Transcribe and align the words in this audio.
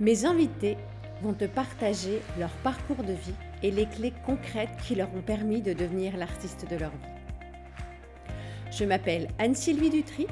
Mes 0.00 0.24
invités 0.24 0.78
vont 1.20 1.34
te 1.34 1.44
partager 1.44 2.22
leur 2.38 2.50
parcours 2.62 3.04
de 3.04 3.12
vie 3.12 3.34
et 3.62 3.70
les 3.70 3.84
clés 3.86 4.14
concrètes 4.24 4.74
qui 4.88 4.94
leur 4.94 5.14
ont 5.14 5.20
permis 5.20 5.60
de 5.60 5.74
devenir 5.74 6.16
l'artiste 6.16 6.66
de 6.70 6.76
leur 6.76 6.90
vie. 6.90 7.12
Je 8.72 8.86
m'appelle 8.86 9.28
Anne-Sylvie 9.38 9.90
Dutry 9.90 10.26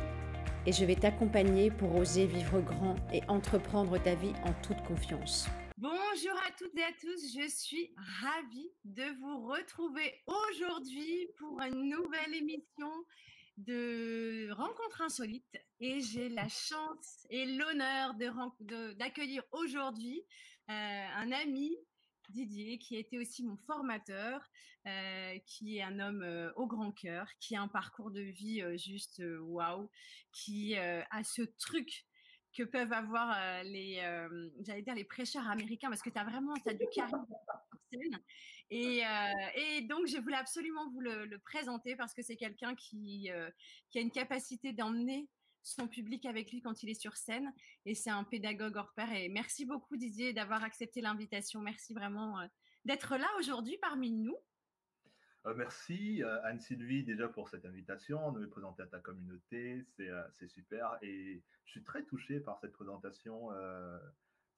et 0.64 0.72
je 0.72 0.86
vais 0.86 0.94
t'accompagner 0.94 1.70
pour 1.70 1.94
oser 1.96 2.24
vivre 2.24 2.62
grand 2.62 2.96
et 3.12 3.20
entreprendre 3.28 3.98
ta 4.02 4.14
vie 4.14 4.32
en 4.46 4.54
toute 4.62 4.82
confiance. 4.86 5.46
Bonjour 5.76 6.38
à 6.46 6.50
toutes 6.58 6.74
et 6.78 6.84
à 6.84 6.92
tous, 6.98 7.38
je 7.38 7.46
suis 7.50 7.92
ravie 8.22 8.70
de 8.86 9.04
vous 9.20 9.48
retrouver 9.48 10.14
aujourd'hui 10.26 11.28
pour 11.38 11.60
une 11.60 11.90
nouvelle 11.90 12.34
émission 12.34 12.90
de 13.58 14.50
rencontres 14.52 15.02
insolites 15.02 15.58
et 15.80 16.00
j'ai 16.00 16.28
la 16.28 16.48
chance 16.48 17.26
et 17.28 17.44
l'honneur 17.44 18.14
d'accueillir 18.96 19.42
aujourd'hui 19.52 20.22
euh, 20.70 21.06
un 21.16 21.32
ami 21.32 21.76
Didier, 22.30 22.78
qui 22.78 22.94
a 22.94 22.98
été 22.98 23.18
aussi 23.18 23.42
mon 23.42 23.56
formateur, 23.56 24.42
euh, 24.86 25.38
qui 25.46 25.78
est 25.78 25.82
un 25.82 25.98
homme 25.98 26.22
euh, 26.22 26.52
au 26.56 26.66
grand 26.66 26.92
cœur, 26.92 27.26
qui 27.40 27.56
a 27.56 27.62
un 27.62 27.68
parcours 27.68 28.10
de 28.10 28.20
vie 28.20 28.62
juste 28.76 29.22
waouh, 29.40 29.90
qui 30.30 30.76
a 30.76 31.24
ce 31.24 31.40
truc 31.42 32.04
que 32.52 32.64
peuvent 32.64 32.92
avoir 32.92 33.62
les, 33.64 34.02
j'allais 34.60 34.82
dire 34.82 34.94
les 34.94 35.04
prêcheurs 35.04 35.48
américains, 35.48 35.88
parce 35.88 36.02
que 36.02 36.10
tu 36.10 36.18
as 36.18 36.24
vraiment 36.24 36.52
as 36.66 36.74
du 36.74 36.86
charisme 36.92 37.34
et, 38.70 39.02
et, 39.54 39.82
donc, 39.82 40.06
je 40.06 40.18
voulais 40.18 40.36
absolument 40.36 40.90
vous 40.90 41.00
le, 41.00 41.38
présenter 41.38 41.96
parce 41.96 42.14
que 42.14 42.22
c'est 42.22 42.36
quelqu'un 42.36 42.74
qui, 42.74 43.30
qui 43.90 43.98
a 43.98 44.00
une 44.00 44.10
capacité 44.10 44.72
d'emmener 44.72 45.28
son 45.62 45.88
public 45.88 46.24
avec 46.26 46.50
lui 46.50 46.60
quand 46.60 46.82
il 46.82 46.90
est 46.90 47.00
sur 47.00 47.16
scène. 47.16 47.52
Et 47.84 47.94
c'est 47.94 48.10
un 48.10 48.24
pédagogue 48.24 48.76
hors 48.76 48.92
pair. 48.94 49.12
Et 49.12 49.28
merci 49.28 49.64
beaucoup, 49.64 49.96
Didier, 49.96 50.32
d'avoir 50.32 50.64
accepté 50.64 51.00
l'invitation. 51.00 51.60
Merci 51.60 51.94
vraiment 51.94 52.38
d'être 52.84 53.16
là 53.16 53.28
aujourd'hui 53.38 53.78
parmi 53.80 54.12
nous. 54.12 54.36
merci 55.56 56.22
Anne-Sylvie 56.44 57.04
déjà 57.04 57.28
pour 57.28 57.48
cette 57.48 57.64
invitation, 57.64 58.32
de 58.32 58.40
me 58.40 58.48
présenter 58.48 58.82
à 58.82 58.86
ta 58.86 58.98
communauté, 58.98 59.84
c'est 59.96 60.48
super 60.48 60.98
et 61.02 61.42
je 61.64 61.70
suis 61.70 61.84
très 61.84 62.04
touché 62.04 62.40
par 62.40 62.58
cette 62.60 62.72
présentation 62.72 63.50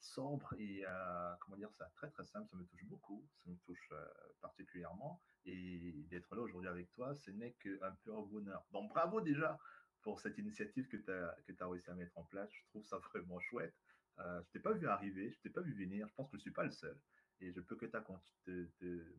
sobre 0.00 0.54
et 0.58 0.84
euh, 0.86 1.34
comment 1.40 1.56
dire 1.56 1.72
ça 1.72 1.90
très 1.94 2.10
très 2.10 2.24
simple 2.24 2.48
ça 2.50 2.56
me 2.56 2.64
touche 2.64 2.84
beaucoup 2.86 3.26
ça 3.44 3.50
me 3.50 3.56
touche 3.58 3.88
euh, 3.92 4.04
particulièrement. 4.40 5.22
Et 5.44 6.04
d'être 6.10 6.34
là 6.34 6.42
aujourd'hui 6.42 6.68
avec 6.68 6.90
toi 6.92 7.14
ce 7.14 7.30
n'est 7.30 7.52
qu'un 7.54 7.92
pur 8.02 8.22
bonheur. 8.26 8.64
Donc 8.72 8.90
bravo 8.90 9.20
déjà 9.20 9.58
pour 10.02 10.20
cette 10.20 10.38
initiative 10.38 10.88
que 10.88 10.96
tu 10.96 11.10
as 11.10 11.36
que 11.46 11.52
as 11.62 11.68
réussi 11.68 11.90
à 11.90 11.94
mettre 11.94 12.16
en 12.18 12.24
place. 12.24 12.50
Je 12.52 12.64
trouve 12.68 12.84
ça 12.84 12.98
vraiment 13.14 13.38
chouette. 13.40 13.74
Euh, 14.18 14.42
je 14.42 14.50
t'ai 14.50 14.60
pas 14.60 14.72
vu 14.72 14.86
arriver 14.88 15.32
je 15.32 15.40
t'ai 15.40 15.50
pas 15.50 15.62
vu 15.62 15.74
venir. 15.74 16.08
Je 16.08 16.14
pense 16.14 16.30
que 16.30 16.36
je 16.36 16.42
suis 16.42 16.52
pas 16.52 16.64
le 16.64 16.72
seul. 16.72 16.98
Et 17.40 17.52
je 17.52 17.60
peux 17.60 17.76
que 17.76 17.86
te, 17.86 18.64
te, 18.78 19.14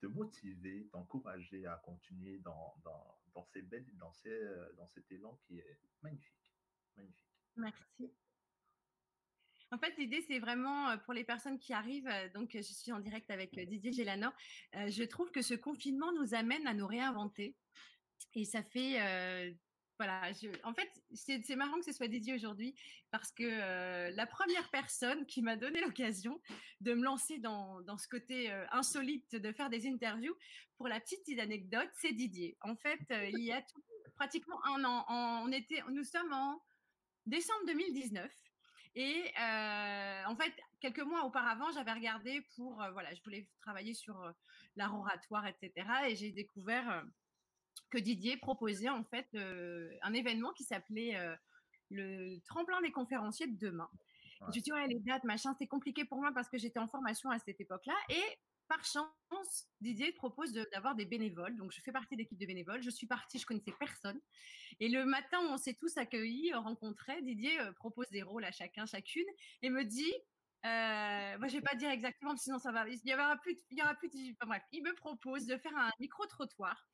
te 0.00 0.06
motiver 0.06 0.88
t'encourager 0.92 1.66
à 1.66 1.76
continuer 1.84 2.38
dans, 2.38 2.74
dans, 2.84 3.20
dans 3.34 3.44
ces 3.44 3.62
belles 3.62 3.86
dans 3.98 4.12
ces 4.12 4.30
euh, 4.30 4.72
dans 4.76 4.88
cet 4.88 5.10
élan 5.10 5.38
qui 5.46 5.58
est 5.58 5.78
magnifique. 6.02 6.54
Magnifique. 6.96 7.26
Merci 7.56 8.14
en 9.72 9.78
fait, 9.78 9.96
l'idée, 9.98 10.24
c'est 10.26 10.38
vraiment 10.38 10.96
pour 11.04 11.14
les 11.14 11.24
personnes 11.24 11.58
qui 11.58 11.72
arrivent. 11.72 12.10
Donc, 12.34 12.50
je 12.54 12.60
suis 12.60 12.92
en 12.92 13.00
direct 13.00 13.30
avec 13.30 13.58
Didier 13.58 13.92
Gélano. 13.92 14.28
Je 14.74 15.04
trouve 15.04 15.30
que 15.30 15.42
ce 15.42 15.54
confinement 15.54 16.12
nous 16.12 16.34
amène 16.34 16.66
à 16.66 16.74
nous 16.74 16.86
réinventer. 16.86 17.54
Et 18.34 18.44
ça 18.44 18.62
fait 18.62 19.54
voilà, 20.00 20.22
en 20.64 20.72
fait, 20.72 20.88
c'est 21.12 21.56
marrant 21.56 21.78
que 21.78 21.84
ce 21.84 21.92
soit 21.92 22.08
Didier 22.08 22.32
aujourd'hui 22.32 22.74
parce 23.10 23.30
que 23.32 24.10
la 24.16 24.26
première 24.26 24.70
personne 24.70 25.26
qui 25.26 25.42
m'a 25.42 25.56
donné 25.56 25.82
l'occasion 25.82 26.40
de 26.80 26.94
me 26.94 27.04
lancer 27.04 27.38
dans, 27.38 27.82
dans 27.82 27.98
ce 27.98 28.08
côté 28.08 28.50
insolite 28.72 29.36
de 29.36 29.52
faire 29.52 29.68
des 29.68 29.86
interviews, 29.86 30.34
pour 30.78 30.88
la 30.88 31.00
petite 31.00 31.38
anecdote, 31.38 31.90
c'est 32.00 32.12
Didier. 32.12 32.56
En 32.62 32.76
fait, 32.76 32.98
il 33.10 33.44
y 33.44 33.52
a 33.52 33.62
pratiquement 34.16 34.64
un 34.64 34.84
an, 34.84 35.04
on 35.44 35.52
était, 35.52 35.82
nous 35.90 36.04
sommes 36.04 36.32
en 36.32 36.62
décembre 37.26 37.66
2019 37.66 38.32
et 38.94 39.32
en 39.36 40.36
fait, 40.36 40.52
quelques 40.80 41.02
mois 41.02 41.24
auparavant, 41.24 41.70
j'avais 41.72 41.92
regardé 41.92 42.42
pour, 42.56 42.74
voilà, 42.92 43.14
je 43.14 43.22
voulais 43.22 43.48
travailler 43.60 43.94
sur 43.94 44.32
l'art 44.76 44.98
oratoire, 44.98 45.46
etc. 45.46 45.72
Et 46.08 46.16
j'ai 46.16 46.32
découvert 46.32 47.04
que 47.90 47.98
Didier 47.98 48.36
proposait 48.36 48.88
en 48.88 49.04
fait 49.04 49.28
un 50.02 50.12
événement 50.12 50.52
qui 50.52 50.64
s'appelait 50.64 51.16
le 51.90 52.38
tremplin 52.46 52.80
des 52.82 52.92
conférenciers 52.92 53.46
de 53.46 53.58
demain. 53.58 53.90
Je 54.40 54.46
me 54.46 54.52
suis 54.52 54.62
dit, 54.62 54.72
ouais, 54.72 54.86
les 54.86 54.98
dates, 55.00 55.24
machin, 55.24 55.52
c'était 55.52 55.66
compliqué 55.66 56.04
pour 56.04 56.18
moi 56.18 56.32
parce 56.32 56.48
que 56.48 56.56
j'étais 56.56 56.78
en 56.78 56.88
formation 56.88 57.30
à 57.30 57.38
cette 57.38 57.60
époque-là. 57.60 57.94
Et 58.08 58.38
par 58.70 58.84
chance, 58.84 59.68
Didier 59.80 60.12
propose 60.12 60.52
d'avoir 60.52 60.94
des 60.94 61.04
bénévoles. 61.04 61.56
Donc, 61.56 61.72
je 61.72 61.80
fais 61.80 61.90
partie 61.90 62.14
de 62.14 62.20
l'équipe 62.20 62.38
de 62.38 62.46
bénévoles. 62.46 62.82
Je 62.82 62.90
suis 62.90 63.08
partie, 63.08 63.40
je 63.40 63.44
connaissais 63.44 63.74
personne. 63.80 64.20
Et 64.78 64.88
le 64.88 65.04
matin 65.04 65.40
on 65.50 65.56
s'est 65.56 65.74
tous 65.74 65.98
accueillis, 65.98 66.54
rencontrés, 66.54 67.20
Didier 67.20 67.60
euh, 67.60 67.72
propose 67.72 68.08
des 68.10 68.22
rôles 68.22 68.44
à 68.44 68.52
chacun, 68.52 68.86
chacune, 68.86 69.26
et 69.62 69.70
me 69.70 69.84
dit 69.84 70.14
euh, 70.66 71.38
moi, 71.38 71.48
je 71.48 71.54
vais 71.54 71.62
pas 71.62 71.74
dire 71.74 71.90
exactement, 71.90 72.36
sinon 72.36 72.58
ça 72.58 72.70
va. 72.70 72.86
Il 72.88 73.00
y 73.04 73.14
aura 73.14 73.36
plus, 73.38 73.56
il 73.70 73.78
y 73.78 73.82
aura 73.82 73.94
plus. 73.94 74.10
Enfin, 74.34 74.46
bref, 74.46 74.62
il 74.72 74.84
me 74.84 74.94
propose 74.94 75.46
de 75.46 75.56
faire 75.56 75.76
un 75.76 75.90
micro 75.98 76.24
trottoir 76.26 76.86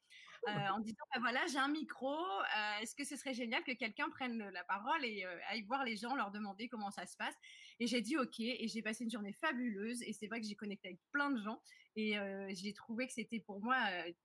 en 0.72 0.80
disant 0.80 1.04
bah, 1.12 1.20
voilà, 1.20 1.46
j'ai 1.46 1.58
un 1.58 1.68
micro. 1.68 2.14
Euh, 2.14 2.78
est-ce 2.80 2.94
que 2.94 3.04
ce 3.04 3.16
serait 3.16 3.34
génial 3.34 3.62
que 3.64 3.72
quelqu'un 3.72 4.08
prenne 4.10 4.48
la 4.50 4.64
parole 4.64 5.04
et 5.04 5.24
euh, 5.24 5.38
aille 5.48 5.62
voir 5.62 5.84
les 5.84 5.96
gens, 5.96 6.14
leur 6.14 6.30
demander 6.30 6.68
comment 6.68 6.90
ça 6.90 7.06
se 7.06 7.16
passe? 7.16 7.34
Et 7.80 7.86
j'ai 7.86 8.00
dit 8.00 8.16
ok. 8.16 8.40
Et 8.40 8.68
j'ai 8.68 8.82
passé 8.82 9.04
une 9.04 9.10
journée 9.10 9.32
fabuleuse. 9.32 10.02
Et 10.02 10.12
c'est 10.12 10.26
vrai 10.26 10.40
que 10.40 10.46
j'ai 10.46 10.54
connecté 10.54 10.88
avec 10.88 11.00
plein 11.12 11.30
de 11.30 11.40
gens. 11.42 11.60
Et 11.98 12.14
j'ai 12.50 12.74
trouvé 12.74 13.06
que 13.06 13.14
c'était 13.14 13.40
pour 13.40 13.62
moi 13.62 13.76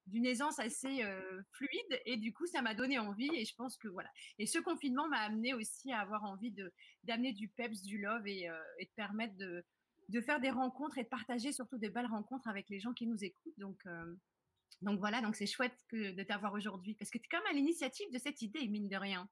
d'une 0.05 0.25
aisance 0.25 0.59
assez 0.59 1.05
fluide. 1.53 2.01
Et 2.05 2.17
du 2.17 2.33
coup, 2.33 2.45
ça 2.45 2.61
m'a 2.61 2.73
donné 2.75 2.99
envie. 2.99 3.29
Et 3.33 3.45
je 3.45 3.55
pense 3.55 3.77
que 3.77 3.87
voilà. 3.87 4.09
Et 4.39 4.45
ce 4.45 4.59
confinement 4.59 5.07
m'a 5.07 5.19
amené 5.19 5.53
aussi 5.53 5.93
à 5.93 6.01
avoir 6.01 6.25
envie 6.25 6.51
de 6.51 6.73
d'amener 7.05 7.31
du 7.31 7.47
peps, 7.47 7.81
du 7.81 7.97
love 7.97 8.27
et, 8.27 8.49
et 8.79 8.85
de 8.85 8.91
permettre 8.97 9.37
de 9.37 9.65
de 10.09 10.19
faire 10.19 10.41
des 10.41 10.49
rencontres 10.49 10.97
et 10.97 11.03
de 11.03 11.09
partager 11.09 11.53
surtout 11.53 11.77
des 11.77 11.89
belles 11.89 12.07
rencontres 12.07 12.47
avec 12.49 12.69
les 12.69 12.81
gens 12.81 12.93
qui 12.93 13.07
nous 13.07 13.23
écoutent. 13.23 13.57
Donc, 13.57 13.81
donc 14.81 14.99
voilà, 14.99 15.21
donc 15.21 15.35
c'est 15.35 15.45
chouette 15.45 15.77
de 15.91 16.23
t'avoir 16.23 16.53
aujourd'hui 16.53 16.95
parce 16.95 17.11
que 17.11 17.17
tu 17.17 17.25
es 17.25 17.29
comme 17.29 17.45
à 17.47 17.53
l'initiative 17.53 18.11
de 18.11 18.17
cette 18.17 18.41
idée, 18.41 18.67
mine 18.67 18.87
de 18.87 18.95
rien. 18.95 19.29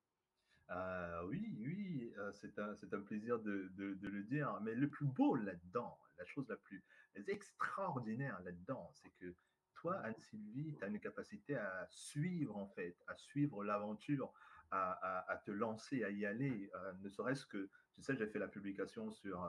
Euh, 0.72 1.23
oui, 1.27 1.57
oui, 1.59 2.13
euh, 2.17 2.31
c'est 2.33 2.59
un, 2.59 3.01
plaisir 3.01 3.39
de, 3.39 3.72
le 3.77 4.23
dire. 4.23 4.59
Mais 4.61 4.75
le 4.75 4.88
plus 4.88 5.07
beau 5.07 5.35
là-dedans, 5.35 5.97
la 6.17 6.25
chose 6.25 6.47
la 6.47 6.57
plus 6.57 6.83
extraordinaire 7.27 8.39
là-dedans, 8.44 8.91
c'est 8.94 9.09
que 9.19 9.33
toi, 9.73 9.97
Anne-Sylvie, 10.01 10.75
tu 10.77 10.83
as 10.83 10.88
une 10.88 11.00
capacité 11.00 11.56
à 11.56 11.88
suivre, 11.89 12.56
en 12.56 12.67
fait, 12.67 12.97
à 13.07 13.16
suivre 13.16 13.63
l'aventure, 13.63 14.31
à, 14.71 15.41
te 15.45 15.51
lancer, 15.51 16.03
à 16.03 16.11
y 16.11 16.25
aller. 16.25 16.69
Euh, 16.75 16.94
ne 17.01 17.09
serait-ce 17.09 17.45
que, 17.47 17.69
tu 17.95 18.03
sais, 18.03 18.16
j'ai 18.16 18.27
fait 18.27 18.39
la 18.39 18.47
publication 18.47 19.09
sur, 19.09 19.44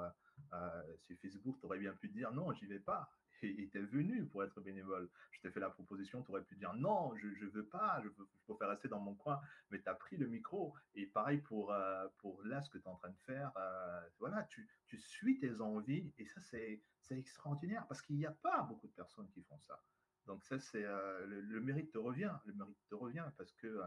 sur 0.97 1.19
Facebook, 1.21 1.59
tu 1.61 1.67
aurais 1.67 1.79
bien 1.79 1.93
pu 1.93 2.09
dire 2.09 2.33
non, 2.33 2.53
j'y 2.55 2.67
vais 2.67 2.79
pas 2.79 3.11
était 3.63 3.81
venu 3.81 4.27
pour 4.27 4.45
être 4.45 4.61
bénévole. 4.61 5.09
Je 5.33 5.41
t'ai 5.41 5.51
fait 5.51 5.61
la 5.61 5.71
proposition, 5.71 6.23
tu 6.23 6.31
aurais 6.31 6.43
pu 6.43 6.57
dire 6.57 6.73
non, 6.75 7.15
je 7.17 7.27
ne 7.27 7.51
veux 7.51 7.67
pas, 7.67 8.01
je, 8.03 8.09
veux, 8.09 8.29
je 8.35 8.45
préfère 8.45 8.69
rester 8.69 8.89
dans 8.89 9.01
mon 9.01 9.15
coin, 9.15 9.41
mais 9.71 9.81
tu 9.81 9.89
as 9.89 9.95
pris 9.95 10.17
le 10.17 10.27
micro. 10.27 10.75
Et 10.95 11.07
pareil 11.07 11.39
pour, 11.39 11.73
euh, 11.73 12.07
pour 12.19 12.43
là, 12.45 12.61
ce 12.63 12.71
que 12.71 12.79
tu 12.79 12.85
es 12.85 12.89
en 12.89 12.97
train 12.97 13.11
de 13.11 13.19
faire. 13.19 13.53
Euh, 13.57 14.01
voilà, 14.19 14.45
tu, 14.45 14.69
tu 14.87 14.99
suis 14.99 15.39
tes 15.39 15.61
envies 15.61 16.13
et 16.19 16.27
ça, 16.27 16.41
c'est 16.41 16.83
extraordinaire 17.11 17.87
parce 17.89 18.03
qu'il 18.03 18.17
n'y 18.17 18.27
a 18.27 18.31
pas 18.31 18.63
beaucoup 18.63 18.87
de 18.87 18.93
personnes 18.93 19.29
qui 19.31 19.43
font 19.43 19.59
ça. 19.59 19.83
Donc, 20.27 20.45
ça, 20.45 20.59
c'est 20.61 20.85
euh, 20.85 21.27
le, 21.27 21.61
mérite 21.61 21.91
te 21.91 21.99
revient. 21.99 22.33
Le 22.45 22.53
mérite 22.55 22.79
te 22.89 22.95
revient 22.95 23.25
parce 23.37 23.53
que 23.53 23.81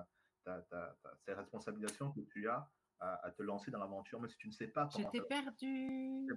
tu 0.43 0.49
as, 0.49 0.97
ces 1.25 1.33
responsabilisations 1.33 2.11
que 2.11 2.21
tu 2.21 2.49
as 2.49 2.69
à, 2.99 3.31
te 3.31 3.43
lancer 3.43 3.71
dans 3.71 3.79
l'aventure, 3.79 4.21
mais 4.21 4.29
si 4.29 4.37
tu 4.37 4.47
ne 4.47 4.53
sais 4.53 4.67
pas 4.67 4.89
comment. 4.91 5.09
Je 5.13 5.19
t'ai 5.19 5.25
perdu. 5.27 6.27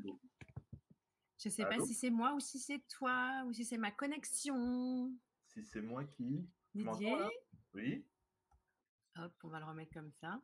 Je 1.38 1.48
ne 1.48 1.52
sais 1.52 1.64
pas 1.64 1.78
si 1.80 1.94
c'est 1.94 2.10
moi 2.10 2.34
ou 2.34 2.40
si 2.40 2.58
c'est 2.58 2.80
toi 2.88 3.44
ou 3.46 3.52
si 3.52 3.64
c'est 3.64 3.76
ma 3.76 3.90
connexion. 3.90 5.12
Si 5.46 5.62
c'est 5.62 5.82
moi 5.82 6.04
qui. 6.04 6.48
Didier? 6.74 7.16
Oui. 7.74 8.06
Hop, 9.18 9.32
on 9.44 9.48
va 9.48 9.60
le 9.60 9.66
remettre 9.66 9.92
comme 9.92 10.10
ça. 10.12 10.40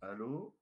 Allô? 0.00 0.56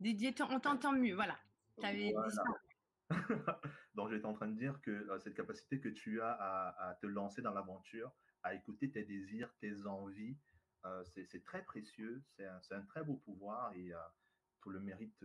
Didier, 0.00 0.34
on 0.50 0.60
t'entend 0.60 0.92
mieux. 0.92 1.14
Voilà. 1.14 1.38
Donc, 3.94 4.10
j'étais 4.10 4.26
en 4.26 4.32
train 4.32 4.48
de 4.48 4.56
dire 4.56 4.80
que 4.82 4.90
euh, 4.90 5.18
cette 5.18 5.34
capacité 5.34 5.80
que 5.80 5.88
tu 5.88 6.20
as 6.20 6.32
à, 6.32 6.94
te 7.00 7.06
lancer 7.06 7.42
dans 7.42 7.52
l'aventure, 7.52 8.10
à 8.42 8.54
écouter 8.54 8.90
tes 8.90 9.04
désirs, 9.04 9.52
tes 9.60 9.86
envies, 9.86 10.36
euh, 10.84 11.04
c'est 11.04 11.44
très 11.44 11.62
précieux. 11.62 12.22
C'est 12.36 12.46
un, 12.46 12.60
un, 12.70 12.82
très 12.82 13.02
beau 13.04 13.16
pouvoir 13.16 13.72
et 13.74 13.92
euh, 13.92 13.98
tout, 14.60 14.70
le 14.70 14.80
mérite, 14.80 15.18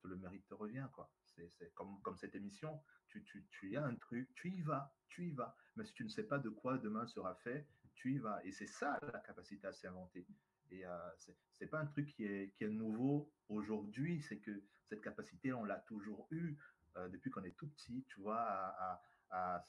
tout 0.00 0.08
le 0.08 0.16
mérite 0.16 0.46
te 0.46 0.54
revient. 0.54 0.86
quoi. 0.92 1.10
C'est 1.58 1.74
comme, 1.74 2.16
cette 2.16 2.34
émission. 2.34 2.80
Tu, 3.08 3.24
tu, 3.50 3.76
as 3.76 3.84
un 3.84 3.94
truc, 3.94 4.28
tu 4.34 4.50
y 4.50 4.60
vas, 4.62 4.94
tu 5.08 5.28
y 5.28 5.30
vas. 5.32 5.56
Mais 5.76 5.84
si 5.84 5.92
tu 5.94 6.04
ne 6.04 6.08
sais 6.08 6.24
pas 6.24 6.38
de 6.38 6.50
quoi 6.50 6.78
demain 6.78 7.06
sera 7.06 7.34
fait, 7.36 7.66
tu 7.94 8.14
y 8.14 8.18
vas. 8.18 8.44
Et 8.44 8.52
c'est 8.52 8.66
ça 8.66 8.98
la 9.12 9.20
capacité 9.20 9.66
à 9.66 9.72
s'inventer. 9.72 10.26
Et, 10.70 10.80
Et 10.80 10.84
ce 11.18 11.32
n'est 11.60 11.70
pas 11.70 11.78
un 11.78 11.86
truc 11.86 12.08
qui 12.14 12.24
est, 12.24 12.60
nouveau 12.62 13.30
aujourd'hui, 13.48 14.20
c'est 14.22 14.38
que 14.38 14.62
cette 14.88 15.02
capacité, 15.02 15.52
on 15.52 15.64
l'a 15.64 15.78
toujours 15.80 16.26
eu 16.30 16.56
depuis 16.96 17.30
qu'on 17.30 17.44
est 17.44 17.56
tout 17.56 17.68
petit, 17.68 18.04
tu 18.08 18.20
vois, 18.20 18.40
à, 19.30 19.64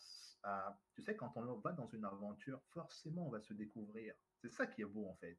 tu 0.93 1.01
sais, 1.01 1.15
quand 1.15 1.35
on 1.35 1.55
va 1.55 1.71
dans 1.73 1.87
une 1.87 2.05
aventure, 2.05 2.61
forcément, 2.69 3.27
on 3.27 3.29
va 3.29 3.41
se 3.41 3.53
découvrir. 3.53 4.15
C'est 4.41 4.51
ça 4.51 4.67
qui 4.67 4.81
est 4.81 4.85
beau, 4.85 5.07
en 5.07 5.15
fait. 5.15 5.37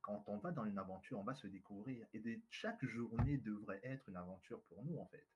Quand 0.00 0.24
on 0.26 0.38
va 0.38 0.52
dans 0.52 0.64
une 0.64 0.78
aventure, 0.78 1.18
on 1.18 1.24
va 1.24 1.34
se 1.34 1.46
découvrir. 1.46 2.06
Et 2.14 2.40
chaque 2.50 2.84
journée 2.84 3.38
devrait 3.38 3.80
être 3.82 4.08
une 4.08 4.16
aventure 4.16 4.62
pour 4.62 4.84
nous, 4.84 4.98
en 4.98 5.06
fait. 5.06 5.26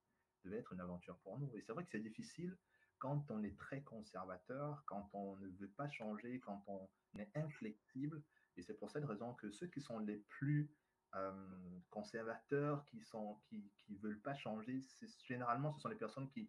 Devait 0.45 0.59
être 0.59 0.73
une 0.73 0.81
aventure 0.81 1.17
pour 1.19 1.39
nous. 1.39 1.51
Et 1.57 1.63
c'est 1.63 1.73
vrai 1.73 1.85
que 1.85 1.91
c'est 1.91 2.01
difficile 2.01 2.57
quand 2.99 3.31
on 3.31 3.43
est 3.43 3.59
très 3.59 3.83
conservateur, 3.83 4.85
quand 4.87 5.11
on 5.13 5.37
ne 5.37 5.49
veut 5.49 5.71
pas 5.71 5.89
changer, 5.91 6.39
quand 6.39 6.63
on 6.69 6.89
est 7.19 7.37
inflexible. 7.37 8.23
Et 8.57 8.63
c'est 8.63 8.75
pour 8.75 8.91
cette 8.91 9.05
raison 9.05 9.35
que 9.35 9.51
ceux 9.51 9.67
qui 9.67 9.81
sont 9.81 9.99
les 9.99 10.19
plus 10.29 10.71
euh, 11.17 11.81
conservateurs, 11.91 12.85
qui 12.87 13.01
sont 13.01 13.41
qui, 13.49 13.73
qui 13.79 13.97
veulent 13.97 14.21
pas 14.21 14.37
changer, 14.37 14.81
généralement 15.27 15.73
ce 15.73 15.81
sont 15.81 15.89
les 15.89 15.97
personnes 15.97 16.29
qui 16.31 16.49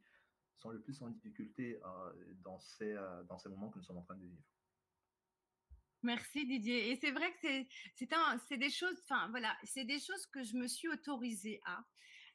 sont 0.57 0.69
le 0.69 0.80
plus 0.80 1.01
en 1.01 1.10
difficulté 1.10 1.81
euh, 1.84 2.13
dans, 2.44 2.60
ces, 2.60 2.94
euh, 2.94 3.24
dans 3.24 3.38
ces 3.38 3.50
moments 3.50 3.69
que 3.69 3.80
nous 3.80 3.84
sommes 3.84 3.98
en 3.98 4.04
train 4.04 4.16
de 4.16 4.22
vivre. 4.22 4.42
Merci 6.04 6.46
Didier. 6.46 6.92
Et 6.92 6.96
c'est 6.98 7.12
vrai 7.12 7.34
que 7.42 7.66
c'est 8.48 8.57
des 8.57 8.69
choses, 8.69 8.98
enfin 9.04 9.28
voilà, 9.30 9.57
c'est 9.63 9.86
des 9.86 10.00
choses 10.00 10.25
que 10.28 10.44
je 10.44 10.56
me 10.56 10.68
suis 10.68 10.89
autorisée 10.89 11.62
à, 11.66 11.84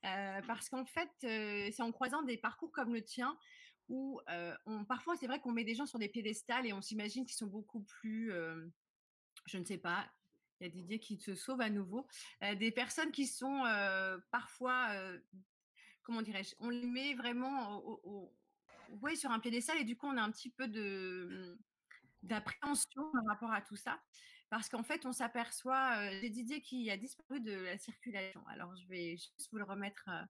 euh, 0.04 0.40
parce 0.46 0.68
qu'en 0.68 0.84
fait, 0.84 1.10
c'est 1.20 1.82
en 1.82 1.92
croisant 1.92 2.22
des 2.22 2.36
parcours 2.36 2.72
comme 2.72 2.94
le 2.94 3.02
tien 3.02 3.36
où 3.88 4.20
on, 4.66 4.84
parfois 4.84 5.16
c'est 5.16 5.26
vrai 5.26 5.40
qu'on 5.40 5.52
met 5.52 5.64
des 5.64 5.74
gens 5.74 5.86
sur 5.86 5.98
des 5.98 6.08
piédestals 6.08 6.66
et 6.66 6.72
on 6.74 6.82
s'imagine 6.82 7.24
qu'ils 7.24 7.38
sont 7.38 7.46
beaucoup 7.46 7.80
plus, 7.80 8.30
je 9.46 9.58
ne 9.58 9.64
sais 9.64 9.78
pas, 9.78 10.06
il 10.60 10.64
y 10.64 10.66
a 10.66 10.70
Didier 10.70 10.98
qui 11.00 11.16
se 11.16 11.34
sauve 11.34 11.62
à 11.62 11.70
nouveau, 11.70 12.06
des 12.58 12.70
personnes 12.70 13.12
qui 13.12 13.26
sont 13.26 13.62
parfois 14.30 14.90
comment 16.08 16.22
dirais-je, 16.22 16.54
on 16.58 16.70
les 16.70 16.86
met 16.86 17.12
vraiment 17.14 17.84
au, 17.84 18.32
sur 19.14 19.30
un 19.30 19.40
piédestal 19.40 19.76
et 19.78 19.84
du 19.84 19.94
coup, 19.94 20.06
on 20.06 20.16
a 20.16 20.22
un 20.22 20.30
petit 20.30 20.50
peu 20.50 20.66
d'appréhension 22.22 23.12
par 23.12 23.24
rapport 23.28 23.52
à 23.52 23.60
tout 23.60 23.76
ça. 23.76 24.00
Parce 24.50 24.68
qu'en 24.68 24.82
fait, 24.82 25.04
on 25.04 25.12
s'aperçoit, 25.12 25.98
euh, 25.98 26.18
j'ai 26.20 26.30
Didier 26.30 26.60
qui 26.62 26.90
a 26.90 26.96
disparu 26.96 27.40
de 27.40 27.52
la 27.52 27.78
circulation. 27.78 28.42
Alors, 28.48 28.74
je 28.76 28.86
vais 28.88 29.10
juste 29.12 29.48
vous 29.52 29.58
le 29.58 29.64
remettre 29.64 30.08
euh, 30.08 30.22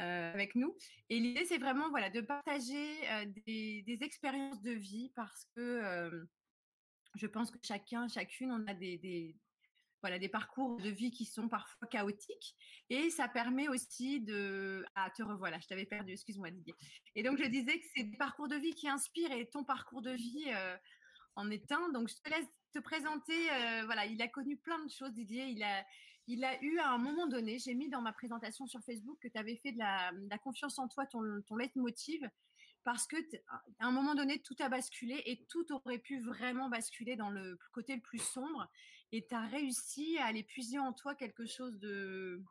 euh, 0.00 0.32
avec 0.34 0.54
nous. 0.54 0.76
Et 1.08 1.18
l'idée, 1.18 1.44
c'est 1.46 1.58
vraiment 1.58 1.88
voilà, 1.88 2.10
de 2.10 2.20
partager 2.20 3.00
des, 3.46 3.98
expériences 4.02 4.60
de 4.60 4.72
vie 4.72 5.12
parce 5.14 5.46
que 5.56 6.26
je 7.14 7.26
pense 7.26 7.50
que 7.50 7.58
chacun, 7.62 8.08
chacune, 8.08 8.52
on 8.52 8.66
a 8.66 8.74
des, 8.74 9.34
voilà, 10.02 10.18
des 10.18 10.28
parcours 10.28 10.78
de 10.78 10.90
vie 10.90 11.10
qui 11.10 11.24
sont 11.24 11.48
parfois 11.48 11.88
chaotiques. 11.88 12.56
Et 12.90 13.08
ça 13.10 13.28
permet 13.28 13.68
aussi 13.68 14.20
de... 14.20 14.84
Ah, 14.94 15.10
te 15.10 15.22
revoilà, 15.22 15.58
je 15.58 15.68
t'avais 15.68 15.86
perdu, 15.86 16.12
excuse-moi 16.12 16.50
Didier. 16.50 16.74
Et 17.14 17.22
donc, 17.22 17.38
je 17.38 17.48
disais 17.48 17.78
que 17.78 17.86
c'est 17.94 18.04
des 18.04 18.16
parcours 18.16 18.48
de 18.48 18.56
vie 18.56 18.74
qui 18.74 18.88
inspirent 18.88 19.32
et 19.32 19.48
ton 19.48 19.64
parcours 19.64 20.02
de 20.02 20.12
vie 20.12 20.50
en 21.34 21.50
est 21.50 21.70
un. 21.72 21.90
Donc, 21.90 22.08
je 22.08 22.16
te 22.16 22.30
laisse 22.30 22.61
te 22.72 22.78
présenter. 22.78 23.50
Euh, 23.50 23.84
voilà, 23.84 24.06
il 24.06 24.20
a 24.22 24.28
connu 24.28 24.56
plein 24.56 24.84
de 24.84 24.90
choses, 24.90 25.12
Didier. 25.12 25.46
Il 25.46 25.62
a, 25.62 25.84
il 26.26 26.44
a 26.44 26.60
eu 26.62 26.78
à 26.78 26.90
un 26.90 26.98
moment 26.98 27.26
donné, 27.26 27.58
j'ai 27.58 27.74
mis 27.74 27.88
dans 27.88 28.02
ma 28.02 28.12
présentation 28.12 28.66
sur 28.66 28.80
Facebook 28.82 29.18
que 29.20 29.28
tu 29.28 29.38
avais 29.38 29.56
fait 29.56 29.72
de 29.72 29.78
la, 29.78 30.38
confiance 30.38 30.78
en 30.78 30.88
toi, 30.88 31.06
ton, 31.06 31.22
ton 31.46 31.56
leitmotiv 31.56 32.28
parce 32.84 33.06
que 33.06 33.16
à 33.78 33.86
un 33.86 33.92
moment 33.92 34.14
donné, 34.14 34.40
tout 34.40 34.56
a 34.58 34.68
basculé 34.68 35.22
et 35.26 35.44
tout 35.48 35.72
aurait 35.72 35.98
pu 35.98 36.20
vraiment 36.20 36.68
basculer 36.68 37.16
dans 37.16 37.30
le 37.30 37.58
côté 37.72 37.94
le 37.94 38.00
plus 38.00 38.22
sombre. 38.22 38.68
Et 39.12 39.26
tu 39.26 39.34
as 39.34 39.46
réussi 39.46 40.18
à 40.18 40.26
aller 40.26 40.42
puiser 40.42 40.78
en 40.78 40.92
toi 40.92 41.14
quelque 41.14 41.46
chose 41.46 41.78
de. 41.78 42.42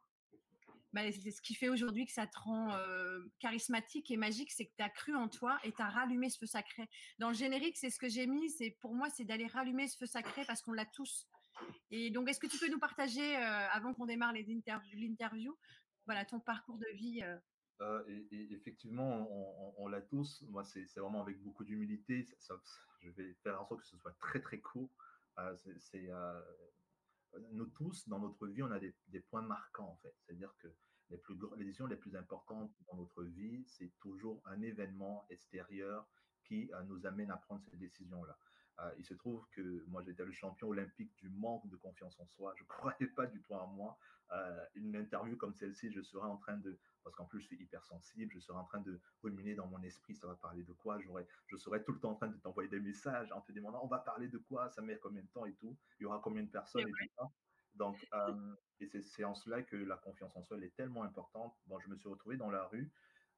Bah, 0.93 1.09
ce 1.11 1.41
qui 1.41 1.55
fait 1.55 1.69
aujourd'hui 1.69 2.05
que 2.05 2.11
ça 2.11 2.27
te 2.27 2.37
rend 2.37 2.75
euh, 2.75 3.19
charismatique 3.39 4.11
et 4.11 4.17
magique, 4.17 4.51
c'est 4.51 4.65
que 4.65 4.73
tu 4.75 4.83
as 4.83 4.89
cru 4.89 5.15
en 5.15 5.29
toi 5.29 5.57
et 5.63 5.71
tu 5.71 5.81
as 5.81 5.89
rallumé 5.89 6.29
ce 6.29 6.37
feu 6.37 6.45
sacré. 6.45 6.89
Dans 7.17 7.29
le 7.29 7.33
générique, 7.33 7.77
c'est 7.77 7.89
ce 7.89 7.97
que 7.97 8.09
j'ai 8.09 8.27
mis, 8.27 8.49
c'est 8.49 8.71
pour 8.81 8.93
moi, 8.93 9.09
c'est 9.09 9.23
d'aller 9.23 9.47
rallumer 9.47 9.87
ce 9.87 9.97
feu 9.97 10.05
sacré 10.05 10.43
parce 10.45 10.61
qu'on 10.61 10.73
l'a 10.73 10.85
tous. 10.85 11.29
Et 11.91 12.09
donc, 12.11 12.29
est-ce 12.29 12.39
que 12.39 12.47
tu 12.47 12.57
peux 12.57 12.69
nous 12.69 12.79
partager, 12.79 13.37
euh, 13.37 13.67
avant 13.69 13.93
qu'on 13.93 14.05
démarre 14.05 14.33
l'interview, 14.33 15.57
voilà, 16.05 16.25
ton 16.25 16.39
parcours 16.39 16.77
de 16.77 16.87
vie 16.93 17.21
euh, 17.81 18.03
effectivement, 18.31 19.27
on, 19.77 19.87
l'a 19.87 20.01
tous. 20.01 20.43
Moi, 20.49 20.63
c'est 20.63 20.85
vraiment 20.97 21.21
avec 21.21 21.41
beaucoup 21.41 21.63
d'humilité. 21.63 22.27
Je 23.01 23.09
vais 23.09 23.33
faire 23.41 23.59
en 23.59 23.65
sorte 23.65 23.81
que 23.81 23.87
ce 23.87 23.97
soit 23.97 24.15
très 24.19 24.39
très 24.39 24.59
court. 24.59 24.91
C'est 25.79 26.11
nous 27.51 27.67
tous, 27.67 28.07
dans 28.07 28.19
notre 28.19 28.47
vie, 28.47 28.63
on 28.63 28.71
a 28.71 28.79
des, 28.79 28.93
points 29.29 29.41
marquants 29.41 29.89
en 29.89 29.97
fait. 29.97 30.13
C'est-à-dire 30.19 30.53
que 30.59 30.67
les, 31.09 31.17
plus, 31.17 31.35
les 31.57 31.65
décisions 31.65 31.87
les 31.87 31.95
plus 31.95 32.15
importantes 32.15 32.71
dans 32.87 32.97
notre 32.97 33.23
vie, 33.23 33.63
c'est 33.67 33.91
toujours 33.99 34.41
un 34.45 34.61
événement 34.61 35.25
extérieur 35.29 36.07
qui 36.43 36.69
nous 36.87 37.05
amène 37.05 37.31
à 37.31 37.37
prendre 37.37 37.63
ces 37.69 37.77
décisions-là. 38.81 38.95
il 38.97 39.05
se 39.05 39.13
trouve 39.13 39.45
que 39.51 39.83
moi, 39.87 40.01
j'étais 40.03 40.25
le 40.25 40.31
champion 40.31 40.69
olympique 40.69 41.15
du 41.17 41.29
manque 41.29 41.67
de 41.69 41.75
confiance 41.75 42.19
en 42.19 42.25
soi. 42.27 42.53
Je 42.57 42.63
ne 42.63 42.67
croyais 42.67 43.07
pas 43.15 43.27
du 43.27 43.41
tout 43.41 43.53
en 43.53 43.67
moi. 43.67 43.97
une 44.75 44.95
interview 44.95 45.35
comme 45.37 45.53
celle-ci, 45.53 45.91
je 45.91 46.01
serais 46.01 46.27
en 46.27 46.37
train 46.37 46.57
de 46.57 46.79
parce 47.03 47.15
qu'en 47.15 47.25
plus 47.25 47.41
je 47.41 47.47
suis 47.47 47.57
hypersensible, 47.57 48.31
je 48.33 48.39
serai 48.39 48.57
en 48.57 48.63
train 48.63 48.79
de 48.81 48.99
ruminer 49.23 49.55
dans 49.55 49.67
mon 49.67 49.81
esprit, 49.81 50.15
ça 50.15 50.27
va 50.27 50.35
parler 50.35 50.63
de 50.63 50.73
quoi, 50.73 50.99
je 51.47 51.57
serai 51.57 51.83
tout 51.83 51.93
le 51.93 51.99
temps 51.99 52.11
en 52.11 52.15
train 52.15 52.27
de 52.27 52.37
t'envoyer 52.37 52.69
des 52.69 52.79
messages 52.79 53.31
en 53.31 53.41
te 53.41 53.51
demandant 53.51 53.81
on 53.83 53.87
va 53.87 53.99
parler 53.99 54.27
de 54.27 54.37
quoi, 54.37 54.69
ça 54.69 54.81
met 54.81 54.97
combien 54.97 55.23
de 55.23 55.27
temps 55.27 55.45
et 55.45 55.53
tout, 55.53 55.75
il 55.99 56.03
y 56.03 56.05
aura 56.05 56.19
combien 56.23 56.43
de 56.43 56.49
personnes 56.49 56.87
et, 56.87 56.91
tout 56.91 57.13
ça? 57.17 57.23
Donc, 57.75 57.95
euh, 58.13 58.55
et 58.79 59.01
c'est 59.01 59.23
en 59.23 59.35
cela 59.35 59.61
que 59.63 59.75
la 59.75 59.97
confiance 59.97 60.35
en 60.35 60.43
soi 60.43 60.57
elle 60.57 60.65
est 60.65 60.75
tellement 60.75 61.03
importante. 61.03 61.55
Bon, 61.67 61.79
je 61.79 61.89
me 61.89 61.95
suis 61.95 62.09
retrouvé 62.09 62.37
dans 62.37 62.49
la 62.49 62.65
rue, 62.65 62.91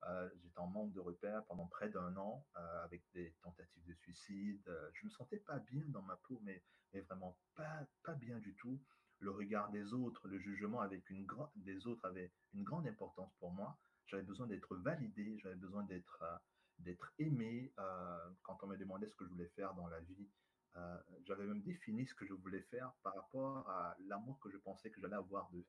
euh, 0.07 0.29
j'étais 0.41 0.59
en 0.59 0.67
manque 0.67 0.93
de 0.93 0.99
repères 0.99 1.43
pendant 1.45 1.67
près 1.67 1.89
d'un 1.89 2.15
an 2.17 2.45
euh, 2.57 2.83
avec 2.83 3.03
des 3.13 3.33
tentatives 3.41 3.85
de 3.85 3.93
suicide. 3.93 4.61
je 4.93 5.05
me 5.05 5.11
sentais 5.11 5.37
pas 5.37 5.59
bien 5.59 5.83
dans 5.87 6.01
ma 6.01 6.15
peau, 6.27 6.39
mais, 6.43 6.63
vraiment 7.09 7.35
pas, 7.55 7.87
pas 8.03 8.13
bien 8.13 8.37
du 8.37 8.53
tout 8.55 8.79
le 9.23 9.31
regard 9.31 9.69
des 9.71 9.93
autres, 9.93 10.27
le 10.27 10.37
jugement 10.37 10.81
avec 10.81 11.09
une 11.09 11.25
des 11.55 11.87
autres 11.87 12.05
avait 12.05 12.31
une 12.53 12.63
grande 12.63 12.87
importance 12.87 13.33
pour 13.39 13.51
moi. 13.51 13.77
J'avais 14.07 14.23
besoin 14.23 14.47
d'être 14.47 14.75
validé, 14.75 15.39
j'avais 15.41 15.55
besoin 15.55 15.83
d'être 15.83 16.19
euh, 16.21 16.37
d'être 16.79 17.13
aimé. 17.19 17.73
Euh, 17.79 18.29
quand 18.43 18.57
on 18.63 18.67
me 18.67 18.77
demandait 18.77 19.07
ce 19.07 19.15
que 19.15 19.25
je 19.25 19.29
voulais 19.29 19.51
faire 19.55 19.73
dans 19.75 19.87
la 19.87 20.01
vie, 20.01 20.29
euh, 20.75 20.97
j'avais 21.25 21.45
même 21.45 21.61
défini 21.61 22.05
ce 22.05 22.13
que 22.13 22.25
je 22.25 22.33
voulais 22.33 22.61
faire 22.63 22.91
par 23.03 23.15
rapport 23.15 23.69
à 23.69 23.95
l'amour 24.07 24.39
que 24.39 24.49
je 24.49 24.57
pensais 24.57 24.91
que 24.91 24.99
j'allais 24.99 25.15
avoir 25.15 25.49
de, 25.51 25.65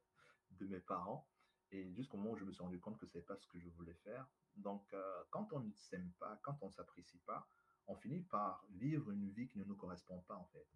de 0.58 0.66
mes 0.66 0.80
parents. 0.80 1.28
Et 1.74 1.92
jusqu'au 1.94 2.16
moment 2.16 2.32
où 2.32 2.36
je 2.36 2.44
me 2.44 2.52
suis 2.52 2.62
rendu 2.62 2.80
compte 2.80 2.98
que 2.98 3.06
ce 3.06 3.18
n'est 3.18 3.24
pas 3.24 3.36
ce 3.36 3.46
que 3.48 3.58
je 3.58 3.68
voulais 3.70 3.94
faire. 4.04 4.26
Donc, 4.56 4.94
quand 5.30 5.52
on 5.52 5.60
ne 5.60 5.72
s'aime 5.72 6.12
pas, 6.20 6.38
quand 6.42 6.56
on 6.62 6.66
ne 6.66 6.72
s'apprécie 6.72 7.18
pas, 7.26 7.48
on 7.86 7.96
finit 7.96 8.22
par 8.22 8.64
vivre 8.70 9.10
une 9.10 9.30
vie 9.30 9.48
qui 9.48 9.58
ne 9.58 9.64
nous 9.64 9.76
correspond 9.76 10.20
pas, 10.22 10.36
en 10.36 10.46
fait. 10.46 10.66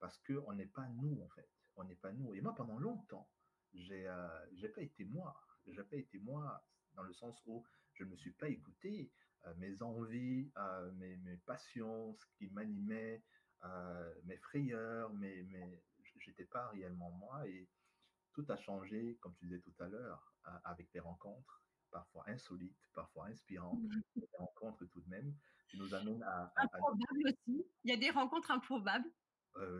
Parce 0.00 0.18
qu'on 0.18 0.52
n'est 0.52 0.66
pas 0.66 0.88
nous, 0.88 1.20
en 1.22 1.28
fait 1.28 1.48
on 1.76 1.84
n'est 1.84 1.96
pas 1.96 2.12
nous. 2.12 2.34
Et 2.34 2.40
moi, 2.40 2.54
pendant 2.54 2.78
longtemps, 2.78 3.28
j'ai 3.74 4.06
euh, 4.06 4.68
pas 4.74 4.82
été 4.82 5.04
moi. 5.04 5.34
J'ai 5.66 5.82
pas 5.82 5.96
été 5.96 6.18
moi 6.18 6.62
dans 6.94 7.02
le 7.02 7.12
sens 7.12 7.40
où 7.46 7.64
je 7.94 8.04
ne 8.04 8.10
me 8.10 8.16
suis 8.16 8.32
pas 8.32 8.48
écouté. 8.48 9.10
Euh, 9.46 9.54
mes 9.56 9.82
envies, 9.82 10.50
euh, 10.56 10.92
mes, 10.92 11.16
mes, 11.18 11.36
passions, 11.38 12.14
ce 12.14 12.26
qui 12.36 12.48
m'animait, 12.48 13.22
mes 14.24 14.38
frayeurs, 14.38 15.12
mais, 15.14 15.42
mais 15.50 15.82
j'étais 16.18 16.44
pas 16.44 16.68
réellement 16.68 17.10
moi. 17.12 17.46
Et 17.48 17.68
tout 18.32 18.44
a 18.48 18.56
changé, 18.56 19.18
comme 19.20 19.34
tu 19.36 19.46
disais 19.46 19.60
tout 19.60 19.74
à 19.82 19.88
l'heure, 19.88 20.29
avec 20.64 20.90
des 20.92 21.00
rencontres 21.00 21.62
parfois 21.90 22.24
insolites, 22.28 22.78
parfois 22.94 23.26
inspirantes, 23.26 23.80
mmh. 23.82 24.20
des 24.20 24.28
rencontres 24.38 24.84
tout 24.86 25.00
de 25.00 25.08
même, 25.08 25.34
qui 25.68 25.78
nous 25.78 25.92
amènent 25.92 26.22
à... 26.22 26.52
Improbables 26.56 27.24
aussi. 27.26 27.66
Il 27.84 27.90
y 27.90 27.92
a 27.92 27.96
des 27.96 28.10
rencontres 28.10 28.50
improbables 28.50 29.10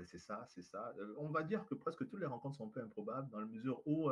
c'est 0.04 0.18
ça, 0.18 0.44
c'est 0.48 0.62
ça. 0.62 0.92
on 1.16 1.30
va 1.30 1.42
dire 1.42 1.64
que 1.66 1.74
presque 1.74 2.06
toutes 2.08 2.20
les 2.20 2.26
rencontres 2.26 2.56
sont 2.56 2.66
un 2.66 2.70
peu 2.70 2.82
improbables 2.82 3.30
dans 3.30 3.38
la 3.38 3.46
mesure 3.46 3.80
où 3.86 4.10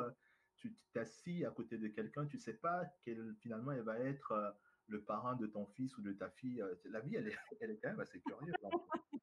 tu 0.57 0.75
t'assis 0.93 1.45
à 1.45 1.51
côté 1.51 1.79
de 1.79 1.89
quelqu'un, 1.89 2.27
tu 2.27 2.37
ne 2.37 2.41
sais 2.41 2.55
pas 2.55 2.85
quel, 3.03 3.35
finalement 3.41 3.73
elle 3.73 3.83
va 3.83 3.99
être 3.99 4.57
le 4.89 5.03
parent 5.03 5.35
de 5.37 5.47
ton 5.47 5.67
fils 5.67 5.97
ou 5.99 6.03
de 6.03 6.13
ta 6.13 6.31
fille. 6.31 6.63
la 6.87 7.01
vie, 7.01 7.17
elle 7.17 7.29
est, 7.29 7.37
elle 7.61 7.71
est 7.71 7.79
quand 7.79 7.91
même 7.91 8.01
assez 8.01 8.21
curieuse. 8.21 8.55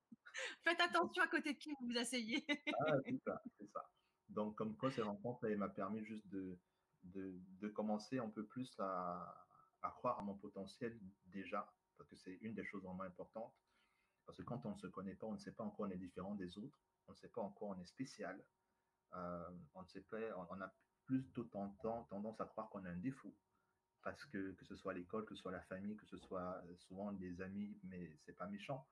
Faites 0.63 0.82
attention 0.82 1.24
à 1.24 1.27
côté 1.27 1.53
de 1.53 1.58
qui 1.58 1.72
vous 1.79 1.88
vous 1.88 1.98
asseyez. 1.98 2.46
ah, 2.79 2.98
c'est 3.05 3.17
ça, 3.24 3.41
c'est 3.58 3.67
ça. 3.72 3.89
Donc, 4.29 4.55
comme 4.55 4.75
quoi, 4.75 4.91
ces 4.91 5.01
rencontres, 5.01 5.46
elle 5.46 5.58
m'a 5.58 5.70
permis 5.70 6.03
juste 6.03 6.27
de, 6.27 6.58
de, 7.05 7.67
commencer 7.69 8.19
un 8.19 8.29
peu 8.29 8.45
plus 8.45 8.75
à, 8.79 9.45
croire 9.81 10.19
à 10.19 10.24
mon 10.24 10.35
potentiel 10.35 10.97
déjà, 11.27 11.71
parce 11.97 12.09
que 12.09 12.15
c'est 12.15 12.38
une 12.41 12.53
des 12.53 12.65
choses 12.65 12.83
vraiment 12.83 13.03
importantes 13.03 13.53
parce 14.25 14.38
que 14.38 14.43
quand 14.43 14.65
on 14.65 14.71
ne 14.71 14.77
se 14.79 14.88
connaît 14.88 15.15
pas, 15.15 15.27
on 15.27 15.33
ne 15.33 15.38
sait 15.38 15.51
pas 15.51 15.63
encore 15.63 15.88
on 15.88 15.91
est 15.91 15.97
différent 15.97 16.35
des 16.35 16.57
autres, 16.57 16.77
on 17.07 17.12
ne 17.12 17.17
sait 17.17 17.29
pas 17.29 17.41
encore 17.41 17.69
on 17.69 17.79
est 17.79 17.85
spécial, 17.85 18.43
euh, 19.13 19.50
on, 19.75 19.83
ne 19.83 19.88
sait 19.88 20.01
pas, 20.01 20.17
on, 20.50 20.62
a 20.62 20.74
plus 21.05 21.24
tendance 21.51 22.41
à 22.41 22.45
croire 22.45 22.69
qu'on 22.69 22.83
a 22.85 22.89
un 22.89 22.97
défaut. 22.97 23.33
Parce 24.01 24.24
que 24.25 24.51
que 24.51 24.65
ce 24.65 24.75
soit 24.75 24.93
l'école, 24.93 25.25
que 25.25 25.35
ce 25.35 25.41
soit 25.41 25.51
la 25.51 25.62
famille, 25.62 25.95
que 25.95 26.05
ce 26.05 26.17
soit 26.17 26.62
souvent 26.77 27.12
des 27.12 27.41
amis, 27.41 27.75
mais 27.83 28.15
c'est 28.25 28.35
pas 28.35 28.47
méchant, 28.47 28.88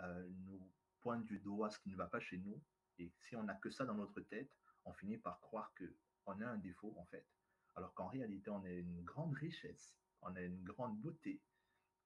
euh, 0.00 0.28
nous 0.44 0.70
pointent 1.00 1.26
du 1.26 1.38
doigt 1.40 1.70
ce 1.70 1.78
qui 1.80 1.90
ne 1.90 1.96
va 1.96 2.06
pas 2.06 2.20
chez 2.20 2.38
nous. 2.38 2.60
Et 2.98 3.10
si 3.28 3.34
on 3.34 3.42
n'a 3.42 3.54
que 3.54 3.70
ça 3.70 3.84
dans 3.84 3.94
notre 3.94 4.20
tête, 4.20 4.50
on 4.84 4.92
finit 4.92 5.18
par 5.18 5.40
croire 5.40 5.72
qu'on 5.74 6.40
a 6.40 6.46
un 6.46 6.58
défaut, 6.58 6.94
en 6.96 7.04
fait. 7.06 7.26
Alors 7.74 7.94
qu'en 7.94 8.08
réalité, 8.08 8.50
on 8.50 8.62
a 8.64 8.70
une 8.70 9.02
grande 9.02 9.34
richesse, 9.34 9.96
on 10.20 10.34
a 10.36 10.40
une 10.40 10.62
grande 10.62 11.00
beauté, 11.00 11.40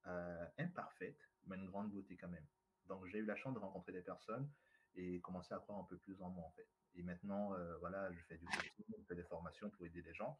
euh, 0.07 0.47
imparfaite, 0.57 1.19
mais 1.45 1.57
une 1.57 1.65
grande 1.65 1.91
beauté 1.91 2.15
quand 2.15 2.29
même. 2.29 2.45
Donc, 2.85 3.05
j'ai 3.07 3.19
eu 3.19 3.25
la 3.25 3.35
chance 3.35 3.53
de 3.53 3.59
rencontrer 3.59 3.91
des 3.91 4.01
personnes 4.01 4.49
et 4.95 5.19
commencer 5.19 5.53
à 5.53 5.59
croire 5.59 5.79
un 5.79 5.83
peu 5.83 5.97
plus 5.97 6.21
en 6.21 6.29
moi, 6.29 6.45
en 6.45 6.51
fait. 6.51 6.67
Et 6.95 7.03
maintenant, 7.03 7.53
euh, 7.53 7.77
voilà, 7.79 8.11
je 8.13 8.21
fais 8.23 8.37
du 8.37 8.45
coaching, 8.45 8.85
je 8.97 9.03
fais 9.03 9.15
des 9.15 9.25
formations 9.25 9.69
pour 9.69 9.85
aider 9.85 10.01
les 10.01 10.13
gens, 10.13 10.39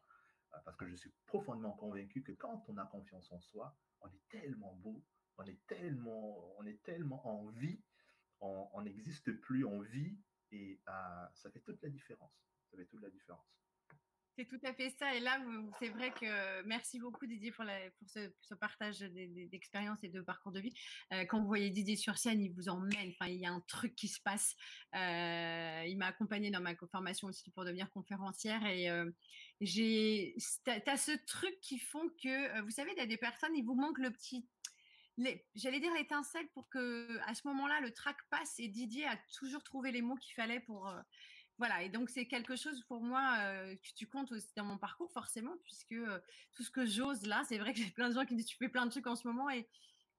euh, 0.54 0.58
parce 0.64 0.76
que 0.76 0.88
je 0.88 0.94
suis 0.94 1.12
profondément 1.26 1.72
convaincu 1.72 2.22
que 2.22 2.32
quand 2.32 2.64
on 2.68 2.78
a 2.78 2.86
confiance 2.86 3.30
en 3.30 3.40
soi, 3.40 3.76
on 4.00 4.08
est 4.08 4.28
tellement 4.30 4.74
beau, 4.76 5.04
on 5.36 5.44
est 5.44 5.60
tellement, 5.66 6.58
on 6.58 6.64
est 6.64 6.82
tellement 6.82 7.26
en 7.28 7.46
vie, 7.48 7.80
on 8.40 8.82
n'existe 8.82 9.32
plus, 9.40 9.66
en 9.66 9.80
vie, 9.80 10.16
et 10.52 10.80
ça 10.84 11.50
fait 11.52 11.60
toute 11.60 11.82
la 11.82 11.90
différence. 11.90 12.32
Ça 12.70 12.76
fait 12.76 12.86
toute 12.86 13.02
la 13.02 13.10
différence. 13.10 13.46
C'est 14.38 14.44
tout 14.44 14.60
à 14.62 14.72
fait 14.72 14.90
ça. 14.90 15.16
Et 15.16 15.18
là, 15.18 15.40
c'est 15.80 15.88
vrai 15.88 16.12
que 16.12 16.62
merci 16.62 17.00
beaucoup 17.00 17.26
Didier 17.26 17.50
pour, 17.50 17.64
ce, 18.06 18.54
partage 18.54 19.00
d'expérience 19.00 19.98
et 20.04 20.08
de 20.08 20.20
parcours 20.20 20.52
de 20.52 20.60
vie. 20.60 20.72
Euh, 21.12 21.24
quand 21.24 21.40
vous 21.40 21.48
voyez 21.48 21.70
Didier 21.70 21.96
sur 21.96 22.18
scène, 22.18 22.40
il 22.40 22.52
vous 22.52 22.68
emmène. 22.68 23.12
Il 23.26 23.34
y 23.34 23.46
a 23.46 23.50
un 23.50 23.64
truc 23.66 23.96
qui 23.96 24.06
se 24.06 24.20
passe. 24.20 24.54
Euh, 24.94 25.82
il 25.88 25.96
m'a 25.98 26.06
accompagné 26.06 26.52
dans 26.52 26.60
ma 26.60 26.76
formation 26.88 27.26
aussi 27.26 27.50
pour 27.50 27.64
devenir 27.64 27.90
conférencière. 27.90 28.64
Et 28.64 28.88
euh, 28.88 29.10
j'ai, 29.60 30.36
as 30.86 30.96
ce 30.96 31.26
truc 31.26 31.58
qui 31.60 31.80
font 31.80 32.08
que, 32.22 32.60
vous 32.60 32.70
savez, 32.70 32.92
il 32.92 32.98
y 32.98 33.02
a 33.02 33.06
des 33.06 33.16
personnes, 33.16 33.56
il 33.56 33.64
vous 33.64 33.74
manque 33.74 33.98
le 33.98 34.12
petit 34.12 34.46
j'allais 35.56 35.80
dire 35.80 35.92
l'étincelle 35.94 36.46
pour 36.54 36.68
que 36.68 37.18
à 37.26 37.34
ce 37.34 37.44
moment-là 37.48 37.80
le 37.80 37.92
track 37.92 38.16
passe 38.30 38.60
et 38.60 38.68
Didier 38.68 39.04
a 39.04 39.18
toujours 39.36 39.64
trouvé 39.64 39.90
les 39.90 40.00
mots 40.00 40.14
qu'il 40.14 40.32
fallait 40.34 40.60
pour 40.60 40.94
voilà, 41.58 41.82
et 41.82 41.88
donc 41.88 42.08
c'est 42.08 42.26
quelque 42.26 42.54
chose 42.54 42.84
pour 42.84 43.02
moi 43.02 43.36
euh, 43.40 43.74
que 43.74 43.88
tu 43.96 44.06
comptes 44.06 44.30
aussi 44.30 44.48
dans 44.56 44.64
mon 44.64 44.78
parcours 44.78 45.10
forcément, 45.10 45.56
puisque 45.64 45.92
euh, 45.92 46.20
tout 46.52 46.62
ce 46.62 46.70
que 46.70 46.86
j'ose 46.86 47.26
là, 47.26 47.42
c'est 47.48 47.58
vrai 47.58 47.72
que 47.72 47.80
j'ai 47.80 47.90
plein 47.90 48.08
de 48.08 48.14
gens 48.14 48.24
qui 48.24 48.34
me 48.34 48.38
disent 48.38 48.46
tu 48.46 48.56
fais 48.56 48.68
plein 48.68 48.86
de 48.86 48.90
trucs 48.90 49.06
en 49.08 49.16
ce 49.16 49.26
moment 49.26 49.50
et, 49.50 49.68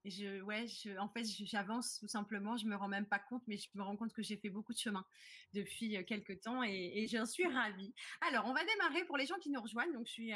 je, 0.05 0.41
ouais, 0.41 0.65
en 0.97 1.09
fait 1.09 1.25
j'avance 1.25 1.99
tout 1.99 2.07
simplement, 2.07 2.57
je 2.57 2.65
me 2.65 2.75
rends 2.75 2.87
même 2.87 3.05
pas 3.05 3.19
compte, 3.19 3.43
mais 3.47 3.57
je 3.57 3.67
me 3.73 3.83
rends 3.83 3.97
compte 3.97 4.13
que 4.13 4.21
j'ai 4.21 4.37
fait 4.37 4.49
beaucoup 4.49 4.73
de 4.73 4.77
chemin 4.77 5.05
depuis 5.53 5.97
euh, 5.97 6.03
quelques 6.03 6.41
temps 6.41 6.63
et, 6.63 6.91
et 6.95 7.07
j'en 7.07 7.25
suis 7.25 7.47
ravie. 7.47 7.93
Alors 8.21 8.45
on 8.45 8.53
va 8.53 8.63
démarrer 8.65 9.05
pour 9.05 9.17
les 9.17 9.25
gens 9.25 9.37
qui 9.39 9.49
nous 9.49 9.61
rejoignent, 9.61 9.93
donc 9.93 10.07
je 10.07 10.11
suis 10.11 10.33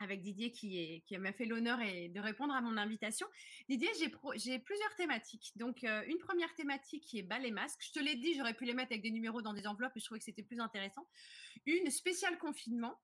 avec 0.00 0.22
Didier 0.22 0.50
qui, 0.50 1.02
m'a 1.18 1.32
fait 1.32 1.46
l'honneur 1.46 1.78
de 1.78 2.20
répondre 2.20 2.54
à 2.54 2.60
mon 2.60 2.76
invitation. 2.76 3.26
Didier, 3.68 3.88
j'ai 4.36 4.58
plusieurs 4.58 4.94
thématiques. 4.96 5.52
Donc, 5.56 5.84
euh, 5.84 6.02
une 6.06 6.18
première 6.18 6.52
thématique 6.54 7.04
qui 7.04 7.18
est 7.18 7.22
bas 7.22 7.38
les 7.38 7.50
masques. 7.50 7.80
Je 7.82 7.92
te 7.92 7.98
l'ai 8.00 8.16
dit, 8.16 8.34
j'aurais 8.34 8.54
pu 8.54 8.64
les 8.64 8.74
mettre 8.74 8.92
avec 8.92 9.02
des 9.02 9.10
numéros 9.10 9.42
dans 9.42 9.54
des 9.54 9.66
enveloppes 9.66 9.96
et 9.96 10.00
je 10.00 10.04
trouvais 10.04 10.18
que 10.18 10.24
c'était 10.24 10.42
plus 10.42 10.60
intéressant. 10.60 11.06
Une 11.66 11.90
spéciale 11.90 12.38
confinement. 12.38 13.00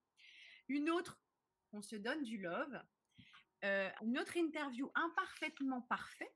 Une 0.69 0.91
autre, 0.91 1.21
on 1.73 1.83
se 1.83 1.97
donne 1.97 2.23
du 2.23 2.39
love. 2.39 2.81
Euh, 3.65 3.91
une 4.03 4.19
autre 4.19 4.37
interview 4.37 4.91
imparfaitement 4.95 5.83
parfait. 5.83 6.31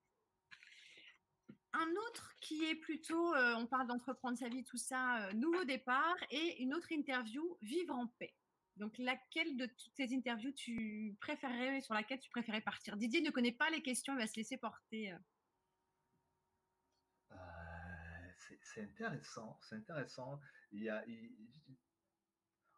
Un 1.72 1.90
autre 2.08 2.32
qui 2.40 2.64
est 2.66 2.76
plutôt, 2.76 3.34
euh, 3.34 3.56
on 3.56 3.66
parle 3.66 3.88
d'entreprendre 3.88 4.38
sa 4.38 4.48
vie, 4.48 4.62
tout 4.62 4.76
ça, 4.76 5.32
nouveau 5.32 5.64
départ. 5.64 6.16
Et 6.30 6.62
une 6.62 6.74
autre 6.74 6.92
interview, 6.92 7.58
vivre 7.60 7.94
en 7.94 8.06
paix. 8.06 8.34
Donc, 8.76 8.98
laquelle 8.98 9.56
de 9.56 9.66
toutes 9.66 9.94
ces 9.94 10.12
interviews 10.14 10.52
tu 10.52 11.16
préférerais, 11.20 11.80
sur 11.80 11.94
laquelle 11.94 12.18
tu 12.18 12.30
préférais 12.30 12.60
partir? 12.60 12.96
Didier 12.96 13.20
ne 13.20 13.30
connaît 13.30 13.52
pas 13.52 13.70
les 13.70 13.82
questions, 13.82 14.14
il 14.14 14.18
va 14.18 14.26
se 14.26 14.36
laisser 14.36 14.58
porter. 14.58 15.12
Euh. 15.12 15.18
Euh, 17.32 18.56
c'est 18.62 18.82
intéressant, 18.82 19.58
c'est 19.62 19.76
intéressant. 19.76 20.40
Il 20.72 20.82
y 20.82 20.88
a, 20.88 21.04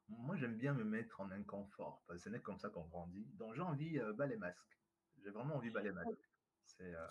Moi, 0.08 0.36
j'aime 0.36 0.56
bien 0.56 0.74
me 0.74 0.84
mettre 0.84 1.20
en 1.20 1.30
inconfort, 1.30 2.04
parce 2.06 2.18
que 2.18 2.24
ce 2.24 2.28
n'est 2.28 2.40
comme 2.40 2.58
ça 2.58 2.68
qu'on 2.68 2.84
grandit. 2.84 3.24
Donc, 3.34 3.54
j'ai 3.54 3.62
envie 3.62 3.98
euh, 3.98 4.12
bas 4.12 4.26
les 4.26 4.36
masques. 4.36 4.78
J'ai 5.22 5.30
vraiment 5.30 5.56
envie 5.56 5.70
bas 5.70 5.82
les 5.82 5.92
masques. 5.92 6.30
C'est, 6.66 6.94
euh... 6.94 7.08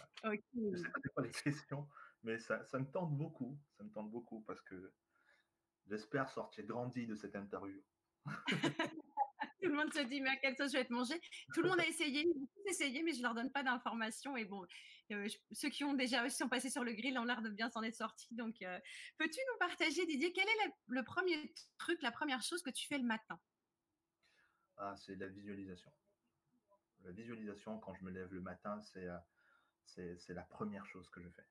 Je 0.54 0.78
sais 0.78 0.90
pas 1.16 1.24
les 1.24 1.32
questions, 1.44 1.90
mais 2.22 2.38
ça, 2.38 2.64
ça 2.66 2.78
me 2.78 2.86
tente 2.86 3.18
beaucoup. 3.18 3.60
Ça 3.78 3.84
me 3.84 3.90
tente 3.90 4.12
beaucoup 4.12 4.42
parce 4.42 4.62
que 4.62 4.94
j'espère 5.88 6.30
sortir 6.30 6.66
grandi 6.66 7.08
de 7.08 7.16
cette 7.16 7.36
interview. 7.36 7.82
tout 9.62 9.70
le 9.70 9.76
monde 9.76 9.94
se 9.94 10.02
dit, 10.02 10.22
mais 10.22 10.30
à 10.30 10.36
quelle 10.38 10.56
sauce 10.56 10.72
je 10.72 10.78
vais 10.78 10.86
te 10.86 10.94
manger 10.94 11.20
Tout 11.54 11.62
le 11.62 11.70
monde 11.70 11.80
a 11.80 11.88
essayé, 11.88 12.26
essayé, 12.66 13.04
mais 13.04 13.14
je 13.14 13.18
ne 13.18 13.24
leur 13.24 13.34
donne 13.34 13.52
pas 13.52 13.64
d'informations. 13.64 14.36
Et 14.38 14.46
bon, 14.46 14.66
euh, 15.12 15.28
ceux 15.52 15.70
qui 15.70 15.84
ont 15.84 15.94
déjà 15.94 16.28
sont 16.30 16.50
passés 16.50 16.70
sur 16.70 16.84
le 16.84 16.94
grill 16.94 17.18
ont 17.20 17.24
l'air 17.24 17.42
de 17.42 17.50
bien 17.50 17.70
s'en 17.70 17.84
être 17.84 17.96
sortis. 17.96 18.34
Donc, 18.34 18.62
euh, 18.62 18.80
peux-tu 19.18 19.40
nous 19.52 19.60
partager, 19.60 20.06
Didier, 20.06 20.32
quel 20.34 20.48
est 20.48 20.74
le, 20.88 21.04
premier 21.04 21.54
truc, 21.78 22.02
la 22.02 22.12
première 22.12 22.42
chose 22.42 22.62
que 22.62 22.70
tu 22.70 22.88
fais 22.88 22.98
le 22.98 23.06
matin? 23.06 23.40
Ah, 24.78 24.96
C'est 24.98 25.16
la 25.16 25.28
visualisation. 25.28 25.92
La 27.04 27.12
visualisation, 27.12 27.80
quand 27.80 27.94
je 27.94 28.04
me 28.04 28.12
lève 28.12 28.34
le 28.34 28.42
matin, 28.42 28.82
c'est, 28.82 29.08
euh, 29.08 30.16
c'est, 30.18 30.34
la 30.34 30.44
première 30.44 30.86
chose 30.88 31.10
que 31.10 31.22
je 31.22 31.30
fais. 31.30 31.46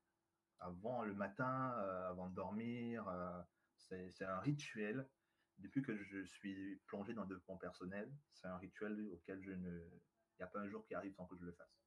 Avant 0.59 1.05
le 1.05 1.15
matin, 1.15 1.71
avant 2.09 2.29
de 2.29 2.35
dormir, 2.35 3.05
c'est 3.77 4.25
un 4.25 4.39
rituel 4.41 5.07
depuis 5.59 5.83
que 5.83 5.97
je 5.97 6.25
suis 6.25 6.77
plongé 6.87 7.15
dans 7.15 7.23
le 7.23 7.29
développement 7.29 7.57
personnel, 7.57 8.11
c'est 8.33 8.47
un 8.47 8.59
rituel 8.59 9.09
auquel 9.13 9.43
je 9.43 9.53
ne. 9.53 9.71
Il 10.37 10.41
n'y 10.41 10.45
a 10.45 10.49
pas 10.49 10.59
un 10.59 10.69
jour 10.69 10.85
qui 10.85 10.95
arrive 10.95 11.15
sans 11.15 11.27
que 11.27 11.37
je 11.37 11.45
le 11.45 11.53
fasse. 11.53 11.85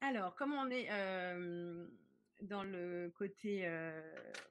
Alors, 0.00 0.34
comme 0.34 0.52
on 0.54 0.70
est 0.70 0.88
euh, 0.90 1.86
dans 2.40 2.62
le 2.62 3.12
côté 3.16 3.66
euh, 3.66 4.00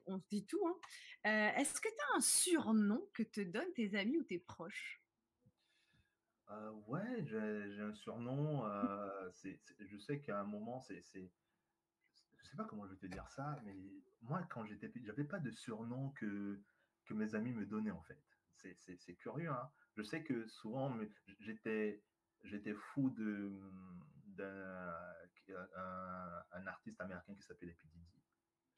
on 0.06 0.18
se 0.18 0.28
dit 0.28 0.46
tout, 0.46 0.64
hein, 0.66 0.76
euh, 1.26 1.60
est-ce 1.60 1.80
que 1.80 1.88
tu 1.88 1.94
as 2.12 2.16
un 2.16 2.20
surnom 2.20 3.02
que 3.14 3.22
te 3.22 3.40
donnent 3.40 3.72
tes 3.74 3.96
amis 3.96 4.18
ou 4.18 4.24
tes 4.24 4.38
proches? 4.38 5.02
Ouais, 6.88 7.24
j'ai 7.26 7.80
un 7.80 7.94
surnom. 7.94 8.64
je 9.78 9.98
sais 9.98 10.20
qu'à 10.20 10.40
un 10.40 10.44
moment, 10.44 10.80
c'est 10.80 11.30
je 12.42 12.50
sais 12.50 12.56
pas 12.56 12.64
comment 12.64 12.86
je 12.86 12.94
vais 12.94 12.98
te 12.98 13.06
dire 13.06 13.28
ça, 13.28 13.58
mais 13.64 13.76
moi, 14.22 14.42
quand 14.50 14.64
j'étais 14.64 14.88
petit, 14.88 15.04
j'avais 15.04 15.24
pas 15.24 15.38
de 15.38 15.50
surnom 15.50 16.10
que, 16.10 16.60
que 17.06 17.14
mes 17.14 17.34
amis 17.34 17.52
me 17.52 17.66
donnaient, 17.66 17.90
en 17.90 18.02
fait. 18.02 18.20
C'est 18.56 19.14
curieux, 19.14 19.50
hein. 19.50 19.70
Je 19.96 20.02
sais 20.02 20.22
que 20.22 20.46
souvent, 20.46 20.94
j'étais 21.40 22.02
j'étais 22.44 22.74
fou 22.74 23.10
de 23.10 23.52
d'un 24.36 24.94
un, 26.52 26.66
artiste 26.66 27.00
américain 27.00 27.34
qui 27.34 27.42
s'appelait 27.42 27.72
P. 27.72 27.88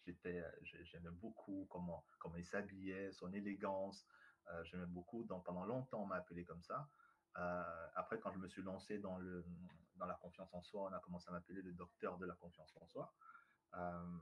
J'étais, 0.05 0.43
j'aimais 0.63 1.11
beaucoup 1.11 1.67
comment, 1.71 2.05
comment 2.19 2.37
il 2.37 2.45
s'habillait, 2.45 3.13
son 3.13 3.33
élégance. 3.33 4.07
Euh, 4.49 4.65
j'aimais 4.65 4.87
beaucoup. 4.87 5.25
Donc, 5.25 5.45
pendant 5.45 5.65
longtemps, 5.65 6.03
on 6.03 6.07
m'a 6.07 6.17
appelé 6.17 6.45
comme 6.45 6.63
ça. 6.63 6.89
Euh, 7.39 7.87
après, 7.95 8.19
quand 8.19 8.33
je 8.33 8.39
me 8.39 8.49
suis 8.49 8.63
lancé 8.63 8.99
dans, 8.99 9.19
le, 9.19 9.45
dans 9.97 10.07
la 10.07 10.15
confiance 10.15 10.53
en 10.55 10.63
soi, 10.63 10.89
on 10.91 10.93
a 10.93 10.99
commencé 11.01 11.29
à 11.29 11.33
m'appeler 11.33 11.63
le 11.63 11.73
docteur 11.73 12.19
de 12.19 12.27
la 12.27 12.35
confiance 12.35 12.75
en 12.81 12.87
soi. 12.87 13.13
Euh, 13.75 14.19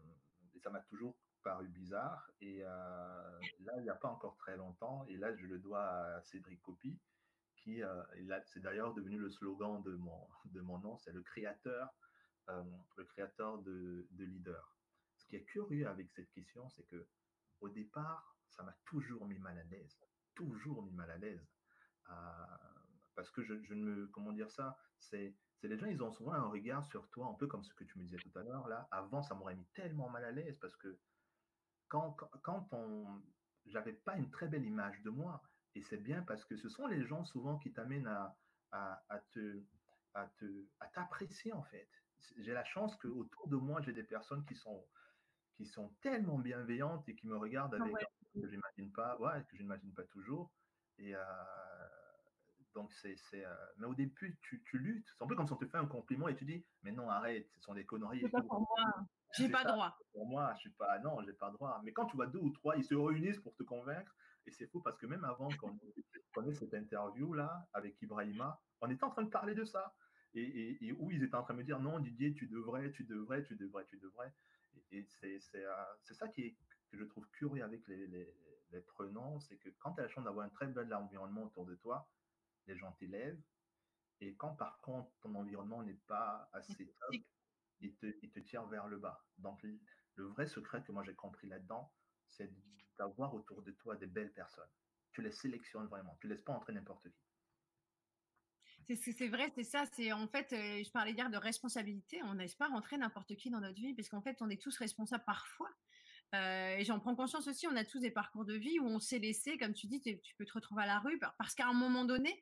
et 0.55 0.59
ça 0.59 0.71
m'a 0.71 0.81
toujours 0.81 1.17
paru 1.43 1.69
bizarre. 1.69 2.31
Et 2.41 2.63
euh, 2.63 3.41
là, 3.61 3.73
il 3.79 3.83
n'y 3.83 3.91
a 3.91 3.95
pas 3.95 4.09
encore 4.09 4.37
très 4.37 4.57
longtemps, 4.57 5.05
et 5.09 5.17
là, 5.17 5.35
je 5.35 5.47
le 5.47 5.59
dois 5.59 5.83
à 5.83 6.23
Cédric 6.23 6.61
Copy, 6.63 6.99
qui, 7.57 7.83
euh, 7.83 8.03
c'est 8.47 8.61
d'ailleurs 8.61 8.95
devenu 8.95 9.19
le 9.19 9.31
slogan 9.31 9.83
de 9.83 9.93
mon, 9.93 10.29
de 10.47 10.61
mon 10.61 10.79
nom, 10.79 10.99
c'est 10.99 11.13
le 11.13 11.23
créateur, 11.23 11.89
le 12.97 13.05
créateur 13.05 13.59
de, 13.59 14.09
de 14.11 14.25
leader. 14.25 14.75
Ce 15.19 15.25
qui 15.27 15.37
est 15.37 15.45
curieux 15.45 15.87
avec 15.87 16.11
cette 16.11 16.29
question, 16.33 16.69
c'est 16.71 16.83
que 16.89 17.07
au 17.61 17.69
départ, 17.69 18.37
ça 18.49 18.65
m'a 18.65 18.75
toujours 18.87 19.25
mis 19.27 19.39
mal 19.39 19.57
à 19.57 19.63
l'aise, 19.65 20.01
toujours 20.35 20.83
mis 20.83 20.93
mal 20.93 21.09
à 21.13 21.19
l'aise, 21.19 21.47
parce 23.15 23.31
que 23.31 23.45
je, 23.45 23.63
je, 23.63 23.75
ne 23.75 23.85
me, 23.85 24.07
comment 24.09 24.33
dire 24.33 24.51
ça, 24.51 24.77
c'est 24.99 25.37
c'est 25.61 25.69
les 25.69 25.79
gens, 25.79 25.87
ils 25.87 26.03
ont 26.03 26.11
souvent 26.11 26.33
un 26.33 26.49
regard 26.49 26.85
sur 26.87 27.09
toi, 27.11 27.27
un 27.27 27.35
peu 27.35 27.47
comme 27.47 27.65
ce 27.65 27.75
que 27.75 27.85
tu 27.85 27.99
me 27.99 28.05
disais 28.05 28.17
tout 28.17 28.39
à 28.39 28.43
l'heure. 28.43 28.67
Là, 28.69 28.89
avant, 28.91 29.23
ça 29.23 29.35
m'aurait 29.35 29.55
mis 29.55 29.67
tellement 29.75 30.09
mal 30.09 30.25
à 30.25 30.31
l'aise 30.31 30.57
parce 30.59 30.75
que 30.77 30.99
quand, 31.89 32.13
quand, 32.43 32.67
on, 32.73 33.21
j'avais 33.67 33.93
pas 33.93 34.17
une 34.17 34.31
très 34.31 34.49
belle 34.49 34.65
image 34.65 35.03
de 35.03 35.11
moi, 35.11 35.43
et 35.75 35.83
c'est 35.83 35.99
bien 35.99 36.23
parce 36.23 36.45
que 36.45 36.57
ce 36.57 36.69
sont 36.69 36.87
les 36.87 37.05
gens 37.05 37.25
souvent 37.25 37.59
qui 37.59 37.73
t'amènent 37.73 38.07
à, 38.07 38.37
à, 38.73 39.19
te, 39.33 39.63
à, 40.15 40.27
te, 40.39 40.67
à 40.81 40.87
t'apprécier 40.89 41.53
en 41.53 41.63
fait. 41.65 41.89
J'ai 42.39 42.53
la 42.53 42.65
chance 42.65 42.97
que 42.97 43.09
autour 43.09 43.49
de 43.49 43.57
moi, 43.57 43.81
j'ai 43.83 43.93
des 43.93 44.03
personnes 44.03 44.45
qui 44.47 44.55
sont, 44.55 44.87
qui 45.57 45.67
sont 45.67 45.95
tellement 46.01 46.39
bienveillantes 46.39 47.09
et 47.09 47.15
qui 47.15 47.27
me 47.27 47.37
regardent 47.37 47.75
avec 47.75 47.93
que 48.35 48.49
j'imagine 48.49 48.93
pas, 48.93 49.19
ouais, 49.19 49.45
que 49.49 49.57
je 49.57 49.63
n'imagine 49.63 49.93
pas 49.93 50.05
toujours. 50.05 50.51
Et, 50.99 51.15
euh, 51.15 51.21
donc, 52.75 52.93
c'est. 52.93 53.17
Euh, 53.35 53.55
mais 53.79 53.87
au 53.87 53.95
début, 53.95 54.39
tu, 54.43 54.63
tu 54.65 54.79
luttes. 54.79 55.07
C'est 55.17 55.25
un 55.25 55.27
peu 55.27 55.35
comme 55.35 55.47
si 55.47 55.53
on 55.53 55.57
te 55.57 55.67
fait 55.67 55.79
un 55.79 55.87
compliment 55.87 56.29
et 56.29 56.37
tu 56.37 56.45
dis 56.45 56.65
Mais 56.83 56.93
non, 56.93 57.09
arrête, 57.11 57.49
ce 57.55 57.61
sont 57.61 57.75
des 57.75 57.85
conneries. 57.85 58.21
C'est 58.21 58.31
pas 58.31 58.43
pour 58.43 58.61
moi. 58.61 59.07
J'ai 59.37 59.49
pas 59.49 59.65
droit. 59.65 59.97
Pour 60.13 60.27
moi, 60.27 60.53
je 60.55 60.61
suis 60.61 60.71
pas. 60.71 60.99
Non, 61.01 61.21
j'ai 61.23 61.33
pas 61.33 61.51
droit. 61.51 61.81
Mais 61.85 61.93
quand 61.93 62.07
tu 62.07 62.17
vois 62.17 62.27
deux 62.27 62.39
ou 62.39 62.51
trois, 62.51 62.77
ils 62.77 62.85
se 62.85 62.95
réunissent 62.95 63.41
pour 63.41 63.55
te 63.57 63.63
convaincre. 63.63 64.15
Et 64.47 64.51
c'est 64.53 64.67
fou 64.69 64.81
parce 64.81 64.99
que 64.99 65.07
même 65.07 65.25
avant 65.25 65.49
qu'on 65.59 66.45
ait 66.49 66.55
cette 66.55 66.75
interview-là 66.75 67.69
avec 67.73 68.01
Ibrahima, 68.03 68.61
on 68.81 68.91
était 68.91 69.05
en 69.05 69.11
train 69.11 69.23
de 69.23 69.31
parler 69.31 69.55
de 69.55 69.65
ça. 69.65 69.95
Et, 70.35 70.79
et, 70.87 70.93
où 70.93 71.11
ils 71.11 71.25
étaient 71.25 71.35
en 71.35 71.43
train 71.43 71.55
de 71.55 71.59
me 71.59 71.65
dire 71.65 71.81
Non, 71.81 71.99
Didier, 71.99 72.33
tu 72.35 72.47
devrais, 72.47 72.91
tu 72.93 73.05
devrais, 73.05 73.43
tu 73.43 73.57
devrais, 73.57 73.85
tu 73.87 73.99
devrais. 73.99 74.33
Et 74.93 75.05
c'est 75.05 76.15
ça 76.15 76.29
qui 76.29 76.43
est, 76.43 76.57
que 76.91 76.97
je 76.97 77.05
trouve 77.05 77.29
curieux 77.31 77.65
avec 77.65 77.87
les, 77.89 78.07
les, 78.07 78.33
les 78.73 78.81
prenants, 78.81 79.41
c'est 79.41 79.57
que 79.57 79.69
quand 79.81 79.93
tu 79.93 80.01
as 80.01 80.05
la 80.05 80.09
chance 80.09 80.25
d'avoir 80.25 80.47
un 80.47 80.49
très 80.49 80.67
bel 80.67 80.93
environnement 80.95 81.45
autour 81.45 81.67
de 81.67 81.75
toi, 81.77 82.09
les 82.71 82.79
gens 82.79 82.93
t'élèvent. 82.93 83.41
Et 84.21 84.35
quand 84.37 84.55
par 84.55 84.81
contre 84.81 85.11
ton 85.21 85.35
environnement 85.35 85.83
n'est 85.83 86.01
pas 86.07 86.49
assez 86.53 86.87
top, 86.87 87.15
ils 87.81 87.95
te, 87.97 88.07
ils 88.23 88.31
te 88.31 88.41
tirent 88.41 88.67
vers 88.67 88.87
le 88.87 88.99
bas. 88.99 89.25
Donc 89.39 89.63
le 89.63 90.25
vrai 90.25 90.47
secret 90.47 90.83
que 90.83 90.93
moi 90.93 91.03
j'ai 91.05 91.15
compris 91.15 91.49
là-dedans, 91.49 91.93
c'est 92.27 92.51
d'avoir 92.99 93.35
autour 93.35 93.63
de 93.63 93.73
toi 93.73 93.97
des 93.97 94.07
belles 94.07 94.33
personnes. 94.33 94.69
Tu 95.13 95.23
les 95.23 95.33
sélectionnes 95.33 95.87
vraiment. 95.87 96.17
Tu 96.21 96.27
ne 96.27 96.33
laisses 96.33 96.43
pas 96.43 96.53
entrer 96.53 96.73
n'importe 96.73 97.09
qui. 97.11 97.25
C'est 98.97 99.29
vrai, 99.29 99.51
c'est 99.55 99.65
ça. 99.65 99.85
C'est 99.93 100.13
en 100.13 100.27
fait, 100.27 100.53
euh, 100.53 100.83
je 100.85 100.91
parlais 100.91 101.13
hier 101.13 101.31
de 101.31 101.37
responsabilité. 101.37 102.21
On 102.25 102.35
laisse 102.35 102.57
pas 102.57 102.69
rentrer 102.69 102.99
n'importe 102.99 103.37
qui 103.37 103.51
dans 103.51 103.61
notre 103.61 103.81
vie 103.81 103.95
parce 103.95 104.09
qu'en 104.09 104.21
fait, 104.21 104.37
on 104.41 104.51
est 104.51 104.61
tous 104.61 104.77
responsables 104.77 105.25
parfois. 105.25 105.71
Euh, 106.35 106.77
et 106.77 106.85
j'en 106.85 106.99
prends 106.99 107.15
conscience 107.15 107.47
aussi. 107.47 107.67
On 107.69 107.77
a 107.77 107.85
tous 107.85 108.01
des 108.01 108.11
parcours 108.11 108.45
de 108.45 108.55
vie 108.55 108.79
où 108.81 108.87
on 108.87 108.99
s'est 108.99 109.19
laissé, 109.19 109.59
comme 109.59 109.75
tu 109.75 109.87
dis, 109.87 110.01
tu 110.01 110.35
peux 110.37 110.45
te 110.45 110.53
retrouver 110.53 110.83
à 110.83 110.87
la 110.87 110.99
rue 110.99 111.19
parce 111.39 111.55
qu'à 111.55 111.69
un 111.69 111.73
moment 111.73 112.05
donné, 112.05 112.41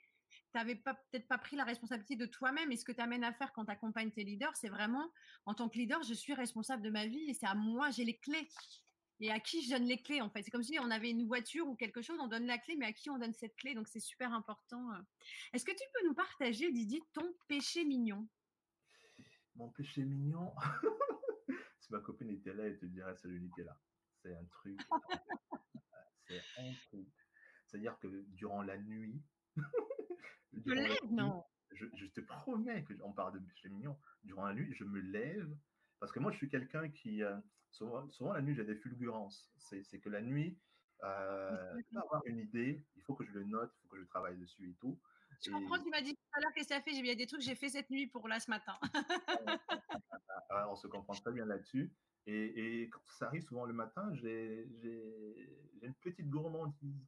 n'avais 0.54 0.76
peut-être 0.76 1.28
pas 1.28 1.38
pris 1.38 1.56
la 1.56 1.64
responsabilité 1.64 2.16
de 2.16 2.26
toi-même. 2.26 2.72
Et 2.72 2.76
ce 2.76 2.84
que 2.84 2.92
tu 2.92 3.00
amènes 3.00 3.24
à 3.24 3.32
faire 3.32 3.52
quand 3.52 3.64
tu 3.64 3.70
accompagnes 3.70 4.10
tes 4.10 4.24
leaders, 4.24 4.56
c'est 4.56 4.68
vraiment, 4.68 5.10
en 5.46 5.54
tant 5.54 5.68
que 5.68 5.78
leader, 5.78 6.02
je 6.02 6.14
suis 6.14 6.34
responsable 6.34 6.82
de 6.82 6.90
ma 6.90 7.06
vie 7.06 7.28
et 7.28 7.34
c'est 7.34 7.46
à 7.46 7.54
moi, 7.54 7.90
j'ai 7.90 8.04
les 8.04 8.16
clés 8.18 8.48
et 9.20 9.30
à 9.30 9.40
qui 9.40 9.62
je 9.62 9.70
donne 9.70 9.84
les 9.84 10.00
clés 10.00 10.20
en 10.20 10.30
fait. 10.30 10.42
C'est 10.42 10.50
comme 10.50 10.62
si 10.62 10.78
on 10.78 10.90
avait 10.90 11.10
une 11.10 11.26
voiture 11.26 11.66
ou 11.66 11.74
quelque 11.74 12.02
chose, 12.02 12.18
on 12.20 12.28
donne 12.28 12.46
la 12.46 12.58
clé, 12.58 12.76
mais 12.76 12.86
à 12.86 12.92
qui 12.92 13.10
on 13.10 13.18
donne 13.18 13.34
cette 13.34 13.56
clé 13.56 13.74
Donc 13.74 13.88
c'est 13.88 14.00
super 14.00 14.32
important. 14.32 14.92
Euh. 14.92 15.00
Est-ce 15.52 15.64
que 15.64 15.72
tu 15.72 15.84
peux 15.94 16.06
nous 16.06 16.14
partager, 16.14 16.70
Didier, 16.70 17.02
ton 17.12 17.34
péché 17.48 17.84
mignon? 17.84 18.28
Mon 19.56 19.68
péché 19.70 20.04
mignon? 20.04 20.52
Si 21.80 21.94
ma 21.94 22.00
copine 22.00 22.28
était 22.28 22.52
là, 22.52 22.64
elle 22.64 22.78
te 22.78 22.84
dirait 22.84 23.14
c'est 23.16 23.28
le 23.28 23.40
là. 23.64 23.80
C'est 24.22 24.34
un 24.34 24.44
truc. 24.44 24.78
c'est 26.28 26.42
un 26.58 26.72
truc. 26.88 27.08
C'est-à-dire 27.66 27.98
que 27.98 28.08
durant 28.34 28.60
la 28.60 28.76
nuit. 28.76 29.22
je 30.52 30.72
lève, 30.72 31.10
non? 31.10 31.44
je, 31.72 31.86
je, 31.94 32.06
te 32.06 32.20
promets 32.20 32.84
que 32.84 32.94
on 33.02 33.12
parle 33.12 33.34
de 33.34 33.46
péché 33.46 33.68
mignon. 33.68 33.96
Durant 34.24 34.46
la 34.46 34.54
nuit, 34.54 34.72
je 34.74 34.84
me 34.84 35.00
lève 35.00 35.48
parce 36.00 36.12
que 36.12 36.20
moi, 36.20 36.30
je 36.32 36.36
suis 36.36 36.48
quelqu'un 36.48 36.88
qui, 36.88 37.22
euh, 37.22 37.36
souvent, 37.70 38.32
la 38.32 38.40
nuit, 38.40 38.54
j'ai 38.54 38.64
des 38.64 38.76
fulgurances. 38.76 39.52
C'est 39.58 40.00
que 40.00 40.08
la 40.08 40.20
nuit, 40.20 40.58
euh, 41.02 41.82
pour 41.90 42.02
avoir 42.02 42.22
une 42.26 42.38
idée, 42.38 42.84
il 42.96 43.02
faut 43.02 43.14
que 43.14 43.24
je 43.24 43.32
le 43.32 43.44
note, 43.44 43.72
il 43.74 43.80
faut 43.82 43.88
que 43.88 44.00
je 44.00 44.06
travaille 44.06 44.36
dessus 44.36 44.70
et 44.70 44.74
tout. 44.74 44.98
Je 45.44 45.50
comprends, 45.50 45.78
tu 45.78 45.90
m'as 45.90 46.00
dit 46.00 46.14
tout 46.14 46.30
à 46.32 46.40
l'heure 46.40 46.52
qu'est-ce 46.54 46.68
que 46.68 46.74
ça 46.74 46.80
fait? 46.80 46.92
J'ai 46.92 47.02
dit, 47.02 47.08
il 47.08 47.08
y 47.08 47.12
a 47.12 47.14
des 47.14 47.26
trucs 47.26 47.40
que 47.40 47.46
j'ai 47.46 47.54
fait 47.54 47.68
cette 47.68 47.90
nuit 47.90 48.06
pour 48.06 48.26
là 48.28 48.40
ce 48.40 48.50
matin. 48.50 48.76
on 50.70 50.74
se 50.74 50.86
comprend 50.86 51.14
très 51.14 51.32
bien 51.32 51.44
là-dessus. 51.44 51.92
Et, 52.26 52.82
et, 52.82 52.90
quand 52.90 53.00
ça 53.18 53.26
arrive 53.26 53.42
souvent 53.42 53.64
le 53.64 53.72
matin, 53.72 54.12
j'ai 54.14 54.66
une 55.82 55.94
petite 55.94 56.28
gourmandise. 56.28 57.06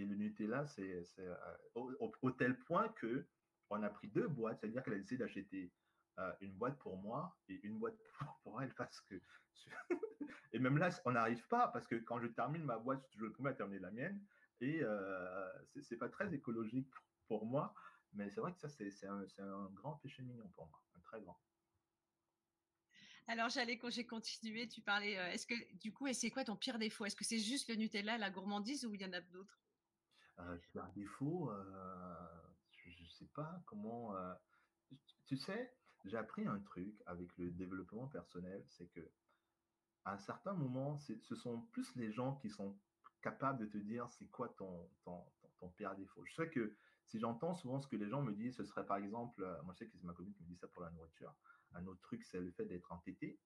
Et 0.00 0.06
le 0.06 0.16
Nutella, 0.16 0.66
c'est 0.66 1.04
euh, 1.18 1.34
au, 1.74 2.30
tel 2.30 2.58
point 2.60 2.88
que 2.88 3.26
on 3.68 3.82
a 3.82 3.90
pris 3.90 4.08
deux 4.08 4.28
boîtes, 4.28 4.58
c'est-à-dire 4.60 4.82
qu'elle 4.82 4.94
a 4.94 4.98
décidé 4.98 5.18
d'acheter 5.18 5.70
euh, 6.18 6.32
une 6.40 6.52
boîte 6.52 6.78
pour 6.78 6.96
moi 6.96 7.36
et 7.48 7.60
une 7.66 7.78
boîte 7.78 7.98
pour 8.42 8.62
elle 8.62 8.74
parce 8.74 9.00
que 9.02 9.20
et 10.52 10.58
même 10.58 10.78
là 10.78 10.88
on 11.04 11.12
n'arrive 11.12 11.46
pas 11.48 11.68
parce 11.68 11.86
que 11.86 11.96
quand 11.96 12.18
je 12.20 12.28
termine 12.28 12.64
ma 12.64 12.78
boîte 12.78 13.06
je 13.14 13.20
le 13.20 13.32
premier 13.32 13.50
à 13.50 13.54
terminer 13.54 13.80
la 13.80 13.90
mienne 13.90 14.24
et 14.62 14.80
euh, 14.82 15.48
c'est 15.82 15.98
pas 15.98 16.08
très 16.08 16.32
écologique 16.34 16.90
pour, 17.28 17.46
moi. 17.46 17.74
Mais 18.12 18.28
c'est 18.30 18.40
vrai 18.40 18.52
que 18.52 18.58
ça 18.58 18.68
c'est 18.68 19.06
un, 19.06 19.70
grand 19.72 19.96
péché 19.96 20.22
mignon 20.22 20.48
pour 20.56 20.66
moi 20.66 20.82
un 20.96 21.00
très 21.00 21.20
grand. 21.20 21.38
Alors 23.28 23.50
j'allais 23.50 23.78
j'ai 23.90 24.06
continué 24.06 24.66
tu 24.66 24.80
parlais 24.80 25.18
euh, 25.18 25.30
est-ce 25.30 25.46
que 25.46 25.74
du 25.76 25.92
coup 25.92 26.10
c'est 26.14 26.30
quoi 26.30 26.42
ton 26.42 26.56
pire 26.56 26.78
défaut? 26.78 27.04
Est-ce 27.04 27.16
que 27.16 27.24
c'est 27.24 27.38
juste 27.38 27.68
le 27.68 27.76
Nutella 27.76 28.16
la 28.16 28.30
gourmandise 28.30 28.86
ou 28.86 28.94
il 28.94 29.02
y 29.02 29.04
en 29.04 29.12
a 29.12 29.20
d'autres? 29.20 29.60
Euh, 30.48 30.82
défaut 30.94 31.50
je, 32.72 33.02
ne 33.02 33.08
sais 33.08 33.28
pas 33.34 33.62
comment 33.66 34.14
tu 35.26 35.36
sais 35.36 35.74
j'ai 36.04 36.16
appris 36.16 36.46
un 36.46 36.58
truc 36.60 37.02
avec 37.06 37.36
le 37.36 37.50
développement 37.50 38.06
personnel, 38.08 38.64
c'est 38.68 38.86
que 38.88 39.10
à 40.04 40.14
un 40.14 40.18
certain 40.18 40.54
moment, 40.54 40.96
ce 40.98 41.34
sont 41.34 41.60
plus 41.72 41.94
les 41.96 42.10
gens 42.10 42.36
qui 42.36 42.48
sont 42.48 42.76
capables 43.22 43.58
de 43.58 43.66
te 43.66 43.76
dire 43.76 44.08
c'est 44.08 44.26
quoi 44.26 44.48
ton, 44.56 44.88
ton, 45.04 45.22
ton, 45.58 45.68
pire 45.70 45.94
défaut. 45.94 46.24
Je 46.24 46.34
sais 46.34 46.48
que 46.48 46.74
si 47.06 47.18
j'entends 47.18 47.54
souvent 47.54 47.80
ce 47.80 47.88
que 47.88 47.96
les 47.96 48.08
gens 48.08 48.22
me 48.22 48.32
disent, 48.32 48.56
ce 48.56 48.64
serait 48.64 48.86
par 48.86 48.96
exemple, 48.96 49.42
euh, 49.42 49.62
moi 49.62 49.74
je 49.74 49.80
sais 49.80 49.86
que 49.86 49.92
c'est 49.92 50.04
ma 50.04 50.14
copine 50.14 50.32
qui 50.32 50.42
me 50.42 50.48
dit 50.48 50.56
ça 50.56 50.68
pour 50.68 50.82
la 50.82 50.90
nourriture, 50.90 51.34
un 51.74 51.86
autre 51.86 52.00
truc 52.00 52.24
c'est 52.24 52.40
le 52.40 52.50
fait 52.52 52.64
d'être 52.64 52.90
entêté. 52.92 53.38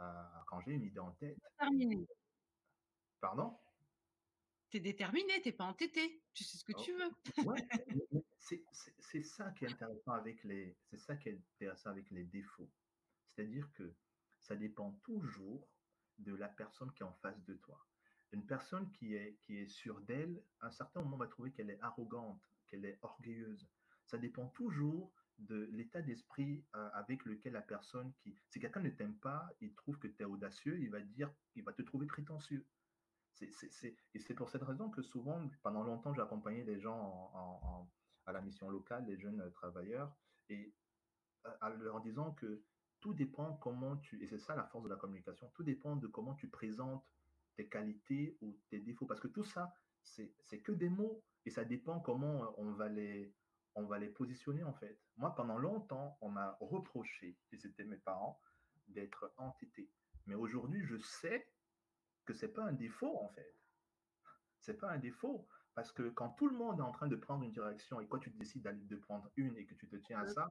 Euh, 0.00 0.22
quand 0.46 0.60
j'ai 0.60 0.72
une 0.72 0.82
idée 0.82 0.98
en 0.98 1.12
tête. 1.12 1.38
Terminé. 1.58 2.06
Pardon? 3.20 3.58
Tu 4.70 4.78
es 4.78 4.80
déterminé, 4.80 5.40
tu 5.42 5.48
n'es 5.48 5.52
pas 5.52 5.64
entêté, 5.64 6.22
tu 6.34 6.44
sais 6.44 6.58
ce 6.58 6.64
que 6.64 6.72
tu 6.82 6.92
veux. 6.92 7.44
Ouais, 7.44 7.66
c'est 8.38 9.22
ça 9.22 9.50
qui 9.52 9.64
est 9.64 9.72
intéressant 9.72 10.12
avec 10.12 10.42
les, 10.44 10.76
c'est 10.90 10.98
ça 10.98 11.16
qui 11.16 11.28
est 11.28 11.40
intéressant 11.54 11.90
avec 11.90 12.10
les 12.10 12.24
défauts. 12.24 12.70
C'est-à-dire 13.28 13.70
que 13.74 13.94
ça 14.40 14.56
dépend 14.56 14.92
toujours 15.04 15.68
de 16.18 16.34
la 16.34 16.48
personne 16.48 16.92
qui 16.92 17.02
est 17.02 17.06
en 17.06 17.12
face 17.14 17.42
de 17.44 17.54
toi. 17.54 17.86
Une 18.32 18.46
personne 18.46 18.90
qui 18.92 19.14
est, 19.14 19.36
qui 19.42 19.58
est 19.58 19.68
sûre 19.68 20.00
d'elle, 20.00 20.42
à 20.60 20.66
un 20.66 20.70
certain 20.70 21.02
moment, 21.02 21.16
va 21.16 21.26
trouver 21.26 21.52
qu'elle 21.52 21.70
est 21.70 21.80
arrogante, 21.80 22.40
qu'elle 22.66 22.84
est 22.84 22.98
orgueilleuse. 23.02 23.68
Ça 24.04 24.18
dépend 24.18 24.46
toujours 24.48 25.12
de 25.38 25.68
l'état 25.72 26.02
d'esprit 26.02 26.64
euh, 26.74 26.88
avec 26.94 27.24
lequel 27.24 27.52
la 27.52 27.62
personne 27.62 28.12
qui... 28.18 28.34
Si 28.48 28.58
quelqu'un 28.58 28.80
ne 28.80 28.90
t'aime 28.90 29.16
pas, 29.16 29.48
il 29.60 29.74
trouve 29.74 29.98
que 29.98 30.08
tu 30.08 30.22
es 30.22 30.24
audacieux, 30.24 30.78
il 30.80 30.90
va 30.90 31.00
dire, 31.00 31.30
il 31.54 31.62
va 31.62 31.72
te 31.72 31.82
trouver 31.82 32.06
prétentieux. 32.06 32.66
Et 33.40 34.18
c'est 34.20 34.34
pour 34.34 34.50
cette 34.50 34.62
raison 34.62 34.90
que 34.90 35.02
souvent, 35.02 35.48
pendant 35.62 35.82
longtemps, 35.82 36.14
j'ai 36.14 36.22
accompagné 36.22 36.64
des 36.64 36.80
gens 36.80 37.30
en, 37.34 37.90
à 38.26 38.32
la 38.32 38.40
mission 38.40 38.68
locale, 38.70 39.04
les 39.06 39.18
jeunes 39.18 39.50
travailleurs, 39.52 40.14
et 40.48 40.74
en 41.60 41.68
leur 41.68 42.00
disant 42.00 42.32
que 42.32 42.62
tout 43.00 43.14
dépend 43.14 43.54
comment 43.56 43.96
tu, 43.98 44.22
et 44.22 44.26
c'est 44.26 44.38
ça 44.38 44.56
la 44.56 44.64
force 44.64 44.84
de 44.84 44.88
la 44.88 44.96
communication, 44.96 45.50
tout 45.54 45.62
dépend 45.62 45.96
de 45.96 46.06
comment 46.06 46.34
tu 46.34 46.48
présentes 46.48 47.04
tes 47.56 47.68
qualités 47.68 48.36
ou 48.40 48.58
tes 48.68 48.80
défauts, 48.80 49.06
parce 49.06 49.20
que 49.20 49.28
tout 49.28 49.44
ça, 49.44 49.72
c'est 50.02 50.60
que 50.60 50.72
des 50.72 50.88
mots, 50.88 51.22
et 51.44 51.50
ça 51.50 51.64
dépend 51.64 52.00
comment 52.00 52.54
on 52.58 52.72
va 52.72 52.88
les, 52.88 53.34
on 53.74 53.84
va 53.84 53.98
les 53.98 54.08
positionner 54.08 54.64
en 54.64 54.72
fait. 54.74 54.98
Moi, 55.16 55.34
pendant 55.34 55.58
longtemps, 55.58 56.16
on 56.20 56.30
m'a 56.30 56.56
reproché, 56.60 57.36
et 57.52 57.58
c'était 57.58 57.84
mes 57.84 57.98
parents, 57.98 58.40
d'être 58.88 59.32
entêté. 59.36 59.90
Mais 60.26 60.34
aujourd'hui, 60.34 60.82
je 60.84 60.96
sais 60.98 61.46
que 62.26 62.34
c'est 62.34 62.48
pas 62.48 62.64
un 62.64 62.72
défaut 62.72 63.16
en 63.18 63.28
fait. 63.28 63.54
C'est 64.60 64.78
pas 64.78 64.90
un 64.90 64.98
défaut. 64.98 65.46
Parce 65.74 65.92
que 65.92 66.08
quand 66.08 66.30
tout 66.30 66.48
le 66.48 66.56
monde 66.56 66.78
est 66.78 66.82
en 66.82 66.92
train 66.92 67.06
de 67.06 67.16
prendre 67.16 67.44
une 67.44 67.52
direction 67.52 68.00
et 68.00 68.06
toi 68.06 68.18
tu 68.18 68.30
décides 68.30 68.62
de 68.62 68.96
prendre 68.96 69.30
une 69.36 69.56
et 69.56 69.66
que 69.66 69.74
tu 69.74 69.88
te 69.88 69.96
tiens 69.96 70.20
à 70.20 70.26
ça, 70.26 70.50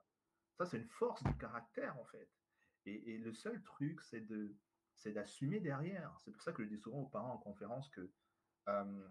ça 0.57 0.65
c'est 0.65 0.77
une 0.77 0.87
force 0.87 1.23
de 1.23 1.31
caractère 1.31 1.99
en 1.99 2.05
fait. 2.05 2.29
Et, 2.85 3.17
le 3.17 3.33
seul 3.33 3.61
truc, 3.63 4.01
c'est 4.01 4.21
de 4.21 4.55
c'est 4.95 5.11
d'assumer 5.11 5.59
derrière. 5.59 6.15
C'est 6.19 6.31
pour 6.31 6.41
ça 6.43 6.53
que 6.53 6.63
je 6.63 6.69
dis 6.69 6.77
souvent 6.77 7.01
aux 7.01 7.07
parents 7.07 7.33
en 7.33 7.37
conférence 7.37 7.89
que 7.89 8.09
euh, 8.69 9.07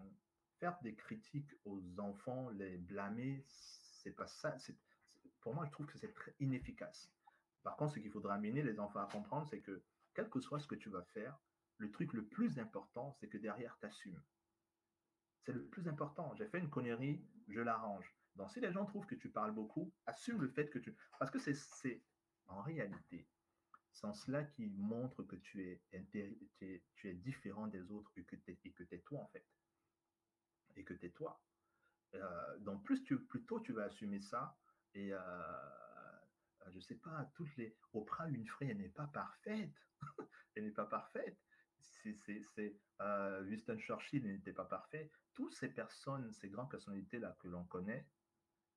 faire 0.59 0.77
des 0.81 0.95
critiques 0.95 1.53
aux 1.65 1.81
enfants, 1.99 2.49
les 2.51 2.77
blâmer, 2.77 3.43
c'est 3.47 4.15
pas 4.15 4.27
ça. 4.27 4.55
Pour 5.41 5.53
moi, 5.53 5.65
je 5.65 5.71
trouve 5.71 5.85
que 5.85 5.97
c'est 5.97 6.13
très 6.13 6.33
inefficace. 6.39 7.11
Par 7.63 7.75
contre, 7.75 7.93
ce 7.93 7.99
qu'il 7.99 8.11
faudra 8.11 8.35
amener 8.35 8.63
les 8.63 8.79
enfants 8.79 9.01
à 9.01 9.07
comprendre, 9.07 9.47
c'est 9.47 9.59
que 9.59 9.83
quel 10.13 10.29
que 10.29 10.39
soit 10.39 10.59
ce 10.59 10.67
que 10.67 10.75
tu 10.75 10.89
vas 10.89 11.03
faire, 11.03 11.37
le 11.77 11.91
truc 11.91 12.13
le 12.13 12.25
plus 12.25 12.59
important, 12.59 13.13
c'est 13.19 13.27
que 13.27 13.37
derrière, 13.37 13.77
tu 13.79 13.85
assumes. 13.85 14.21
C'est 15.43 15.53
le 15.53 15.63
plus 15.65 15.87
important. 15.87 16.33
J'ai 16.35 16.47
fait 16.47 16.59
une 16.59 16.69
connerie, 16.69 17.23
je 17.47 17.61
l'arrange. 17.61 18.11
Donc, 18.35 18.51
si 18.51 18.59
les 18.59 18.71
gens 18.71 18.85
trouvent 18.85 19.05
que 19.05 19.15
tu 19.15 19.29
parles 19.29 19.53
beaucoup, 19.53 19.93
assume 20.05 20.41
le 20.41 20.49
fait 20.49 20.69
que 20.69 20.79
tu. 20.79 20.95
Parce 21.19 21.31
que 21.31 21.39
c'est 21.39 22.03
en 22.47 22.61
réalité, 22.61 23.27
c'est 23.91 24.05
en 24.05 24.13
cela 24.13 24.43
qui 24.43 24.67
montre 24.67 25.23
que 25.23 25.35
tu 25.35 25.79
es, 25.91 27.13
différent 27.13 27.67
des 27.67 27.91
autres 27.91 28.11
et 28.17 28.23
que 28.23 28.35
tu 28.35 28.57
es, 28.91 28.99
toi, 28.99 29.21
en 29.21 29.27
fait. 29.27 29.45
Et 30.75 30.83
que 30.83 30.93
tu 30.93 31.05
es 31.05 31.11
toi. 31.11 31.41
Euh, 32.15 32.59
donc, 32.59 32.83
plus, 32.83 33.03
tu, 33.03 33.19
plus 33.19 33.43
tôt 33.45 33.59
tu 33.59 33.73
vas 33.73 33.83
assumer 33.83 34.21
ça, 34.21 34.57
et 34.93 35.13
euh, 35.13 35.19
je 36.69 36.75
ne 36.75 36.81
sais 36.81 36.95
pas, 36.95 37.29
toutes 37.35 37.55
les. 37.57 37.75
Oprah 37.93 38.27
Winfrey, 38.27 38.67
elle 38.69 38.77
n'est 38.77 38.89
pas 38.89 39.07
parfaite. 39.07 39.73
elle 40.55 40.65
n'est 40.65 40.71
pas 40.71 40.85
parfaite 40.85 41.37
c'est 41.89 42.79
euh, 43.01 43.43
Winston 43.43 43.77
Churchill 43.77 44.25
n'était 44.25 44.53
pas 44.53 44.65
parfait. 44.65 45.11
Toutes 45.33 45.53
ces 45.53 45.69
personnes, 45.69 46.31
ces 46.33 46.49
grandes 46.49 46.69
personnalités-là 46.69 47.35
que 47.39 47.47
l'on 47.47 47.63
connaît, 47.65 48.07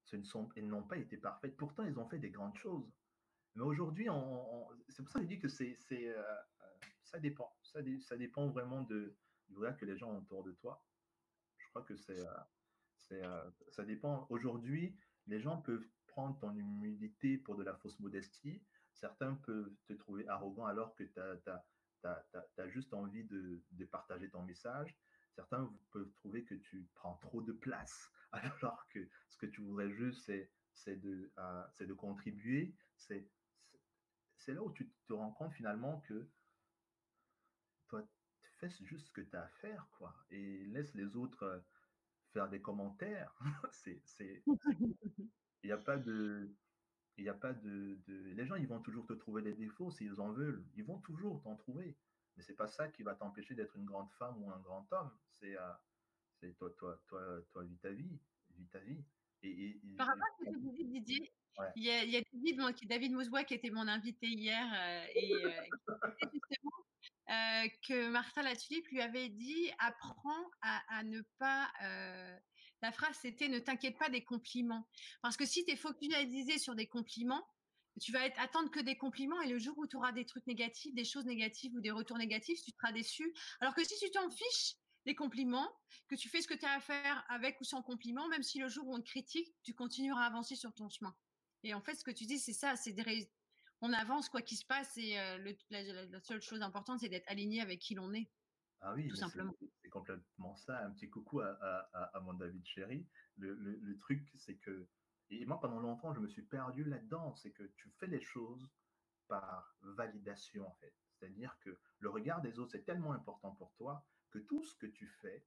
ce 0.05 0.17
ne 0.17 0.25
sont, 0.25 0.49
elles 0.57 0.67
n'ont 0.67 0.83
pas 0.83 0.97
été 0.97 1.17
parfaites. 1.17 1.57
Pourtant, 1.57 1.85
elles 1.85 1.99
ont 1.99 2.09
fait 2.09 2.19
des 2.19 2.31
grandes 2.31 2.57
choses. 2.57 2.91
Mais 3.55 3.63
aujourd'hui, 3.63 4.09
c'est 4.89 5.03
pour 5.03 5.13
ça 5.13 5.19
que 5.19 5.25
je 5.25 5.29
dis 5.29 5.39
que 5.39 5.49
c'est, 5.49 5.79
euh, 5.93 6.23
ça 7.05 7.19
dépend. 7.19 7.55
Ça, 7.63 7.81
ça, 8.01 8.17
dépend 8.17 8.49
vraiment 8.49 8.83
de, 8.83 9.17
du 9.49 9.57
regard 9.57 9.77
que 9.77 9.85
les 9.85 9.97
gens 9.97 10.11
ont 10.11 10.19
autour 10.19 10.45
de 10.45 10.53
toi. 10.53 10.83
Je 11.59 11.69
crois 11.69 11.83
que 11.83 11.97
c'est, 11.97 12.19
euh, 12.19 12.33
c'est 12.97 13.23
ça 13.71 13.85
dépend. 13.85 14.27
Aujourd'hui, 14.31 14.97
les 15.27 15.41
gens 15.41 15.59
peuvent 15.59 15.87
prendre 16.07 16.39
ton 16.39 16.55
humilité 16.55 17.37
pour 17.39 17.57
de 17.57 17.63
la 17.63 17.75
fausse 17.75 17.99
modestie. 18.01 18.63
Certains 18.93 19.35
peuvent 19.35 19.73
te 19.87 19.93
trouver 19.93 20.27
arrogant 20.29 20.67
alors 20.67 20.95
que 20.95 21.05
tu 21.05 21.21
as 21.21 21.65
tu 22.01 22.61
as, 22.61 22.69
juste 22.69 22.93
envie 22.95 23.25
de, 23.25 23.63
de, 23.73 23.85
partager 23.85 24.29
ton 24.31 24.43
message. 24.43 24.97
Certains 25.35 25.73
peuvent 25.91 26.11
trouver 26.15 26.45
que 26.45 26.55
tu 26.55 26.89
prends 26.95 27.17
trop 27.17 27.43
de 27.43 27.53
place, 27.53 28.11
alors 28.33 28.87
que 28.89 29.09
ce 29.29 29.37
que 29.39 29.47
tu 29.47 29.61
voudrais 29.61 29.91
juste, 29.91 30.31
c'est 30.75 30.97
de, 30.97 31.33
euh, 31.39 31.65
de 31.81 31.95
contribuer. 31.95 32.75
C'est 32.97 33.29
là 34.49 34.63
où 34.63 34.73
tu 34.73 34.91
te 35.07 35.13
rends 35.13 35.33
compte 35.33 35.53
finalement 35.53 36.01
que 36.01 36.29
toi, 37.89 38.07
fais 38.59 38.71
juste 38.85 39.07
ce 39.07 39.13
que 39.13 39.21
tu 39.21 39.37
as 39.37 39.43
à 39.43 39.49
faire, 39.49 39.89
quoi, 39.93 40.15
et 40.31 40.65
laisse 40.67 40.95
les 40.95 41.17
autres 41.17 41.43
euh, 41.43 41.61
faire 42.33 42.49
des 42.49 42.61
commentaires. 42.61 43.35
c'est, 43.73 44.43
il 44.47 45.67
n'y 45.67 45.73
a 45.73 45.79
pas 45.79 45.97
de, 45.97 46.51
il 47.19 47.25
n'y 47.25 47.31
a 47.31 47.35
pas 47.35 47.53
de, 47.53 47.99
Les 48.09 48.47
gens, 48.47 48.55
ils 48.55 48.69
vont 48.69 48.81
toujours 48.81 49.07
te 49.07 49.13
trouver 49.13 49.43
des 49.43 49.53
défauts 49.53 49.91
s'ils 49.91 50.21
en 50.21 50.31
veulent. 50.31 50.65
Ils 50.77 50.85
vont 50.85 50.99
toujours 50.99 51.43
t'en 51.43 51.57
trouver. 51.57 51.97
Mais 52.37 52.43
c'est 52.43 52.55
pas 52.55 52.69
ça 52.69 52.89
qui 52.89 53.03
va 53.03 53.15
t'empêcher 53.15 53.55
d'être 53.55 53.77
une 53.77 53.85
grande 53.85 54.11
femme 54.13 54.41
ou 54.43 54.51
un 54.51 54.61
grand 54.61 54.87
homme. 54.93 55.11
C'est 55.41 55.57
euh, 55.59 56.53
toi, 56.59 56.71
toi, 56.79 57.03
toi, 57.09 57.21
toi, 57.51 57.65
vis 57.65 57.79
ta 57.79 57.91
vie. 57.91 58.19
Vis 58.57 58.69
ta 58.69 58.79
vie. 58.79 59.05
Et, 59.43 59.81
Par 59.97 60.07
rapport 60.07 60.25
à 60.25 60.45
ce 60.45 60.45
que 60.45 60.51
tu 60.51 60.85
dis, 60.85 60.85
Didier, 60.85 61.33
il, 61.77 61.85
y 61.85 61.91
a, 61.91 62.05
il 62.05 62.11
y 62.11 62.17
a 62.17 62.23
David, 62.33 62.89
David 62.89 63.13
Mousbois 63.13 63.45
qui 63.45 63.55
était 63.55 63.71
mon 63.71 63.89
invité 63.89 64.27
hier 64.27 64.67
euh, 64.75 65.07
et 65.15 65.35
euh, 65.35 65.51
qui 66.23 66.31
justement 66.33 66.73
euh, 67.31 67.69
que 67.87 68.11
Martha 68.11 68.43
Latulipe 68.43 68.89
lui 68.89 69.01
avait 69.01 69.29
dit 69.29 69.71
apprends 69.79 70.51
à, 70.63 71.03
ne 71.03 71.21
pas. 71.39 71.69
La 72.83 72.93
phrase 72.93 73.17
c'était 73.21 73.49
ne 73.49 73.59
t'inquiète 73.59 73.99
pas 73.99 74.09
des 74.09 74.25
compliments. 74.25 74.87
Parce 75.23 75.37
que 75.37 75.45
si 75.45 75.65
tu 75.65 75.73
es 75.73 75.77
focalisé 75.77 76.59
sur 76.59 76.75
des 76.75 76.87
compliments, 76.87 77.47
tu 78.01 78.13
vas 78.13 78.21
attendre 78.37 78.71
que 78.71 78.81
des 78.81 78.97
compliments 78.97 79.41
et 79.41 79.49
le 79.49 79.59
jour 79.59 79.77
où 79.79 79.87
tu 79.87 79.97
auras 79.97 80.13
des 80.13 80.25
trucs 80.25 80.47
négatifs, 80.47 80.95
des 80.95 81.05
choses 81.05 81.27
négatives 81.27 81.75
ou 81.75 81.81
des 81.81 81.91
retours 81.91 82.19
négatifs, 82.19 82.63
tu 82.63 82.71
seras 82.71 82.93
déçu. 82.93 83.35
Alors 83.61 83.75
que 83.75 83.83
si 83.83 83.95
tu 83.99 84.11
t'en 84.11 84.31
fiches 84.31 84.77
des 85.05 85.15
compliments, 85.15 85.69
que 86.07 86.15
tu 86.15 86.29
fais 86.29 86.41
ce 86.41 86.49
que 86.49 86.55
tu 86.55 86.67
as 86.67 86.73
à 86.73 86.81
faire 86.81 87.25
avec 87.29 87.61
ou 87.61 87.65
sans 87.65 87.83
compliments, 87.83 88.29
même 88.29 88.43
si 88.43 88.59
le 88.59 88.69
jour 88.69 88.87
où 88.87 88.95
on 88.95 89.01
te 89.01 89.09
critique, 89.09 89.53
tu 89.63 89.75
continueras 89.75 90.23
à 90.23 90.27
avancer 90.27 90.55
sur 90.55 90.73
ton 90.75 90.89
chemin. 90.89 91.17
Et 91.65 91.75
en 91.75 91.81
fait, 91.81 91.95
ce 91.95 92.05
que 92.05 92.11
tu 92.11 92.25
dis, 92.25 92.39
c'est 92.39 92.53
ça, 92.53 92.77
c'est 92.77 92.95
on 93.81 93.93
avance 93.93 94.29
quoi 94.29 94.43
qu'il 94.43 94.59
se 94.59 94.67
passe 94.67 94.97
et 94.97 95.19
euh, 95.19 95.53
la, 95.71 96.21
seule 96.21 96.41
chose 96.41 96.63
importante, 96.63 97.01
c'est 97.01 97.09
d'être 97.09 97.29
aligné 97.29 97.61
avec 97.61 97.81
qui 97.81 97.95
l'on 97.95 98.13
est. 98.13 98.29
Ah 98.81 98.95
oui, 98.95 99.09
tout 99.09 99.17
simplement. 99.17 99.55
C'est 99.83 99.89
complètement 99.89 100.57
ça. 100.57 100.85
Un 100.85 100.91
petit 100.93 101.11
coucou 101.11 101.41
à, 101.41 102.21
mon 102.23 102.35
David 102.35 102.65
chéri. 102.65 103.07
Le, 103.37 103.99
truc, 103.99 104.33
c'est 104.37 104.57
que, 104.57 104.89
et 105.31 105.45
moi 105.47 105.61
pendant 105.61 105.81
longtemps, 105.81 106.15
je 106.15 106.21
me 106.21 106.29
suis 106.29 106.43
perdu 106.43 106.85
là-dedans. 106.85 107.35
C'est 107.37 107.53
que 107.53 107.65
tu 107.77 107.91
fais 107.99 108.07
les 108.07 108.21
choses 108.21 108.69
par 109.27 109.77
validation 109.83 110.67
en 110.67 110.75
fait. 110.75 110.95
C'est-à-dire 111.13 111.57
que 111.61 111.77
le 111.99 112.11
regard 112.11 112.41
des 112.41 112.59
autres, 112.59 112.73
c'est 112.73 112.85
tellement 112.85 113.13
important 113.13 113.53
pour 113.57 113.73
toi 113.75 114.07
que 114.31 114.39
tout 114.39 114.63
ce 114.65 114.77
que 114.77 114.87
tu 114.87 115.07
fais, 115.21 115.45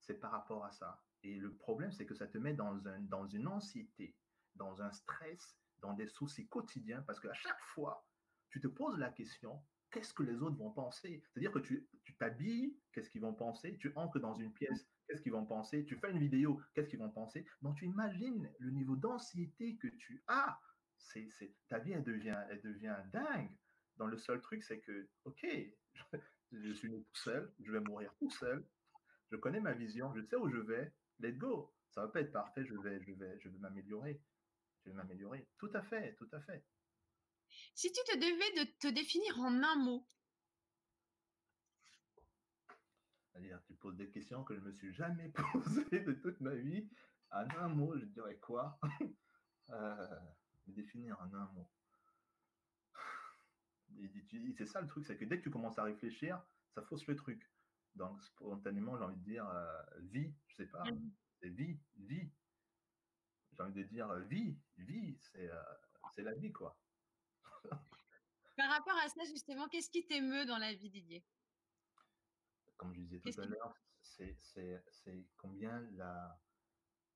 c'est 0.00 0.14
par 0.14 0.30
rapport 0.30 0.64
à 0.64 0.70
ça. 0.70 1.02
Et 1.24 1.34
le 1.34 1.52
problème, 1.54 1.90
c'est 1.92 2.06
que 2.06 2.14
ça 2.14 2.28
te 2.28 2.38
met 2.38 2.54
dans, 2.54 2.86
un, 2.86 3.00
dans 3.00 3.26
une 3.26 3.48
anxiété, 3.48 4.16
dans 4.54 4.80
un 4.80 4.92
stress 4.92 5.58
dans 5.80 5.92
des 5.92 6.08
soucis 6.08 6.48
quotidiens 6.48 7.02
parce 7.02 7.20
qu'à 7.20 7.32
chaque 7.34 7.60
fois, 7.60 8.06
tu 8.50 8.60
te 8.60 8.68
poses 8.68 8.98
la 8.98 9.10
question, 9.10 9.62
qu'est-ce 9.90 10.12
que 10.14 10.22
les 10.22 10.36
autres 10.42 10.56
vont 10.56 10.70
penser? 10.70 11.22
C'est-à-dire 11.28 11.52
que 11.52 11.58
tu 11.60 11.86
t'habilles, 12.18 12.76
qu'est-ce 12.92 13.10
qu'ils 13.10 13.20
vont 13.20 13.34
penser? 13.34 13.76
Tu 13.78 13.92
entres 13.96 14.18
dans 14.18 14.34
une 14.34 14.52
pièce, 14.52 14.86
qu'est-ce 15.06 15.22
qu'ils 15.22 15.32
vont 15.32 15.46
penser? 15.46 15.84
Tu 15.84 15.96
fais 15.96 16.10
une 16.10 16.18
vidéo, 16.18 16.60
qu'est-ce 16.74 16.88
qu'ils 16.88 16.98
vont 16.98 17.10
penser? 17.10 17.46
Donc 17.62 17.76
tu 17.76 17.86
imagines 17.86 18.50
le 18.58 18.70
niveau 18.70 18.96
d'anxiété 18.96 19.76
que 19.76 19.88
tu 19.88 20.22
as. 20.26 20.58
C'est, 20.98 21.28
ta 21.68 21.78
vie, 21.78 21.92
elle 21.92 22.04
devient, 22.04 22.38
elle 22.50 22.60
devient 22.60 22.96
dingue. 23.12 23.56
Dans 23.96 24.06
le 24.06 24.18
seul 24.18 24.40
truc, 24.40 24.62
c'est 24.62 24.80
que, 24.80 25.08
ok, 25.24 25.46
je, 26.52 26.72
suis 26.72 26.90
né 26.90 27.02
tout 27.02 27.20
seul, 27.20 27.52
je 27.60 27.72
vais 27.72 27.80
mourir 27.80 28.14
tout 28.18 28.30
seul, 28.30 28.64
je 29.30 29.36
connais 29.36 29.60
ma 29.60 29.72
vision, 29.72 30.14
je 30.14 30.22
sais 30.22 30.36
où 30.36 30.48
je 30.48 30.58
vais, 30.58 30.92
let's 31.18 31.36
go. 31.36 31.72
Ça 31.90 32.02
va 32.02 32.08
pas 32.08 32.20
être 32.20 32.32
parfait, 32.32 32.64
je 32.64 32.74
vais, 32.76 33.00
je 33.02 33.12
vais, 33.12 33.38
je 33.40 33.48
vais 33.48 33.58
m'améliorer 33.58 34.20
je 34.84 34.90
vais 34.90 34.96
m'améliorer. 34.96 35.46
Tout 35.58 35.70
à 35.74 35.82
fait, 35.82 36.14
tout 36.14 36.28
à 36.32 36.40
fait. 36.40 36.64
Si 37.74 37.92
tu 37.92 38.00
te 38.04 38.16
devais 38.16 38.64
de 38.64 38.70
te 38.78 38.88
définir 38.88 39.38
en 39.40 39.62
un 39.62 39.76
mot? 39.76 40.06
C'est-à-dire, 43.32 43.62
tu 43.66 43.74
poses 43.74 43.96
des 43.96 44.10
questions 44.10 44.42
que 44.44 44.54
je 44.54 44.60
ne 44.60 44.66
me 44.66 44.72
suis 44.72 44.92
jamais 44.92 45.28
posées 45.52 46.00
de 46.00 46.12
toute 46.12 46.40
ma 46.40 46.54
vie. 46.54 46.88
En 47.30 47.48
un 47.58 47.68
mot, 47.68 47.96
je 47.98 48.04
dirais 48.06 48.38
quoi? 48.38 48.78
Euh, 49.70 50.18
Définir 50.66 51.20
en 51.20 51.34
un 51.34 51.44
mot. 51.52 51.70
C'est 54.56 54.64
ça 54.64 54.80
le 54.80 54.88
truc, 54.88 55.04
c'est 55.04 55.18
que 55.18 55.26
dès 55.26 55.36
que 55.36 55.42
tu 55.42 55.50
commences 55.50 55.78
à 55.78 55.82
réfléchir, 55.82 56.42
ça 56.74 56.80
fausse 56.80 57.06
le 57.06 57.16
truc. 57.16 57.46
Donc, 57.94 58.22
spontanément, 58.22 58.96
j'ai 58.96 59.04
envie 59.04 59.18
de 59.18 59.24
dire 59.24 59.46
euh, 59.46 59.82
vie, 60.04 60.32
je 60.46 60.56
sais 60.56 60.66
pas. 60.68 60.84
Mmh. 60.84 61.10
C'est 61.42 61.50
vie, 61.50 61.78
vie 61.98 62.30
j'ai 63.58 63.64
envie 63.64 63.82
de 63.82 63.88
dire 63.88 64.14
vie, 64.20 64.56
vie, 64.78 65.18
c'est 65.20 65.50
c'est 66.14 66.22
la 66.22 66.34
vie, 66.34 66.52
quoi. 66.52 66.76
Par 68.56 68.70
rapport 68.70 68.96
à 68.96 69.08
ça, 69.08 69.24
justement, 69.24 69.68
qu'est-ce 69.68 69.90
qui 69.90 70.06
t'émeut 70.06 70.44
dans 70.46 70.58
la 70.58 70.74
vie, 70.74 70.90
Didier? 70.90 71.24
Comme 72.76 72.94
je 72.94 73.00
disais 73.00 73.20
tout 73.20 73.40
à 73.40 73.46
l'heure, 73.46 73.74
c'est 74.02 75.26
combien 75.36 75.80
la, 75.92 76.40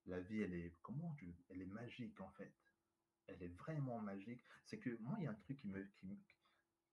la 0.07 0.21
vie, 0.21 0.43
elle 0.43 0.55
est, 0.55 0.77
comment 0.83 1.17
elle 1.49 1.63
est 1.63 1.67
magique, 1.67 2.21
en 2.21 2.31
fait. 2.31 2.55
Elle 3.27 3.43
est 3.43 3.57
vraiment 3.57 4.01
magique. 4.01 4.43
C'est 4.65 4.79
que 4.79 4.97
moi, 5.01 5.17
il 5.19 5.25
y 5.25 5.27
a 5.27 5.31
un 5.31 5.35
truc 5.35 5.59
qui 5.59 5.69
me, 5.69 5.85
qui 5.99 6.19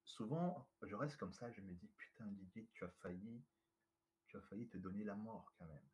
Souvent, 0.06 0.68
je 0.82 0.96
reste 0.96 1.18
comme 1.18 1.34
ça, 1.34 1.52
je 1.52 1.62
me 1.62 1.74
dis, 1.74 1.88
putain, 1.88 2.26
Didier, 2.26 2.68
tu 2.74 2.84
as 2.84 2.90
failli, 2.90 3.44
tu 4.28 4.38
as 4.38 4.42
failli 4.42 4.68
te 4.68 4.78
donner 4.78 5.04
la 5.04 5.16
mort, 5.16 5.54
quand 5.58 5.68
même. 5.68 5.88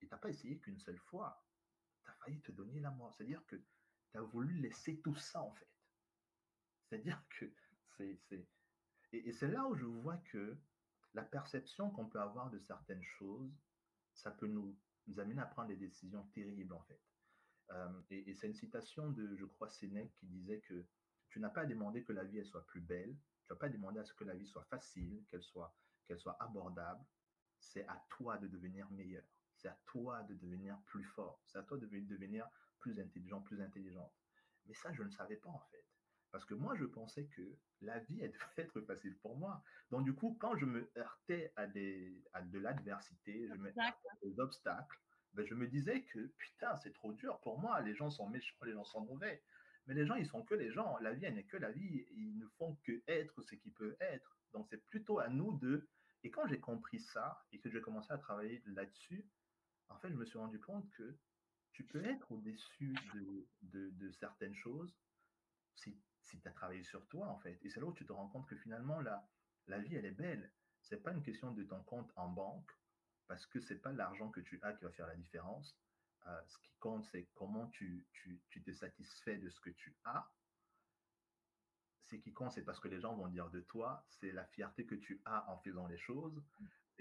Et 0.00 0.06
tu 0.06 0.12
n'as 0.12 0.18
pas 0.18 0.30
essayé 0.30 0.58
qu'une 0.58 0.78
seule 0.78 0.98
fois 0.98 1.44
tu 2.02 2.10
as 2.10 2.14
failli 2.14 2.40
te 2.40 2.52
donner 2.52 2.80
la 2.80 2.90
mort. 2.90 3.14
C'est-à-dire 3.14 3.44
que 3.46 3.56
tu 3.56 4.18
as 4.18 4.22
voulu 4.22 4.54
laisser 4.60 5.00
tout 5.02 5.14
ça, 5.14 5.42
en 5.42 5.52
fait. 5.52 5.68
C'est-à-dire 6.90 7.22
que 7.38 7.46
c'est. 7.96 8.18
Et, 9.12 9.32
c'est 9.32 9.48
là 9.48 9.66
où 9.66 9.76
je 9.76 9.84
vois 9.84 10.16
que 10.32 10.56
la 11.14 11.22
perception 11.22 11.90
qu'on 11.90 12.06
peut 12.06 12.20
avoir 12.20 12.50
de 12.50 12.58
certaines 12.58 13.02
choses, 13.02 13.52
ça 14.12 14.30
peut 14.32 14.46
nous, 14.46 14.76
amener 15.18 15.40
à 15.40 15.46
prendre 15.46 15.68
des 15.68 15.76
décisions 15.76 16.24
terribles, 16.34 16.72
en 16.72 16.82
fait. 16.82 17.00
Euh, 17.70 18.02
et, 18.10 18.34
c'est 18.34 18.48
une 18.48 18.54
citation 18.54 19.10
de, 19.10 19.36
je 19.36 19.44
crois, 19.44 19.68
Sénèque 19.68 20.12
qui 20.14 20.26
disait 20.26 20.60
que 20.60 20.84
tu 21.28 21.38
n'as 21.38 21.48
pas 21.48 21.62
à 21.62 21.66
demander 21.66 22.02
que 22.02 22.12
la 22.12 22.24
vie 22.24 22.38
elle 22.38 22.46
soit 22.46 22.66
plus 22.66 22.80
belle, 22.80 23.16
tu 23.46 23.52
n'as 23.52 23.56
pas 23.56 23.66
à 23.66 23.70
demander 23.70 24.00
à 24.00 24.04
ce 24.04 24.14
que 24.14 24.24
la 24.24 24.34
vie 24.34 24.46
soit 24.46 24.64
facile, 24.64 25.24
qu'elle 25.30 25.44
soit, 25.44 25.72
qu'elle 26.06 26.18
soit 26.18 26.36
abordable. 26.40 27.04
C'est 27.60 27.86
à 27.86 28.04
toi 28.10 28.36
de 28.38 28.48
devenir 28.48 28.90
meilleur. 28.90 29.24
C'est 29.54 29.68
à 29.68 29.78
toi 29.86 30.22
de 30.24 30.34
devenir 30.34 30.76
plus 30.86 31.04
fort. 31.04 31.40
C'est 31.46 31.58
à 31.58 31.62
toi 31.62 31.78
de 31.78 31.86
devenir 31.86 32.48
plus 32.80 32.98
intelligent, 32.98 33.40
plus 33.42 33.60
intelligente. 33.60 34.12
Mais 34.66 34.74
ça, 34.74 34.92
je 34.92 35.04
ne 35.04 35.10
savais 35.10 35.36
pas 35.36 35.50
en 35.50 35.60
fait. 35.70 35.84
Parce 36.32 36.44
que 36.44 36.54
moi, 36.54 36.74
je 36.76 36.84
pensais 36.84 37.26
que 37.26 37.42
la 37.80 37.98
vie, 38.00 38.20
elle 38.22 38.32
devait 38.32 38.42
être 38.58 38.80
facile 38.82 39.16
pour 39.18 39.36
moi. 39.36 39.62
Donc, 39.90 40.04
du 40.04 40.14
coup, 40.14 40.36
quand 40.40 40.56
je 40.56 40.66
me 40.66 40.90
heurtais 40.96 41.52
à, 41.56 41.66
des, 41.66 42.22
à 42.32 42.42
de 42.42 42.58
l'adversité, 42.58 43.48
je 43.48 43.54
me 43.54 43.68
heurtais 43.68 43.80
à 43.80 44.16
des 44.22 44.38
obstacles, 44.38 45.00
ben, 45.34 45.46
je 45.46 45.54
me 45.54 45.66
disais 45.66 46.02
que 46.02 46.26
putain, 46.38 46.76
c'est 46.78 46.92
trop 46.92 47.12
dur 47.12 47.40
pour 47.40 47.58
moi. 47.58 47.80
Les 47.80 47.94
gens 47.94 48.10
sont 48.10 48.28
méchants, 48.28 48.56
les 48.64 48.72
gens 48.72 48.84
sont 48.84 49.02
mauvais. 49.02 49.42
Mais 49.86 49.94
les 49.94 50.06
gens, 50.06 50.14
ils 50.14 50.26
sont 50.26 50.42
que 50.42 50.54
les 50.54 50.70
gens. 50.70 50.98
La 50.98 51.12
vie, 51.12 51.24
elle 51.24 51.34
n'est 51.34 51.44
que 51.44 51.56
la 51.56 51.72
vie. 51.72 52.06
Ils 52.12 52.38
ne 52.38 52.46
font 52.58 52.76
que 52.84 53.02
être 53.06 53.42
ce 53.42 53.54
qu'ils 53.54 53.72
peuvent 53.72 53.96
être. 54.00 54.36
Donc, 54.52 54.66
c'est 54.68 54.84
plutôt 54.86 55.18
à 55.18 55.28
nous 55.28 55.58
de. 55.58 55.88
Et 56.22 56.30
quand 56.30 56.46
j'ai 56.46 56.60
compris 56.60 57.00
ça 57.00 57.42
et 57.50 57.58
que 57.60 57.70
j'ai 57.70 57.80
commencé 57.80 58.12
à 58.12 58.18
travailler 58.18 58.62
là-dessus, 58.66 59.26
en 59.88 59.98
fait, 59.98 60.10
je 60.10 60.16
me 60.16 60.24
suis 60.24 60.38
rendu 60.38 60.60
compte 60.60 60.88
que 60.90 61.16
tu 61.72 61.84
peux 61.84 62.04
être 62.04 62.30
au-dessus 62.32 62.94
de, 63.62 64.10
certaines 64.12 64.54
choses 64.54 64.94
si, 65.76 65.96
tu 66.22 66.40
as 66.44 66.52
travaillé 66.52 66.82
sur 66.82 67.06
toi, 67.08 67.28
en 67.28 67.38
fait. 67.38 67.58
Et 67.62 67.70
c'est 67.70 67.80
là 67.80 67.86
où 67.86 67.92
tu 67.92 68.06
te 68.06 68.12
rends 68.12 68.28
compte 68.28 68.46
que 68.48 68.56
finalement, 68.56 69.00
la, 69.00 69.26
la 69.66 69.78
vie, 69.78 69.96
elle 69.96 70.04
est 70.04 70.10
belle. 70.10 70.52
Ce 70.82 70.94
n'est 70.94 71.00
pas 71.00 71.12
une 71.12 71.22
question 71.22 71.52
de 71.52 71.62
ton 71.64 71.82
compte 71.82 72.12
en 72.16 72.28
banque, 72.28 72.70
parce 73.26 73.46
que 73.46 73.60
ce 73.60 73.74
n'est 73.74 73.80
pas 73.80 73.92
l'argent 73.92 74.30
que 74.30 74.40
tu 74.40 74.58
as 74.62 74.72
qui 74.72 74.84
va 74.84 74.90
faire 74.90 75.06
la 75.06 75.16
différence. 75.16 75.76
Euh, 76.26 76.40
ce 76.46 76.58
qui 76.58 76.72
compte, 76.78 77.04
c'est 77.06 77.28
comment 77.34 77.68
tu, 77.68 78.06
tu, 78.12 78.40
tu, 78.48 78.62
te 78.62 78.72
satisfais 78.72 79.38
de 79.38 79.48
ce 79.48 79.60
que 79.60 79.70
tu 79.70 79.96
as. 80.04 80.30
Ce 82.04 82.16
qui 82.16 82.32
compte, 82.32 82.52
c'est 82.52 82.64
parce 82.64 82.80
que 82.80 82.88
les 82.88 83.00
gens 83.00 83.14
vont 83.14 83.28
dire 83.28 83.50
de 83.50 83.60
toi, 83.60 84.04
c'est 84.08 84.32
la 84.32 84.44
fierté 84.44 84.84
que 84.84 84.96
tu 84.96 85.22
as 85.24 85.48
en 85.48 85.58
faisant 85.58 85.86
les 85.86 85.98
choses 85.98 86.42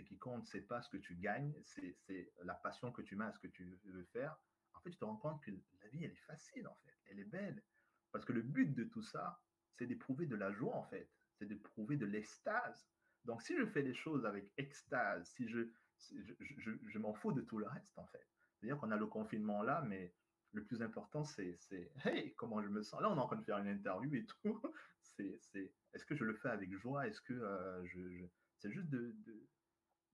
qui 0.03 0.17
compte, 0.17 0.45
c'est 0.47 0.61
pas 0.61 0.81
ce 0.81 0.89
que 0.89 0.97
tu 0.97 1.15
gagnes, 1.15 1.53
c'est 1.63 2.33
la 2.43 2.55
passion 2.55 2.91
que 2.91 3.01
tu 3.01 3.15
mets 3.15 3.25
à 3.25 3.31
ce 3.31 3.39
que 3.39 3.47
tu 3.47 3.79
veux 3.85 4.05
faire. 4.05 4.37
En 4.73 4.81
fait, 4.81 4.91
tu 4.91 4.97
te 4.97 5.05
rends 5.05 5.17
compte 5.17 5.41
que 5.43 5.51
la 5.51 5.87
vie, 5.89 6.03
elle 6.03 6.11
est 6.11 6.25
facile, 6.27 6.67
en 6.67 6.75
fait. 6.85 6.97
Elle 7.05 7.19
est 7.19 7.25
belle. 7.25 7.61
Parce 8.11 8.25
que 8.25 8.33
le 8.33 8.41
but 8.41 8.73
de 8.73 8.83
tout 8.83 9.03
ça, 9.03 9.41
c'est 9.77 9.85
d'éprouver 9.85 10.25
de 10.25 10.35
la 10.35 10.51
joie, 10.51 10.75
en 10.75 10.83
fait. 10.83 11.09
C'est 11.37 11.45
d'éprouver 11.45 11.97
de 11.97 12.05
l'extase. 12.05 12.87
Donc, 13.25 13.41
si 13.41 13.55
je 13.57 13.65
fais 13.65 13.81
les 13.81 13.93
choses 13.93 14.25
avec 14.25 14.51
extase, 14.57 15.29
si 15.35 15.47
je, 15.47 15.69
je, 16.11 16.71
je, 16.87 16.99
m'en 16.99 17.13
fous 17.13 17.31
de 17.31 17.41
tout 17.41 17.57
le 17.57 17.67
reste, 17.67 17.97
en 17.97 18.05
fait. 18.07 18.27
C'est-à-dire 18.59 18.79
qu'on 18.79 18.91
a 18.91 18.97
le 18.97 19.07
confinement 19.07 19.61
là, 19.61 19.81
mais 19.87 20.13
le 20.53 20.63
plus 20.63 20.81
important, 20.81 21.23
c'est, 21.23 21.59
hey, 22.05 22.33
comment 22.35 22.61
je 22.61 22.67
me 22.67 22.81
sens? 22.81 23.01
Là, 23.01 23.09
on 23.09 23.17
est 23.17 23.19
en 23.19 23.27
train 23.27 23.37
de 23.37 23.43
faire 23.43 23.57
une 23.57 23.67
interview 23.67 24.13
et 24.15 24.25
tout. 24.25 24.61
c'est, 25.01 25.37
c'est, 25.41 25.71
est-ce 25.93 26.05
que 26.05 26.15
je 26.15 26.23
le 26.23 26.33
fais 26.35 26.49
avec 26.49 26.73
joie? 26.73 27.07
Est-ce 27.07 27.21
que 27.21 27.33
euh, 27.33 27.85
je, 27.85 28.25
c'est 28.57 28.71
juste 28.71 28.89
de, 28.89 29.15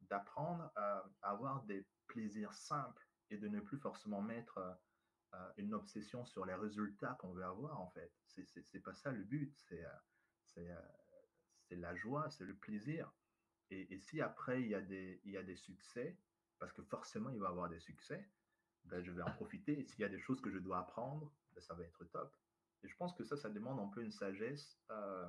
d'apprendre 0.02 0.72
à, 0.76 1.04
avoir 1.22 1.64
des 1.64 1.86
plaisirs 2.08 2.54
simples 2.54 3.08
et 3.30 3.38
de 3.38 3.48
ne 3.48 3.60
plus 3.60 3.78
forcément 3.78 4.22
mettre 4.22 4.60
euh, 5.36 5.52
une 5.58 5.74
obsession 5.74 6.26
sur 6.26 6.46
les 6.46 6.56
résultats 6.56 7.18
qu'on 7.20 7.34
veut 7.34 7.44
avoir 7.44 7.80
en 7.80 7.90
fait. 7.90 8.12
C'est, 8.28 8.80
pas 8.80 8.94
ça 8.94 9.12
le 9.12 9.24
but. 9.24 9.54
C'est, 9.68 9.84
c'est, 10.46 10.68
c'est 11.64 11.76
la 11.76 11.96
joie, 11.96 12.30
c'est 12.30 12.46
le 12.46 12.56
plaisir. 12.56 13.12
Et, 13.72 13.98
si 13.98 14.22
après 14.22 14.62
il 14.62 14.70
y 14.70 14.76
a 14.76 14.82
des, 14.82 15.22
il 15.24 15.32
y 15.32 15.38
a 15.38 15.44
des 15.44 15.56
succès, 15.56 16.18
parce 16.60 16.72
que 16.72 16.84
forcément 16.84 17.30
il 17.30 17.40
va 17.40 17.48
y 17.48 17.50
avoir 17.50 17.70
des 17.70 17.80
succès, 17.80 18.30
ben, 18.86 19.04
je 19.04 19.12
vais 19.12 19.24
en 19.24 19.32
profiter. 19.32 19.84
S'il 19.84 20.02
y 20.02 20.04
a 20.04 20.10
des 20.10 20.20
choses 20.20 20.42
que 20.42 20.52
je 20.52 20.60
dois 20.60 20.80
apprendre, 20.80 21.34
ben, 21.54 21.62
ça 21.62 21.74
va 21.74 21.84
être 21.84 22.06
top. 22.06 22.36
Et 22.84 22.88
je 22.88 22.96
pense 22.98 23.14
que 23.16 23.24
ça, 23.24 23.36
ça 23.36 23.50
demande 23.50 23.80
un 23.80 23.88
peu 23.88 24.04
une 24.04 24.12
sagesse 24.12 24.80
euh, 24.92 25.28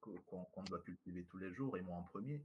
qu'on 0.00 0.62
doit 0.64 0.80
cultiver 0.82 1.24
tous 1.24 1.38
les 1.38 1.52
jours, 1.54 1.76
et 1.76 1.82
moi 1.82 1.96
en 1.96 2.02
premier. 2.02 2.44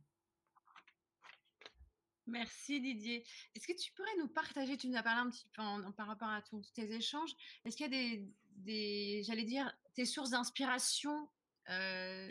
Merci 2.27 2.81
Didier. 2.81 3.23
Est-ce 3.53 3.67
que 3.67 3.77
tu 3.77 3.91
pourrais 3.93 4.15
nous 4.17 4.27
partager, 4.27 4.77
tu 4.77 4.87
nous 4.87 4.97
as 4.97 5.03
parlé 5.03 5.21
un 5.21 5.29
petit 5.29 5.45
peu 5.53 5.61
par 5.93 6.07
rapport 6.07 6.29
à 6.29 6.41
tous 6.41 6.71
tes 6.73 6.91
échanges, 6.91 7.35
est-ce 7.63 7.77
qu'il 7.77 7.91
y 7.91 7.95
a 7.95 8.25
des, 8.57 9.23
j'allais 9.23 9.43
dire, 9.43 9.71
tes 9.93 10.05
sources 10.05 10.31
d'inspiration 10.31 11.29
euh, 11.69 12.29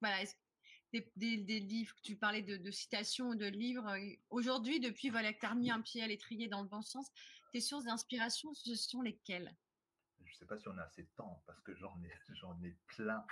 voilà, 0.00 0.24
des, 0.92 1.60
livres, 1.60 1.94
tu 2.02 2.16
parlais 2.16 2.42
de, 2.42 2.70
citations 2.70 3.30
ou 3.30 3.34
de 3.34 3.46
livres. 3.46 3.86
Euh, 3.88 4.16
aujourd'hui, 4.30 4.80
depuis 4.80 5.10
voilà, 5.10 5.32
que 5.32 5.40
tu 5.40 5.46
as 5.46 5.50
remis 5.50 5.70
un 5.70 5.80
pied 5.80 6.02
à 6.02 6.06
l'étrier 6.06 6.48
dans 6.48 6.62
le 6.62 6.68
bon 6.68 6.82
sens, 6.82 7.10
tes 7.52 7.60
sources 7.60 7.84
d'inspiration, 7.84 8.54
ce 8.54 8.74
sont 8.74 9.02
lesquelles? 9.02 9.54
Je 10.24 10.32
ne 10.32 10.38
sais 10.38 10.46
pas 10.46 10.58
si 10.58 10.68
on 10.68 10.78
a 10.78 10.82
assez 10.82 11.02
de 11.02 11.10
temps, 11.16 11.42
parce 11.46 11.60
que 11.60 11.74
j'en 11.76 11.96
ai, 12.62 12.76
plein. 12.88 13.24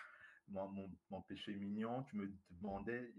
Moi, 0.49 0.71
mon, 1.11 1.23
péché 1.23 1.55
mignon, 1.55 2.05
tu 2.05 2.17
me 2.17 2.33
demandais, 2.51 3.13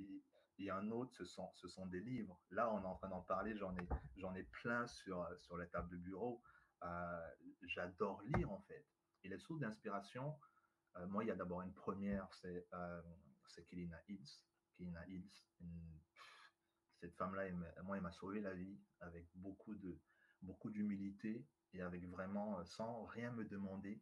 a 0.68 0.76
un 0.76 0.92
autre, 0.92 1.14
ce 1.14 1.26
sont, 1.26 1.86
des 1.88 2.02
livres. 2.02 2.40
Là, 2.52 2.72
on 2.74 2.82
est 2.82 2.86
en 2.86 2.96
train 2.96 3.10
d'en 3.10 3.22
parler, 3.22 3.56
j'en 3.56 3.76
ai, 3.78 4.40
ai 4.40 4.44
plein 4.44 4.88
sur, 4.88 5.28
sur 5.40 5.58
la 5.58 5.68
table 5.68 5.90
de 5.90 5.98
bureau. 5.98 6.42
Euh, 6.84 7.30
j'adore 7.68 8.22
lire, 8.24 8.52
en 8.52 8.60
fait. 8.62 8.86
Et 9.24 9.30
les 9.30 9.38
sources 9.38 9.62
d'inspiration, 9.62 10.38
euh, 10.98 11.08
moi, 11.08 11.24
il 11.24 11.28
y 11.28 11.32
a 11.32 11.36
d'abord 11.36 11.62
une 11.62 11.74
première, 11.74 12.28
c'est 12.34 12.68
c'est 13.48 13.66
Kelina 13.66 13.98
Hills. 14.08 14.44
Kelina 14.76 15.06
Hills, 15.08 15.32
cette 17.00 17.16
femme-là, 17.16 17.50
moi, 17.84 17.98
elle 17.98 18.04
m'a 18.04 18.12
sauvé 18.12 18.42
la 18.42 18.54
vie 18.54 18.80
avec 19.00 19.28
beaucoup 19.36 19.76
beaucoup 20.42 20.70
d'humilité 20.70 21.46
et 21.74 21.82
avec 21.82 22.08
vraiment, 22.10 22.60
euh, 22.60 22.66
sans 22.66 23.06
rien 23.06 23.32
me 23.32 23.46
demander, 23.46 24.02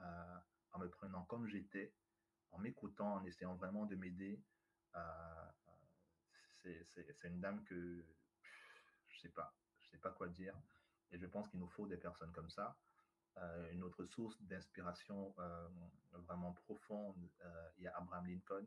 euh, 0.00 0.38
en 0.72 0.78
me 0.78 0.88
prenant 0.88 1.24
comme 1.24 1.46
j'étais, 1.46 1.94
en 2.50 2.58
m'écoutant, 2.58 3.14
en 3.14 3.24
essayant 3.24 3.54
vraiment 3.54 3.86
de 3.86 3.96
m'aider. 3.96 4.42
Euh, 4.96 5.43
c'est 6.64 7.28
une 7.28 7.40
dame 7.40 7.62
que 7.64 8.04
je 9.08 9.20
sais 9.20 9.28
pas, 9.28 9.54
je 9.80 9.90
sais 9.90 9.98
pas 9.98 10.10
quoi 10.10 10.28
dire. 10.28 10.54
Et 11.10 11.18
je 11.18 11.26
pense 11.26 11.48
qu'il 11.48 11.60
nous 11.60 11.68
faut 11.68 11.86
des 11.86 11.96
personnes 11.96 12.32
comme 12.32 12.50
ça. 12.50 12.76
une 13.72 13.82
autre 13.82 14.04
source 14.06 14.40
d'inspiration 14.42 15.34
vraiment 16.12 16.52
profonde, 16.52 17.30
il 17.78 17.84
y 17.84 17.86
a 17.86 17.96
Abraham 17.96 18.26
Lincoln. 18.26 18.66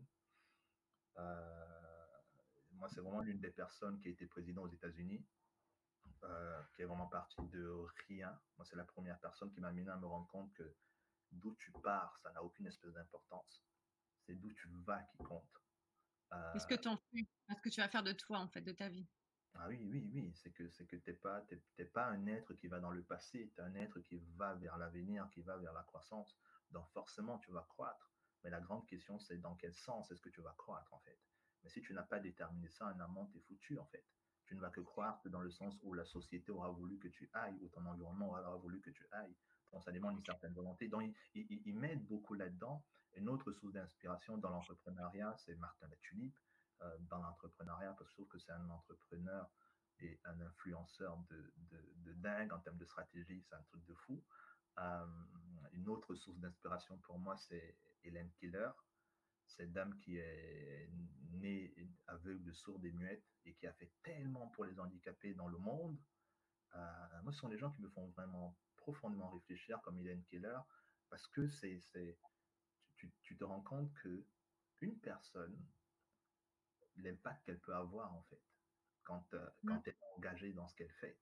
moi, 2.73 2.89
c'est 2.89 3.01
vraiment 3.01 3.21
l'une 3.21 3.39
des 3.39 3.49
personnes 3.49 3.99
qui 3.99 4.09
a 4.09 4.11
été 4.11 4.25
président 4.25 4.63
aux 4.63 4.69
États-Unis, 4.69 5.23
qui 6.75 6.81
est 6.81 6.85
vraiment 6.85 7.07
partie 7.07 7.41
de 7.47 7.85
rien. 8.07 8.39
Moi, 8.57 8.65
c'est 8.65 8.75
la 8.75 8.85
première 8.85 9.19
personne 9.19 9.51
qui 9.51 9.59
m'a 9.61 9.69
amené 9.69 9.89
à 9.89 9.97
me 9.97 10.05
rendre 10.05 10.27
compte 10.27 10.53
que 10.53 10.75
d'où 11.31 11.55
tu 11.55 11.71
pars, 11.83 12.17
ça 12.21 12.31
n'a 12.31 12.43
aucune 12.43 12.67
espèce 12.67 12.93
d'importance. 12.93 13.63
C'est 14.25 14.35
d'où 14.35 14.51
tu 14.53 14.67
vas 14.85 15.01
qui 15.03 15.17
compte. 15.17 15.61
Qu'est-ce 16.53 16.67
que 16.67 16.75
tu 16.75 16.87
en 16.87 16.97
fais? 16.97 17.27
Qu'est-ce 17.47 17.61
que 17.61 17.69
tu 17.69 17.81
vas 17.81 17.89
faire 17.89 18.03
de 18.03 18.13
toi, 18.13 18.39
en 18.39 18.47
fait, 18.47 18.61
de 18.61 18.71
ta 18.71 18.89
vie? 18.89 19.07
Ah 19.59 19.67
oui, 19.69 19.79
oui, 19.85 20.07
oui, 20.13 20.31
c'est 20.35 20.51
que 20.51 20.69
c'est 20.69 20.85
que 20.85 20.95
t'es 20.97 21.13
pas 21.13 21.43
pas 21.93 22.05
un 22.05 22.27
être 22.27 22.53
qui 22.53 22.67
va 22.67 22.79
dans 22.79 22.91
le 22.91 23.01
passé, 23.03 23.51
tu 23.55 23.59
es 23.59 23.63
un 23.63 23.73
être 23.75 23.99
qui 24.01 24.19
va 24.35 24.53
vers 24.55 24.77
l'avenir, 24.77 25.27
qui 25.31 25.41
va 25.41 25.57
vers 25.57 25.73
la 25.73 25.83
croissance. 25.83 26.37
Donc 26.69 26.87
forcément, 26.89 27.39
tu 27.39 27.51
vas 27.51 27.63
croître. 27.63 28.11
Mais 28.43 28.51
la 28.51 28.61
grande 28.61 28.85
question, 28.85 29.17
c'est 29.17 29.37
dans 29.37 29.55
quel 29.55 29.73
sens 29.73 30.11
est-ce 30.11 30.21
que 30.21 30.29
tu 30.29 30.41
vas 30.41 30.53
croître 30.53 30.93
en 30.93 30.99
fait? 30.99 31.17
Mais 31.63 31.69
si 31.69 31.81
tu 31.81 31.93
n'as 31.93 32.03
pas 32.03 32.19
déterminé 32.19 32.69
ça 32.69 32.85
en 32.85 32.99
amont, 32.99 33.25
tu 33.27 33.37
es 33.39 33.41
foutu 33.41 33.79
en 33.79 33.85
fait. 33.85 34.05
Tu 34.45 34.55
ne 34.55 34.61
vas 34.61 34.69
que 34.69 34.79
croître 34.79 35.27
dans 35.29 35.41
le 35.41 35.49
sens 35.49 35.75
où 35.81 35.93
la 35.93 36.05
société 36.05 36.51
aura 36.51 36.69
voulu 36.69 36.99
que 36.99 37.07
tu 37.07 37.29
ailles, 37.33 37.57
ou 37.61 37.69
ton 37.69 37.85
environnement 37.85 38.29
aura 38.29 38.55
voulu 38.57 38.79
que 38.79 38.91
tu 38.91 39.07
ailles. 39.11 39.35
Donc 39.71 39.83
ça 39.83 39.91
demande 39.91 40.17
une 40.17 40.23
certaine 40.23 40.53
volonté. 40.53 40.87
Donc 40.87 41.03
il, 41.33 41.61
il, 41.65 41.75
m'aide 41.75 42.05
beaucoup 42.05 42.35
là-dedans. 42.35 42.85
Une 43.17 43.29
autre 43.29 43.51
source 43.51 43.73
d'inspiration 43.73 44.37
dans 44.37 44.49
l'entrepreneuriat, 44.49 45.35
c'est 45.37 45.55
Martin 45.55 45.87
Latulippe. 45.87 46.37
Euh, 46.83 46.97
dans 47.09 47.17
l'entrepreneuriat, 47.17 47.93
parce 47.93 48.03
que 48.03 48.09
je 48.09 48.13
trouve 48.13 48.27
que 48.27 48.37
c'est 48.37 48.51
un 48.51 48.69
entrepreneur 48.69 49.49
et 49.99 50.19
un 50.25 50.39
influenceur 50.41 51.17
de, 51.31 52.13
dingue 52.13 52.53
en 52.53 52.59
termes 52.59 52.77
de 52.77 52.85
stratégie, 52.85 53.41
c'est 53.41 53.55
un 53.55 53.63
truc 53.63 53.83
de 53.85 53.95
fou. 53.95 54.23
Euh, 54.77 55.05
une 55.71 55.89
autre 55.89 56.13
source 56.13 56.37
d'inspiration 56.37 56.99
pour 56.99 57.17
moi, 57.17 57.35
c'est 57.35 57.75
Hélène 58.03 58.31
Keller, 58.39 58.69
cette 59.47 59.73
dame 59.73 59.97
qui 59.97 60.17
est 60.17 60.91
née 61.31 61.73
aveugle, 62.05 62.53
sourde 62.53 62.85
et 62.85 62.91
muette 62.91 63.25
et 63.45 63.55
qui 63.55 63.65
a 63.65 63.73
fait 63.73 63.91
tellement 64.03 64.49
pour 64.49 64.65
les 64.65 64.79
handicapés 64.79 65.33
dans 65.33 65.47
le 65.47 65.57
monde. 65.57 65.97
Euh, 66.75 67.21
moi, 67.23 67.31
ce 67.31 67.39
sont 67.39 67.47
les 67.47 67.57
gens 67.57 67.71
qui 67.71 67.81
me 67.81 67.89
font 67.89 68.07
vraiment 68.09 68.55
profondément 68.75 69.31
réfléchir, 69.31 69.81
comme 69.81 69.97
Hélène 69.97 70.23
Keller, 70.25 70.59
parce 71.09 71.25
que 71.27 71.47
c'est, 71.47 71.81
tu, 72.97 73.11
tu, 73.21 73.37
te 73.37 73.43
rends 73.43 73.61
compte 73.61 73.93
que 73.93 74.25
une 74.81 74.97
personne, 74.99 75.57
l'impact 76.97 77.45
qu'elle 77.45 77.59
peut 77.59 77.75
avoir 77.75 78.13
en 78.13 78.21
fait 78.23 78.41
quand, 79.03 79.33
euh, 79.33 79.49
mmh. 79.63 79.67
quand 79.69 79.81
elle 79.87 79.93
est 79.93 80.15
engagée 80.17 80.53
dans 80.53 80.67
ce 80.67 80.75
qu'elle 80.75 80.91
fait. 80.91 81.17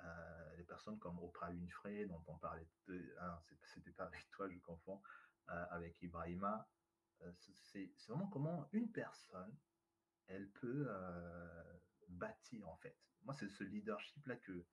Euh, 0.00 0.56
les 0.56 0.64
personnes 0.64 0.98
comme 0.98 1.18
Oprah 1.18 1.50
Winfrey, 1.50 2.06
dont 2.06 2.22
on 2.26 2.36
parlait, 2.36 2.66
de, 2.88 3.14
hein, 3.20 3.38
c'était 3.72 3.92
pas 3.92 4.04
avec 4.04 4.28
toi, 4.32 4.48
je 4.50 4.58
confonds, 4.58 5.00
euh, 5.48 5.66
avec 5.70 6.00
Ibrahima, 6.02 6.68
c'est 7.38 7.88
vraiment 8.08 8.26
comment 8.26 8.68
une 8.72 8.90
personne, 8.90 9.56
elle 10.26 10.48
peut 10.50 10.88
bâtir 12.08 12.68
en 12.68 12.76
fait. 12.78 12.96
Moi, 13.22 13.32
c'est 13.34 13.48
ce 13.48 13.62
leadership-là 13.62 14.34
que, 14.36 14.66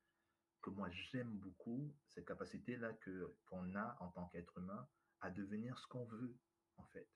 que 0.62 0.72
moi 0.72 0.90
j'aime 0.90 1.38
beaucoup, 1.38 1.96
cette 2.08 2.26
capacité-là 2.26 2.94
que 2.94 3.36
qu'on 3.46 3.76
a 3.76 3.96
en 4.00 4.10
tant 4.10 4.28
qu'être 4.30 4.58
humain 4.58 4.90
à 5.22 5.30
devenir 5.30 5.78
ce 5.80 5.88
qu'on 5.88 6.06
veut 6.06 6.36
en 6.78 6.86
fait, 6.86 7.08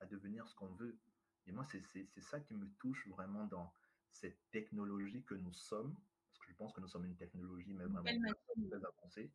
à 0.00 0.06
devenir 0.06 0.46
ce 0.48 0.54
qu'on 0.54 0.72
veut. 0.74 0.98
Et 1.46 1.52
moi, 1.52 1.64
c'est 1.64 2.20
ça 2.20 2.40
qui 2.40 2.54
me 2.54 2.68
touche 2.78 3.06
vraiment 3.08 3.44
dans 3.46 3.72
cette 4.10 4.38
technologie 4.50 5.22
que 5.24 5.34
nous 5.34 5.52
sommes, 5.52 5.94
parce 6.28 6.38
que 6.40 6.50
je 6.52 6.56
pense 6.56 6.72
que 6.72 6.80
nous 6.80 6.88
sommes 6.88 7.04
une 7.04 7.16
technologie, 7.16 7.72
mais 7.74 7.84
vraiment 7.84 8.32
très 8.70 8.84
avancée, 8.84 9.32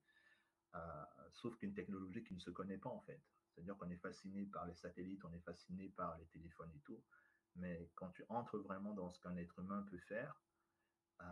euh, 0.76 1.04
sauf 1.32 1.56
qu'une 1.58 1.74
technologie 1.74 2.24
qui 2.24 2.34
ne 2.34 2.40
se 2.40 2.50
connaît 2.50 2.78
pas 2.78 2.90
en 2.90 3.02
fait. 3.02 3.22
C'est-à-dire 3.50 3.78
qu'on 3.78 3.90
est 3.90 3.98
fasciné 3.98 4.46
par 4.46 4.66
les 4.66 4.74
satellites, 4.76 5.24
on 5.26 5.34
est 5.34 5.44
fasciné 5.44 5.90
par 5.90 6.18
les 6.18 6.26
téléphones 6.28 6.72
et 6.76 6.80
tout, 6.80 7.02
mais 7.56 7.90
quand 7.96 8.10
tu 8.12 8.24
entres 8.30 8.58
vraiment 8.58 8.94
dans 8.94 9.12
ce 9.12 9.20
qu'un 9.20 9.36
être 9.38 9.60
humain 9.60 9.86
peut 9.90 10.00
faire, 10.00 10.42
euh, 11.22 11.26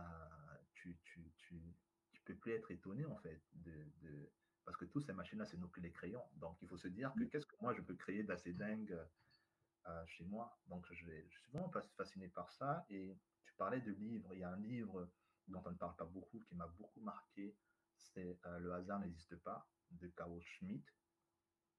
tu, 0.73 0.97
tu, 1.03 1.31
tu, 1.37 1.75
tu, 2.11 2.21
peux 2.23 2.35
plus 2.35 2.51
être 2.51 2.69
étonné 2.71 3.05
en 3.05 3.17
fait 3.17 3.41
de, 3.53 3.87
de 4.01 4.31
parce 4.69 4.77
que 4.77 4.85
toutes 4.85 5.03
ces 5.03 5.13
machines-là, 5.13 5.45
c'est 5.45 5.57
nous 5.57 5.67
qui 5.69 5.81
les 5.81 5.91
créons. 5.91 6.23
Donc, 6.35 6.61
il 6.61 6.67
faut 6.67 6.77
se 6.77 6.87
dire 6.87 7.11
que 7.15 7.23
mmh. 7.23 7.29
qu'est-ce 7.29 7.47
que 7.47 7.55
moi 7.59 7.73
je 7.73 7.81
peux 7.81 7.95
créer 7.95 8.21
d'assez 8.21 8.53
dingue 8.53 8.95
chez 10.05 10.25
moi? 10.25 10.55
Donc, 10.67 10.85
je, 10.91 10.93
je, 10.93 11.39
suis 11.39 11.51
vraiment 11.51 11.71
fasciné 11.97 12.27
par 12.27 12.51
ça. 12.51 12.85
Et 12.91 13.17
tu 13.45 13.53
parlais 13.55 13.81
de 13.81 13.91
livres. 13.93 14.31
Il 14.35 14.41
y 14.41 14.43
a 14.43 14.51
un 14.51 14.59
livre 14.59 15.09
dont 15.47 15.63
on 15.65 15.71
ne 15.71 15.75
parle 15.75 15.95
pas 15.95 16.05
beaucoup, 16.05 16.39
qui 16.41 16.53
m'a 16.53 16.67
beaucoup 16.67 17.01
marqué. 17.01 17.57
C'est 17.97 18.37
euh, 18.45 18.59
Le 18.59 18.71
hasard 18.71 18.99
n'existe 18.99 19.37
pas 19.37 19.67
de 19.89 20.07
Carl 20.09 20.39
Schmitt. 20.43 20.85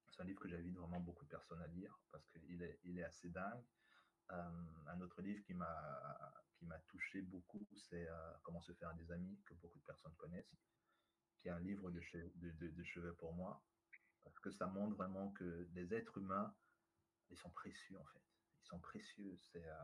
C'est 0.09 0.21
un 0.21 0.25
livre 0.25 0.41
que 0.41 0.49
j'invite 0.49 0.75
vraiment 0.75 0.99
beaucoup 0.99 1.23
de 1.23 1.29
personnes 1.29 1.61
à 1.61 1.67
lire 1.67 1.97
parce 2.11 2.27
qu'il 2.27 2.61
est, 2.61 2.77
il 2.83 2.99
est 2.99 3.05
assez 3.05 3.29
dingue. 3.29 3.63
Euh, 4.31 4.65
un 4.87 4.99
autre 4.99 5.21
livre 5.21 5.41
qui 5.43 5.53
m'a 5.53 6.33
qui 6.55 6.65
m'a 6.65 6.77
touché 6.89 7.21
beaucoup, 7.21 7.65
c'est 7.73 8.05
euh, 8.07 8.33
Comment 8.43 8.61
se 8.61 8.73
faire 8.73 8.93
des 8.95 9.09
amis, 9.13 9.39
que 9.45 9.53
beaucoup 9.55 9.79
de 9.79 9.83
personnes 9.85 10.13
connaissent, 10.17 10.53
un 11.49 11.59
livre 11.59 11.91
de, 11.91 12.01
chevet 12.83 13.11
pour 13.13 13.33
moi, 13.33 13.63
parce 14.23 14.39
que 14.39 14.51
ça 14.51 14.67
montre 14.67 14.95
vraiment 14.95 15.31
que 15.31 15.67
des 15.71 15.93
êtres 15.93 16.17
humains 16.17 16.53
ils 17.31 17.37
sont 17.37 17.49
précieux 17.49 17.97
en 17.97 18.05
fait. 18.05 18.21
Ils 18.63 18.67
sont 18.67 18.79
précieux. 18.79 19.37
C'est, 19.51 19.65
euh, 19.65 19.75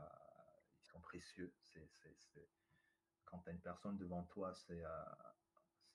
ils 0.82 0.88
sont 0.88 1.00
précieux. 1.00 1.54
C'est, 1.64 1.90
c'est, 2.34 2.50
Quand 3.26 3.40
tu 3.40 3.50
as 3.50 3.54
une 3.54 3.62
personne 3.62 3.98
devant 3.98 4.24
toi, 4.24 4.54
c'est, 4.54 4.84
euh, 4.84 5.04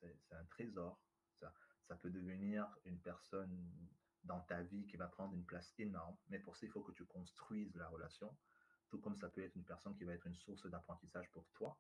c'est, 0.01 0.35
un 0.35 0.44
trésor. 0.46 1.01
Ça, 1.38 1.53
ça 1.87 1.96
peut 1.96 2.11
devenir 2.11 2.66
une 2.85 2.98
personne 3.01 3.70
dans 4.25 4.40
ta 4.40 4.62
vie 4.62 4.87
qui 4.87 4.96
va 4.96 5.09
prendre 5.09 5.35
une 5.35 5.44
place 5.44 5.72
énorme. 5.79 6.16
Mais 6.29 6.38
pour 6.38 6.57
ça, 6.57 6.66
il 6.66 6.72
faut 6.72 6.83
que 6.83 6.92
tu 6.92 7.05
construises 7.05 7.75
la 7.77 7.88
relation. 7.88 8.35
Tout 8.88 9.01
comme 9.01 9.16
ça 9.16 9.29
peut 9.29 9.42
être 9.42 9.57
une 9.57 9.64
personne 9.64 9.94
qui 9.96 10.05
va 10.05 10.14
être 10.14 10.27
une 10.27 10.37
source 10.37 10.66
d'apprentissage 10.66 11.31
pour 11.31 11.48
toi, 11.53 11.79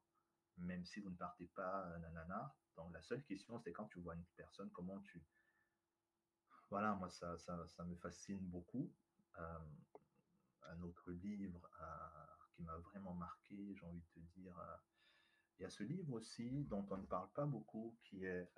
même 0.56 0.84
si 0.84 1.00
vous 1.00 1.10
ne 1.10 1.16
partez 1.16 1.46
pas, 1.46 1.86
nanana, 1.98 2.54
Donc, 2.76 2.92
la 2.92 3.02
seule 3.02 3.22
question, 3.24 3.58
c'est 3.58 3.72
quand 3.72 3.86
tu 3.86 4.00
vois 4.00 4.14
une 4.14 4.24
personne, 4.36 4.70
comment 4.70 5.00
tu. 5.00 5.22
Voilà, 6.70 6.94
moi, 6.94 7.10
ça, 7.10 7.36
me 7.84 7.94
fascine 7.96 8.38
beaucoup. 8.38 8.90
Euh, 9.38 9.58
un 10.62 10.82
autre 10.82 11.10
livre 11.10 11.68
euh, 11.80 12.46
qui 12.54 12.62
m'a 12.62 12.76
vraiment 12.78 13.14
marqué, 13.14 13.74
j'ai 13.74 13.84
envie 13.84 14.00
de 14.00 14.20
te 14.20 14.20
dire. 14.38 14.58
Euh, 14.58 14.76
il 15.58 15.62
y 15.62 15.66
a 15.66 15.70
ce 15.70 15.82
livre 15.82 16.12
aussi 16.14 16.64
dont 16.64 16.86
on 16.90 16.96
ne 16.96 17.06
parle 17.06 17.30
pas 17.32 17.44
beaucoup, 17.44 17.96
qui 18.04 18.24
est 18.24 18.50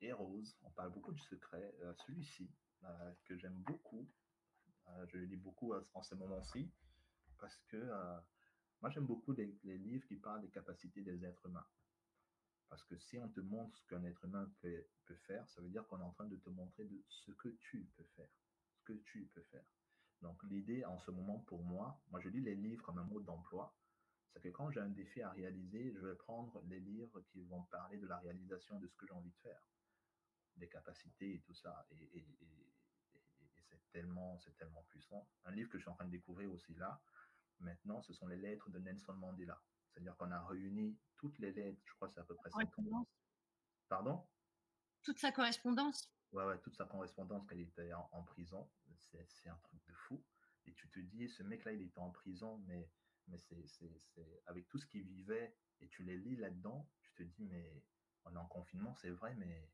Heroes. 0.00 0.54
On 0.62 0.70
parle 0.70 0.92
beaucoup 0.92 1.12
du 1.12 1.20
secret. 1.22 1.74
Celui-ci, 2.06 2.48
que 3.24 3.36
j'aime 3.36 3.60
beaucoup, 3.62 4.06
je 5.06 5.16
le 5.16 5.24
lis 5.24 5.38
beaucoup 5.38 5.72
en 5.94 6.02
ce 6.02 6.14
moment-ci, 6.14 6.70
parce 7.38 7.56
que 7.68 7.90
moi, 8.80 8.90
j'aime 8.90 9.06
beaucoup 9.06 9.32
les, 9.32 9.46
livres 9.64 10.06
qui 10.06 10.16
parlent 10.16 10.40
des 10.40 10.50
capacités 10.50 11.02
des 11.02 11.24
êtres 11.24 11.46
humains. 11.46 11.66
Parce 12.68 12.84
que 12.84 12.96
si 12.96 13.18
on 13.18 13.28
te 13.28 13.40
montre 13.40 13.76
ce 13.76 13.86
qu'un 13.86 14.04
être 14.04 14.24
humain 14.24 14.50
peut, 14.60 14.84
faire, 15.26 15.48
ça 15.48 15.60
veut 15.62 15.68
dire 15.68 15.86
qu'on 15.86 15.98
est 16.00 16.04
en 16.04 16.12
train 16.12 16.26
de 16.26 16.36
te 16.36 16.50
montrer 16.50 16.84
de 16.84 17.02
ce 17.08 17.32
que 17.32 17.48
tu 17.48 17.88
peux 17.96 18.04
faire. 18.14 18.30
Ce 18.74 18.82
que 18.84 18.92
tu 18.92 19.26
peux 19.34 19.42
faire. 19.42 19.64
Donc, 20.20 20.42
l'idée 20.44 20.84
en 20.84 20.98
ce 20.98 21.10
moment 21.10 21.38
pour 21.40 21.64
moi, 21.64 22.00
moi 22.10 22.20
je 22.20 22.28
lis 22.28 22.40
les 22.40 22.54
livres 22.54 22.84
comme 22.84 22.98
un 22.98 23.04
mode 23.04 23.24
d'emploi, 23.24 23.74
c'est 24.32 24.40
que 24.40 24.48
quand 24.48 24.70
j'ai 24.70 24.80
un 24.80 24.90
défi 24.90 25.22
à 25.22 25.30
réaliser, 25.30 25.92
je 25.92 26.00
vais 26.00 26.14
prendre 26.14 26.62
les 26.66 26.80
livres 26.80 27.20
qui 27.32 27.42
vont 27.44 27.62
parler 27.64 27.98
de 27.98 28.06
la 28.06 28.18
réalisation 28.18 28.78
de 28.78 28.86
ce 28.86 28.94
que 28.96 29.06
j'ai 29.06 29.14
envie 29.14 29.30
de 29.30 29.38
faire, 29.38 29.62
des 30.56 30.68
capacités 30.68 31.34
et 31.34 31.40
tout 31.40 31.54
ça. 31.54 31.86
Et, 31.90 32.24
c'est 34.40 34.56
tellement 34.56 34.82
puissant. 34.88 35.26
Un 35.44 35.52
livre 35.52 35.68
que 35.70 35.78
je 35.78 35.82
suis 35.82 35.90
en 35.90 35.94
train 35.94 36.04
de 36.04 36.10
découvrir 36.10 36.52
aussi 36.52 36.74
là, 36.74 37.00
Maintenant, 37.60 38.02
ce 38.02 38.12
sont 38.12 38.26
les 38.26 38.36
lettres 38.36 38.70
de 38.70 38.78
Nelson 38.78 39.14
Mandela. 39.14 39.60
C'est-à-dire 39.88 40.16
qu'on 40.16 40.30
a 40.30 40.40
réuni 40.46 40.98
toutes 41.16 41.38
les 41.38 41.52
lettres, 41.52 41.80
je 41.84 41.94
crois 41.94 42.08
que 42.08 42.14
c'est 42.14 42.20
à 42.20 42.24
peu 42.24 42.34
près 42.34 42.50
50. 42.50 43.08
Pardon? 43.88 44.26
Toute 45.02 45.18
sa 45.18 45.32
correspondance 45.32 46.12
Ouais, 46.32 46.44
ouais, 46.44 46.58
toute 46.60 46.76
sa 46.76 46.84
correspondance 46.84 47.46
quand 47.46 47.54
il 47.54 47.62
était 47.62 47.92
en, 47.92 48.22
prison. 48.24 48.70
C'est 49.10 49.48
un 49.48 49.56
truc 49.56 49.82
de 49.86 49.92
fou. 49.92 50.22
Et 50.66 50.74
tu 50.74 50.88
te 50.90 51.00
dis, 51.00 51.28
ce 51.28 51.42
mec-là, 51.42 51.72
il 51.72 51.82
était 51.82 51.98
en 51.98 52.10
prison, 52.10 52.58
mais, 52.66 52.90
mais 53.28 53.38
c'est 53.38 53.90
avec 54.46 54.68
tout 54.68 54.78
ce 54.78 54.86
qu'il 54.86 55.04
vivait, 55.04 55.56
et 55.80 55.88
tu 55.88 56.02
les 56.02 56.18
lis 56.18 56.36
là-dedans, 56.36 56.86
tu 57.00 57.12
te 57.14 57.22
dis, 57.22 57.44
mais 57.46 57.82
on 58.24 58.34
est 58.34 58.38
en 58.38 58.46
confinement, 58.46 58.94
c'est 58.94 59.10
vrai, 59.10 59.34
mais 59.36 59.70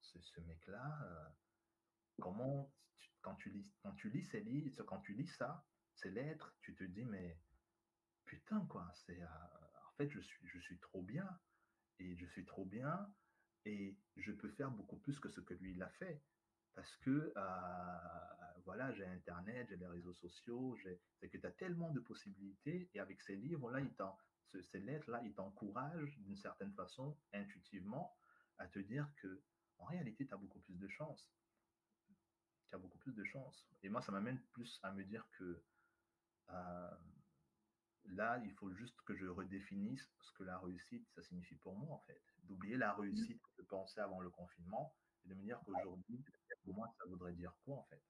ce, 0.00 0.20
ce 0.20 0.40
mec-là, 0.40 0.98
euh, 1.04 1.28
comment, 2.20 2.72
quand, 3.22 3.36
tu 3.36 3.50
lis, 3.50 3.66
quand 3.80 3.92
tu 3.92 4.10
lis 4.10 4.24
ces 4.24 4.40
livres, 4.40 4.82
quand 4.82 5.00
tu 5.00 5.14
lis 5.14 5.28
ça, 5.28 5.64
ces 5.96 6.10
lettres, 6.10 6.54
tu 6.60 6.74
te 6.74 6.84
dis, 6.84 7.04
mais 7.04 7.38
putain, 8.24 8.64
quoi, 8.66 8.90
c'est. 9.06 9.20
Euh, 9.20 9.26
en 9.26 9.96
fait, 9.96 10.10
je 10.10 10.20
suis, 10.20 10.48
je 10.48 10.58
suis 10.58 10.78
trop 10.78 11.02
bien. 11.02 11.28
Et 12.00 12.16
je 12.16 12.26
suis 12.26 12.44
trop 12.44 12.64
bien. 12.64 13.12
Et 13.64 13.96
je 14.16 14.32
peux 14.32 14.50
faire 14.50 14.70
beaucoup 14.70 14.98
plus 14.98 15.18
que 15.20 15.28
ce 15.28 15.40
que 15.40 15.54
lui, 15.54 15.72
il 15.72 15.82
a 15.82 15.88
fait. 15.90 16.22
Parce 16.74 16.94
que, 16.96 17.32
euh, 17.36 18.60
voilà, 18.64 18.92
j'ai 18.92 19.06
Internet, 19.06 19.68
j'ai 19.68 19.76
les 19.76 19.86
réseaux 19.86 20.14
sociaux, 20.14 20.76
c'est 21.20 21.28
que 21.28 21.38
tu 21.38 21.46
as 21.46 21.52
tellement 21.52 21.90
de 21.90 22.00
possibilités. 22.00 22.90
Et 22.94 23.00
avec 23.00 23.20
ces 23.22 23.36
livres-là, 23.36 23.80
ces 24.70 24.80
lettres-là, 24.80 25.22
ils 25.24 25.34
t'encouragent 25.34 26.18
d'une 26.18 26.36
certaine 26.36 26.72
façon, 26.74 27.16
intuitivement, 27.32 28.16
à 28.58 28.66
te 28.66 28.78
dire 28.80 29.08
que, 29.16 29.42
en 29.78 29.84
réalité, 29.84 30.26
tu 30.26 30.34
as 30.34 30.36
beaucoup 30.36 30.60
plus 30.60 30.78
de 30.78 30.88
chance. 30.88 31.32
Tu 32.68 32.74
as 32.74 32.78
beaucoup 32.78 32.98
plus 32.98 33.14
de 33.14 33.24
chance. 33.24 33.68
Et 33.82 33.88
moi, 33.88 34.02
ça 34.02 34.12
m'amène 34.12 34.40
plus 34.52 34.80
à 34.82 34.92
me 34.92 35.04
dire 35.04 35.26
que 35.38 35.62
là, 36.48 38.40
il 38.44 38.52
faut 38.52 38.70
juste 38.72 39.00
que 39.02 39.16
je 39.16 39.26
redéfinisse 39.26 40.08
ce 40.20 40.32
que 40.32 40.44
la 40.44 40.58
réussite, 40.58 41.06
ça 41.14 41.22
signifie 41.22 41.56
pour 41.56 41.76
moi, 41.76 41.96
en 41.96 42.00
fait. 42.00 42.22
D'oublier 42.44 42.76
la 42.76 42.92
réussite 42.94 43.40
que 43.42 43.50
je 43.58 43.62
pensais 43.62 44.00
avant 44.00 44.20
le 44.20 44.30
confinement 44.30 44.94
et 45.24 45.28
de 45.28 45.34
me 45.34 45.42
dire 45.42 45.60
qu'aujourd'hui, 45.64 46.22
pour 46.64 46.74
moi, 46.74 46.88
ça 46.98 47.04
voudrait 47.06 47.32
dire 47.32 47.54
quoi, 47.64 47.76
en 47.76 47.84
fait? 47.84 48.02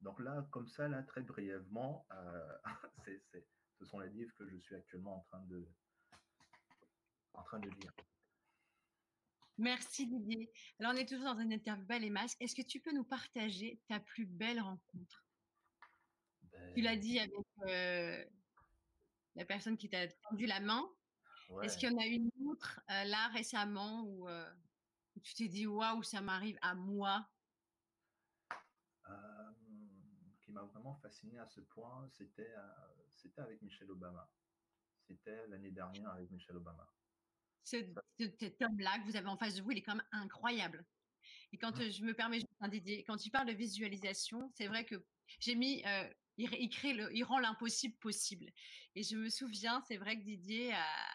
Donc 0.00 0.18
là, 0.20 0.46
comme 0.50 0.68
ça, 0.68 0.88
là, 0.88 1.02
très 1.02 1.22
brièvement, 1.22 2.06
euh, 2.12 2.58
ce 3.78 3.84
sont 3.84 4.00
les 4.00 4.10
livres 4.10 4.34
que 4.34 4.48
je 4.48 4.56
suis 4.58 4.74
actuellement 4.74 5.18
en 5.18 5.20
train 5.20 5.42
de, 5.46 5.68
en 7.34 7.42
train 7.42 7.60
de 7.60 7.68
lire. 7.68 7.92
Merci 9.58 10.06
Didier. 10.06 10.50
Alors 10.80 10.92
on 10.92 10.96
est 10.96 11.08
toujours 11.08 11.26
dans 11.26 11.38
une 11.38 11.52
interview 11.52 11.84
belle 11.84 12.04
et 12.04 12.10
masque. 12.10 12.36
Est-ce 12.40 12.54
que 12.54 12.66
tu 12.66 12.80
peux 12.80 12.92
nous 12.92 13.04
partager 13.04 13.80
ta 13.86 14.00
plus 14.00 14.26
belle 14.26 14.60
rencontre? 14.60 15.21
Tu 16.74 16.80
l'as 16.80 16.96
dit 16.96 17.18
avec 17.18 17.32
euh, 17.68 18.24
la 19.34 19.44
personne 19.44 19.76
qui 19.76 19.88
t'a 19.88 20.08
tendu 20.08 20.46
la 20.46 20.60
main. 20.60 20.88
Est-ce 21.62 21.76
qu'il 21.76 21.90
y 21.90 21.94
en 21.94 21.98
a 21.98 22.06
une 22.06 22.30
autre 22.46 22.80
euh, 22.90 23.04
là 23.04 23.28
récemment 23.28 24.06
euh, 24.26 24.50
où, 25.14 25.20
tu 25.20 25.34
t'es 25.34 25.48
dit 25.48 25.66
waouh, 25.66 26.02
ça 26.02 26.20
m'arrive 26.20 26.58
à 26.62 26.74
moi? 26.74 27.28
Qui 30.40 30.50
m'a 30.52 30.62
vraiment 30.62 30.94
fasciné 30.96 31.38
à 31.38 31.46
ce 31.46 31.60
point, 31.60 32.08
c'était 32.10 32.54
c'était 33.14 33.40
avec 33.40 33.60
Michelle 33.62 33.90
Obama. 33.90 34.30
C'était 35.06 35.46
l'année 35.48 35.70
dernière 35.70 36.10
avec 36.10 36.30
Michelle 36.30 36.56
Obama. 36.56 36.88
cet 37.64 38.62
homme-là 38.62 38.98
que 38.98 39.04
vous 39.04 39.16
avez 39.16 39.28
en 39.28 39.36
face 39.36 39.54
de 39.56 39.62
vous, 39.62 39.72
il 39.72 39.78
est 39.78 39.82
quand 39.82 39.94
même 39.94 40.06
incroyable. 40.12 40.84
Et 41.52 41.58
quand 41.58 41.76
je 41.76 42.02
me 42.02 42.14
permets, 42.14 42.40
quand 43.06 43.16
tu 43.16 43.30
parles 43.30 43.46
de 43.46 43.52
visualisation, 43.52 44.50
c'est 44.54 44.66
vrai 44.66 44.84
que 44.84 45.04
j'ai 45.38 45.54
mis 45.54 45.82
il, 46.38 46.68
crée 46.68 46.92
le, 46.92 47.14
il 47.14 47.24
rend 47.24 47.38
l'impossible 47.38 47.94
possible. 47.96 48.50
Et 48.94 49.02
je 49.02 49.16
me 49.16 49.28
souviens, 49.28 49.82
c'est 49.88 49.96
vrai 49.96 50.18
que 50.18 50.22
Didier, 50.22 50.74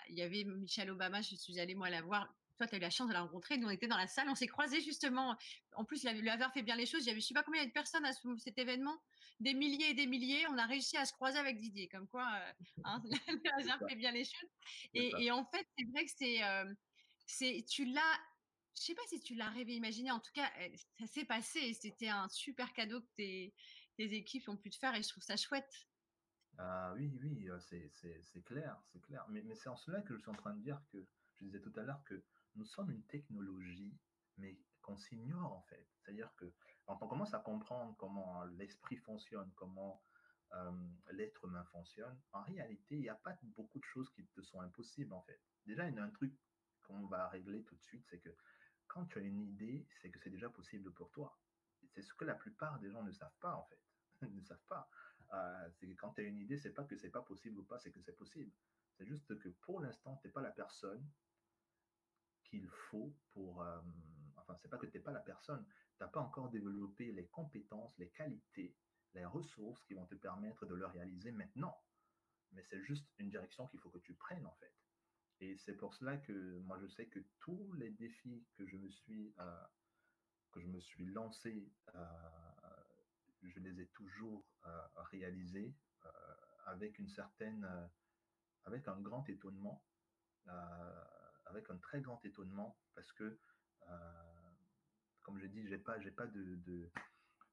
il 0.10 0.16
y 0.16 0.22
avait 0.22 0.44
Michelle 0.44 0.90
Obama, 0.90 1.22
je 1.22 1.36
suis 1.36 1.60
allée 1.60 1.76
moi 1.76 1.90
la 1.90 2.02
voir. 2.02 2.34
Toi, 2.58 2.68
tu 2.68 2.74
as 2.74 2.78
eu 2.80 2.82
la 2.82 2.90
chance 2.90 3.08
de 3.08 3.14
la 3.14 3.22
rencontrer. 3.22 3.58
Nous, 3.58 3.68
on 3.68 3.72
était 3.72 3.88
dans 3.88 3.98
la 3.98 4.08
salle, 4.08 4.28
on 4.30 4.36
s'est 4.36 4.48
croisés 4.48 4.82
justement. 4.82 5.38
En 5.76 5.86
plus, 5.86 6.04
le 6.04 6.30
hasard 6.30 6.52
fait 6.54 6.64
bien 6.64 6.76
les 6.76 6.88
choses. 6.88 7.04
Il 7.04 7.08
y 7.08 7.12
avait, 7.12 7.22
je 7.22 7.28
sais 7.28 7.34
pas 7.36 7.44
combien 7.44 7.64
de 7.64 7.72
personnes 7.72 8.06
à 8.06 8.14
cet 8.14 8.58
événement, 8.58 9.00
des 9.40 9.54
milliers 9.54 9.92
et 9.92 9.94
des 9.94 10.08
milliers. 10.08 10.48
On 10.50 10.58
a 10.58 10.66
réussi 10.66 10.98
à 10.98 11.06
se 11.06 11.14
croiser 11.14 11.38
avec 11.38 11.60
Didier, 11.60 11.88
comme 11.88 12.08
quoi 12.08 12.28
euh, 12.28 12.52
hein, 12.84 13.04
le 13.46 13.60
hasard 13.60 13.80
fait 13.88 13.96
bien 13.96 14.12
les 14.12 14.24
choses. 14.24 14.50
Et, 14.96 15.30
en 15.30 15.46
fait, 15.46 15.68
c'est 15.78 15.86
vrai 15.92 16.06
que 16.06 16.12
c'est, 16.18 16.44
euh, 16.44 16.74
c'est, 17.28 17.64
tu 17.70 17.86
l'as 17.86 18.20
je 18.80 18.84
sais 18.84 18.94
pas 18.94 19.02
si 19.08 19.20
tu 19.20 19.34
l'as 19.34 19.50
rêvé 19.50 19.74
imaginé, 19.74 20.12
en 20.12 20.20
tout 20.20 20.32
cas, 20.34 20.52
euh, 20.60 20.70
ça 21.00 21.08
s'est 21.08 21.26
passé 21.26 21.74
c'était 21.74 22.10
un 22.10 22.30
super 22.30 22.74
cadeau 22.74 23.02
que 23.02 23.52
tes, 23.98 24.16
équipes 24.16 24.48
ont 24.50 24.58
pu 24.58 24.70
te 24.70 24.76
faire 24.76 24.96
et 24.96 25.04
je 25.04 25.10
trouve 25.10 25.24
ça 25.24 25.36
chouette. 25.36 25.88
Ah 26.58 26.94
oui, 26.96 27.20
oui, 27.22 27.50
euh, 27.50 27.60
c'est 27.60 28.44
clair, 28.44 28.80
c'est 28.92 29.00
clair. 29.02 29.26
Mais, 29.30 29.44
c'est 29.56 29.70
en 29.70 29.76
cela 29.76 30.02
que 30.02 30.16
je 30.16 30.20
suis 30.22 30.30
en 30.30 30.36
train 30.36 30.54
de 30.54 30.62
dire 30.62 30.82
que, 30.92 31.06
je 31.36 31.46
disais 31.46 31.60
tout 31.60 31.74
à 31.76 31.84
l'heure 31.84 32.04
que 32.06 32.24
nous 32.56 32.66
sommes 32.66 32.90
une 32.90 33.04
technologie, 33.04 33.96
mais 34.38 34.58
qu'on 34.82 34.98
s'ignore 34.98 35.54
en 35.54 35.62
fait. 35.64 35.86
C'est-à-dire 35.98 36.34
que 36.38 36.52
quand 36.86 36.98
on 37.02 37.08
commence 37.08 37.34
à 37.34 37.40
comprendre 37.40 37.96
comment 37.98 38.44
l'esprit 38.46 38.98
fonctionne, 38.98 39.52
comment 39.56 40.02
l'être 41.12 41.46
humain 41.46 41.66
fonctionne, 41.66 42.18
en 42.32 42.42
réalité, 42.42 42.96
il 42.96 43.02
n'y 43.02 43.10
a 43.10 43.16
pas 43.16 43.38
beaucoup 43.44 43.80
de 43.80 43.84
choses 43.84 44.10
qui 44.12 44.26
te 44.26 44.42
sont 44.42 44.62
impossibles 44.62 45.14
en 45.14 45.22
fait. 45.22 45.40
Déjà, 45.66 45.88
il 45.88 45.96
y 45.96 46.00
a 46.00 46.04
un 46.04 46.10
truc 46.10 46.34
qu'on 46.84 47.06
va 47.08 47.28
régler 47.28 47.64
tout 47.64 47.76
de 47.76 47.84
suite, 47.84 48.06
c'est 48.10 48.20
que 48.20 48.30
quand 48.88 49.06
tu 49.06 49.20
as 49.20 49.22
une 49.22 49.42
idée, 49.42 49.86
c'est 50.02 50.10
que 50.10 50.20
c'est 50.20 50.30
déjà 50.30 50.50
possible 50.50 50.92
pour 50.94 51.12
toi. 51.12 51.38
C'est 51.94 52.02
ce 52.02 52.14
que 52.14 52.26
la 52.26 52.36
plupart 52.36 52.80
des 52.80 52.90
gens 52.90 53.04
ne 53.04 53.12
savent 53.12 53.38
pas, 53.40 53.56
en 53.56 53.64
fait. 53.66 53.80
ne 54.32 54.42
savent 54.42 54.66
pas. 54.68 54.90
Euh, 55.34 55.70
quand 55.98 56.12
tu 56.12 56.22
as 56.22 56.24
une 56.24 56.40
idée, 56.40 56.58
c'est 56.58 56.74
pas 56.74 56.84
que 56.84 56.96
c'est 56.96 57.10
pas 57.10 57.22
possible 57.22 57.60
ou 57.60 57.64
pas, 57.64 57.80
c'est 57.80 57.92
que 57.92 58.02
c'est 58.02 58.16
possible. 58.16 58.52
C'est 58.98 59.06
juste 59.06 59.38
que 59.40 59.50
pour 59.50 59.82
l'instant, 59.82 60.18
tu 60.18 60.28
n'es 60.28 60.34
pas 60.34 60.42
la 60.42 60.52
personne 60.52 61.06
qu'il 62.44 62.68
faut 62.68 63.14
pour. 63.34 63.62
Euh, 63.62 63.82
enfin, 64.38 64.56
c'est 64.56 64.70
pas 64.70 64.78
que 64.78 64.86
tu 64.86 64.98
n'es 64.98 65.04
pas 65.04 65.12
la 65.12 65.20
personne. 65.20 65.66
Tu 65.98 66.04
n'as 66.04 66.10
pas 66.10 66.22
encore 66.22 66.50
développé 66.50 67.12
les 67.12 67.28
compétences, 67.28 67.98
les 67.98 68.10
qualités, 68.10 68.76
les 69.14 69.26
ressources 69.26 69.84
qui 69.84 69.94
vont 69.94 70.06
te 70.06 70.16
permettre 70.16 70.66
de 70.66 70.76
le 70.76 70.86
réaliser 70.86 71.32
maintenant. 71.32 71.78
Mais 72.54 72.64
c'est 72.64 72.82
juste 72.82 73.08
une 73.18 73.30
direction 73.30 73.68
qu'il 73.68 73.80
faut 73.80 73.90
que 73.90 74.00
tu 74.00 74.14
prennes, 74.14 74.46
en 74.46 74.54
fait. 74.54 74.74
Et 75.40 75.56
c'est 75.58 75.76
pour 75.76 75.94
cela 75.94 76.18
que 76.18 76.60
moi, 76.60 76.80
je 76.80 76.88
sais 76.88 77.06
que 77.08 77.20
tous 77.40 77.74
les 77.74 77.92
défis 77.92 78.46
que 78.56 78.66
je 78.66 78.78
me 78.78 78.90
suis, 78.90 79.34
euh, 79.40 79.66
que 80.52 80.62
je 80.62 80.68
me 80.68 80.80
suis 80.80 81.06
lancé, 81.06 81.70
euh, 81.94 82.47
je 83.44 83.60
les 83.60 83.82
ai 83.82 83.88
toujours 83.88 84.44
euh, 84.66 84.88
réalisés 85.12 85.74
avec 86.66 87.00
une 87.00 87.08
certaine, 87.08 87.68
avec 88.66 88.88
un 88.88 89.00
grand 89.00 89.28
étonnement, 89.30 89.84
avec 91.46 91.70
un 91.70 91.78
très 91.78 92.02
grand 92.02 92.24
étonnement, 92.24 92.78
parce 92.94 93.12
que, 93.14 93.38
comme 95.22 95.38
je 95.40 95.48
dis, 95.48 95.68
j'ai 95.68 95.78
pas, 95.78 96.00
j'ai 96.00 96.12
pas 96.12 96.28
de 96.28 96.90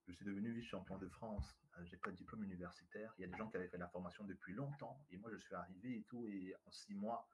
je 0.07 0.13
suis 0.13 0.25
devenu 0.25 0.53
vice-champion 0.53 0.99
de 0.99 1.09
France. 1.09 1.57
J'ai 1.85 1.97
pas 1.97 2.11
de 2.11 2.17
diplôme 2.17 2.45
universitaire. 2.45 3.13
Il 3.19 3.23
y 3.23 3.25
a 3.25 3.29
des 3.29 3.37
gens 3.37 3.49
qui 3.49 3.57
avaient 3.57 3.69
fait 3.69 3.79
la 3.79 3.89
formation 3.89 4.25
depuis 4.25 4.53
longtemps. 4.53 5.05
Et 5.11 5.17
moi, 5.17 5.31
je 5.33 5.39
suis 5.39 5.55
arrivé 5.55 5.97
et 5.97 6.03
tout. 6.05 6.29
Et 6.29 6.55
en 6.67 6.71
six 6.71 6.95
mois, 6.95 7.27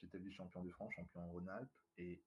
J'étais 0.00 0.18
vice-champion 0.18 0.62
de 0.62 0.70
France, 0.70 0.92
champion 0.94 1.20
en 1.22 1.28
Rhône-Alpes. 1.28 1.70
Et, 1.98 2.20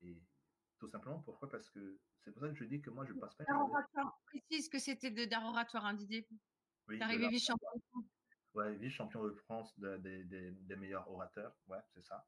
tout 0.81 0.89
simplement, 0.89 1.19
pourquoi? 1.19 1.47
Parce 1.47 1.69
que 1.69 1.99
c'est 2.21 2.31
pour 2.31 2.41
ça 2.41 2.49
que 2.49 2.55
je 2.55 2.63
dis 2.63 2.81
que 2.81 2.89
moi, 2.89 3.05
je 3.05 3.13
passe 3.13 3.35
pas. 3.35 3.45
Précise 4.25 4.67
que 4.67 4.79
c'était 4.79 5.27
d'un 5.27 5.45
oratoire, 5.45 5.85
hein, 5.85 5.93
Didier. 5.93 6.27
Oui, 6.87 6.99
arrivé 6.99 7.29
vice-champion 7.29 7.69
de 7.75 7.81
France. 7.91 8.05
Ouais, 8.55 8.75
vice-champion 8.77 9.23
de 9.23 9.31
France 9.31 9.79
des 9.79 10.75
meilleurs 10.77 11.07
orateurs. 11.07 11.55
Ouais, 11.67 11.77
c'est 11.93 12.03
ça. 12.03 12.25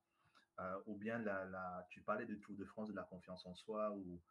ou 0.86 0.96
bien 0.96 1.18
la, 1.18 1.46
la, 1.46 1.88
tu 1.90 2.02
parlais 2.02 2.28
de 2.28 2.36
Tour 2.36 2.56
de 2.56 2.66
France, 2.66 2.90
de 2.90 2.94
la 2.94 3.04
confiance 3.04 3.44
en 3.48 3.56
soi, 3.56 3.92
ou 3.92 4.22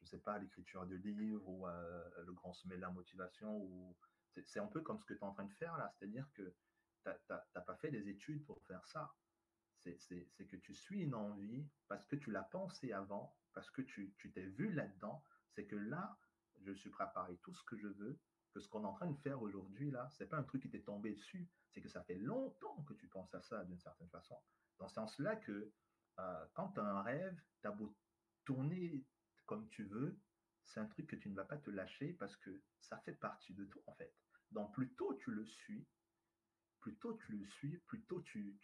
je 0.00 0.06
sais 0.06 0.18
pas, 0.18 0.38
l'écriture 0.38 0.86
de 0.86 0.94
livres, 0.94 1.48
ou 1.48 1.66
le 1.66 2.32
grand 2.32 2.52
sommet 2.52 2.76
de 2.76 2.80
la 2.80 2.90
motivation, 2.90 3.56
ou 3.56 3.96
c'est 4.44 4.60
un 4.60 4.66
peu 4.66 4.80
comme 4.80 5.00
ce 5.00 5.04
que 5.04 5.14
tu 5.14 5.20
es 5.20 5.24
en 5.24 5.32
train 5.32 5.44
de 5.44 5.52
faire 5.54 5.76
là, 5.76 5.92
c'est-à-dire 5.98 6.28
que 6.34 6.54
tu 7.04 7.10
n'as 7.28 7.60
pas 7.62 7.74
fait 7.76 7.90
des 7.90 8.08
études 8.08 8.44
pour 8.44 8.62
faire 8.62 8.86
ça. 8.86 9.12
C'est 9.78 9.96
que 10.46 10.56
tu 10.56 10.72
suis 10.72 11.00
une 11.02 11.14
envie 11.14 11.66
parce 11.88 12.06
que 12.06 12.14
tu 12.14 12.30
l'as 12.30 12.44
pensé 12.44 12.92
avant, 12.92 13.34
parce 13.52 13.70
que 13.70 13.82
tu 13.82 14.14
t'es 14.34 14.46
vu 14.46 14.72
là-dedans. 14.72 15.22
C'est 15.50 15.66
que 15.66 15.76
là, 15.76 16.18
je 16.64 16.72
suis 16.72 16.90
préparé 16.90 17.36
tout 17.42 17.54
ce 17.54 17.62
que 17.64 17.76
je 17.76 17.88
veux, 17.88 18.18
que 18.52 18.60
ce 18.60 18.68
qu'on 18.68 18.84
est 18.84 18.86
en 18.86 18.94
train 18.94 19.10
de 19.10 19.18
faire 19.18 19.42
aujourd'hui, 19.42 19.90
là, 19.90 20.08
c'est 20.10 20.26
pas 20.26 20.36
un 20.36 20.42
truc 20.42 20.62
qui 20.62 20.70
t'est 20.70 20.82
tombé 20.82 21.12
dessus, 21.12 21.48
c'est 21.70 21.80
que 21.80 21.88
ça 21.88 22.02
fait 22.04 22.16
longtemps 22.16 22.82
que 22.86 22.94
tu 22.94 23.08
penses 23.08 23.34
à 23.34 23.40
ça 23.40 23.64
d'une 23.64 23.78
certaine 23.78 24.10
façon. 24.10 24.36
Dans 24.78 24.88
ce 24.88 24.94
sens-là 24.94 25.36
que 25.36 25.72
euh, 26.18 26.46
quand 26.54 26.68
tu 26.72 26.80
as 26.80 26.84
un 26.84 27.02
rêve, 27.02 27.40
tu 27.60 27.68
as 27.68 27.72
beau 27.72 27.96
tourner 28.44 29.04
comme 29.46 29.68
tu 29.68 29.84
veux, 29.84 30.18
c'est 30.64 30.80
un 30.80 30.86
truc 30.86 31.06
que 31.06 31.16
tu 31.16 31.28
ne 31.28 31.34
vas 31.34 31.44
pas 31.44 31.58
te 31.58 31.70
lâcher 31.70 32.12
parce 32.14 32.36
que 32.36 32.62
ça 32.80 32.98
fait 32.98 33.14
partie 33.14 33.54
de 33.54 33.64
toi, 33.64 33.82
en 33.86 33.94
fait. 33.94 34.14
Donc, 34.50 34.72
plus 34.74 34.92
tôt 34.94 35.14
tu 35.14 35.30
le 35.30 35.44
suis, 35.44 35.86
plus 36.82 36.96
tôt 36.96 37.14
tu 37.14 37.32
le 37.32 37.46
suis, 37.46 37.78
plus 37.86 38.02
tôt 38.02 38.20
tu 38.20 38.58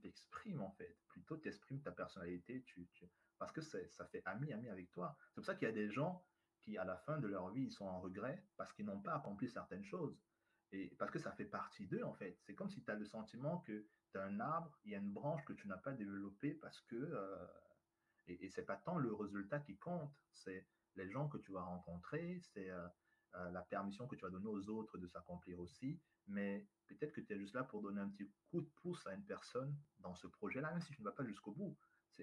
t'exprimes, 0.00 0.60
en 0.60 0.70
fait. 0.72 0.96
Plus 1.08 1.22
tôt 1.22 1.38
tu 1.38 1.48
exprimes 1.48 1.80
ta 1.80 1.90
personnalité, 1.90 2.62
tu, 2.62 2.88
parce 3.38 3.50
que 3.50 3.60
ça 3.60 4.06
fait 4.06 4.22
ami, 4.26 4.52
ami 4.52 4.68
avec 4.68 4.90
toi. 4.92 5.16
C'est 5.30 5.40
pour 5.40 5.44
ça 5.44 5.54
qu'il 5.56 5.66
y 5.66 5.70
a 5.70 5.74
des 5.74 5.90
gens 5.90 6.24
qui, 6.60 6.78
à 6.78 6.84
la 6.84 6.96
fin 6.98 7.18
de 7.18 7.26
leur 7.26 7.50
vie, 7.50 7.64
ils 7.64 7.72
sont 7.72 7.86
en 7.86 8.00
regret 8.00 8.44
parce 8.56 8.72
qu'ils 8.74 8.84
n'ont 8.84 9.00
pas 9.00 9.14
accompli 9.14 9.48
certaines 9.48 9.84
choses. 9.84 10.16
Et 10.70 10.94
parce 10.98 11.10
que 11.10 11.18
ça 11.18 11.32
fait 11.32 11.46
partie 11.46 11.86
d'eux, 11.86 12.04
en 12.04 12.14
fait. 12.14 12.38
C'est 12.42 12.54
comme 12.54 12.70
si 12.70 12.82
tu 12.84 12.90
as 12.90 12.94
le 12.94 13.04
sentiment 13.04 13.58
que 13.60 13.86
tu 14.10 14.18
as 14.18 14.22
un 14.22 14.38
arbre, 14.38 14.78
il 14.84 14.92
y 14.92 14.94
a 14.94 14.98
une 14.98 15.12
branche 15.12 15.44
que 15.44 15.52
tu 15.54 15.66
n'as 15.66 15.78
pas 15.78 15.92
développée 15.92 16.54
parce 16.54 16.80
que. 16.82 16.96
Euh, 16.96 17.46
et, 18.28 18.44
et 18.44 18.48
c'est 18.50 18.64
pas 18.64 18.76
tant 18.76 18.98
le 18.98 19.12
résultat 19.12 19.58
qui 19.58 19.76
compte, 19.76 20.14
c'est 20.32 20.66
les 20.94 21.10
gens 21.10 21.28
que 21.28 21.38
tu 21.38 21.52
vas 21.52 21.62
rencontrer, 21.62 22.38
c'est 22.40 22.70
euh, 22.70 22.86
euh, 23.34 23.50
la 23.50 23.62
permission 23.62 24.06
que 24.06 24.16
tu 24.16 24.22
vas 24.22 24.30
donner 24.30 24.48
aux 24.48 24.68
autres 24.68 24.98
de 24.98 25.06
s'accomplir 25.06 25.58
aussi. 25.60 26.00
Mais 26.26 26.66
peut-être 26.86 27.12
que 27.12 27.20
tu 27.20 27.32
es 27.32 27.38
juste 27.38 27.54
là 27.54 27.64
pour 27.64 27.82
donner 27.82 28.00
un 28.00 28.08
petit 28.08 28.30
coup 28.50 28.60
de 28.60 28.70
pouce 28.82 29.06
à 29.06 29.14
une 29.14 29.24
personne 29.24 29.76
dans 30.00 30.14
ce 30.14 30.26
projet-là, 30.26 30.70
même 30.70 30.82
si 30.82 30.92
tu 30.92 31.00
ne 31.00 31.06
vas 31.06 31.12
pas 31.12 31.24
jusqu'au 31.24 31.52
bout. 31.52 31.76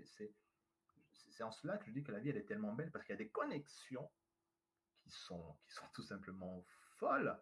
C'est 0.06 1.44
en 1.44 1.52
cela 1.52 1.78
que 1.78 1.86
je 1.86 1.92
dis 1.92 2.04
que 2.04 2.12
la 2.12 2.20
vie, 2.20 2.30
elle 2.30 2.38
est 2.38 2.46
tellement 2.46 2.74
belle 2.74 2.92
parce 2.92 3.06
qu'il 3.06 3.14
y 3.14 3.16
a 3.16 3.24
des 3.24 3.30
connexions 3.30 4.10
qui 5.00 5.10
sont, 5.10 5.58
qui 5.66 5.74
sont 5.74 5.88
tout 5.94 6.04
simplement 6.04 6.66
folles 6.98 7.40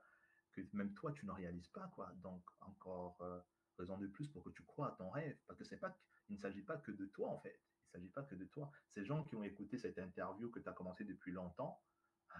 que 0.51 0.77
même 0.77 0.93
toi, 0.93 1.11
tu 1.11 1.25
ne 1.25 1.31
réalises 1.31 1.69
pas. 1.69 1.87
Quoi. 1.93 2.11
Donc, 2.17 2.43
encore 2.61 3.17
euh, 3.21 3.39
raison 3.77 3.97
de 3.97 4.07
plus 4.07 4.27
pour 4.27 4.43
que 4.43 4.49
tu 4.49 4.63
crois 4.63 4.89
à 4.89 4.91
ton 4.91 5.09
rêve. 5.09 5.37
Parce 5.47 5.59
que 5.59 5.75
pas, 5.75 5.97
il 6.29 6.35
ne 6.35 6.41
s'agit 6.41 6.61
pas 6.61 6.77
que 6.77 6.91
de 6.91 7.05
toi, 7.07 7.29
en 7.29 7.39
fait. 7.39 7.59
Il 7.59 7.87
ne 7.87 7.91
s'agit 7.99 8.09
pas 8.09 8.23
que 8.23 8.35
de 8.35 8.45
toi. 8.45 8.71
Ces 8.89 9.05
gens 9.05 9.23
qui 9.23 9.35
ont 9.35 9.43
écouté 9.43 9.77
cette 9.77 9.97
interview 9.97 10.49
que 10.49 10.59
tu 10.59 10.69
as 10.69 10.73
commencé 10.73 11.03
depuis 11.03 11.31
longtemps, 11.31 11.81
euh, 12.35 12.39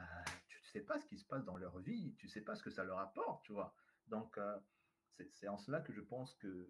pas 0.82 1.00
ce 1.00 1.06
qui 1.06 1.18
se 1.18 1.26
passe 1.26 1.46
dans 1.46 1.58
leur 1.58 1.80
vie, 1.80 2.14
tu 2.18 2.28
sais 2.28 2.42
pas 2.42 2.56
ce 2.56 2.64
que 2.64 2.70
ça 2.70 2.84
leur 2.84 3.00
apporte, 3.00 3.44
tu 3.44 3.54
vois. 3.54 3.74
Donc, 4.08 4.38
euh, 4.38 4.58
c'est 5.34 5.48
en 5.48 5.58
cela 5.58 5.82
que 5.82 5.94
je 5.94 6.02
pense 6.02 6.34
que 6.36 6.70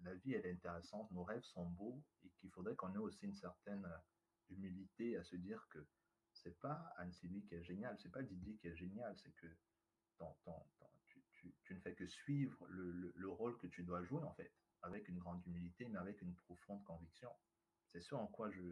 la 0.00 0.14
vie, 0.14 0.34
elle 0.34 0.46
est 0.46 0.52
intéressante, 0.52 1.10
nos 1.12 1.24
rêves 1.24 1.44
sont 1.44 1.66
beaux 1.66 2.02
et 2.24 2.28
qu'il 2.38 2.50
faudrait 2.50 2.74
qu'on 2.76 2.94
ait 2.94 2.98
aussi 2.98 3.24
une 3.24 3.34
certaine 3.34 3.86
humilité 4.50 5.16
à 5.16 5.24
se 5.24 5.36
dire 5.36 5.66
que 5.70 5.84
c'est 6.32 6.58
pas 6.60 6.92
Anne-Sylvie 6.98 7.42
qui 7.44 7.54
est 7.54 7.62
géniale, 7.62 7.96
c'est 7.98 8.12
pas 8.12 8.22
Didier 8.22 8.54
qui 8.56 8.68
est 8.68 8.76
génial, 8.76 9.16
c'est 9.16 9.34
que 9.36 9.46
tu, 11.64 11.74
ne 11.74 11.80
fais 11.80 11.94
que 11.94 12.06
suivre 12.06 12.66
le, 12.68 13.28
rôle 13.28 13.56
que 13.58 13.66
tu 13.66 13.82
dois 13.82 14.02
jouer, 14.04 14.22
en 14.22 14.32
fait, 14.34 14.52
avec 14.82 15.08
une 15.08 15.18
grande 15.18 15.44
humilité, 15.46 15.86
mais 15.88 15.98
avec 15.98 16.20
une 16.22 16.34
profonde 16.34 16.82
conviction. 16.84 17.30
C'est 17.92 18.00
ce 18.00 18.14
en 18.14 18.26
quoi 18.26 18.50
je, 18.50 18.62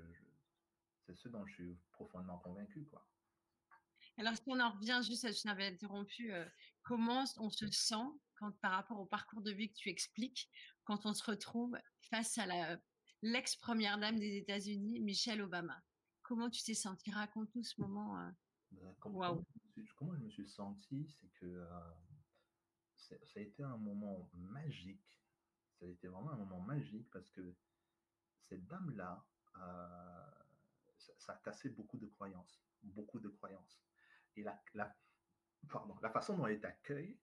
c'est 1.06 1.14
ce 1.14 1.28
dont 1.28 1.44
je 1.46 1.54
suis 1.54 1.78
profondément 1.92 2.38
convaincu, 2.38 2.84
quoi. 2.84 3.06
Alors, 4.16 4.36
si 4.36 4.42
on 4.46 4.60
en 4.60 4.70
revient 4.70 5.00
juste, 5.04 5.26
je 5.26 5.42
t'avais 5.42 5.66
interrompu, 5.66 6.32
euh, 6.32 6.44
comment 6.82 7.24
on 7.38 7.50
se 7.50 7.66
sent 7.70 8.06
quand, 8.36 8.52
par 8.60 8.72
rapport 8.72 9.00
au 9.00 9.06
parcours 9.06 9.42
de 9.42 9.50
vie 9.52 9.68
que 9.68 9.76
tu 9.76 9.90
expliques, 9.90 10.48
quand 10.84 11.06
on 11.06 11.14
se 11.14 11.24
retrouve 11.24 11.76
face 12.10 12.38
à 12.38 12.46
la, 12.46 12.78
l'ex-première 13.22 13.98
dame 13.98 14.18
des 14.18 14.36
États-Unis, 14.36 15.00
Michelle 15.00 15.42
Obama? 15.42 15.82
Comment 16.22 16.48
tu 16.48 16.62
t'es 16.62 16.74
senti 16.74 17.10
Raconte-nous 17.10 17.64
ce 17.64 17.80
moment. 17.80 18.18
Euh, 18.18 18.30
bah, 18.72 18.94
comment, 19.00 19.44
comment, 19.96 20.14
je 20.16 20.24
me 20.24 20.30
suis 20.30 20.48
senti 20.48 21.06
C'est 21.08 21.28
que 21.40 21.46
euh, 21.46 21.90
ça 22.96 23.16
a 23.36 23.40
été 23.40 23.62
un 23.62 23.76
moment 23.76 24.30
magique. 24.34 25.20
Ça 25.78 25.86
a 25.86 25.88
été 25.88 26.08
vraiment 26.08 26.30
un 26.30 26.36
moment 26.36 26.60
magique 26.60 27.10
parce 27.10 27.28
que 27.30 27.54
cette 28.48 28.66
dame-là, 28.66 29.24
euh, 29.56 30.30
ça, 31.18 31.32
a 31.32 31.36
cassé 31.36 31.70
beaucoup 31.70 31.98
de 31.98 32.06
croyances. 32.06 32.62
Beaucoup 32.82 33.20
de 33.20 33.28
croyances. 33.28 33.80
Et 34.36 34.42
la, 34.42 34.62
pardon, 35.68 35.96
la 36.02 36.10
façon 36.10 36.36
dont 36.36 36.46
elle 36.46 36.60
t'accueille, 36.60 37.18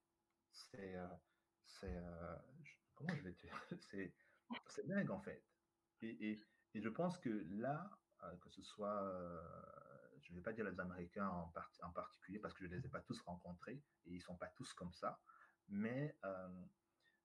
c'est. 0.52 0.96
c'est 1.66 2.02
comment 2.96 3.16
je 3.16 3.24
vais 3.24 3.34
dire? 3.34 3.68
C'est 4.68 4.86
dingue 4.86 5.12
en 5.12 5.20
fait. 5.22 5.44
Et, 6.02 6.32
et, 6.32 6.40
et, 6.74 6.82
je 6.82 6.90
pense 6.90 7.18
que 7.18 7.46
là, 7.52 7.90
euh, 8.24 8.36
que 8.38 8.50
ce 8.50 8.62
soit, 8.62 9.02
euh, 9.04 9.42
je 10.22 10.32
ne 10.32 10.38
vais 10.38 10.44
pas 10.44 10.54
dire 10.54 10.66
les 10.66 10.80
Américains 10.80 11.28
en, 11.28 11.54
en, 11.84 11.92
particulier 11.92 12.40
parce 12.40 12.54
que 12.54 12.66
je 12.66 12.70
ne 12.70 12.76
les 12.76 12.86
ai 12.86 12.90
pas 12.90 13.02
tous 13.02 13.20
rencontrés 13.22 13.82
et 14.06 14.12
ils 14.12 14.18
ne 14.18 14.22
sont 14.22 14.36
pas 14.36 14.50
tous 14.50 14.74
comme 14.74 14.94
ça, 14.94 15.20
mais 15.70 16.18
euh, 16.26 16.66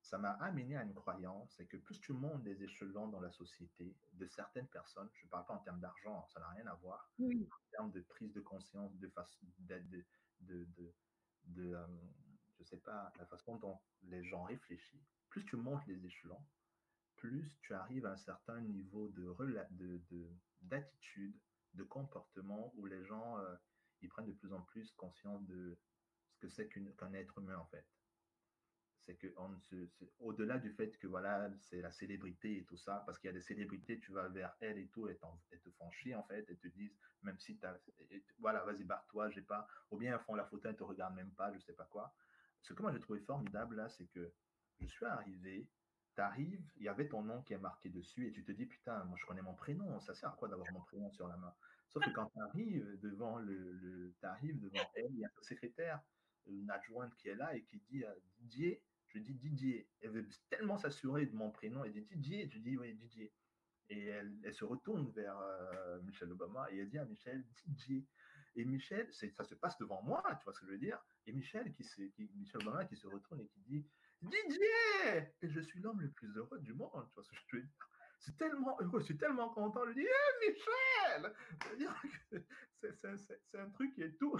ça 0.06 0.18
m'a 0.18 0.30
amené 0.34 0.76
à 0.76 0.84
une 0.84 0.94
croyance, 0.94 1.52
c'est 1.56 1.66
que 1.66 1.76
plus 1.76 2.00
tu 2.00 2.12
montes 2.12 2.44
des 2.44 2.62
échelons 2.62 3.08
dans 3.08 3.20
la 3.20 3.30
société 3.30 3.96
de 4.12 4.26
certaines 4.28 4.68
personnes, 4.68 5.08
je 5.14 5.24
ne 5.26 5.30
parle 5.30 5.44
pas 5.46 5.54
en 5.54 5.58
termes 5.58 5.80
d'argent, 5.80 6.26
ça 6.28 6.38
n'a 6.38 6.48
rien 6.50 6.66
à 6.68 6.74
voir, 6.76 7.10
en 7.50 7.70
termes 7.72 7.90
de 7.90 8.00
prise 8.02 8.32
de 8.32 8.40
conscience, 8.40 8.96
de 8.98 9.08
façon, 9.08 9.44
de, 9.58 9.78
de, 10.40 10.64
de, 10.76 10.94
de 11.46 11.76
je 12.58 12.64
sais 12.64 12.78
pas, 12.78 13.12
la 13.18 13.26
façon 13.26 13.56
dont 13.56 13.80
les 14.02 14.22
gens 14.22 14.44
réfléchissent, 14.44 15.18
plus 15.28 15.44
tu 15.44 15.56
montes 15.56 15.84
les 15.88 16.06
échelons, 16.06 16.46
plus 17.16 17.58
tu 17.62 17.74
arrives 17.74 18.06
à 18.06 18.12
un 18.12 18.16
certain 18.16 18.60
niveau 18.60 19.08
de, 19.08 19.34
de, 19.70 20.30
d'attitude, 20.62 21.36
de 21.74 21.82
comportement 21.82 22.72
où 22.76 22.86
les 22.86 23.04
gens 23.04 23.38
euh, 23.38 23.56
ils 24.02 24.08
prennent 24.08 24.26
de 24.26 24.32
plus 24.32 24.52
en 24.52 24.62
plus 24.62 24.92
conscience 24.92 25.44
de 25.46 25.76
ce 26.28 26.38
que 26.38 26.48
c'est 26.48 26.68
qu'un 26.68 27.12
être 27.12 27.38
humain 27.38 27.58
en 27.58 27.66
fait. 27.66 27.86
C'est 29.06 29.14
que 29.14 29.28
on 29.36 29.50
au-delà 30.18 30.58
du 30.58 30.70
fait 30.72 30.98
que 30.98 31.06
voilà 31.06 31.48
c'est 31.60 31.80
la 31.80 31.92
célébrité 31.92 32.58
et 32.58 32.64
tout 32.64 32.76
ça, 32.76 33.04
parce 33.06 33.18
qu'il 33.18 33.28
y 33.28 33.30
a 33.30 33.32
des 33.32 33.42
célébrités, 33.42 34.00
tu 34.00 34.10
vas 34.12 34.28
vers 34.28 34.54
elles 34.60 34.78
et 34.78 34.88
tout, 34.88 35.08
et, 35.08 35.18
elles 35.52 35.60
te 35.60 35.70
font 35.70 35.90
chier 35.92 36.16
en 36.16 36.24
fait, 36.24 36.44
elles 36.48 36.58
te 36.58 36.68
disent 36.68 36.98
même 37.22 37.38
si 37.38 37.56
tu 37.56 37.66
voilà 38.40 38.64
vas-y 38.64 38.82
barre-toi, 38.82 39.30
j'ai 39.30 39.42
pas, 39.42 39.68
ou 39.90 39.96
bien 39.96 40.14
elles 40.14 40.24
font 40.24 40.34
la 40.34 40.44
photo, 40.44 40.68
elles 40.68 40.76
te 40.76 40.82
regardent 40.82 41.14
même 41.14 41.30
pas, 41.32 41.52
je 41.52 41.58
sais 41.60 41.72
pas 41.72 41.84
quoi. 41.84 42.12
Ce 42.62 42.72
que 42.72 42.82
moi 42.82 42.92
j'ai 42.92 43.00
trouvé 43.00 43.20
formidable 43.20 43.76
là, 43.76 43.88
c'est 43.88 44.06
que 44.06 44.32
je 44.80 44.86
suis 44.86 45.06
arrivé 45.06 45.68
t'arrives, 46.16 46.64
il 46.76 46.84
y 46.84 46.88
avait 46.88 47.08
ton 47.08 47.22
nom 47.22 47.42
qui 47.42 47.52
est 47.52 47.58
marqué 47.58 47.90
dessus 47.90 48.26
et 48.26 48.32
tu 48.32 48.42
te 48.42 48.50
dis 48.50 48.66
putain, 48.66 49.04
moi 49.04 49.16
je 49.20 49.26
connais 49.26 49.42
mon 49.42 49.54
prénom, 49.54 50.00
ça 50.00 50.14
sert 50.14 50.30
à 50.30 50.32
quoi 50.32 50.48
d'avoir 50.48 50.70
mon 50.72 50.80
prénom 50.80 51.10
sur 51.12 51.28
la 51.28 51.36
main? 51.36 51.54
Sauf 51.90 52.04
que 52.04 52.10
quand 52.10 52.26
tu 52.26 52.40
arrives 52.40 52.98
devant 53.00 53.38
le, 53.38 53.72
le 53.72 54.14
devant 54.54 54.90
elle, 54.94 55.10
il 55.10 55.20
y 55.20 55.24
a 55.24 55.28
un 55.28 55.42
secrétaire, 55.42 56.00
une 56.46 56.70
adjointe 56.70 57.14
qui 57.16 57.28
est 57.28 57.34
là 57.34 57.54
et 57.54 57.62
qui 57.62 57.78
dit 57.90 58.04
Didier, 58.38 58.82
je 59.16 59.22
dis 59.22 59.34
Didier. 59.34 59.88
Elle 60.00 60.10
veut 60.10 60.28
tellement 60.50 60.78
s'assurer 60.78 61.26
de 61.26 61.34
mon 61.34 61.50
prénom, 61.50 61.84
elle 61.84 61.92
dit 61.92 62.02
Didier, 62.02 62.48
je 62.50 62.58
dis 62.58 62.76
oui 62.76 62.94
Didier. 62.94 63.32
Et 63.88 64.06
elle, 64.06 64.52
se 64.52 64.64
retourne 64.64 65.10
vers 65.12 65.38
euh, 65.38 66.00
Michel 66.02 66.32
Obama 66.32 66.66
et 66.72 66.78
elle 66.78 66.90
dit 66.90 66.98
à 66.98 67.04
Michel 67.04 67.44
Didier. 67.66 68.06
Et 68.56 68.64
Michel, 68.64 69.08
ça 69.12 69.44
se 69.44 69.54
passe 69.54 69.78
devant 69.78 70.02
moi, 70.02 70.22
tu 70.38 70.44
vois 70.44 70.52
ce 70.52 70.60
que 70.60 70.66
je 70.66 70.72
veux 70.72 70.78
dire 70.78 70.98
Et 71.26 71.32
Michel, 71.32 71.72
qui, 71.72 71.84
qui, 72.12 72.30
Michel 72.34 72.62
Obama 72.62 72.84
qui 72.84 72.96
se 72.96 73.06
retourne 73.06 73.40
et 73.40 73.48
qui 73.48 73.60
dit 73.60 73.86
Didier 74.22 75.32
Et 75.42 75.48
je 75.48 75.60
suis 75.60 75.80
l'homme 75.80 76.00
le 76.00 76.10
plus 76.10 76.34
heureux 76.36 76.58
du 76.60 76.72
monde, 76.72 77.06
tu 77.08 77.14
vois 77.14 77.22
ce 77.22 77.30
que 77.30 77.36
je 77.36 77.56
veux 77.56 77.62
dire 77.62 77.70
c'est 78.18 78.36
tellement 78.38 78.76
heureux, 78.80 79.00
je 79.00 79.04
suis 79.04 79.18
tellement 79.18 79.50
content 79.50 79.84
de 79.86 79.92
dire 79.92 80.06
hey, 80.06 80.50
Michel 80.50 81.34
C'est 82.80 83.58
un 83.58 83.70
truc 83.70 83.94
qui 83.94 84.02
est 84.02 84.16
tout. 84.18 84.36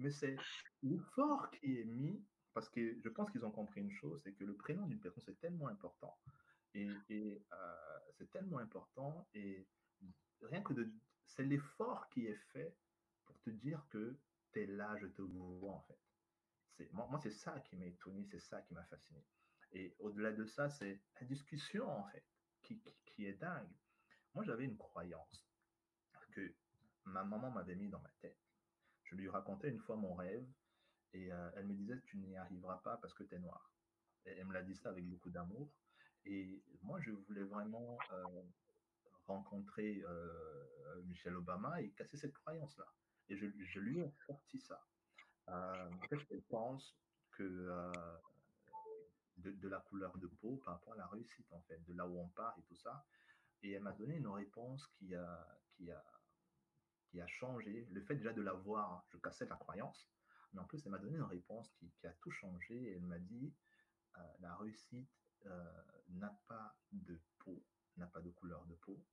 Mais 0.00 0.10
c'est 0.10 0.36
l'effort 0.82 1.50
qui 1.50 1.78
est 1.78 1.84
mis, 1.84 2.24
parce 2.52 2.68
que 2.68 3.00
je 3.00 3.08
pense 3.08 3.30
qu'ils 3.30 3.44
ont 3.44 3.50
compris 3.50 3.80
une 3.80 3.92
chose 3.92 4.20
c'est 4.24 4.32
que 4.32 4.44
le 4.44 4.54
prénom 4.56 4.86
d'une 4.86 5.00
personne, 5.00 5.22
c'est 5.24 5.38
tellement 5.38 5.68
important. 5.68 6.18
Et, 6.74 6.88
euh, 7.10 7.98
c'est 8.12 8.30
tellement 8.30 8.58
important. 8.58 9.26
Et 9.34 9.66
rien 10.42 10.62
que 10.62 10.72
de. 10.72 10.92
C'est 11.26 11.44
l'effort 11.44 12.08
qui 12.10 12.26
est 12.26 12.40
fait 12.52 12.76
pour 13.24 13.38
te 13.40 13.50
dire 13.50 13.84
que 13.90 14.16
tu 14.52 14.60
es 14.60 14.66
là, 14.66 14.96
je 15.00 15.06
te 15.06 15.22
vois, 15.22 15.74
en 15.74 15.80
fait 15.82 15.98
moi, 16.92 17.18
c'est 17.22 17.30
ça 17.30 17.58
qui 17.60 17.76
m'a 17.76 17.86
étonné, 17.86 18.24
c'est 18.30 18.40
ça 18.40 18.60
qui 18.62 18.74
m'a 18.74 18.84
fasciné. 18.84 19.24
Et 19.72 19.94
au-delà 19.98 20.32
de 20.32 20.44
ça, 20.44 20.68
c'est 20.68 21.00
la 21.20 21.26
discussion, 21.26 21.88
en 21.88 22.04
fait, 22.08 22.24
qui, 22.62 22.82
qui, 23.04 23.26
est 23.26 23.34
dingue. 23.34 23.70
Moi, 24.34 24.44
j'avais 24.44 24.64
une 24.64 24.76
croyance 24.76 25.46
que 26.32 26.54
ma 27.04 27.24
maman 27.24 27.50
m'avait 27.50 27.76
mis 27.76 27.88
dans 27.88 28.00
ma 28.00 28.10
tête. 28.20 28.38
Je 29.10 29.16
lui 29.16 29.28
racontais 29.28 29.68
une 29.68 29.80
fois 29.80 29.96
mon 29.96 30.14
rêve 30.14 30.46
et 31.12 31.32
euh, 31.32 31.50
elle 31.56 31.66
me 31.66 31.74
disait 31.74 32.00
Tu 32.06 32.16
n'y 32.18 32.36
arriveras 32.36 32.78
pas 32.78 32.96
parce 32.98 33.12
que 33.14 33.24
tu 33.24 33.34
es 33.34 33.38
noir. 33.38 33.70
Et 34.24 34.30
elle 34.30 34.46
me 34.46 34.52
l'a 34.52 34.62
dit 34.62 34.76
ça 34.76 34.90
avec 34.90 35.04
beaucoup 35.08 35.30
d'amour. 35.30 35.68
Et 36.26 36.62
moi, 36.82 37.00
je 37.00 37.10
voulais 37.10 37.42
vraiment 37.42 37.98
rencontrer 39.26 40.04
Michelle 41.06 41.34
Obama 41.36 41.80
et 41.80 41.88
casser 41.92 42.18
cette 42.18 42.34
croyance-là. 42.34 42.84
Et 43.30 43.36
je, 43.36 43.80
lui 43.80 44.00
ai 44.00 44.10
sorti 44.26 44.60
ça. 44.60 44.84
en 45.46 46.06
fait, 46.08 46.18
je 46.18 46.36
pense 46.50 46.94
que 47.32 47.90
de, 49.40 49.68
la 49.68 49.80
couleur 49.80 50.16
de 50.18 50.26
peau 50.26 50.60
par 50.64 50.74
rapport 50.74 50.94
à 50.94 50.96
la 50.96 51.06
réussite, 51.06 51.50
en 51.52 51.60
fait, 51.62 51.82
de 51.86 51.94
là 51.94 52.06
où 52.06 52.18
on 52.18 52.28
part 52.28 52.54
et 52.58 52.62
tout 52.62 52.76
ça. 52.76 53.04
Et 53.62 53.72
elle 53.72 53.82
m'a 53.82 53.92
donné 53.92 54.16
une 54.16 54.28
réponse 54.28 54.86
qui 54.98 55.14
a, 55.14 55.58
qui 57.10 57.20
a 57.20 57.26
changé. 57.26 57.86
Le 57.90 58.00
fait 58.00 58.16
déjà 58.16 58.32
de 58.32 58.42
la 58.42 58.52
voir, 58.52 59.04
je 59.08 59.18
cassais 59.18 59.46
la 59.46 59.56
croyance, 59.56 60.08
mais 60.52 60.60
en 60.60 60.64
plus, 60.64 60.84
elle 60.84 60.92
m'a 60.92 60.98
donné 60.98 61.16
une 61.16 61.22
réponse 61.22 61.70
qui, 61.72 61.90
qui, 61.90 62.06
a 62.06 62.12
tout 62.14 62.30
changé. 62.30 62.92
Elle 62.96 63.02
m'a 63.02 63.18
dit, 63.18 63.52
euh, 64.16 64.20
la 64.40 64.54
réussite 64.56 65.10
euh, 65.46 65.82
n'a 66.08 66.36
pas 66.48 66.76
de 66.92 67.20
peau, 67.38 67.62
n'a 67.96 68.06
pas 68.06 68.20
de 68.20 68.30
couleur 68.30 68.64
de 68.66 68.74
peau. 68.74 69.04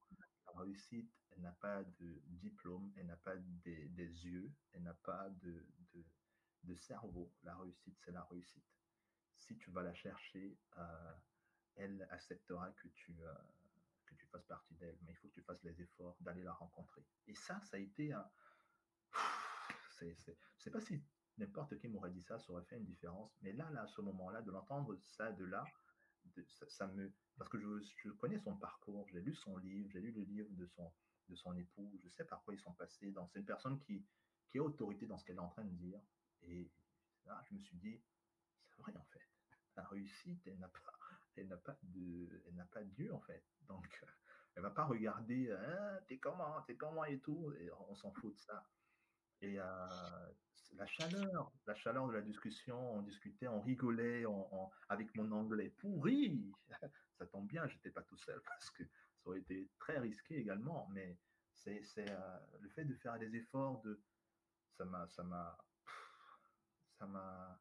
La 0.45 0.61
réussite, 0.63 1.11
n'a 1.37 1.51
pas 1.51 1.83
de 1.83 2.21
diplôme, 2.25 2.91
elle 2.97 3.05
n'a 3.05 3.17
pas 3.17 3.35
des, 3.37 3.89
des, 3.89 4.25
yeux, 4.25 4.51
elle 4.73 4.83
n'a 4.83 4.93
pas 4.93 5.29
de, 5.29 5.65
de, 5.93 6.05
de, 6.63 6.75
cerveau. 6.75 7.31
La 7.43 7.55
réussite, 7.57 7.95
c'est 8.03 8.11
la 8.11 8.23
réussite. 8.23 8.65
Si 9.35 9.55
tu 9.57 9.69
vas 9.69 9.83
la 9.83 9.93
chercher, 9.93 10.57
euh, 10.77 11.13
elle 11.75 12.07
acceptera 12.09 12.71
que 12.71 12.87
tu, 12.87 13.15
tu 14.27 14.31
fasses 14.31 14.45
partie 14.45 14.75
d'elle, 14.75 14.97
mais 15.03 15.11
il 15.11 15.15
faut 15.15 15.27
que 15.29 15.33
tu 15.33 15.41
fasses 15.41 15.63
les 15.63 15.81
efforts 15.81 16.17
d'aller 16.19 16.43
la 16.43 16.53
rencontrer. 16.53 17.05
Et 17.27 17.35
ça, 17.35 17.59
ça 17.61 17.77
a 17.77 17.79
été 17.79 18.11
un... 18.13 18.29
Je 19.99 20.05
ne 20.05 20.13
sais 20.57 20.71
pas 20.71 20.81
si 20.81 21.01
n'importe 21.37 21.77
qui 21.79 21.87
m'aurait 21.87 22.11
dit 22.11 22.21
ça, 22.21 22.39
ça 22.39 22.51
aurait 22.51 22.63
fait 22.65 22.77
une 22.77 22.85
différence, 22.85 23.31
mais 23.41 23.53
là, 23.53 23.69
là 23.71 23.83
à 23.83 23.87
ce 23.87 24.01
moment-là, 24.01 24.41
de 24.41 24.51
l'entendre 24.51 24.95
ça 25.05 25.31
de 25.31 25.45
là, 25.45 25.65
ça, 26.67 26.87
me... 26.87 27.11
Parce 27.37 27.49
que 27.49 27.59
je, 27.59 27.67
je 28.03 28.09
connais 28.11 28.39
son 28.39 28.55
parcours, 28.57 29.07
j'ai 29.09 29.21
lu 29.21 29.33
son 29.33 29.57
livre, 29.57 29.89
j'ai 29.91 30.01
lu 30.01 30.11
le 30.11 30.21
livre 30.21 30.49
de 30.51 30.65
son, 30.67 30.91
de 31.29 31.35
son 31.35 31.55
époux, 31.55 31.99
je 32.03 32.09
sais 32.09 32.25
par 32.25 32.43
quoi 32.43 32.53
ils 32.53 32.59
sont 32.59 32.73
passés. 32.73 33.13
C'est 33.31 33.39
une 33.39 33.45
personne 33.45 33.79
qui, 33.79 34.05
qui 34.49 34.59
a 34.59 34.63
autorité 34.63 35.05
dans 35.05 35.17
ce 35.17 35.25
qu'elle 35.25 35.37
est 35.37 35.39
en 35.39 35.49
train 35.49 35.63
de 35.63 35.73
dire. 35.75 36.01
Et 36.41 36.69
là, 37.25 37.41
je 37.49 37.55
me 37.55 37.59
suis 37.59 37.77
dit, 37.77 38.01
c'est 38.69 38.81
vrai 38.81 38.95
en 38.95 39.05
fait. 39.05 39.21
La 39.75 39.83
réussite, 39.87 40.45
elle 40.47 40.57
n'a 40.57 40.67
pas, 40.67 40.79
elle 41.37 41.47
n'a 41.47 41.57
pas 41.57 41.77
de, 41.83 42.43
elle 42.47 42.55
n'a 42.55 42.65
pas 42.65 42.83
Dieu 42.83 43.13
en 43.13 43.21
fait. 43.21 43.43
Donc, 43.67 44.03
elle 44.55 44.63
va 44.63 44.71
pas 44.71 44.85
regarder, 44.85 45.51
hein, 45.51 45.99
t'es 46.07 46.17
comment, 46.17 46.61
t'es 46.63 46.75
comment? 46.75 47.05
et 47.05 47.19
tout. 47.19 47.53
On 47.89 47.95
s'en 47.95 48.11
fout 48.11 48.33
de 48.33 48.39
ça. 48.39 48.63
Et 49.41 49.59
euh, 49.59 49.87
la 50.75 50.87
chaleur, 50.87 51.51
la 51.65 51.75
chaleur 51.75 52.07
de 52.07 52.13
la 52.13 52.21
discussion, 52.21 52.95
on 52.95 53.01
discutait, 53.01 53.47
on 53.47 53.61
rigolait 53.61 54.25
on, 54.25 54.69
avec 54.89 55.13
mon 55.15 55.31
anglais 55.31 55.69
pourri. 55.69 56.51
ça 57.17 57.25
tombe 57.27 57.47
bien, 57.47 57.67
j'étais 57.67 57.91
pas 57.91 58.01
tout 58.03 58.17
seul 58.17 58.41
parce 58.45 58.71
que 58.71 58.83
ça 58.83 59.29
aurait 59.29 59.39
été 59.39 59.69
très 59.79 59.99
risqué 59.99 60.39
également. 60.39 60.87
Mais 60.91 61.17
c'est, 61.53 61.83
c'est 61.83 62.09
euh, 62.09 62.37
le 62.61 62.69
fait 62.69 62.85
de 62.85 62.95
faire 62.95 63.17
des 63.19 63.35
efforts, 63.35 63.81
de, 63.81 64.01
ça 64.77 64.85
m'a, 64.85 65.07
ça 65.07 65.23
m'a, 65.23 65.57
ça 66.97 67.05
m'a, 67.05 67.59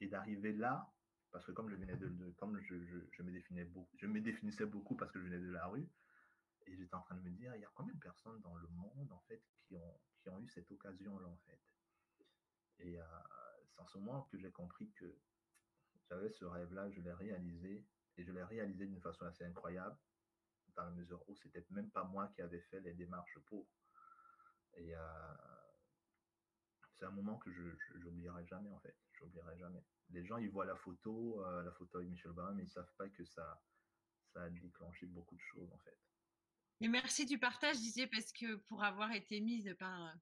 et 0.00 0.06
d'arriver 0.06 0.52
là, 0.52 0.90
parce 1.30 1.44
que 1.44 1.52
comme 1.52 1.70
je 1.70 1.76
venais 1.76 1.96
de, 1.96 2.08
comme 2.38 2.58
je, 2.60 2.84
je, 2.84 2.98
je, 3.12 3.22
me 3.22 3.30
définissais 3.30 3.64
beaucoup, 3.66 3.96
je 3.96 4.06
me 4.06 4.20
définissais 4.20 4.66
beaucoup 4.66 4.96
parce 4.96 5.12
que 5.12 5.20
je 5.20 5.24
venais 5.24 5.38
de 5.38 5.50
la 5.50 5.66
rue, 5.66 5.88
et 6.66 6.76
j'étais 6.76 6.94
en 6.94 7.02
train 7.02 7.16
de 7.16 7.22
me 7.22 7.30
dire, 7.30 7.54
il 7.54 7.60
y 7.60 7.64
a 7.64 7.70
combien 7.74 7.94
de 7.94 8.00
personnes 8.00 8.40
dans 8.40 8.54
le 8.56 8.68
monde 8.68 9.10
en 9.12 9.20
fait 9.20 9.42
qui 9.62 9.76
ont, 9.76 10.00
qui 10.20 10.28
ont 10.28 10.40
eu 10.40 10.48
cette 10.48 10.70
occasion-là 10.70 11.26
en 11.26 11.38
fait? 11.46 11.60
Et 12.80 13.00
euh, 13.00 13.04
c'est 13.66 13.80
en 13.80 13.86
ce 13.86 13.98
moment 13.98 14.22
que 14.30 14.38
j'ai 14.38 14.50
compris 14.50 14.90
que 14.92 15.18
j'avais 16.08 16.30
ce 16.30 16.44
rêve-là, 16.44 16.90
je 16.90 17.00
l'ai 17.00 17.12
réalisé, 17.12 17.86
et 18.16 18.24
je 18.24 18.32
l'ai 18.32 18.44
réalisé 18.44 18.86
d'une 18.86 19.00
façon 19.00 19.24
assez 19.26 19.44
incroyable, 19.44 19.96
dans 20.76 20.84
la 20.84 20.90
mesure 20.90 21.22
où 21.28 21.34
c'était 21.36 21.64
même 21.70 21.90
pas 21.90 22.04
moi 22.04 22.28
qui 22.28 22.42
avais 22.42 22.60
fait 22.60 22.80
les 22.80 22.94
démarches 22.94 23.38
pour. 23.46 23.66
Et 24.74 24.94
euh, 24.94 25.34
c'est 27.00 27.06
un 27.06 27.10
moment 27.10 27.38
que 27.38 27.50
je 27.50 27.98
n'oublierai 27.98 28.46
jamais 28.46 28.70
en 28.70 28.78
fait, 28.78 28.94
j'oublierai 29.14 29.58
jamais 29.58 29.82
les 30.12 30.24
gens, 30.24 30.38
ils 30.38 30.50
voient 30.50 30.66
la 30.66 30.76
photo, 30.76 31.44
euh, 31.44 31.62
la 31.62 31.72
photo 31.72 31.98
avec 31.98 32.10
Michel 32.10 32.30
Obama, 32.30 32.52
mais 32.52 32.64
ils 32.64 32.68
savent 32.68 32.92
pas 32.98 33.08
que 33.08 33.24
ça, 33.24 33.60
ça 34.32 34.42
a 34.42 34.50
déclenché 34.50 35.06
beaucoup 35.06 35.36
de 35.36 35.42
choses, 35.52 35.70
en 35.72 35.78
fait. 35.78 35.96
Et 36.80 36.88
merci 36.88 37.26
du 37.26 37.38
partage, 37.38 37.76
Didier, 37.76 38.06
parce 38.06 38.32
que 38.32 38.56
pour 38.68 38.82
avoir 38.82 39.12
été 39.12 39.40
mise 39.40 39.74
par. 39.78 40.06
Euh, 40.06 40.12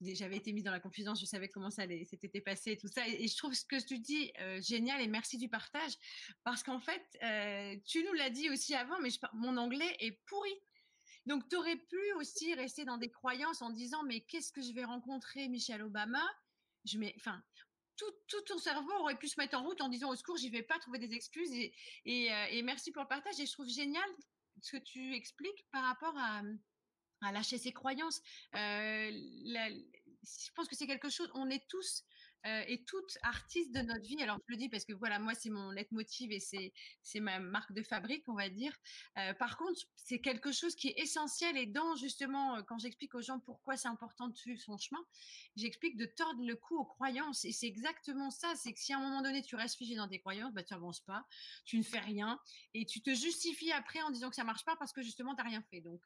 j'avais 0.00 0.36
été 0.36 0.52
mise 0.52 0.64
dans 0.64 0.72
la 0.72 0.80
confusion, 0.80 1.14
je 1.14 1.24
savais 1.24 1.48
comment 1.48 1.70
ça 1.70 1.86
s'était 1.86 2.40
passé 2.40 2.72
et 2.72 2.76
tout 2.76 2.88
ça. 2.88 3.06
Et, 3.06 3.28
je 3.28 3.36
trouve 3.36 3.54
ce 3.54 3.64
que 3.64 3.80
tu 3.82 4.00
dis 4.00 4.32
euh, 4.40 4.60
génial 4.60 5.00
et 5.00 5.06
merci 5.06 5.38
du 5.38 5.48
partage. 5.48 5.92
Parce 6.42 6.64
qu'en 6.64 6.80
fait, 6.80 7.02
tu 7.86 8.02
nous 8.04 8.12
l'as 8.14 8.30
dit 8.30 8.50
aussi 8.50 8.74
avant, 8.74 8.98
mais 9.00 9.10
je, 9.10 9.18
mon 9.34 9.56
anglais 9.56 9.96
est 10.00 10.20
pourri. 10.26 10.52
Donc, 11.28 11.46
tu 11.48 11.56
aurais 11.56 11.76
pu 11.76 12.12
aussi 12.16 12.54
rester 12.54 12.86
dans 12.86 12.96
des 12.96 13.10
croyances 13.10 13.60
en 13.60 13.70
disant 13.70 14.02
Mais 14.02 14.22
qu'est-ce 14.22 14.50
que 14.50 14.62
je 14.62 14.72
vais 14.72 14.84
rencontrer 14.84 15.46
Michel 15.48 15.82
Obama? 15.82 16.26
Je 16.86 16.96
mets, 16.96 17.12
enfin, 17.16 17.42
tout, 17.96 18.40
ton 18.46 18.56
cerveau 18.58 18.92
aurait 19.00 19.18
pu 19.18 19.28
se 19.28 19.38
mettre 19.38 19.58
en 19.58 19.62
route 19.62 19.80
en 19.82 19.90
disant 19.90 20.08
au 20.10 20.16
secours, 20.16 20.38
j'y 20.38 20.48
vais 20.48 20.62
pas 20.62 20.78
trouver 20.78 20.98
des 20.98 21.12
excuses. 21.12 21.52
Et, 21.52 22.32
euh, 22.32 22.62
merci 22.64 22.92
pour 22.92 23.02
le 23.02 23.08
partage. 23.08 23.38
Et 23.38 23.44
je 23.44 23.52
trouve 23.52 23.68
génial 23.68 24.08
ce 24.62 24.78
que 24.78 24.82
tu 24.82 25.14
expliques 25.14 25.66
par 25.70 25.84
rapport 25.84 26.16
à, 26.16 26.40
à 27.20 27.32
lâcher 27.32 27.58
ses 27.58 27.72
croyances. 27.72 28.22
Euh, 28.54 29.10
je 29.10 30.50
pense 30.54 30.66
que 30.66 30.76
c'est 30.76 30.86
quelque 30.86 31.10
chose, 31.10 31.30
on 31.34 31.50
est 31.50 31.66
tous 31.68 32.04
euh, 32.46 32.62
et 32.68 32.84
toutes 32.84 33.18
artistes 33.22 33.74
de 33.74 33.80
notre 33.80 34.06
vie. 34.06 34.22
Alors, 34.22 34.38
je 34.46 34.52
le 34.52 34.58
dis 34.58 34.68
parce 34.68 34.84
que 34.84 34.92
voilà, 34.92 35.18
moi, 35.18 35.34
c'est 35.34 35.50
mon 35.50 35.70
leitmotiv 35.70 36.30
et 36.32 36.40
c'est, 36.40 36.72
c'est 37.02 37.20
ma 37.20 37.40
marque 37.40 37.72
de 37.72 37.82
fabrique, 37.82 38.28
on 38.28 38.34
va 38.34 38.48
dire. 38.48 38.72
Euh, 39.18 39.34
par 39.34 39.56
contre, 39.56 39.80
c'est 39.96 40.20
quelque 40.20 40.52
chose 40.52 40.74
qui 40.76 40.88
est 40.88 40.98
essentiel 40.98 41.56
et 41.56 41.66
dans, 41.66 41.96
justement, 41.96 42.56
euh, 42.56 42.62
quand 42.62 42.78
j'explique 42.78 43.14
aux 43.14 43.22
gens 43.22 43.40
pourquoi 43.40 43.76
c'est 43.76 43.88
important 43.88 44.28
de 44.28 44.36
suivre 44.36 44.60
son 44.60 44.78
chemin, 44.78 45.04
j'explique 45.56 45.96
de 45.96 46.06
tordre 46.06 46.44
le 46.44 46.54
cou 46.54 46.78
aux 46.78 46.84
croyances. 46.84 47.44
Et 47.44 47.52
c'est 47.52 47.66
exactement 47.66 48.30
ça. 48.30 48.54
C'est 48.54 48.72
que 48.72 48.80
si 48.80 48.92
à 48.92 48.98
un 48.98 49.02
moment 49.02 49.22
donné, 49.22 49.42
tu 49.42 49.56
restes 49.56 49.76
figé 49.76 49.96
dans 49.96 50.08
tes 50.08 50.20
croyances, 50.20 50.52
bah, 50.52 50.62
tu 50.62 50.74
n'avances 50.74 51.00
pas, 51.00 51.26
tu 51.64 51.76
ne 51.76 51.82
fais 51.82 52.00
rien 52.00 52.38
et 52.74 52.86
tu 52.86 53.02
te 53.02 53.14
justifies 53.14 53.72
après 53.72 54.00
en 54.02 54.10
disant 54.10 54.30
que 54.30 54.36
ça 54.36 54.44
marche 54.44 54.64
pas 54.64 54.76
parce 54.76 54.92
que 54.92 55.02
justement, 55.02 55.34
tu 55.34 55.42
n'as 55.42 55.48
rien 55.48 55.62
fait. 55.70 55.80
Donc, 55.80 56.02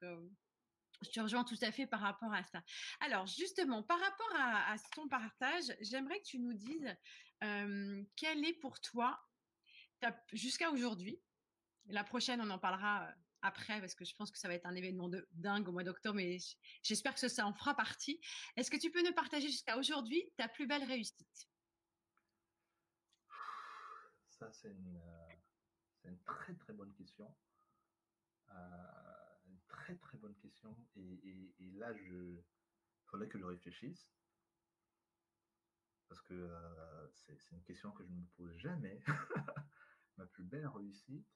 je 1.02 1.10
te 1.10 1.20
rejoins 1.20 1.44
tout 1.44 1.58
à 1.62 1.72
fait 1.72 1.86
par 1.86 2.00
rapport 2.00 2.32
à 2.32 2.42
ça. 2.44 2.62
Alors, 3.00 3.26
justement, 3.26 3.82
par 3.82 4.00
rapport 4.00 4.34
à, 4.36 4.76
ton 4.94 5.08
partage, 5.08 5.64
j'aimerais 5.80 6.18
que 6.20 6.26
tu 6.26 6.38
nous 6.38 6.54
dises 6.54 6.96
euh, 7.44 8.02
quel 8.16 8.44
est 8.44 8.54
pour 8.54 8.80
toi, 8.80 9.20
jusqu'à 10.32 10.70
aujourd'hui, 10.70 11.20
la 11.86 12.04
prochaine, 12.04 12.40
on 12.40 12.50
en 12.50 12.58
parlera 12.58 13.06
euh, 13.06 13.12
après 13.42 13.80
parce 13.80 13.94
que 13.94 14.04
je 14.04 14.14
pense 14.14 14.30
que 14.30 14.38
ça 14.38 14.48
va 14.48 14.54
être 14.54 14.66
un 14.66 14.74
événement 14.74 15.08
de 15.08 15.28
dingue 15.32 15.68
au 15.68 15.72
mois 15.72 15.82
d'octobre, 15.82 16.16
mais 16.16 16.38
j'espère 16.82 17.14
que 17.14 17.28
ça 17.28 17.46
en 17.46 17.52
fera 17.52 17.74
partie. 17.74 18.20
Est-ce 18.56 18.70
que 18.70 18.76
tu 18.76 18.90
peux 18.90 19.02
nous 19.02 19.14
partager 19.14 19.48
jusqu'à 19.48 19.76
aujourd'hui 19.76 20.32
ta 20.36 20.48
plus 20.48 20.66
belle 20.66 20.84
réussite? 20.84 21.48
Ça, 24.28 24.50
c'est 24.52 24.70
une, 24.70 24.96
euh, 24.96 26.10
très 26.24 26.54
très 26.54 26.72
bonne 26.72 26.92
question. 26.94 27.32
Euh, 28.50 29.21
très 29.72 29.96
très 29.96 30.18
bonne 30.18 30.36
question. 30.36 30.76
Et, 30.96 31.70
là, 31.74 31.92
je 31.94 32.36
faudrait 33.06 33.28
que 33.28 33.38
je 33.38 33.44
réfléchisse. 33.44 34.08
Parce 36.08 36.20
que 36.22 36.34
euh, 36.34 37.08
c'est 37.08 37.50
une 37.52 37.62
question 37.62 37.90
que 37.92 38.04
je 38.04 38.10
ne 38.10 38.20
me 38.20 38.26
pose 38.36 38.56
jamais. 38.58 39.02
Ma 40.18 40.26
plus 40.26 40.44
belle 40.44 40.66
réussite. 40.68 41.26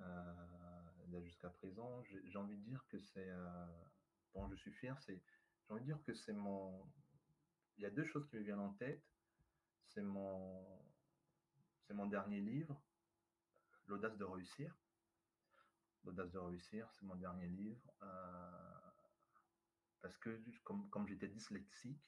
Euh, 0.00 1.20
jusqu'à 1.22 1.50
présent, 1.50 2.02
j'ai 2.24 2.38
envie 2.38 2.56
de 2.56 2.64
dire 2.64 2.84
que 2.88 2.98
c'est. 2.98 3.28
Euh, 3.28 3.66
bon, 4.34 4.48
je 4.50 4.56
suis 4.56 4.72
fier, 4.72 4.98
c'est. 5.00 5.22
J'ai 5.66 5.72
envie 5.72 5.82
de 5.82 5.86
dire 5.86 6.02
que 6.02 6.14
c'est 6.14 6.32
mon. 6.32 6.90
Il 7.76 7.82
y 7.82 7.86
a 7.86 7.90
deux 7.90 8.04
choses 8.04 8.26
qui 8.28 8.36
me 8.36 8.42
viennent 8.42 8.58
en 8.58 8.72
tête. 8.74 9.04
C'est 9.86 10.02
mon. 10.02 10.82
C'est 11.82 11.94
mon 11.94 12.06
dernier 12.06 12.40
livre, 12.40 12.82
L'audace 13.86 14.16
de 14.16 14.24
réussir. 14.24 14.74
L'audace 16.04 16.30
de 16.32 16.38
réussir, 16.38 16.88
c'est 16.92 17.04
mon 17.04 17.14
dernier 17.14 17.46
livre. 17.46 17.92
Euh, 18.02 18.90
parce 20.00 20.16
que 20.18 20.42
comme, 20.64 20.88
comme 20.90 21.06
j'étais 21.06 21.28
dyslexique, 21.28 22.02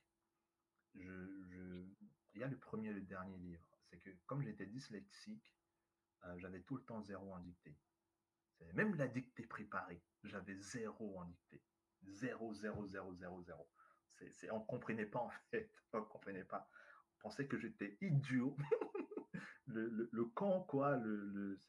il 0.94 1.94
y 2.34 2.42
a 2.42 2.48
le 2.48 2.58
premier 2.58 2.88
et 2.90 2.92
le 2.92 3.02
dernier 3.02 3.36
livre. 3.38 3.62
C'est 3.90 3.98
que 3.98 4.10
comme 4.26 4.42
j'étais 4.42 4.66
dyslexique, 4.66 5.56
euh, 6.24 6.38
j'avais 6.38 6.60
tout 6.62 6.76
le 6.76 6.82
temps 6.84 7.02
zéro 7.02 7.32
en 7.32 7.38
dictée. 7.40 7.76
Même 8.72 8.94
la 8.96 9.08
dictée 9.08 9.46
préparée, 9.46 10.02
j'avais 10.22 10.56
zéro 10.56 11.18
en 11.18 11.24
dictée. 11.26 11.62
Zéro, 12.04 12.54
zéro, 12.54 12.86
zéro, 12.86 13.14
zéro, 13.14 13.42
zéro. 13.42 13.68
On 14.50 14.60
ne 14.60 14.66
comprenait 14.66 15.06
pas 15.06 15.20
en 15.20 15.30
fait. 15.50 15.70
On 15.92 16.02
comprenait 16.02 16.44
pas. 16.44 16.68
On 17.18 17.28
pensait 17.28 17.46
que 17.46 17.58
j'étais 17.58 17.96
idiot. 18.00 18.56
le, 19.66 20.08
le, 20.10 20.24
con, 20.26 20.62
quoi. 20.62 20.96
Le, 20.96 21.60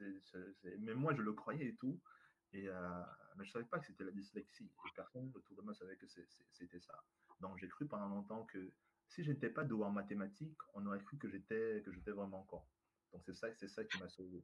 Mais 0.79 0.93
moi, 0.93 1.13
je 1.15 1.21
le 1.21 1.33
croyais 1.33 1.67
et 1.67 1.75
tout. 1.75 2.01
Euh, 2.53 3.03
mais 3.35 3.43
je 3.43 3.49
ne 3.49 3.53
savais 3.53 3.65
pas 3.65 3.79
que 3.79 3.85
c'était 3.85 4.05
la 4.05 4.11
dyslexie. 4.11 4.71
Personne 4.95 5.31
autour 5.35 5.57
de 5.57 5.61
moi 5.61 5.73
savait 5.73 5.97
que 5.97 6.07
c'était 6.07 6.79
ça. 6.79 7.03
Donc, 7.41 7.57
j'ai 7.57 7.67
cru 7.67 7.85
pendant 7.85 8.07
longtemps 8.07 8.45
que 8.45 8.71
si 9.09 9.23
je 9.23 9.31
n'étais 9.31 9.49
pas 9.49 9.63
doué 9.63 9.83
en 9.85 9.91
mathématiques, 9.91 10.57
on 10.73 10.85
aurait 10.85 11.03
cru 11.03 11.17
que 11.17 11.29
j'étais 11.29 11.81
vraiment 12.07 12.43
con. 12.43 12.61
Donc 13.11 13.23
c'est 13.25 13.33
ça, 13.33 13.47
ça 13.67 13.85
qui 13.85 13.97
m'a 13.99 14.09
sauvé. 14.09 14.43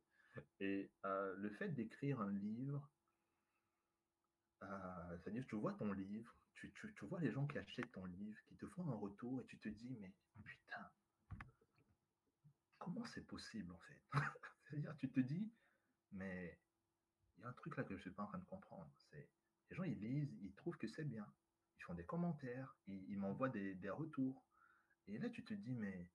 Et 0.62 0.90
euh, 1.06 1.36
le 1.38 1.50
fait 1.50 1.70
d'écrire 1.70 2.22
un 2.22 2.32
livre, 2.32 2.90
euh, 4.64 5.18
c'est-à-dire 5.18 5.46
tu 5.48 5.56
vois 5.56 5.74
ton 5.74 5.92
livre, 5.92 6.34
tu, 6.54 6.72
tu, 6.74 6.94
tu, 6.94 7.06
vois 7.06 7.20
les 7.20 7.32
gens 7.32 7.46
qui 7.48 7.58
achètent 7.58 7.92
ton 7.92 8.06
livre, 8.06 8.40
qui 8.48 8.56
te 8.56 8.66
font 8.68 8.88
un 8.90 8.96
retour 8.96 9.42
et 9.42 9.46
tu 9.46 9.60
te 9.60 9.68
dis, 9.68 9.98
mais 10.00 10.14
putain, 10.44 10.90
comment 12.78 13.04
c'est 13.06 13.26
possible 13.28 13.72
en 13.74 13.80
fait? 13.80 14.02
C'est-à-dire 14.64 14.96
tu 14.98 15.12
te 15.12 15.20
dis, 15.20 15.52
mais 16.14 16.58
il 17.38 17.42
y 17.42 17.44
a 17.44 17.50
un 17.50 17.51
truc 17.62 17.78
là 17.78 17.84
que 17.84 17.96
je 17.96 18.02
suis 18.02 18.12
pas 18.12 18.24
en 18.24 18.28
train 18.28 18.40
de 18.40 18.46
comprendre. 18.46 18.92
C'est 18.98 19.30
les 19.70 19.76
gens 19.76 19.84
ils 19.84 20.00
lisent, 20.00 20.38
ils 20.42 20.54
trouvent 20.56 20.78
que 20.78 20.88
c'est 20.88 21.06
bien, 21.06 21.26
ils 21.80 21.84
font 21.84 21.94
des 21.94 22.06
commentaires, 22.06 22.76
ils, 22.88 23.18
m'envoient 23.18 23.50
des, 23.50 23.76
des, 23.76 23.90
retours. 23.90 24.44
Et 25.08 25.18
là 25.18 25.30
tu 25.30 25.46
te 25.46 25.54
dis, 25.54 25.76
mais 25.76 26.10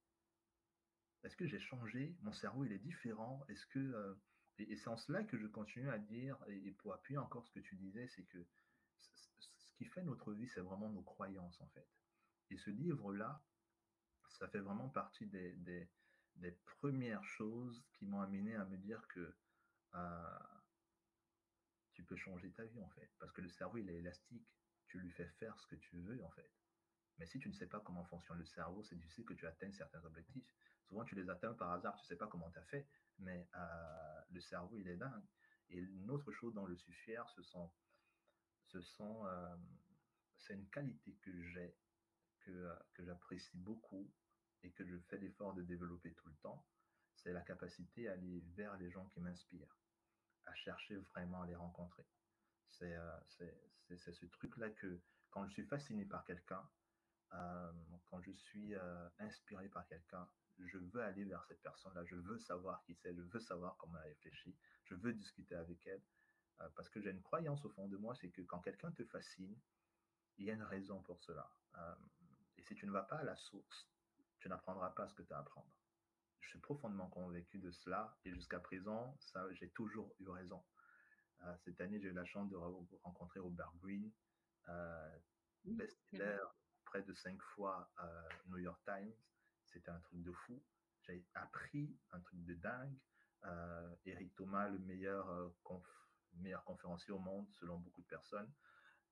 est-ce 1.25 1.37
que 1.37 1.47
j'ai 1.47 1.61
changé? 1.61 2.17
Mon 2.21 2.33
cerveau, 2.33 2.65
il 2.65 2.73
est 2.73 2.79
différent 2.79 3.45
Est-ce 3.49 3.67
que 3.67 3.79
euh, 3.79 4.15
et, 4.59 4.77
c'est 4.77 4.89
en 4.89 4.97
cela 4.97 5.23
que 5.25 5.39
je 5.39 5.47
continue 5.47 5.91
à 5.91 5.99
dire, 5.99 6.39
et, 6.49 6.73
pour 6.73 6.95
appuyer 6.95 7.19
encore 7.19 7.47
ce 7.47 7.53
que 7.53 7.61
tu 7.61 7.77
disais, 7.77 8.09
c'est 8.09 8.25
que 8.25 8.47
ce 8.99 9.73
qui 9.77 9.85
fait 9.85 10.03
notre 10.03 10.33
vie, 10.33 10.49
c'est 10.49 10.61
vraiment 10.61 10.89
nos 10.89 11.03
croyances, 11.03 11.61
en 11.61 11.69
fait. 11.69 11.87
Et 12.51 12.57
ce 12.57 12.71
livre-là, 12.71 13.43
ça 14.29 14.49
fait 14.49 14.61
vraiment 14.61 14.89
partie 14.89 15.27
des, 15.27 15.53
des, 15.57 15.91
des 16.37 16.53
premières 16.53 17.25
choses 17.25 17.85
qui 17.93 18.07
m'ont 18.07 18.21
amené 18.21 18.55
à 18.55 18.65
me 18.65 18.77
dire 18.77 19.07
que 19.09 19.35
euh, 19.95 20.39
tu 21.97 22.05
peux 22.05 22.17
changer 22.17 22.51
ta 22.53 22.65
vie, 22.65 22.81
en 22.83 22.89
fait. 22.91 23.11
Parce 23.19 23.33
que 23.33 23.41
le 23.41 23.49
cerveau, 23.49 23.79
il 23.79 23.89
est 23.89 23.97
élastique. 23.97 24.47
Tu 24.87 24.99
lui 24.99 25.11
fais 25.11 25.27
faire 25.41 25.59
ce 25.59 25.67
que 25.67 25.77
tu 25.77 25.97
veux, 25.99 26.23
en 26.23 26.31
fait. 26.31 26.53
Mais 27.19 27.25
si 27.27 27.39
tu 27.39 27.49
ne 27.49 27.55
sais 27.55 27.67
pas 27.67 27.81
comment 27.81 28.05
fonctionne 28.05 28.37
le 28.39 28.45
cerveau, 28.45 28.83
c'est 28.83 28.97
difficile 28.97 29.25
que 29.25 29.33
tu 29.33 29.47
atteignes 29.47 29.73
certains 29.73 30.05
objectifs. 30.05 30.47
Souvent, 30.83 31.05
tu 31.05 31.15
les 31.15 31.31
atteins 31.31 31.55
par 31.55 31.73
hasard, 31.73 31.97
tu 31.97 32.03
ne 32.03 32.07
sais 32.07 32.17
pas 32.17 32.27
comment 32.27 32.51
tu 32.51 32.59
as 32.59 32.65
fait, 32.65 32.87
mais 33.19 33.49
euh, 33.57 34.21
le 34.31 34.41
cerveau, 34.41 34.79
il 34.79 34.87
est 34.89 34.99
dingue. 34.99 35.25
Et 35.71 35.79
une 35.79 36.11
autre 36.11 36.31
chose 36.33 36.53
dans 36.55 36.67
le 36.67 36.77
sont, 36.77 37.73
ce 38.67 38.83
sont, 38.83 39.27
euh, 39.27 39.57
c'est 40.37 40.53
une 40.55 40.69
qualité 40.69 41.15
que 41.23 41.33
j'ai, 41.43 41.75
que, 42.41 42.51
euh, 42.51 42.77
que 42.93 43.05
j'apprécie 43.05 43.57
beaucoup 43.57 44.13
et 44.63 44.71
que 44.71 44.85
je 44.85 44.99
fais 45.09 45.17
l'effort 45.17 45.55
de 45.55 45.63
développer 45.63 46.13
tout 46.13 46.29
le 46.29 46.37
temps. 46.37 46.65
C'est 47.15 47.33
la 47.33 47.41
capacité 47.41 48.09
à 48.09 48.13
aller 48.13 48.41
vers 48.55 48.77
les 48.77 48.91
gens 48.91 49.07
qui 49.07 49.21
m'inspirent, 49.21 49.75
à 50.47 50.55
chercher 50.55 50.97
vraiment 50.97 51.43
à 51.43 51.47
les 51.47 51.55
rencontrer. 51.55 52.07
C'est, 52.69 52.97
c'est, 53.29 54.13
ce 54.13 54.27
truc-là 54.27 54.71
que 54.71 55.01
quand 55.31 55.47
je 55.47 55.53
suis 55.53 55.65
fasciné 55.65 56.05
par 56.05 56.25
quelqu'un, 56.25 56.63
quand 57.31 58.21
je 58.23 58.33
suis 58.33 58.75
inspiré 59.19 59.69
par 59.69 59.87
quelqu'un, 59.87 60.29
je 60.65 60.79
veux 60.79 61.03
aller 61.03 61.25
vers 61.25 61.45
cette 61.45 61.61
personne-là, 61.63 62.05
je 62.05 62.17
veux 62.17 62.39
savoir 62.39 62.83
qui 62.83 62.95
c'est, 62.95 63.15
je 63.15 63.23
veux 63.23 63.41
savoir 63.41 63.77
comment 63.77 63.99
elle 63.99 64.09
réfléchit, 64.09 64.57
je 64.85 64.95
veux 64.95 65.13
discuter 65.13 65.55
avec 65.55 65.87
elle, 65.87 66.03
euh, 66.61 66.69
parce 66.75 66.89
que 66.89 67.01
j'ai 67.01 67.11
une 67.11 67.23
croyance 67.23 67.65
au 67.65 67.71
fond 67.71 67.89
de 67.89 67.97
moi, 67.97 68.15
c'est 68.15 68.31
que 68.31 68.43
quand 68.43 68.61
quelqu'un 68.61 68.91
te 68.93 69.05
fascine, 69.05 69.57
il 70.39 70.47
y 70.47 70.51
a 70.51 70.55
une 70.55 70.63
raison 70.63 71.03
pour 71.03 71.21
cela. 71.23 71.51
Euh, 71.77 71.95
et 72.57 72.63
si 72.63 72.75
tu 72.75 72.87
ne 72.87 72.93
vas 72.93 73.03
pas 73.03 73.17
à 73.17 73.25
la 73.25 73.37
source, 73.37 73.89
tu 74.39 74.49
n'apprendras 74.49 74.91
pas 74.91 75.07
ce 75.09 75.15
que 75.15 75.23
tu 75.23 75.33
as 75.33 75.37
à 75.37 75.41
apprendre. 75.41 75.71
Je 76.41 76.49
suis 76.51 76.59
profondément 76.61 77.09
convaincu 77.09 77.59
de 77.59 77.71
cela, 77.71 78.17
et 78.25 78.31
jusqu'à 78.31 78.61
présent, 78.61 79.17
ça, 79.21 79.45
j'ai 79.55 79.71
toujours 79.71 80.15
eu 80.21 80.29
raison. 80.29 80.63
Euh, 81.43 81.55
cette 81.65 81.81
année, 81.81 82.01
j'ai 82.01 82.09
eu 82.09 82.13
la 82.13 82.25
chance 82.25 82.49
de 82.49 82.57
rencontrer 83.03 83.41
Robert 83.41 83.73
Greene, 83.83 84.11
best-seller 85.65 86.45
près 86.85 87.03
de 87.03 87.13
cinq 87.15 87.41
fois 87.43 87.91
New 88.47 88.59
York 88.59 88.81
Times 88.85 89.13
c'était 89.77 89.91
un 89.91 90.01
truc 90.01 90.23
de 90.23 90.33
fou. 90.33 90.63
J'ai 91.03 91.25
appris 91.35 91.97
un 92.13 92.21
truc 92.21 92.45
de 92.45 92.55
dingue. 92.55 92.97
Euh, 93.45 93.95
Eric 94.07 94.35
Thomas, 94.35 94.69
le 94.69 94.79
meilleur, 94.79 95.29
euh, 95.31 95.49
meilleur 96.35 96.65
conférencier 96.65 97.13
au 97.13 97.19
monde, 97.19 97.47
selon 97.53 97.79
beaucoup 97.79 98.01
de 98.01 98.07
personnes. 98.07 98.51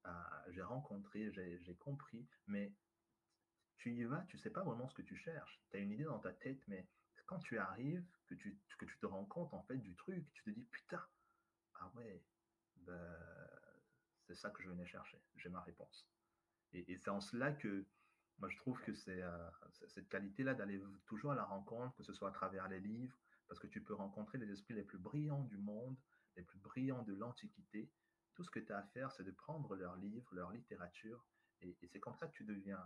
Euh, 0.06 0.10
j'ai 0.50 0.62
rencontré, 0.62 1.30
j'ai 1.32 1.76
compris, 1.76 2.26
mais 2.46 2.72
tu 3.76 3.92
y 3.92 4.04
vas, 4.04 4.24
tu 4.28 4.38
sais 4.38 4.50
pas 4.50 4.62
vraiment 4.62 4.88
ce 4.88 4.94
que 4.94 5.02
tu 5.02 5.16
cherches. 5.16 5.60
Tu 5.70 5.76
as 5.76 5.80
une 5.80 5.92
idée 5.92 6.04
dans 6.04 6.18
ta 6.18 6.32
tête, 6.32 6.60
mais 6.66 6.86
quand 7.26 7.38
tu 7.40 7.58
arrives, 7.58 8.04
que 8.26 8.34
tu, 8.34 8.58
que 8.78 8.84
tu 8.84 8.98
te 8.98 9.06
rends 9.06 9.24
compte 9.24 9.52
en 9.54 9.62
fait 9.62 9.78
du 9.78 9.94
truc, 9.96 10.26
tu 10.32 10.42
te 10.44 10.50
dis 10.50 10.64
putain, 10.64 11.02
ah 11.76 11.90
ouais, 11.96 12.22
ben, 12.76 13.16
c'est 14.26 14.34
ça 14.34 14.50
que 14.50 14.62
je 14.62 14.68
venais 14.68 14.86
chercher, 14.86 15.22
j'ai 15.36 15.48
ma 15.48 15.60
réponse. 15.62 16.08
Et, 16.72 16.92
et 16.92 16.96
c'est 16.96 17.10
en 17.10 17.20
cela 17.20 17.52
que 17.52 17.86
moi, 18.38 18.48
je 18.48 18.56
trouve 18.56 18.80
que 18.82 18.94
c'est 18.94 19.22
euh, 19.22 19.50
cette 19.88 20.08
qualité-là 20.08 20.54
d'aller 20.54 20.80
toujours 21.06 21.32
à 21.32 21.34
la 21.34 21.44
rencontre, 21.44 21.94
que 21.96 22.02
ce 22.02 22.12
soit 22.12 22.28
à 22.28 22.32
travers 22.32 22.68
les 22.68 22.80
livres, 22.80 23.16
parce 23.48 23.60
que 23.60 23.66
tu 23.66 23.82
peux 23.82 23.94
rencontrer 23.94 24.38
les 24.38 24.50
esprits 24.50 24.74
les 24.74 24.82
plus 24.82 24.98
brillants 24.98 25.44
du 25.44 25.56
monde, 25.56 25.96
les 26.36 26.42
plus 26.42 26.58
brillants 26.58 27.02
de 27.02 27.14
l'Antiquité. 27.14 27.90
Tout 28.34 28.42
ce 28.42 28.50
que 28.50 28.58
tu 28.58 28.72
as 28.72 28.78
à 28.78 28.82
faire, 28.82 29.12
c'est 29.12 29.22
de 29.22 29.30
prendre 29.30 29.76
leurs 29.76 29.96
livres, 29.96 30.28
leur 30.34 30.50
littérature, 30.50 31.24
et, 31.60 31.76
c'est 31.86 32.00
comme 32.00 32.16
ça 32.16 32.26
que 32.26 32.32
tu 32.32 32.44
deviens 32.44 32.82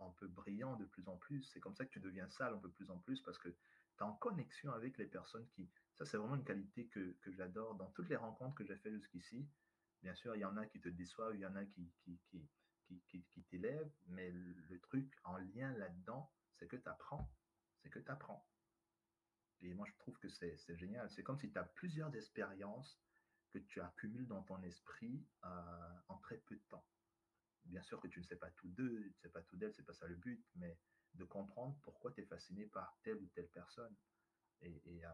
un 0.00 0.10
peu 0.18 0.26
brillant 0.28 0.76
de 0.76 0.84
plus 0.84 1.06
en 1.08 1.16
plus. 1.16 1.42
C'est 1.52 1.60
comme 1.60 1.74
ça 1.74 1.84
que 1.84 1.90
tu 1.90 2.00
deviens 2.00 2.28
sale 2.28 2.54
un 2.54 2.58
peu 2.58 2.70
plus 2.70 2.90
en 2.90 2.98
plus, 2.98 3.20
parce 3.22 3.38
que 3.38 3.48
tu 3.48 3.56
es 4.00 4.02
en 4.02 4.14
connexion 4.14 4.72
avec 4.72 4.98
les 4.98 5.06
personnes 5.06 5.46
qui... 5.50 5.70
Ça, 5.96 6.04
c'est 6.04 6.16
vraiment 6.16 6.34
une 6.34 6.44
qualité 6.44 6.86
que, 6.86 7.16
j'adore 7.26 7.76
dans 7.76 7.90
toutes 7.92 8.08
les 8.08 8.16
rencontres 8.16 8.56
que 8.56 8.64
j'ai 8.64 8.76
faites 8.76 8.94
jusqu'ici. 8.94 9.48
Bien 10.02 10.14
sûr, 10.14 10.34
il 10.34 10.40
y 10.40 10.44
en 10.44 10.56
a 10.56 10.66
qui 10.66 10.80
te 10.80 10.88
déçoivent, 10.88 11.34
il 11.34 11.40
y 11.40 11.46
en 11.46 11.56
a 11.56 11.64
qui, 11.64 11.90
qui, 12.02 12.18
qui 12.30 12.48
qui, 13.08 13.24
qui, 13.24 13.42
t'élève, 13.44 13.90
mais 14.08 14.30
le 14.30 14.78
truc 14.80 15.10
en 15.24 15.38
lien 15.38 15.72
là-dedans, 15.72 16.30
c'est 16.58 16.66
que 16.66 16.76
tu 16.76 16.88
apprends. 16.88 17.32
C'est 17.82 17.90
que 17.90 17.98
tu 17.98 18.10
apprends. 18.10 18.46
Et 19.62 19.72
moi, 19.74 19.86
je 19.90 19.96
trouve 19.98 20.18
que 20.18 20.28
c'est 20.28 20.76
génial. 20.76 21.10
C'est 21.10 21.22
comme 21.22 21.38
si 21.38 21.50
tu 21.50 21.58
as 21.58 21.64
plusieurs 21.64 22.14
expériences 22.14 23.00
que 23.50 23.58
tu 23.58 23.80
accumules 23.80 24.26
dans 24.26 24.42
ton 24.42 24.62
esprit 24.62 25.24
euh, 25.44 25.48
en 26.08 26.18
très 26.18 26.38
peu 26.38 26.56
de 26.56 26.62
temps. 26.68 26.84
Bien 27.64 27.82
sûr 27.82 28.00
que 28.00 28.08
tu 28.08 28.20
ne 28.20 28.24
sais 28.24 28.36
pas 28.36 28.50
tout 28.50 28.68
d'eux, 28.68 29.00
tu 29.02 29.08
ne 29.08 29.20
sais 29.22 29.30
pas 29.30 29.42
tout 29.42 29.56
d'elle, 29.56 29.72
c'est 29.74 29.84
pas 29.84 29.94
ça 29.94 30.06
le 30.06 30.16
but, 30.16 30.44
mais 30.56 30.78
de 31.14 31.24
comprendre 31.24 31.76
pourquoi 31.82 32.12
tu 32.12 32.20
es 32.20 32.24
fasciné 32.24 32.66
par 32.66 32.96
telle 33.02 33.16
ou 33.16 33.26
telle 33.34 33.48
personne. 33.48 33.94
Et, 34.60 35.04
euh, 35.04 35.08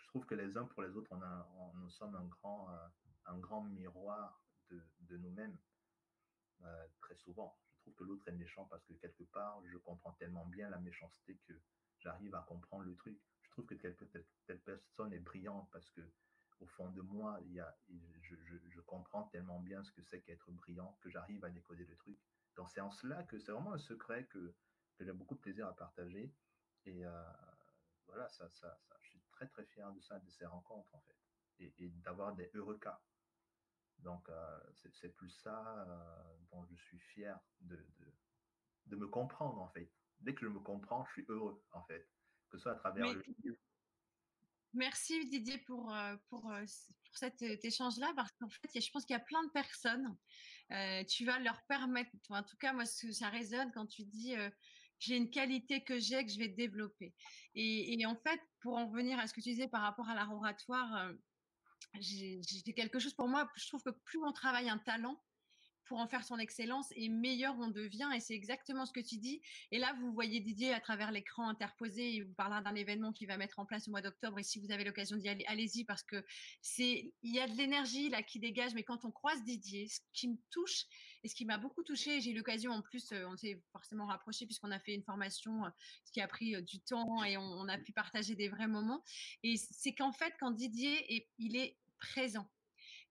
je 0.00 0.06
trouve 0.08 0.26
que 0.26 0.34
les 0.34 0.56
uns 0.56 0.66
pour 0.66 0.82
les 0.82 0.90
autres, 0.96 1.10
on, 1.12 1.22
a, 1.22 1.48
nous 1.74 1.90
sommes 1.90 2.14
un 2.14 2.26
grand, 2.26 2.70
euh, 2.70 2.88
un 3.26 3.38
grand 3.38 3.62
miroir 3.62 4.42
de, 4.70 4.82
de 5.00 5.16
nous-mêmes. 5.16 5.56
Euh, 6.64 6.86
très 7.00 7.16
souvent. 7.16 7.58
Je 7.74 7.80
trouve 7.80 7.94
que 7.94 8.04
l'autre 8.04 8.28
est 8.28 8.32
méchant 8.32 8.64
parce 8.66 8.84
que 8.84 8.92
quelque 8.94 9.24
part, 9.24 9.60
je 9.66 9.76
comprends 9.78 10.12
tellement 10.12 10.46
bien 10.46 10.70
la 10.70 10.78
méchanceté 10.78 11.36
que 11.48 11.54
j'arrive 11.98 12.34
à 12.36 12.42
comprendre 12.42 12.84
le 12.84 12.94
truc. 12.94 13.18
Je 13.42 13.50
trouve 13.50 13.66
que 13.66 13.74
telle, 13.74 13.96
telle, 14.46 14.60
personne 14.60 15.12
est 15.12 15.18
brillante 15.18 15.68
parce 15.72 15.90
que 15.90 16.02
au 16.62 16.66
fond 16.66 16.88
de 16.90 17.02
moi, 17.02 17.38
il 17.42 17.52
y 17.52 17.60
a, 17.60 17.76
je, 18.22 18.36
je, 18.44 18.56
je 18.68 18.80
comprends 18.80 19.24
tellement 19.24 19.60
bien 19.60 19.82
ce 19.82 19.92
que 19.92 20.02
c'est 20.02 20.22
qu'être 20.22 20.50
brillant 20.52 20.96
que 21.00 21.10
j'arrive 21.10 21.44
à 21.44 21.50
décoder 21.50 21.84
le 21.84 21.96
truc. 21.96 22.18
Donc 22.56 22.70
c'est 22.70 22.80
en 22.80 22.90
cela 22.90 23.22
que 23.24 23.38
c'est 23.38 23.52
vraiment 23.52 23.72
un 23.72 23.78
secret 23.78 24.26
que, 24.26 24.54
que 24.96 25.04
j'ai 25.04 25.12
beaucoup 25.12 25.34
de 25.34 25.40
plaisir 25.40 25.66
à 25.66 25.74
partager. 25.74 26.32
Et 26.84 27.04
euh, 27.04 27.22
voilà, 28.06 28.28
ça, 28.28 28.48
ça, 28.50 28.78
ça, 28.80 28.96
je 29.00 29.08
suis 29.10 29.22
très 29.32 29.48
très 29.48 29.64
fier 29.66 29.90
de 29.92 30.00
ça, 30.00 30.18
de 30.18 30.30
ces 30.30 30.46
rencontres 30.46 30.94
en 30.94 31.00
fait. 31.00 31.16
Et, 31.58 31.74
et 31.78 31.88
d'avoir 31.90 32.34
des 32.34 32.50
heureux 32.54 32.78
cas. 32.78 33.00
Donc, 33.98 34.28
euh, 34.28 34.60
c'est 34.74 35.14
plus 35.14 35.30
ça 35.30 35.86
euh, 35.86 36.36
dont 36.50 36.64
je 36.64 36.74
suis 36.74 36.98
fier 36.98 37.38
de, 37.60 37.76
de, 37.76 38.12
de, 38.86 38.96
me 38.96 39.06
comprendre, 39.06 39.60
en 39.60 39.68
fait. 39.68 39.90
Dès 40.20 40.34
que 40.34 40.40
je 40.40 40.50
me 40.50 40.58
comprends, 40.58 41.04
je 41.06 41.12
suis 41.12 41.26
heureux, 41.28 41.62
en 41.72 41.82
fait, 41.84 42.08
que 42.50 42.58
ce 42.58 42.62
soit 42.62 42.72
à 42.72 42.76
travers 42.76 43.12
le 43.12 43.22
livre. 43.44 43.56
Merci 44.74 45.28
Didier 45.28 45.58
pour, 45.58 45.94
euh, 45.94 46.16
pour, 46.28 46.42
pour 46.42 47.16
cet 47.16 47.42
échange-là, 47.42 48.12
parce 48.16 48.32
qu'en 48.32 48.48
fait, 48.48 48.80
je 48.80 48.90
pense 48.90 49.04
qu'il 49.04 49.14
y 49.14 49.18
a 49.18 49.20
plein 49.20 49.44
de 49.44 49.50
personnes, 49.50 50.16
tu 51.08 51.24
vas 51.26 51.38
leur 51.40 51.60
permettre, 51.66 52.10
en 52.30 52.42
tout 52.42 52.56
cas, 52.56 52.72
moi, 52.72 52.86
ça 52.86 53.28
résonne 53.28 53.70
quand 53.72 53.86
tu 53.86 54.04
dis 54.04 54.34
j'ai 54.98 55.16
une 55.16 55.30
qualité 55.30 55.82
que 55.84 55.98
j'ai, 55.98 56.24
que 56.24 56.32
je 56.32 56.38
vais 56.38 56.48
développer. 56.48 57.12
Et, 57.54 58.06
en 58.06 58.16
fait, 58.16 58.40
pour 58.60 58.76
en 58.78 58.88
revenir 58.88 59.18
à 59.18 59.26
ce 59.26 59.34
que 59.34 59.40
tu 59.40 59.50
disais 59.50 59.68
par 59.68 59.82
rapport 59.82 60.08
à 60.08 60.14
l'art 60.14 60.32
oratoire, 60.32 61.12
j'ai 62.00 62.40
quelque 62.74 62.98
chose 62.98 63.12
pour 63.14 63.28
moi, 63.28 63.50
je 63.56 63.66
trouve 63.68 63.82
que 63.82 63.90
plus 63.90 64.18
on 64.24 64.32
travaille 64.32 64.70
un 64.70 64.78
talent, 64.78 65.22
pour 65.92 66.00
en 66.00 66.08
faire 66.08 66.24
son 66.24 66.38
excellence 66.38 66.86
et 66.96 67.10
meilleur 67.10 67.54
on 67.58 67.68
devient. 67.68 68.08
Et 68.16 68.20
c'est 68.20 68.32
exactement 68.32 68.86
ce 68.86 68.94
que 68.94 69.00
tu 69.00 69.18
dis. 69.18 69.42
Et 69.72 69.78
là, 69.78 69.94
vous 70.00 70.10
voyez 70.10 70.40
Didier 70.40 70.72
à 70.72 70.80
travers 70.80 71.12
l'écran 71.12 71.46
interposé. 71.50 72.12
Il 72.12 72.24
vous 72.24 72.32
parlera 72.32 72.62
d'un 72.62 72.74
événement 72.74 73.12
qu'il 73.12 73.28
va 73.28 73.36
mettre 73.36 73.58
en 73.58 73.66
place 73.66 73.88
au 73.88 73.90
mois 73.90 74.00
d'octobre. 74.00 74.38
Et 74.38 74.42
si 74.42 74.58
vous 74.58 74.72
avez 74.72 74.84
l'occasion 74.84 75.18
d'y 75.18 75.28
aller, 75.28 75.44
allez-y 75.48 75.84
parce 75.84 76.02
que 76.02 76.24
c'est, 76.62 77.12
il 77.22 77.34
y 77.34 77.40
a 77.40 77.46
de 77.46 77.54
l'énergie 77.58 78.08
là 78.08 78.22
qui 78.22 78.38
dégage. 78.38 78.72
Mais 78.72 78.84
quand 78.84 79.04
on 79.04 79.10
croise 79.10 79.44
Didier, 79.44 79.86
ce 79.86 80.00
qui 80.14 80.28
me 80.28 80.38
touche 80.48 80.86
et 81.24 81.28
ce 81.28 81.34
qui 81.34 81.44
m'a 81.44 81.58
beaucoup 81.58 81.82
touché, 81.82 82.22
j'ai 82.22 82.30
eu 82.30 82.36
l'occasion 82.36 82.72
en 82.72 82.80
plus, 82.80 83.12
euh, 83.12 83.28
on 83.28 83.36
s'est 83.36 83.62
forcément 83.70 84.06
rapproché 84.06 84.46
puisqu'on 84.46 84.70
a 84.70 84.80
fait 84.80 84.94
une 84.94 85.04
formation, 85.04 85.66
euh, 85.66 85.68
qui 86.14 86.22
a 86.22 86.26
pris 86.26 86.56
euh, 86.56 86.62
du 86.62 86.80
temps 86.80 87.22
et 87.22 87.36
on, 87.36 87.68
a 87.68 87.76
pu 87.76 87.92
partager 87.92 88.34
des 88.34 88.48
vrais 88.48 88.66
moments. 88.66 89.04
Et 89.42 89.58
c'est 89.58 89.92
qu'en 89.92 90.12
fait, 90.12 90.32
quand 90.40 90.52
Didier 90.52 91.16
est, 91.16 91.28
il 91.36 91.54
est 91.54 91.76
présent. 91.98 92.48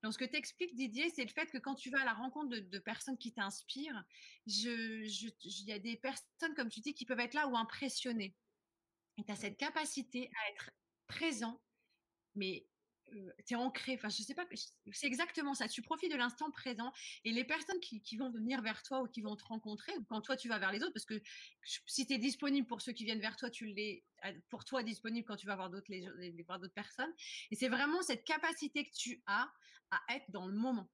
Donc, 0.04 0.14
ce 0.14 0.18
que 0.18 0.26
tu 0.26 0.36
expliques, 0.36 0.76
Didier, 0.76 1.10
c'est 1.12 1.24
le 1.24 1.30
fait 1.30 1.52
que 1.52 1.60
quand 1.60 1.76
tu 1.76 1.92
vas 1.92 2.02
à 2.02 2.06
la 2.06 2.14
rencontre 2.14 2.50
de, 2.50 2.80
personnes 2.80 3.18
qui 3.18 3.34
t'inspirent, 3.34 4.04
il 4.48 5.68
y 5.68 5.72
a 5.72 5.80
des 5.80 5.98
personnes, 5.98 6.56
comme 6.56 6.70
tu 6.70 6.80
dis, 6.80 6.94
qui 6.94 7.06
peuvent 7.06 7.20
être 7.20 7.36
là 7.36 7.48
ou 7.48 7.56
impressionnées. 7.56 8.36
Et 9.18 9.24
tu 9.24 9.32
as 9.32 9.36
cette 9.36 9.58
capacité 9.58 10.32
à 10.36 10.52
être 10.52 10.72
présent, 11.08 11.62
mais 12.36 12.66
tu 13.46 13.54
es 13.54 13.56
ancré. 13.56 13.96
Enfin, 13.96 14.10
je 14.10 14.22
sais 14.22 14.34
pas, 14.34 14.46
c'est 14.92 15.08
exactement 15.08 15.54
ça. 15.54 15.68
Tu 15.68 15.82
profites 15.82 16.12
de 16.12 16.18
l'instant 16.18 16.52
présent 16.52 16.92
et 17.24 17.32
les 17.32 17.44
personnes 17.44 17.80
qui, 17.80 18.18
vont 18.18 18.30
venir 18.32 18.62
vers 18.62 18.84
toi 18.84 19.02
ou 19.02 19.08
qui 19.08 19.22
vont 19.22 19.36
te 19.36 19.44
rencontrer, 19.44 19.96
ou 19.98 20.04
quand 20.04 20.22
toi 20.22 20.36
tu 20.38 20.48
vas 20.48 20.60
vers 20.60 20.72
les 20.72 20.82
autres, 20.84 20.94
parce 20.94 21.06
que 21.06 21.22
si 21.86 22.06
tu 22.06 22.14
es 22.14 22.18
disponible 22.18 22.68
pour 22.68 22.82
ceux 22.82 22.92
qui 22.92 23.06
viennent 23.06 23.22
vers 23.22 23.36
toi, 23.36 23.50
tu 23.50 23.66
l'es 23.66 24.04
pour 24.50 24.66
toi 24.66 24.84
disponible 24.84 25.26
quand 25.28 25.38
tu 25.38 25.48
vas 25.48 25.56
voir 25.56 25.70
d'autres 25.70 25.90
les, 25.90 26.44
voir 26.44 26.60
d'autres 26.60 26.74
personnes. 26.74 27.14
Et 27.50 27.56
c'est 27.56 27.70
vraiment 27.70 28.02
cette 28.02 28.24
capacité 28.24 28.86
que 28.86 28.94
tu 28.96 29.22
as 29.26 29.52
à 29.92 30.16
être 30.16 30.30
dans 30.30 30.48
le 30.48 30.54
moment. 30.54 30.90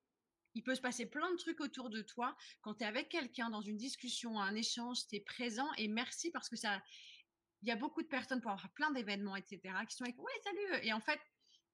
Il 0.55 0.63
peut 0.63 0.76
se 0.76 0.82
passer 0.82 1.05
plein 1.05 1.32
de 1.32 1.38
trucs 1.38 1.61
autour 1.61 1.89
de 1.89 2.01
toi 2.01 2.36
quand 2.61 2.76
tu 2.76 2.84
es 2.84 2.88
avec 2.88 3.09
quelqu'un 3.09 3.49
dans 3.49 3.61
une 3.61 3.78
discussion, 3.78 4.39
un 4.39 4.55
échange, 4.55 5.05
tu 5.07 5.18
es 5.18 5.20
présent 5.20 5.72
et 5.78 5.88
merci 5.88 6.32
parce 6.32 6.49
que 6.49 6.55
ça, 6.55 6.82
il 7.61 7.68
y 7.68 7.72
a 7.72 7.76
beaucoup 7.76 8.01
de 8.01 8.07
personnes 8.07 8.41
pour 8.41 8.51
avoir 8.51 8.72
plein 8.72 8.91
d'événements, 8.91 9.36
etc., 9.36 9.59
qui 9.88 9.95
sont 9.95 10.03
avec, 10.03 10.18
ouais, 10.18 10.41
salut. 10.43 10.86
Et 10.86 10.93
en 10.93 10.99
fait, 10.99 11.20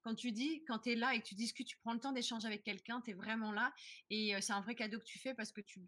quand 0.04 0.14
tu 0.14 0.30
dis, 0.30 0.62
quand 0.66 0.78
tu 0.80 0.92
es 0.92 0.94
là 0.94 1.14
et 1.14 1.20
que 1.20 1.26
tu 1.26 1.34
discutes, 1.34 1.66
tu 1.66 1.76
prends 1.78 1.94
le 1.94 2.00
temps 2.00 2.12
d'échanger 2.12 2.46
avec 2.46 2.62
quelqu'un, 2.62 3.00
tu 3.00 3.10
es 3.10 3.14
vraiment 3.14 3.50
là. 3.50 3.72
Et 4.10 4.36
c'est 4.40 4.52
un 4.52 4.60
vrai 4.60 4.74
cadeau 4.74 4.98
que 4.98 5.04
tu 5.04 5.18
fais 5.18 5.34
parce 5.34 5.50
que 5.50 5.60
tu 5.60 5.80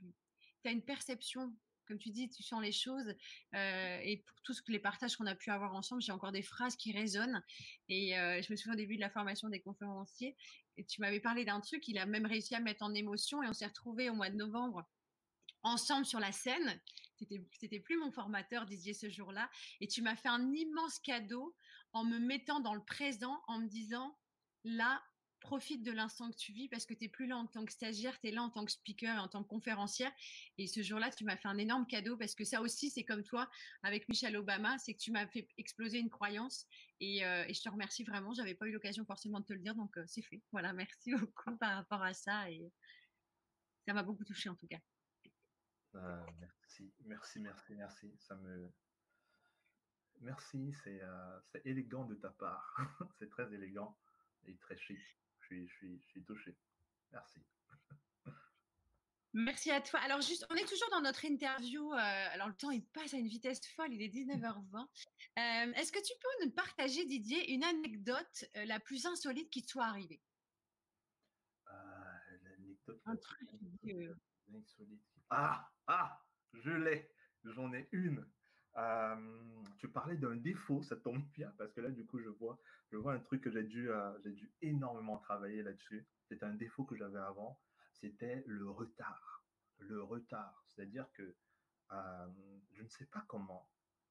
as 0.64 0.71
une 0.71 0.85
perception 0.85 1.55
comme 1.87 1.99
tu 1.99 2.11
dis, 2.11 2.29
tu 2.29 2.43
sens 2.43 2.61
les 2.61 2.73
choses. 2.73 3.14
et 3.53 4.25
pour 4.27 4.43
tous 4.43 4.61
les 4.67 4.81
partages 4.81 5.17
qu'on 5.17 5.27
a 5.27 5.37
pu 5.37 5.51
avoir 5.51 5.75
ensemble, 5.75 6.03
j'ai 6.03 6.11
encore 6.11 6.33
des 6.33 6.43
phrases 6.43 6.75
qui 6.75 6.93
résonnent. 6.93 7.41
Et 7.89 8.11
je 8.14 8.51
me 8.51 8.57
souviens 8.57 8.73
au 8.73 8.77
début 8.77 8.97
de 8.97 9.01
la 9.01 9.11
formation 9.11 9.49
des 9.49 9.61
conférenciers, 9.61 10.37
et 10.77 10.85
tu 10.85 11.01
m'avais 11.01 11.21
parlé 11.21 11.45
d'un 11.45 11.61
truc, 11.61 11.87
il 11.89 11.99
a 11.99 12.07
même 12.07 12.27
réussi 12.27 12.55
à 12.55 12.61
mettre 12.61 12.83
en 12.83 12.93
émotion. 12.93 13.43
Et 13.43 13.49
on 13.49 13.53
s'est 13.53 13.67
retrouvés 13.67 14.11
au 14.11 14.14
mois 14.14 14.31
de 14.31 14.37
novembre 14.37 14.85
ensemble 15.62 16.07
sur 16.07 16.21
la 16.21 16.33
scène. 16.33 16.81
C'était 17.53 17.81
plus 17.81 17.99
mon 17.99 18.12
formateur, 18.12 18.67
Didier, 18.67 18.93
ce 18.93 19.09
jour-là. 19.09 19.51
Et 19.81 19.87
tu 19.87 20.03
m'as 20.03 20.17
fait 20.17 20.29
un 20.29 20.53
immense 20.53 20.99
cadeau 20.99 21.55
en 21.97 22.05
me 22.05 22.18
mettant 22.18 22.61
dans 22.61 22.74
le 22.74 22.84
présent, 22.84 23.42
en 23.47 23.59
me 23.59 23.68
disant, 23.68 24.14
là, 24.64 25.03
profite 25.40 25.82
de 25.82 25.92
l'instant 25.92 26.30
que 26.30 26.36
tu 26.36 26.53
vis 26.53 26.68
parce 26.68 26.84
que 26.84 26.92
tu 26.92 27.05
n'es 27.05 27.09
plus 27.09 27.26
là 27.26 27.38
en 27.38 27.47
tant 27.47 27.64
que 27.64 27.72
stagiaire, 27.72 28.18
tu 28.20 28.28
es 28.28 28.30
là 28.32 28.42
en 28.42 28.51
tant 28.51 28.66
que 28.66 28.72
speaker, 28.72 29.16
en 29.22 29.28
tant 29.28 29.42
que 29.42 29.49
conférencière. 29.49 30.12
Et 30.59 30.66
ce 30.66 30.82
jour-là, 30.82 31.11
tu 31.11 31.24
m'as 31.24 31.38
fait 31.38 31.49
un 31.49 31.57
énorme 31.57 31.86
cadeau 31.86 32.18
parce 32.18 32.34
que 32.34 32.44
ça 32.44 32.61
aussi, 32.61 32.90
c'est 32.90 33.05
comme 33.05 33.22
toi 33.22 33.49
avec 33.82 34.09
Michelle 34.11 34.36
Obama, 34.36 34.76
c'est 34.78 34.92
que 34.92 34.99
tu 34.99 35.11
m'as 35.11 35.26
fait 35.26 35.49
exploser 35.57 35.99
une 35.99 36.11
croyance. 36.11 36.66
Et, 37.01 37.24
euh, 37.24 37.47
je 37.49 37.62
te 37.62 37.68
remercie 37.70 38.05
vraiment. 38.05 38.34
J'avais 38.34 38.55
pas 38.55 38.66
eu 38.66 38.72
l'occasion 38.72 39.07
forcément 39.07 39.40
de 39.40 39.47
te 39.47 39.55
le 39.55 39.61
dire, 39.61 39.74
donc 39.74 39.97
euh, 39.97 40.05
c'est 40.07 40.22
fait. 40.22 40.42
Voilà, 40.53 40.72
merci 40.74 41.14
beaucoup 41.14 41.57
par 41.57 41.76
rapport 41.76 42.03
à 42.03 42.12
ça. 42.12 42.51
Et 42.51 42.70
ça 43.86 43.94
m'a 43.94 44.03
beaucoup 44.03 44.24
touché 44.24 44.51
en 44.51 44.57
tout 44.57 44.66
cas. 44.66 44.80
Ah, 45.94 46.26
merci, 46.40 46.92
merci, 47.07 47.40
merci, 47.40 47.74
merci. 47.74 48.14
Ça 48.18 48.34
me, 48.36 48.70
Merci, 50.37 50.74
euh, 50.89 51.41
c'est 51.51 51.64
élégant 51.64 52.05
de 52.05 52.14
ta 52.14 52.28
part. 52.28 52.76
c'est 53.18 53.30
très 53.30 53.51
élégant 53.55 53.97
et 54.45 54.55
très 54.59 54.76
chic. 54.76 54.99
Je 55.41 55.47
suis, 55.47 55.66
je 55.66 55.74
suis, 55.76 56.01
je 56.03 56.11
suis 56.11 56.24
touché. 56.24 56.55
Merci. 57.11 57.41
Merci 59.32 59.70
à 59.70 59.80
toi. 59.80 59.99
Alors, 60.01 60.20
juste, 60.20 60.47
on 60.51 60.55
est 60.57 60.68
toujours 60.68 60.91
dans 60.91 61.01
notre 61.01 61.24
interview. 61.24 61.91
Euh, 61.91 61.97
alors, 61.97 62.49
le 62.49 62.55
temps, 62.55 62.70
il 62.70 62.84
passe 62.84 63.14
à 63.14 63.16
une 63.16 63.28
vitesse 63.28 63.66
folle. 63.68 63.95
Il 63.95 64.03
est 64.03 64.09
19h20. 64.09 64.76
Euh, 64.78 65.72
est-ce 65.72 65.91
que 65.91 66.05
tu 66.05 66.12
peux 66.20 66.45
nous 66.45 66.51
partager, 66.51 67.07
Didier, 67.07 67.55
une 67.55 67.64
anecdote 67.64 68.45
la 68.55 68.78
plus 68.78 69.07
insolite 69.07 69.49
qui 69.51 69.62
te 69.62 69.70
soit 69.70 69.87
arrivée? 69.87 70.20
L'anecdote 72.45 73.01
la 73.07 73.16
plus 73.80 74.14
insolite. 74.55 75.03
Ah, 75.30 75.70
ah, 75.87 76.22
je 76.53 76.72
l'ai. 76.72 77.11
J'en 77.45 77.72
ai 77.72 77.89
une 77.93 78.26
tu 79.79 79.89
parlais 79.89 80.16
d'un 80.16 80.37
défaut, 80.37 80.83
ça 80.83 80.97
tombe 80.97 81.22
bien 81.35 81.53
parce 81.59 81.72
que 81.72 81.81
là, 81.81 81.91
du 81.91 82.05
coup, 82.05 82.18
je 82.18 82.29
vois, 82.29 82.59
je 82.91 82.97
vois 82.97 83.14
un 83.14 83.20
truc 83.20 83.43
que 83.43 83.51
j'ai 83.51 83.64
dû, 83.64 83.91
euh, 83.91 84.18
dû 84.24 84.53
énormément 84.62 85.18
travailler 85.18 85.62
là-dessus. 85.62 86.07
C'était 86.29 86.45
un 86.45 86.55
défaut 86.55 86.85
que 86.85 86.97
j'avais 86.97 87.18
avant, 87.18 87.59
c'était 87.93 88.43
le 88.47 88.68
retard. 88.70 89.45
Le 89.79 90.03
retard, 90.03 90.64
c'est-à-dire 90.66 91.07
que 91.12 91.37
je 92.72 92.83
ne 92.83 92.89
sais 92.89 93.07
pas 93.07 93.24
comment, 93.29 93.68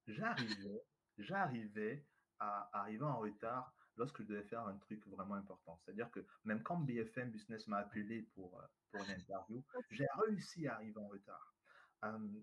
j'arrivais, 0.08 0.84
j'arrivais 1.18 2.06
à 2.40 2.70
arriver 2.74 3.04
en 3.04 3.20
retard 3.20 3.74
lorsque 3.98 4.22
je 4.22 4.28
devais 4.28 4.44
faire 4.44 4.62
un 4.68 4.78
truc 4.78 5.06
vraiment 5.08 5.36
important. 5.36 5.80
C'est-à-dire 5.84 6.12
que 6.12 6.26
même 6.44 6.62
quand 6.64 6.78
BFM 6.78 7.32
Business 7.32 7.68
m'a 7.68 7.78
appelé 7.78 8.24
pour, 8.34 8.60
euh, 8.60 8.66
pour 8.92 9.04
une 9.04 9.12
interview, 9.12 9.64
j'ai 9.90 10.08
réussi 10.18 10.68
à 10.68 10.76
arriver 10.76 11.00
en 11.00 11.08
retard 11.08 11.55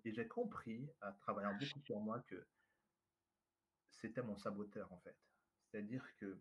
et 0.04 0.12
j'ai 0.12 0.26
compris, 0.26 0.90
en 1.02 1.12
travaillant 1.12 1.54
beaucoup 1.54 1.80
sur 1.84 2.00
moi, 2.00 2.20
que 2.26 2.46
c'était 3.90 4.22
mon 4.22 4.36
saboteur 4.36 4.92
en 4.92 4.98
fait. 4.98 5.16
C'est-à-dire 5.64 6.04
que 6.16 6.40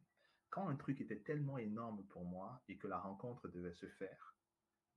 quand 0.50 0.68
un 0.68 0.76
truc 0.76 1.00
était 1.02 1.20
tellement 1.20 1.58
énorme 1.58 2.06
pour 2.08 2.26
moi 2.26 2.62
et 2.68 2.78
que 2.78 2.88
la 2.88 3.00
rencontre 3.00 3.48
devait 3.48 3.74
se 3.74 3.88
faire, 3.88 4.36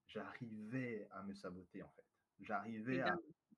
j'arrivais 0.07 1.09
à 1.13 1.23
me 1.23 1.35
saboter 1.35 1.83
en 1.83 1.91
fait. 1.91 2.07
J'arrivais 2.41 3.01
à. 3.01 3.15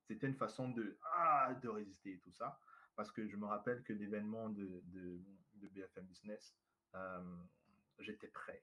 C'était 0.08 0.28
une 0.28 0.36
façon 0.36 0.68
de, 0.70 0.98
ah, 1.14 1.54
de 1.62 1.68
résister 1.68 2.12
et 2.12 2.18
tout 2.18 2.30
ça. 2.32 2.60
Parce 2.94 3.10
que 3.10 3.28
je 3.28 3.36
me 3.36 3.46
rappelle 3.46 3.82
que 3.82 3.92
l'événement 3.92 4.48
de, 4.50 4.82
de, 4.86 5.20
de, 5.54 5.68
BFM 5.68 6.06
Business, 6.06 6.54
j'étais 7.98 8.28
prêt 8.28 8.62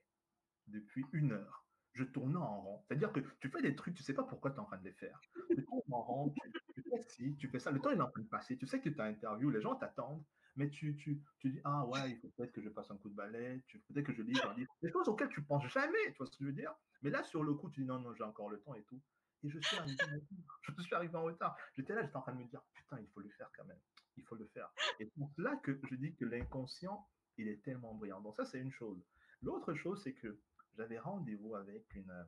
depuis 0.66 1.04
une 1.12 1.32
heure 1.32 1.63
je 1.94 2.04
tournais 2.04 2.36
en 2.36 2.60
rond. 2.60 2.82
C'est-à-dire 2.82 3.12
que 3.12 3.20
tu 3.40 3.48
fais 3.48 3.62
des 3.62 3.74
trucs, 3.76 3.94
tu 3.94 4.02
ne 4.02 4.04
sais 4.04 4.14
pas 4.14 4.24
pourquoi 4.24 4.50
tu 4.50 4.56
es 4.56 4.60
en 4.60 4.64
train 4.64 4.78
de 4.78 4.84
les 4.84 4.92
faire. 4.92 5.18
Tu 5.48 5.64
tournes 5.64 5.82
en 5.92 6.02
rond, 6.02 6.34
tu, 6.74 6.82
fais 6.82 7.02
ci, 7.02 7.36
tu 7.36 7.48
fais 7.48 7.60
ça. 7.60 7.70
Le 7.70 7.80
temps 7.80 7.90
est 7.90 8.00
en 8.00 8.10
train 8.10 8.22
de 8.22 8.28
passer. 8.28 8.56
Tu 8.56 8.66
sais 8.66 8.80
que 8.80 8.88
tu 8.88 9.00
as 9.00 9.04
interview, 9.04 9.50
les 9.50 9.60
gens 9.60 9.76
t'attendent, 9.76 10.22
mais 10.56 10.68
tu, 10.68 10.96
tu, 10.96 11.22
tu 11.38 11.50
dis 11.50 11.60
Ah 11.64 11.86
ouais, 11.86 12.10
il 12.10 12.18
faut 12.18 12.28
peut-être 12.36 12.52
que 12.52 12.60
je 12.60 12.68
passe 12.68 12.90
un 12.90 12.96
coup 12.96 13.08
de 13.08 13.14
balai, 13.14 13.62
peut-être 13.88 14.06
que 14.06 14.12
je 14.12 14.22
lis 14.22 14.38
un 14.44 14.54
livre. 14.54 14.72
Des 14.82 14.90
choses 14.90 15.08
auxquelles 15.08 15.28
tu 15.28 15.42
penses 15.42 15.66
jamais, 15.68 16.12
tu 16.12 16.18
vois 16.18 16.26
ce 16.26 16.32
que 16.32 16.44
je 16.44 16.46
veux 16.46 16.52
dire? 16.52 16.74
Mais 17.02 17.10
là, 17.10 17.22
sur 17.22 17.44
le 17.44 17.54
coup, 17.54 17.70
tu 17.70 17.82
dis 17.82 17.86
Non, 17.86 18.00
non, 18.00 18.12
j'ai 18.14 18.24
encore 18.24 18.50
le 18.50 18.60
temps 18.60 18.74
et 18.74 18.82
tout. 18.84 19.00
Et 19.44 19.50
je 19.50 19.58
suis 19.60 19.76
arrivé 19.76 19.96
en 20.02 20.14
retard. 20.14 20.74
Je 20.76 20.82
suis 20.82 20.94
arrivé 20.94 21.14
en 21.14 21.22
retard. 21.22 21.56
J'étais 21.76 21.94
là, 21.94 22.02
j'étais 22.02 22.16
en 22.16 22.22
train 22.22 22.32
de 22.32 22.38
me 22.38 22.48
dire 22.48 22.62
Putain, 22.74 22.98
il 22.98 23.08
faut 23.08 23.20
le 23.20 23.28
faire 23.30 23.50
quand 23.56 23.64
même. 23.64 23.80
Il 24.16 24.24
faut 24.24 24.36
le 24.36 24.46
faire. 24.46 24.70
Et 24.98 25.08
c'est 25.16 25.42
là 25.42 25.56
que 25.62 25.78
je 25.88 25.94
dis 25.96 26.14
que 26.14 26.24
l'inconscient, 26.24 27.06
il 27.36 27.48
est 27.48 27.62
tellement 27.62 27.94
brillant. 27.94 28.20
Donc, 28.20 28.36
ça, 28.36 28.44
c'est 28.44 28.58
une 28.58 28.72
chose. 28.72 29.04
L'autre 29.42 29.74
chose, 29.74 30.00
c'est 30.02 30.14
que 30.14 30.40
j'avais 30.76 30.98
rendez-vous 30.98 31.54
avec 31.54 31.94
une, 31.94 32.10
euh, 32.10 32.24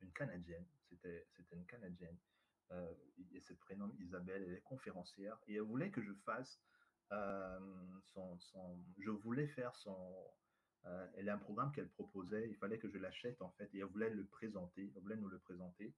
une 0.00 0.12
Canadienne. 0.12 0.66
C'était, 0.88 1.26
une 1.52 1.66
Canadienne. 1.66 2.16
Euh, 2.72 2.92
et 3.32 3.40
se 3.40 3.52
prénomme 3.54 3.92
Isabelle, 3.98 4.44
elle 4.46 4.54
est 4.54 4.62
conférencière. 4.62 5.38
Et 5.48 5.54
elle 5.54 5.62
voulait 5.62 5.90
que 5.90 6.02
je 6.02 6.12
fasse 6.24 6.60
euh, 7.12 7.58
son, 8.12 8.38
son, 8.38 8.78
Je 8.98 9.10
voulais 9.10 9.48
faire 9.48 9.74
son. 9.76 10.14
Euh, 10.86 11.06
elle 11.16 11.28
a 11.28 11.34
un 11.34 11.38
programme 11.38 11.72
qu'elle 11.72 11.88
proposait. 11.88 12.48
Il 12.48 12.56
fallait 12.56 12.78
que 12.78 12.88
je 12.88 12.98
l'achète, 12.98 13.42
en 13.42 13.50
fait. 13.52 13.68
Et 13.74 13.78
elle 13.78 13.86
voulait 13.86 14.10
le 14.10 14.24
présenter. 14.26 14.92
Elle 14.94 15.02
voulait 15.02 15.16
nous 15.16 15.28
le 15.28 15.38
présenter 15.38 15.94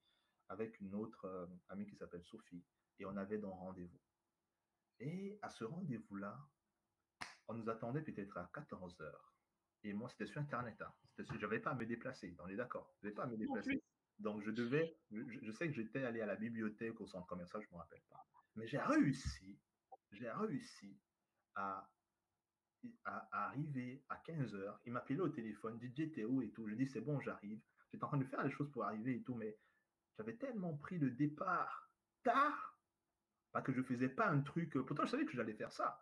avec 0.48 0.80
une 0.80 0.94
autre 0.94 1.48
amie 1.68 1.86
qui 1.86 1.96
s'appelle 1.96 2.24
Sophie. 2.24 2.64
Et 2.98 3.06
on 3.06 3.16
avait 3.16 3.38
donc 3.38 3.54
rendez-vous. 3.58 4.00
Et 4.98 5.38
à 5.42 5.50
ce 5.50 5.64
rendez-vous-là, 5.64 6.38
on 7.48 7.54
nous 7.54 7.68
attendait 7.68 8.02
peut-être 8.02 8.36
à 8.36 8.50
14 8.54 9.00
heures. 9.00 9.31
Et 9.84 9.92
moi, 9.92 10.08
c'était 10.08 10.26
sur 10.26 10.40
Internet. 10.40 10.80
Hein. 10.80 10.92
Je 11.18 11.38
n'avais 11.38 11.60
pas 11.60 11.70
à 11.70 11.74
me 11.74 11.86
déplacer. 11.86 12.34
On 12.38 12.48
est 12.48 12.56
d'accord. 12.56 12.94
Je 13.00 13.06
n'avais 13.06 13.14
pas 13.14 13.24
à 13.24 13.26
me 13.26 13.36
déplacer. 13.36 13.82
Donc, 14.18 14.42
je 14.42 14.50
devais. 14.50 14.96
Je, 15.10 15.50
sais 15.52 15.68
que 15.68 15.74
j'étais 15.74 16.04
allé 16.04 16.20
à 16.20 16.26
la 16.26 16.36
bibliothèque, 16.36 17.00
au 17.00 17.06
centre 17.06 17.26
commercial, 17.26 17.62
je 17.62 17.68
ne 17.68 17.72
me 17.72 17.78
rappelle 17.78 18.02
pas. 18.10 18.24
Mais 18.56 18.66
j'ai 18.66 18.78
réussi. 18.78 19.58
J'ai 20.12 20.30
réussi 20.30 20.96
à, 21.54 21.88
à, 23.04 23.46
arriver 23.46 24.04
à 24.08 24.16
15 24.16 24.54
heures. 24.54 24.80
Il 24.86 24.92
m'appelait 24.92 25.20
au 25.20 25.28
téléphone, 25.28 25.80
DJ 25.80 26.12
Théo 26.12 26.42
et 26.42 26.50
tout. 26.50 26.68
Je 26.68 26.74
dis, 26.74 26.86
c'est 26.86 27.00
bon, 27.00 27.20
j'arrive. 27.20 27.60
J'étais 27.90 28.04
en 28.04 28.08
train 28.08 28.18
de 28.18 28.24
faire 28.24 28.44
les 28.44 28.50
choses 28.50 28.70
pour 28.70 28.84
arriver 28.84 29.16
et 29.16 29.22
tout. 29.22 29.34
Mais 29.34 29.58
j'avais 30.16 30.36
tellement 30.36 30.76
pris 30.76 30.98
le 30.98 31.10
départ 31.10 31.90
tard 32.22 32.72
pas 33.52 33.62
que 33.62 33.72
je 33.72 33.78
ne 33.78 33.84
faisais 33.84 34.08
pas 34.08 34.28
un 34.28 34.40
truc. 34.40 34.72
Pourtant, 34.72 35.04
je 35.04 35.10
savais 35.10 35.26
que 35.26 35.32
j'allais 35.32 35.52
faire 35.52 35.72
ça. 35.72 36.00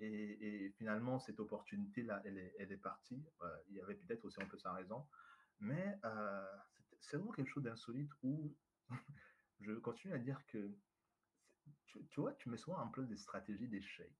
Et, 0.00 0.72
finalement, 0.76 1.18
cette 1.18 1.40
opportunité-là, 1.40 2.22
elle 2.24 2.38
est, 2.38 2.54
elle 2.58 2.72
est 2.72 2.76
partie. 2.76 3.24
Euh, 3.42 3.56
il 3.68 3.76
y 3.76 3.80
avait 3.80 3.94
peut-être 3.94 4.24
aussi 4.24 4.40
un 4.40 4.46
peu 4.46 4.58
sa 4.58 4.72
raison. 4.72 5.06
Mais 5.60 5.98
euh, 6.04 6.56
c'est 7.00 7.16
vraiment 7.16 7.32
quelque 7.32 7.50
chose 7.50 7.64
d'insolite 7.64 8.10
où 8.22 8.54
je 9.60 9.72
continue 9.72 10.14
à 10.14 10.18
dire 10.18 10.40
que, 10.46 10.72
tu, 11.86 12.20
vois, 12.20 12.32
tu 12.34 12.48
mets 12.48 12.56
souvent 12.56 12.78
en 12.78 12.88
place 12.88 13.08
des 13.08 13.16
stratégies 13.16 13.68
d'échec 13.68 14.12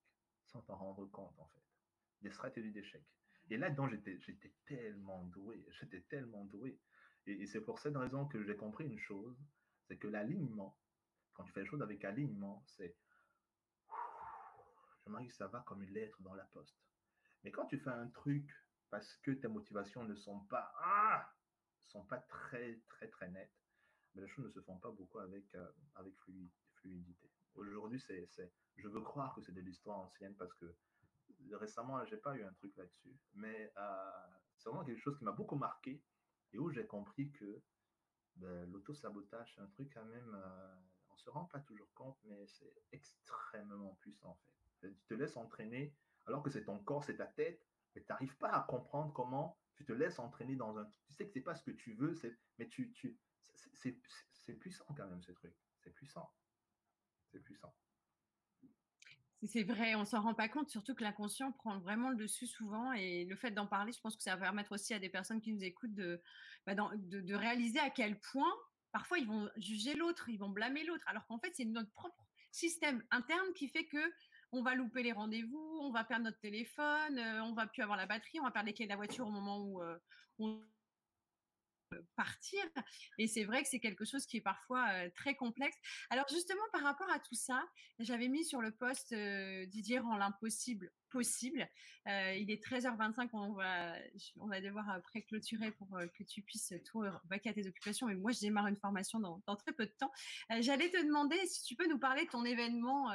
sans 0.47 0.63
t'en 0.63 0.77
rendre 0.77 1.07
compte, 1.07 1.39
en 1.39 1.47
fait. 1.47 1.63
Des 2.23 2.31
stratégies 2.31 2.73
d'échec. 2.73 3.05
Et 3.51 3.57
là-dedans, 3.57 3.89
j'étais 3.89 4.53
tellement 4.67 5.25
doué. 5.27 5.65
J'étais 5.71 6.01
tellement 6.03 6.45
doué. 6.47 6.79
Et, 7.27 7.33
et 7.43 7.47
c'est 7.47 7.61
pour 7.61 7.79
cette 7.79 7.97
raison 7.97 8.27
que 8.27 8.43
j'ai 8.43 8.57
compris 8.57 8.85
une 8.87 8.99
chose, 8.99 9.39
c'est 9.87 9.97
que 9.97 10.09
l'alignement, 10.09 10.77
quand 11.35 11.45
tu 11.45 11.53
fais 11.53 11.61
les 11.61 11.67
choses 11.67 11.83
avec 11.83 12.05
alignement, 12.05 12.65
c'est 12.67 12.97
ça 15.31 15.47
va 15.49 15.61
comme 15.61 15.83
une 15.83 15.93
lettre 15.93 16.21
dans 16.23 16.35
la 16.35 16.45
poste. 16.45 16.77
Mais 17.45 17.51
quand 17.51 17.67
tu 17.67 17.79
fais 17.79 17.91
un 17.91 18.09
truc 18.09 18.51
parce 18.91 19.15
que 19.17 19.31
tes 19.33 19.49
motivations 19.49 20.05
ne 20.05 20.15
sont 20.15 20.41
pas, 20.41 20.73
ah, 20.79 21.31
sont 21.85 22.05
pas 22.05 22.19
très, 22.19 22.81
très, 22.89 23.09
très 23.09 23.29
nettes, 23.29 23.57
mais 24.15 24.23
les 24.23 24.29
choses 24.29 24.47
ne 24.47 24.51
se 24.51 24.61
font 24.61 24.79
pas 24.79 24.91
beaucoup 24.91 25.19
avec, 25.19 25.55
euh, 25.55 25.71
avec 25.95 26.15
fluidité. 26.77 27.31
Aujourd'hui, 27.55 28.01
c'est, 28.01 28.29
je 28.77 28.89
veux 28.89 29.03
croire 29.03 29.35
que 29.35 29.43
c'est 29.43 29.53
de 29.53 29.61
l'histoire 29.61 29.99
ancienne 29.99 30.35
parce 30.37 30.55
que 30.55 30.75
récemment, 31.53 32.05
j'ai 32.07 32.17
pas 32.17 32.37
eu 32.37 32.45
un 32.45 32.53
truc 32.53 32.77
là-dessus. 32.77 33.17
Mais 33.35 33.73
euh, 33.77 34.27
c'est 34.57 34.69
vraiment 34.69 34.85
quelque 34.85 35.01
chose 35.01 35.19
qui 35.19 35.25
m'a 35.25 35.33
beaucoup 35.33 35.57
marqué 35.57 36.03
et 36.53 36.59
où 36.59 36.71
j'ai 36.71 36.87
compris 36.87 37.31
que 37.33 37.63
ben, 38.37 38.71
l'auto-sabotage, 38.71 39.53
c'est 39.55 39.61
un 39.61 39.67
truc 39.69 39.93
quand 39.93 40.05
même, 40.05 40.35
euh, 40.35 40.75
on 41.11 41.17
se 41.17 41.31
rend 41.31 41.47
pas 41.47 41.61
toujours 41.61 41.93
compte, 41.95 42.19
mais 42.25 42.47
c'est 42.47 42.73
extrêmement 42.93 43.97
puissant 44.01 44.31
en 44.31 44.37
fait. 44.37 44.55
Tu 44.83 44.95
te 45.09 45.15
laisses 45.15 45.37
entraîner 45.37 45.95
alors 46.27 46.43
que 46.43 46.51
c'est 46.51 46.65
ton 46.65 46.79
corps, 46.79 47.05
c'est 47.05 47.17
ta 47.17 47.27
tête, 47.27 47.65
mais 47.95 48.03
tu 48.03 48.07
n'arrives 48.11 48.37
pas 48.37 48.51
à 48.51 48.63
comprendre 48.63 49.13
comment 49.13 49.59
tu 49.77 49.85
te 49.85 49.93
laisses 49.93 50.19
entraîner 50.19 50.57
dans 50.57 50.79
un... 50.79 50.85
Tu 51.07 51.15
sais 51.15 51.27
que 51.27 51.33
c'est 51.33 51.41
pas 51.41 51.55
ce 51.55 51.63
que 51.63 51.71
tu 51.71 51.95
veux, 51.95 52.15
mais 52.59 52.69
tu, 52.69 52.93
c'est 53.73 54.55
puissant 54.55 54.85
quand 54.97 55.09
même 55.09 55.23
ce 55.23 55.33
truc. 55.33 55.55
C'est 55.81 55.95
puissant. 55.95 56.31
C'est 57.33 57.41
puissant. 57.41 57.75
C'est 59.45 59.63
vrai, 59.63 59.95
on 59.95 60.05
s'en 60.05 60.21
rend 60.21 60.35
pas 60.35 60.49
compte, 60.49 60.69
surtout 60.69 60.95
que 60.95 61.05
l'inconscient 61.05 61.53
prend 61.53 61.79
vraiment 61.79 62.11
le 62.11 62.17
dessus 62.17 62.47
souvent. 62.47 62.93
Et 62.93 63.25
le 63.25 63.37
fait 63.37 63.53
d'en 63.53 63.69
parler, 63.69 63.93
je 63.93 64.01
pense 64.01 64.17
que 64.17 64.23
ça 64.23 64.35
va 64.35 64.43
permettre 64.43 64.73
aussi 64.73 64.95
à 64.95 64.99
des 64.99 65.09
personnes 65.09 65.41
qui 65.41 65.53
nous 65.53 65.63
écoutent 65.63 65.95
de, 65.95 66.21
bah, 66.67 66.75
de 66.75 67.35
réaliser 67.35 67.79
à 67.79 67.91
quel 67.91 68.21
point 68.21 68.53
parfois 68.93 69.19
ils 69.19 69.27
vont 69.27 69.49
juger 69.57 69.95
l'autre, 69.95 70.29
ils 70.29 70.39
vont 70.39 70.49
blâmer 70.49 70.85
l'autre, 70.85 71.05
alors 71.07 71.27
qu'en 71.27 71.39
fait 71.39 71.53
c'est 71.55 71.65
notre 71.65 71.91
propre 71.93 72.27
système 72.51 73.05
interne 73.11 73.53
qui 73.55 73.69
fait 73.69 73.87
que 73.87 74.13
on 74.53 74.63
va 74.63 74.75
louper 74.75 75.03
les 75.03 75.13
rendez-vous, 75.13 75.79
on 75.83 75.91
va 75.91 76.05
perdre 76.05 76.25
notre 76.25 76.41
téléphone, 76.41 77.19
euh, 77.19 77.43
on 77.45 77.53
va 77.53 77.67
plus 77.67 77.83
avoir 77.83 77.99
la 77.99 78.07
batterie, 78.07 78.41
on 78.41 78.45
va 78.45 78.51
perdre 78.51 78.67
les 78.67 78.75
clés 78.75 78.87
de 78.87 78.91
la 78.91 78.97
voiture 78.97 79.27
au 79.27 79.31
moment 79.31 79.59
où 79.59 79.83
euh, 79.83 79.99
on 80.39 80.63
partir. 82.17 82.63
Et 83.17 83.27
c'est 83.27 83.45
vrai 83.45 83.63
que 83.63 83.69
c'est 83.69 83.81
quelque 83.81 84.05
chose 84.05 84.27
qui 84.27 84.37
est 84.37 84.43
parfois 84.43 85.09
très 85.11 85.35
complexe. 85.35 85.77
Alors 86.11 86.27
justement, 86.29 86.61
par 86.71 86.83
rapport 86.83 87.11
à 87.11 87.19
tout 87.19 87.35
ça, 87.35 87.67
j'avais 87.99 88.29
mis 88.29 88.45
sur 88.45 88.61
le 88.61 88.73
poste 88.73 89.15
Didier 89.15 89.99
rend 89.99 90.19
l'impossible 90.19 90.93
possible. 91.09 91.67
il 92.07 92.51
est 92.51 92.63
13h25, 92.63 93.31
on 93.33 93.55
va, 93.55 93.95
on 94.37 94.47
va 94.49 94.61
devoir 94.61 94.91
après 94.91 95.23
clôturer 95.23 95.71
pour 95.71 95.89
que 96.15 96.25
tu 96.25 96.43
puisses 96.43 96.75
tout 96.85 97.05
vaquer 97.31 97.49
à 97.49 97.55
tes 97.55 97.67
occupations. 97.67 98.07
Mais 98.07 98.17
moi, 98.17 98.33
je 98.33 98.41
démarre 98.41 98.67
une 98.67 98.77
formation 98.77 99.19
dans, 99.19 99.43
dans 99.47 99.57
très 99.57 99.73
peu 99.73 99.87
de 99.87 99.95
temps. 99.99 100.13
J'allais 100.61 100.91
te 100.91 101.03
demander 101.03 101.39
si 101.47 101.63
tu 101.65 101.75
peux 101.75 101.89
nous 101.89 101.99
parler 101.99 102.27
de 102.27 102.31
ton 102.31 102.45
événement 102.45 103.11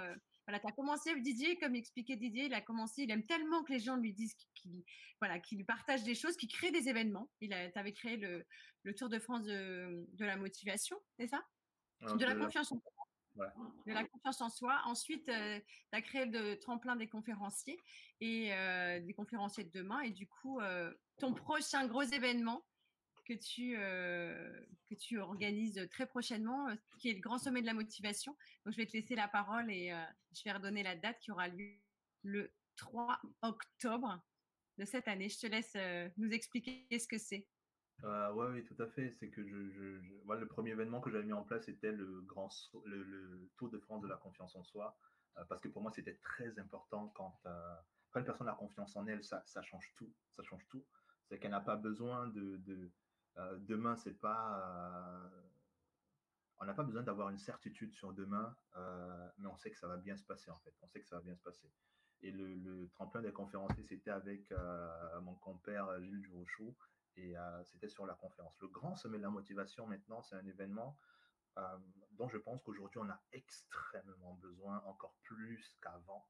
voilà, 0.48 0.60
tu 0.60 0.68
as 0.68 0.72
commencé, 0.72 1.20
Didier, 1.22 1.58
comme 1.58 1.76
expliquait 1.76 2.16
Didier, 2.16 2.46
il 2.46 2.54
a 2.54 2.62
commencé, 2.62 3.04
il 3.04 3.12
aime 3.12 3.26
tellement 3.26 3.64
que 3.64 3.72
les 3.72 3.80
gens 3.80 3.98
lui 3.98 4.14
disent 4.14 4.36
qu'il 4.56 4.84
voilà, 5.20 5.42
lui 5.52 5.64
partagent 5.64 6.04
des 6.04 6.16
choses, 6.16 6.36
qu'il 6.36 6.50
crée 6.50 6.72
des 6.72 6.90
événements. 6.90 7.30
Il 7.40 7.54
avait 7.54 7.94
créé 7.94 8.18
le, 8.18 8.46
le, 8.84 8.94
Tour 8.94 9.10
de 9.10 9.20
France 9.20 9.46
de, 9.46 10.06
de 10.14 10.26
la 10.26 10.36
motivation, 10.36 10.98
c'est 11.18 11.28
ça? 11.28 11.44
De 12.02 12.26
la 12.26 12.36
confiance 12.36 12.72
en 12.72 12.80
soi. 12.80 12.92
De 13.88 13.94
la 13.94 14.04
confiance 14.04 14.42
en 14.42 14.50
soi. 14.50 14.82
Ensuite, 14.86 15.28
euh, 15.30 15.60
tu 15.92 15.98
as 15.98 16.02
créé 16.02 16.26
le 16.26 16.56
tremplin 16.60 16.96
des 16.96 17.08
conférenciers 17.08 17.80
et 18.22 18.54
euh, 18.54 19.00
des 19.00 19.14
conférenciers 19.14 19.64
de 19.64 19.72
demain. 19.72 20.02
Et 20.02 20.12
du 20.12 20.28
coup, 20.28 20.60
euh, 20.60 20.94
ton 21.20 21.34
prochain 21.34 21.88
gros 21.88 22.04
événement, 22.04 22.64
que 23.26 23.34
tu, 23.34 23.76
euh, 23.78 24.66
que 24.90 24.96
tu 24.96 25.20
organises 25.20 25.88
très 25.92 26.06
prochainement, 26.06 26.70
euh, 26.70 26.76
qui 27.00 27.10
est 27.10 27.14
le 27.14 27.22
grand 27.22 27.40
sommet 27.40 27.62
de 27.62 27.66
la 27.66 27.74
motivation. 27.74 28.36
Donc, 28.66 28.74
je 28.74 28.78
vais 28.78 28.86
te 28.86 28.94
laisser 28.94 29.16
la 29.16 29.28
parole 29.28 29.72
et 29.72 29.92
euh, 29.92 30.04
je 30.34 30.44
vais 30.44 30.52
redonner 30.52 30.84
la 30.84 30.96
date 30.96 31.20
qui 31.20 31.32
aura 31.32 31.48
lieu 31.48 31.78
le 32.24 32.52
3 32.78 33.22
octobre 33.42 34.22
de 34.78 34.86
cette 34.86 35.08
année. 35.08 35.30
Je 35.30 35.40
te 35.40 35.48
laisse 35.48 35.78
nous 36.18 36.32
expliquer 36.32 36.88
ce 36.98 37.08
que 37.08 37.18
c'est. 37.18 37.48
oui, 38.04 38.46
oui, 38.52 38.64
tout 38.64 38.82
à 38.82 38.88
fait. 38.88 39.12
C'est 39.12 39.30
que 39.30 39.42
le 39.42 40.48
premier 40.48 40.72
événement 40.72 41.00
que 41.00 41.12
j'avais 41.12 41.26
mis 41.26 41.34
en 41.34 41.44
place 41.44 41.68
était 41.68 41.92
le 41.92 42.22
grand 42.22 42.50
le, 42.86 43.50
Tour 43.58 43.70
de 43.70 43.78
France 43.80 44.02
de 44.02 44.08
la 44.08 44.18
confiance 44.18 44.56
en 44.56 44.64
soi, 44.64 44.98
parce 45.48 45.62
que 45.62 45.68
pour 45.68 45.82
moi 45.82 45.92
c'était 45.92 46.16
très 46.16 46.58
important 46.58 47.10
quand, 47.10 47.40
quand 48.10 48.20
une 48.20 48.26
personne 48.26 48.48
a 48.48 48.56
confiance 48.56 48.96
en 48.96 49.06
elle, 49.06 49.24
ça, 49.24 49.44
ça 49.46 49.62
change 49.62 49.94
tout, 49.96 50.12
ça 50.36 50.44
change 50.44 50.66
tout. 50.70 50.84
C'est 51.30 51.40
qu'elle 51.40 51.52
n'a 51.52 51.62
pas 51.62 51.76
besoin 51.76 52.28
de, 52.28 52.92
euh, 53.38 53.58
demain, 53.60 53.96
c'est 53.96 54.20
pas. 54.20 54.60
Euh, 54.60 55.30
on 56.60 56.66
n'a 56.66 56.74
pas 56.74 56.84
besoin 56.84 57.04
d'avoir 57.04 57.30
une 57.30 57.40
certitude 57.40 57.94
sur 57.94 58.14
demain, 58.14 58.56
euh, 58.78 59.30
mais 59.38 59.48
on 59.48 59.58
sait 59.58 59.72
que 59.72 59.78
ça 59.78 59.88
va 59.88 59.98
bien 59.98 60.16
se 60.16 60.24
passer 60.24 60.50
en 60.50 60.60
fait. 60.60 60.74
On 60.82 60.88
sait 60.88 61.02
que 61.02 61.08
ça 61.08 61.18
va 61.18 61.22
bien 61.22 61.36
se 61.36 61.42
passer. 61.42 61.70
Et 62.22 62.32
le, 62.32 62.88
tremplin 62.94 63.22
des 63.22 63.34
conférenciers, 63.34 63.84
c'était 63.84 64.12
avec 64.12 64.54
mon 65.24 65.36
compère 65.36 66.02
Gilles 66.02 66.22
Durochou, 66.22 66.74
et 67.18 67.36
c'était 67.66 67.90
sur 67.90 68.06
la 68.06 68.14
conférence. 68.14 68.58
Le 68.62 68.70
grand 68.70 68.96
sommet 68.96 69.18
de 69.18 69.24
la 69.24 69.30
motivation, 69.30 69.86
maintenant, 69.88 70.22
c'est 70.22 70.36
un 70.36 70.46
événement 70.46 70.98
dont 72.12 72.30
je 72.30 72.38
pense 72.38 72.64
qu'aujourd'hui, 72.64 73.02
on 73.04 73.10
a 73.10 73.22
extrêmement 73.34 74.36
besoin, 74.36 74.82
encore 74.86 75.18
plus 75.24 75.78
qu'avant. 75.82 76.26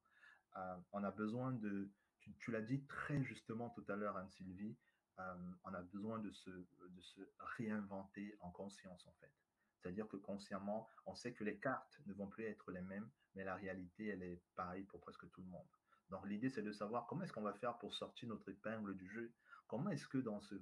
on 0.93 1.03
a 1.03 1.11
besoin 1.11 1.51
de, 1.51 1.91
tu, 2.21 2.33
tu 2.39 2.51
l'as 2.51 2.63
dit 2.63 2.83
très 2.87 3.21
justement 3.21 3.69
tout 3.69 3.85
à 3.87 3.95
l'heure, 3.95 4.17
Anne-Sylvie, 4.17 4.75
euh, 5.19 5.51
on 5.63 5.73
a 5.73 5.81
besoin 5.81 6.19
de 6.19 6.31
se, 6.31 6.49
de 6.49 7.01
se 7.01 7.21
réinventer 7.57 8.35
en 8.41 8.51
conscience, 8.51 9.05
en 9.07 9.13
fait. 9.13 9.31
C'est-à-dire 9.75 10.07
que 10.07 10.17
consciemment, 10.17 10.87
on 11.05 11.13
sait 11.13 11.33
que 11.33 11.43
les 11.43 11.57
cartes 11.57 11.99
ne 12.05 12.13
vont 12.13 12.27
plus 12.27 12.45
être 12.45 12.71
les 12.71 12.81
mêmes, 12.81 13.09
mais 13.35 13.43
la 13.43 13.55
réalité, 13.55 14.07
elle 14.07 14.23
est 14.23 14.41
pareille 14.55 14.85
pour 14.85 15.01
presque 15.01 15.29
tout 15.31 15.41
le 15.41 15.47
monde. 15.47 15.67
Donc 16.09 16.25
l'idée, 16.27 16.49
c'est 16.49 16.61
de 16.61 16.71
savoir 16.71 17.05
comment 17.07 17.23
est-ce 17.23 17.33
qu'on 17.33 17.41
va 17.41 17.53
faire 17.53 17.77
pour 17.77 17.93
sortir 17.93 18.29
notre 18.29 18.49
épingle 18.49 18.95
du 18.95 19.09
jeu? 19.09 19.33
Comment 19.67 19.89
est-ce 19.89 20.07
que 20.07 20.19
dans 20.19 20.39
ce 20.41 20.55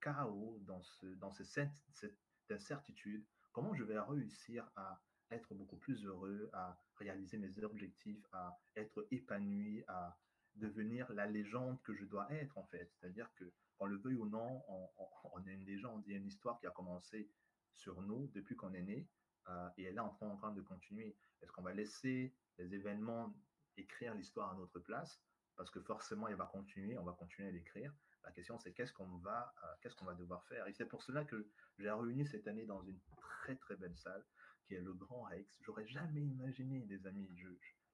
chaos, 0.00 0.58
dans, 0.66 0.82
ce, 0.82 1.06
dans 1.06 1.32
cette, 1.32 1.70
cette 1.94 2.18
incertitude, 2.50 3.24
comment 3.52 3.74
je 3.74 3.84
vais 3.84 3.98
réussir 3.98 4.68
à 4.76 5.00
être 5.30 5.54
beaucoup 5.54 5.76
plus 5.76 6.04
heureux, 6.04 6.50
à 6.52 6.78
réaliser 6.96 7.38
mes 7.38 7.58
objectifs, 7.64 8.24
à 8.32 8.58
être 8.76 9.06
épanoui, 9.10 9.84
à 9.88 10.16
devenir 10.56 11.10
la 11.12 11.26
légende 11.26 11.80
que 11.82 11.94
je 11.94 12.04
dois 12.04 12.30
être, 12.32 12.58
en 12.58 12.64
fait. 12.64 12.90
C'est-à-dire 12.92 13.30
que 13.34 13.44
qu'on 13.78 13.86
le 13.86 13.96
veuille 13.96 14.16
ou 14.16 14.26
non, 14.26 14.64
on, 15.34 15.46
est 15.46 15.52
une 15.52 15.64
légende, 15.64 16.02
il 16.06 16.12
y 16.12 16.14
a 16.14 16.18
une 16.18 16.26
histoire 16.26 16.58
qui 16.58 16.66
a 16.66 16.70
commencé 16.70 17.30
sur 17.72 18.00
nous 18.02 18.28
depuis 18.34 18.56
qu'on 18.56 18.72
est 18.72 18.82
né 18.82 19.06
euh, 19.48 19.68
et 19.76 19.84
elle 19.84 19.96
est 19.96 20.00
en 20.00 20.10
train, 20.10 20.52
de 20.52 20.62
continuer. 20.62 21.16
Est-ce 21.42 21.52
qu'on 21.52 21.62
va 21.62 21.72
laisser 21.72 22.34
les 22.58 22.74
événements 22.74 23.34
écrire 23.76 24.14
l'histoire 24.14 24.52
à 24.52 24.54
notre 24.56 24.80
place? 24.80 25.20
Parce 25.56 25.70
que 25.70 25.80
forcément, 25.80 26.28
il 26.28 26.36
va 26.36 26.46
continuer, 26.46 26.98
on 26.98 27.04
va 27.04 27.12
continuer 27.12 27.48
à 27.48 27.52
l'écrire. 27.52 27.92
La 28.24 28.32
question, 28.32 28.58
c'est 28.58 28.72
qu'est-ce 28.72 28.92
qu'on 28.92 29.18
va, 29.18 29.54
euh, 29.62 29.66
qu'est-ce 29.80 29.94
qu'on 29.94 30.04
va 30.04 30.14
devoir 30.14 30.44
faire? 30.46 30.66
Et 30.66 30.72
c'est 30.72 30.86
pour 30.86 31.02
cela 31.02 31.24
que 31.24 31.48
j'ai 31.78 31.90
réuni 31.90 32.26
cette 32.26 32.48
année 32.48 32.64
dans 32.64 32.82
une 32.82 32.98
très 33.16 33.56
très 33.56 33.76
belle 33.76 33.96
salle 33.96 34.24
qui 34.66 34.74
est 34.74 34.80
le 34.80 34.92
Grand 34.94 35.22
Rex. 35.22 35.58
J'aurais 35.62 35.86
jamais 35.86 36.22
imaginé, 36.22 36.84
les 36.88 37.06
amis. 37.06 37.28
Je, 37.36 37.48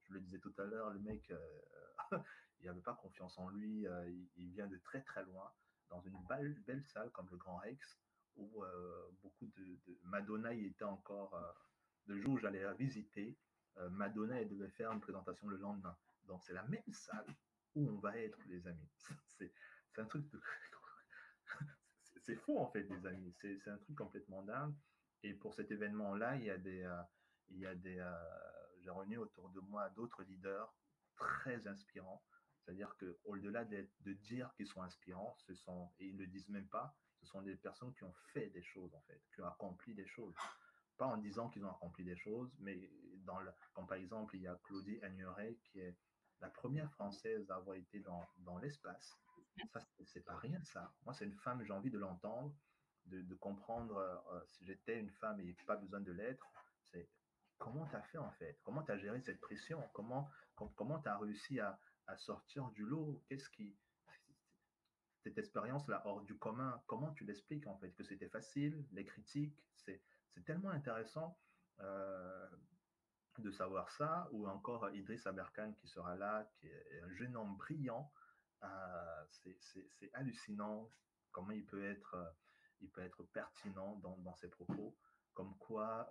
le 0.08 0.20
disais 0.20 0.38
tout 0.38 0.52
à 0.58 0.64
l'heure, 0.64 0.90
le 0.90 0.98
mec, 1.00 1.30
euh, 1.30 1.38
il 2.62 2.66
n'avait 2.66 2.80
pas 2.80 2.94
confiance 2.94 3.38
en 3.38 3.48
lui. 3.50 3.86
il, 4.36 4.52
vient 4.52 4.66
de 4.66 4.78
très 4.78 5.02
très 5.02 5.24
loin 5.24 5.50
dans 5.92 6.00
une 6.00 6.18
belle, 6.66 6.82
salle 6.86 7.10
comme 7.10 7.28
le 7.30 7.36
Grand 7.36 7.56
Rex, 7.58 7.98
où 8.36 8.64
euh, 8.64 9.10
beaucoup 9.22 9.46
de, 9.46 9.78
Madonna 10.04 10.54
y 10.54 10.66
était 10.66 10.84
encore. 10.84 11.34
Euh, 11.34 11.52
le 12.06 12.20
jour 12.20 12.32
où 12.32 12.38
j'allais 12.38 12.62
la 12.62 12.72
visiter, 12.72 13.38
euh, 13.76 13.88
Madonna 13.90 14.40
elle 14.40 14.48
devait 14.48 14.70
faire 14.70 14.90
une 14.90 15.00
présentation 15.00 15.46
le 15.46 15.56
lendemain. 15.56 15.96
Donc 16.24 16.42
c'est 16.42 16.52
la 16.52 16.64
même 16.64 16.92
salle 16.92 17.36
où 17.76 17.88
on 17.88 17.98
va 18.00 18.18
être, 18.18 18.38
les 18.48 18.66
amis. 18.66 18.90
C'est 19.94 20.00
un 20.00 20.06
truc 20.06 20.24
c'est 22.22 22.36
faux 22.36 22.58
en 22.58 22.66
fait, 22.70 22.82
les 22.84 23.06
amis. 23.06 23.32
C'est 23.40 23.68
un 23.68 23.76
truc 23.76 23.94
complètement 23.96 24.42
dingue. 24.42 24.74
Et 25.22 25.34
pour 25.34 25.54
cet 25.54 25.70
événement-là, 25.70 26.36
il 26.36 26.44
y 26.44 26.50
a 26.50 26.56
des, 26.56 26.90
il 27.50 27.58
y 27.58 27.66
a 27.66 27.74
des, 27.74 28.02
j'ai 28.80 28.90
réuni 28.90 29.18
autour 29.18 29.50
de 29.50 29.60
moi 29.60 29.90
d'autres 29.90 30.22
leaders 30.22 30.74
très 31.14 31.66
inspirants 31.66 32.22
c'est-à-dire 32.64 32.96
qu'au-delà 32.98 33.64
de, 33.64 33.88
de 34.00 34.12
dire 34.12 34.52
qu'ils 34.56 34.66
sont 34.66 34.82
inspirants, 34.82 35.36
ce 35.46 35.54
sont, 35.54 35.90
et 35.98 36.06
ils 36.06 36.16
ne 36.16 36.20
le 36.20 36.26
disent 36.26 36.48
même 36.48 36.68
pas, 36.68 36.94
ce 37.20 37.26
sont 37.26 37.42
des 37.42 37.56
personnes 37.56 37.92
qui 37.94 38.04
ont 38.04 38.14
fait 38.32 38.50
des 38.50 38.62
choses, 38.62 38.94
en 38.94 39.00
fait, 39.02 39.20
qui 39.34 39.40
ont 39.40 39.46
accompli 39.46 39.94
des 39.94 40.06
choses. 40.06 40.34
Pas 40.96 41.06
en 41.06 41.16
disant 41.16 41.48
qu'ils 41.48 41.64
ont 41.64 41.70
accompli 41.70 42.04
des 42.04 42.16
choses, 42.16 42.54
mais 42.60 42.90
dans 43.24 43.40
le, 43.40 43.50
comme 43.74 43.86
par 43.86 43.96
exemple, 43.98 44.36
il 44.36 44.42
y 44.42 44.48
a 44.48 44.54
Claudie 44.64 45.00
Agnoret, 45.02 45.56
qui 45.64 45.80
est 45.80 45.96
la 46.40 46.50
première 46.50 46.90
Française 46.92 47.50
à 47.50 47.56
avoir 47.56 47.76
été 47.76 48.00
dans, 48.00 48.24
dans 48.38 48.58
l'espace. 48.58 49.16
Ça, 49.72 49.80
c'est 50.06 50.24
pas 50.24 50.36
rien, 50.36 50.62
ça. 50.64 50.92
Moi, 51.04 51.14
c'est 51.14 51.24
une 51.24 51.34
femme, 51.34 51.62
j'ai 51.64 51.72
envie 51.72 51.90
de 51.90 51.98
l'entendre, 51.98 52.54
de, 53.06 53.20
de, 53.22 53.34
comprendre 53.34 53.96
euh, 53.96 54.40
si 54.46 54.64
j'étais 54.64 54.98
une 54.98 55.10
femme 55.10 55.40
et 55.40 55.56
pas 55.66 55.76
besoin 55.76 56.00
de 56.00 56.12
l'être. 56.12 56.46
C'est 56.90 57.08
comment 57.58 57.86
tu 57.86 57.96
as 57.96 58.02
fait, 58.02 58.18
en 58.18 58.30
fait? 58.32 58.58
Comment 58.62 58.82
tu 58.82 58.92
as 58.92 58.98
géré 58.98 59.20
cette 59.20 59.40
pression? 59.40 59.82
Comment 59.92 60.30
comment 60.76 61.00
tu 61.00 61.08
as 61.08 61.18
réussi 61.18 61.60
à, 61.60 61.78
à 62.07 62.16
sortir 62.16 62.70
du 62.70 62.84
lot? 62.84 63.22
Qu'est-ce 63.28 63.48
qui. 63.50 63.76
Cette 65.24 65.38
expérience-là 65.38 66.03
hors 66.05 66.22
du 66.22 66.36
commun, 66.36 66.82
comment 66.86 67.12
tu 67.12 67.24
l'expliques 67.24 67.66
en 67.66 67.76
fait? 67.78 67.92
Que 67.92 68.03
c'était 68.03 68.28
facile, 68.28 68.84
les 68.90 69.05
critiques, 69.05 69.57
c'est 69.76 70.03
tellement 70.44 70.70
intéressant 70.70 71.38
euh, 71.80 72.48
de 73.38 73.50
savoir 73.53 73.90
ça, 73.92 74.28
ou 74.32 74.48
encore 74.48 74.90
Idriss 74.90 75.26
Aberkan 75.26 75.72
qui 75.74 75.86
sera 75.86 76.16
là, 76.16 76.50
qui 76.57 76.66
est 76.66 77.00
un 77.03 77.12
jeune 77.14 77.36
homme 77.36 77.57
brillant. 77.57 78.12
Euh, 78.64 79.24
c'est 79.30 80.11
hallucinant 80.14 80.90
comment 81.30 81.53
il 81.53 81.64
peut 81.64 81.84
être, 81.84 82.16
il 82.80 82.90
peut 82.90 83.03
être 83.03 83.22
pertinent 83.22 83.96
dans, 84.03 84.16
dans 84.18 84.34
ses 84.34 84.48
propos. 84.48 84.96
comme 85.34 85.57
quoi 85.59 86.11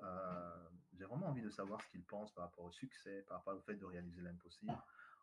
j'ai 0.93 1.05
vraiment 1.05 1.27
envie 1.27 1.41
de 1.41 1.49
savoir 1.49 1.81
ce 1.81 1.87
qu'il 1.87 2.03
pense 2.03 2.31
par 2.33 2.45
rapport 2.45 2.65
au 2.65 2.71
succès, 2.71 3.23
par 3.27 3.37
rapport 3.37 3.55
au 3.55 3.61
fait 3.61 3.75
de 3.75 3.85
réaliser 3.85 4.21
l'impossible. 4.21 4.77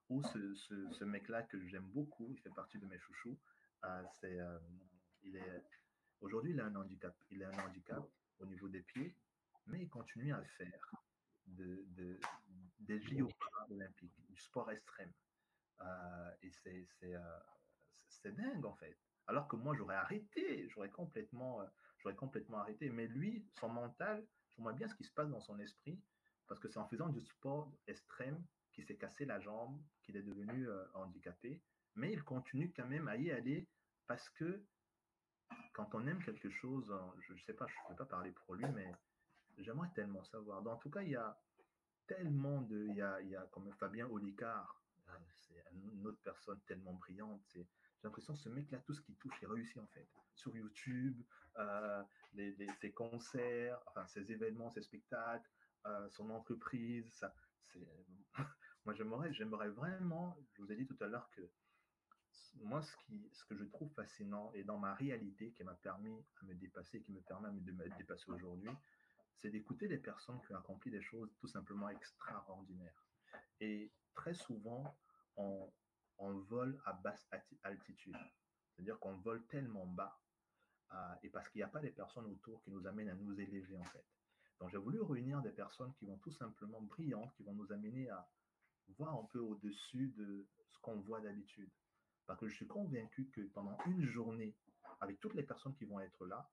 Ou 0.08 0.22
ce, 0.22 0.54
ce, 0.54 1.04
mec-là 1.04 1.42
que 1.42 1.60
j'aime 1.66 1.86
beaucoup, 1.90 2.28
il 2.30 2.38
fait 2.40 2.54
partie 2.54 2.78
de 2.78 2.86
mes 2.86 2.98
chouchous, 2.98 3.38
c'est, 4.20 4.38
il 5.22 5.36
est, 5.36 5.62
aujourd'hui 6.20 6.52
il 6.52 6.60
a 6.60 6.66
un 6.66 6.74
handicap, 6.76 7.14
il 7.30 7.44
a 7.44 7.50
un 7.50 7.66
handicap 7.66 8.02
au 8.38 8.46
niveau 8.46 8.68
des 8.68 8.80
pieds, 8.80 9.14
mais 9.66 9.82
il 9.82 9.88
continue 9.88 10.32
à 10.32 10.42
faire 10.56 10.90
de, 11.46 11.84
de, 11.88 12.18
des 12.80 13.00
JO 13.00 13.28
olympiques, 13.70 14.14
du 14.30 14.40
sport 14.40 14.70
extrême. 14.70 15.12
et 16.42 16.50
c'est, 16.62 16.86
c'est, 16.98 17.14
c'est 18.08 18.34
dingue 18.34 18.64
en 18.64 18.74
fait. 18.76 18.96
Alors 19.28 19.46
que 19.46 19.56
moi, 19.56 19.74
j'aurais 19.76 19.94
arrêté, 19.94 20.68
j'aurais 20.70 20.90
complètement, 20.90 21.60
euh, 21.60 21.66
j'aurais 21.98 22.16
complètement 22.16 22.58
arrêté. 22.58 22.88
Mais 22.88 23.06
lui, 23.06 23.46
son 23.60 23.68
mental, 23.68 24.26
je 24.48 24.62
vois 24.62 24.72
bien 24.72 24.88
ce 24.88 24.94
qui 24.94 25.04
se 25.04 25.12
passe 25.12 25.28
dans 25.28 25.40
son 25.40 25.58
esprit, 25.60 26.00
parce 26.46 26.58
que 26.58 26.68
c'est 26.68 26.78
en 26.78 26.88
faisant 26.88 27.10
du 27.10 27.20
sport 27.20 27.70
extrême 27.86 28.42
qu'il 28.78 28.86
s'est 28.86 28.96
cassé 28.96 29.24
la 29.24 29.40
jambe, 29.40 29.76
qu'il 30.04 30.16
est 30.16 30.22
devenu 30.22 30.68
euh, 30.68 30.84
handicapé. 30.94 31.60
Mais 31.96 32.12
il 32.12 32.22
continue 32.22 32.72
quand 32.72 32.86
même 32.86 33.08
à 33.08 33.16
y 33.16 33.32
aller 33.32 33.66
parce 34.06 34.30
que 34.30 34.62
quand 35.72 35.96
on 35.96 36.06
aime 36.06 36.22
quelque 36.22 36.48
chose, 36.48 36.94
je 37.18 37.32
ne 37.32 37.38
sais 37.40 37.54
pas, 37.54 37.66
je 37.66 37.74
ne 37.74 37.88
peux 37.88 37.96
pas 37.96 38.08
parler 38.08 38.30
pour 38.30 38.54
lui, 38.54 38.66
mais 38.72 38.92
j'aimerais 39.56 39.90
tellement 39.96 40.22
savoir. 40.22 40.64
en 40.64 40.76
tout 40.76 40.90
cas, 40.90 41.02
il 41.02 41.10
y 41.10 41.16
a 41.16 41.36
tellement 42.06 42.62
de. 42.62 42.86
Il 42.86 42.94
y 42.94 43.02
a, 43.02 43.20
il 43.20 43.30
y 43.30 43.36
a 43.36 43.42
comme 43.50 43.72
Fabien 43.72 44.06
Olicard, 44.06 44.80
euh, 45.08 45.12
c'est 45.40 45.64
une 45.72 46.06
autre 46.06 46.20
personne 46.22 46.60
tellement 46.68 46.94
brillante. 46.94 47.42
J'ai 47.52 47.66
l'impression 48.04 48.34
que 48.34 48.38
ce 48.38 48.48
mec-là, 48.48 48.78
tout 48.86 48.94
ce 48.94 49.00
qu'il 49.00 49.16
touche, 49.16 49.34
il 49.42 49.48
réussit 49.48 49.78
en 49.78 49.88
fait. 49.88 50.06
Sur 50.36 50.54
YouTube, 50.54 51.20
euh, 51.56 52.04
ses 52.80 52.92
concerts, 52.92 53.80
enfin 53.88 54.06
ses 54.06 54.30
événements, 54.30 54.70
ses 54.70 54.82
spectacles, 54.82 55.50
son 56.10 56.30
entreprise, 56.30 57.10
ça, 57.12 57.34
c'est... 57.72 57.88
moi 58.88 58.94
j'aimerais, 58.94 59.34
j'aimerais 59.34 59.68
vraiment, 59.68 60.34
je 60.54 60.62
vous 60.62 60.72
ai 60.72 60.74
dit 60.74 60.86
tout 60.86 60.96
à 61.00 61.08
l'heure 61.08 61.28
que 61.32 61.42
moi 62.62 62.80
ce, 62.80 62.96
qui, 63.04 63.28
ce 63.34 63.44
que 63.44 63.54
je 63.54 63.64
trouve 63.64 63.92
fascinant 63.92 64.50
et 64.54 64.64
dans 64.64 64.78
ma 64.78 64.94
réalité 64.94 65.50
qui 65.52 65.62
m'a 65.62 65.74
permis 65.74 66.24
à 66.40 66.46
me 66.46 66.54
dépasser, 66.54 67.02
qui 67.02 67.12
me 67.12 67.20
permet 67.20 67.50
de 67.50 67.72
me 67.72 67.86
dépasser 67.98 68.30
aujourd'hui, 68.30 68.70
c'est 69.36 69.50
d'écouter 69.50 69.88
des 69.88 69.98
personnes 69.98 70.40
qui 70.40 70.54
ont 70.54 70.56
accompli 70.56 70.90
des 70.90 71.02
choses 71.02 71.28
tout 71.38 71.48
simplement 71.48 71.90
extraordinaires. 71.90 73.04
Et 73.60 73.92
très 74.14 74.32
souvent, 74.32 74.96
on, 75.36 75.70
on 76.16 76.38
vole 76.38 76.80
à 76.86 76.94
basse 76.94 77.28
altitude. 77.64 78.16
C'est-à-dire 78.72 78.98
qu'on 79.00 79.18
vole 79.18 79.46
tellement 79.48 79.84
bas, 79.84 80.18
euh, 80.94 81.14
et 81.22 81.28
parce 81.28 81.46
qu'il 81.50 81.58
n'y 81.58 81.64
a 81.64 81.68
pas 81.68 81.80
des 81.80 81.90
personnes 81.90 82.24
autour 82.24 82.62
qui 82.62 82.70
nous 82.70 82.86
amènent 82.86 83.10
à 83.10 83.14
nous 83.14 83.38
élever, 83.38 83.76
en 83.76 83.84
fait. 83.84 84.06
Donc, 84.60 84.70
j'ai 84.70 84.78
voulu 84.78 85.02
réunir 85.02 85.42
des 85.42 85.52
personnes 85.52 85.92
qui 85.92 86.06
vont 86.06 86.16
tout 86.16 86.32
simplement 86.32 86.80
brillantes, 86.80 87.34
qui 87.34 87.42
vont 87.42 87.52
nous 87.52 87.70
amener 87.70 88.08
à 88.08 88.26
voir 88.96 89.14
un 89.14 89.24
peu 89.24 89.40
au-dessus 89.40 90.08
de 90.16 90.46
ce 90.70 90.78
qu'on 90.80 91.00
voit 91.00 91.20
d'habitude. 91.20 91.70
Parce 92.26 92.40
que 92.40 92.48
je 92.48 92.54
suis 92.54 92.66
convaincu 92.66 93.28
que 93.30 93.40
pendant 93.40 93.76
une 93.86 94.04
journée, 94.04 94.54
avec 95.00 95.20
toutes 95.20 95.34
les 95.34 95.42
personnes 95.42 95.74
qui 95.74 95.84
vont 95.84 96.00
être 96.00 96.26
là, 96.26 96.50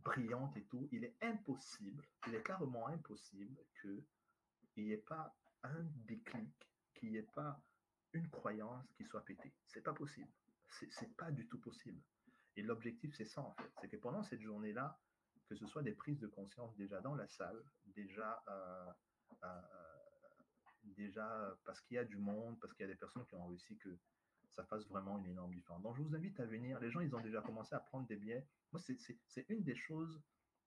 brillantes 0.00 0.56
et 0.56 0.64
tout, 0.64 0.88
il 0.90 1.04
est 1.04 1.16
impossible, 1.22 2.04
il 2.26 2.34
est 2.34 2.42
carrément 2.42 2.88
impossible 2.88 3.56
qu'il 3.80 4.04
n'y 4.76 4.92
ait 4.92 4.96
pas 4.96 5.34
un 5.62 5.82
déclic, 6.06 6.52
qu'il 6.94 7.12
n'y 7.12 7.18
ait 7.18 7.28
pas 7.34 7.60
une 8.12 8.28
croyance 8.28 8.84
qui 8.96 9.04
soit 9.04 9.24
pétée. 9.24 9.52
C'est 9.66 9.82
pas 9.82 9.92
possible. 9.92 10.30
C'est 10.90 11.14
pas 11.16 11.30
du 11.30 11.46
tout 11.48 11.60
possible. 11.60 12.00
Et 12.56 12.62
l'objectif, 12.62 13.14
c'est 13.16 13.24
ça 13.24 13.42
en 13.42 13.52
fait. 13.52 13.70
C'est 13.80 13.88
que 13.88 13.96
pendant 13.96 14.22
cette 14.22 14.40
journée-là, 14.40 14.98
que 15.48 15.54
ce 15.54 15.66
soit 15.66 15.82
des 15.82 15.92
prises 15.92 16.18
de 16.18 16.26
conscience 16.26 16.74
déjà 16.76 17.00
dans 17.00 17.14
la 17.14 17.28
salle, 17.28 17.62
déjà, 17.86 18.42
euh, 18.48 18.92
euh, 19.44 19.91
déjà 20.84 21.56
parce 21.64 21.80
qu'il 21.80 21.96
y 21.96 21.98
a 21.98 22.04
du 22.04 22.16
monde, 22.16 22.58
parce 22.60 22.72
qu'il 22.74 22.86
y 22.86 22.88
a 22.88 22.92
des 22.92 22.98
personnes 22.98 23.24
qui 23.26 23.34
ont 23.34 23.46
réussi 23.46 23.76
que 23.78 23.98
ça 24.54 24.64
fasse 24.64 24.86
vraiment 24.88 25.18
une 25.18 25.26
énorme 25.26 25.54
différence. 25.54 25.82
Donc 25.82 25.96
je 25.96 26.02
vous 26.02 26.14
invite 26.14 26.38
à 26.40 26.44
venir. 26.44 26.78
Les 26.80 26.90
gens, 26.90 27.00
ils 27.00 27.14
ont 27.14 27.20
déjà 27.20 27.40
commencé 27.40 27.74
à 27.74 27.80
prendre 27.80 28.06
des 28.06 28.16
billets. 28.16 28.46
Moi, 28.72 28.80
c'est 28.80 29.48
une 29.48 29.62
des 29.62 29.76
choses, 29.76 30.20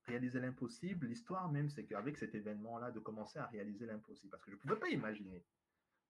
réaliser 0.06 0.40
l'impossible. 0.40 1.08
L'histoire 1.08 1.52
même, 1.52 1.70
c'est 1.70 1.86
qu'avec 1.86 2.18
cet 2.18 2.34
événement-là, 2.34 2.92
de 2.92 3.00
commencer 3.00 3.40
à 3.40 3.46
réaliser 3.46 3.86
l'impossible. 3.86 4.32
Parce 4.32 4.44
que 4.44 4.52
je 4.52 4.56
ne 4.56 4.62
pouvais 4.62 4.80
pas 4.80 4.90
imaginer 4.90 5.46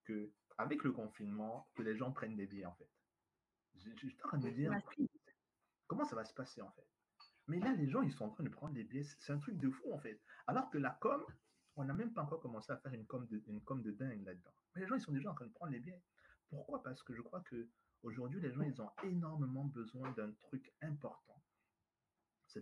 que 0.06 0.32
avec 0.58 0.84
le 0.84 0.94
confinement, 0.94 1.70
que 1.76 1.82
les 1.82 1.98
gens 1.98 2.12
prennent 2.14 2.38
des 2.38 2.48
billets, 2.48 2.66
en 2.66 2.76
fait. 2.76 2.90
J'étais 3.76 4.24
en 4.24 4.28
train 4.30 4.38
de 4.38 4.46
me 4.48 4.52
dire, 4.54 4.72
comment 5.88 6.06
ça 6.06 6.16
va 6.16 6.24
se 6.24 6.34
passer, 6.34 6.62
en 6.62 6.72
fait? 6.72 6.88
Mais 7.48 7.60
là, 7.60 7.74
les 7.74 7.90
gens, 7.90 8.02
ils 8.02 8.12
sont 8.14 8.26
en 8.26 8.30
train 8.30 8.44
de 8.44 8.50
prendre 8.50 8.74
des 8.74 8.86
billets. 8.86 9.04
C'est 9.20 9.34
un 9.34 9.40
truc 9.40 9.60
de 9.60 9.70
fou, 9.70 9.92
en 9.92 10.00
fait. 10.00 10.22
Alors 10.48 10.70
que 10.70 10.78
la 10.78 10.92
com, 11.02 11.26
on 11.76 11.84
n'a 11.84 11.94
même 11.94 12.14
pas 12.14 12.24
encore 12.24 12.42
commencé 12.42 12.72
à 12.72 12.78
faire 12.78 12.94
une 12.94 13.06
com 13.06 13.26
de, 13.28 13.44
une 13.48 13.62
com 13.62 13.82
de 13.82 13.92
dingue 13.92 14.24
là-dedans. 14.24 14.54
Mais 14.74 14.82
les 14.82 14.88
gens, 14.88 14.96
ils 14.96 15.02
sont 15.02 15.12
déjà 15.12 15.32
en 15.32 15.36
train 15.36 15.46
de 15.46 15.54
prendre 15.54 15.72
les 15.72 15.80
billets. 15.80 16.02
Pourquoi? 16.50 16.82
Parce 16.84 17.04
que 17.04 17.14
je 17.14 17.22
crois 17.22 17.42
que 17.42 17.70
aujourd'hui, 18.04 18.40
les 18.40 18.52
gens, 18.52 18.62
ils 18.62 18.82
ont 18.82 18.92
énormément 19.04 19.66
besoin 19.66 20.12
d'un 20.12 20.32
truc 20.42 20.74
important 20.82 21.42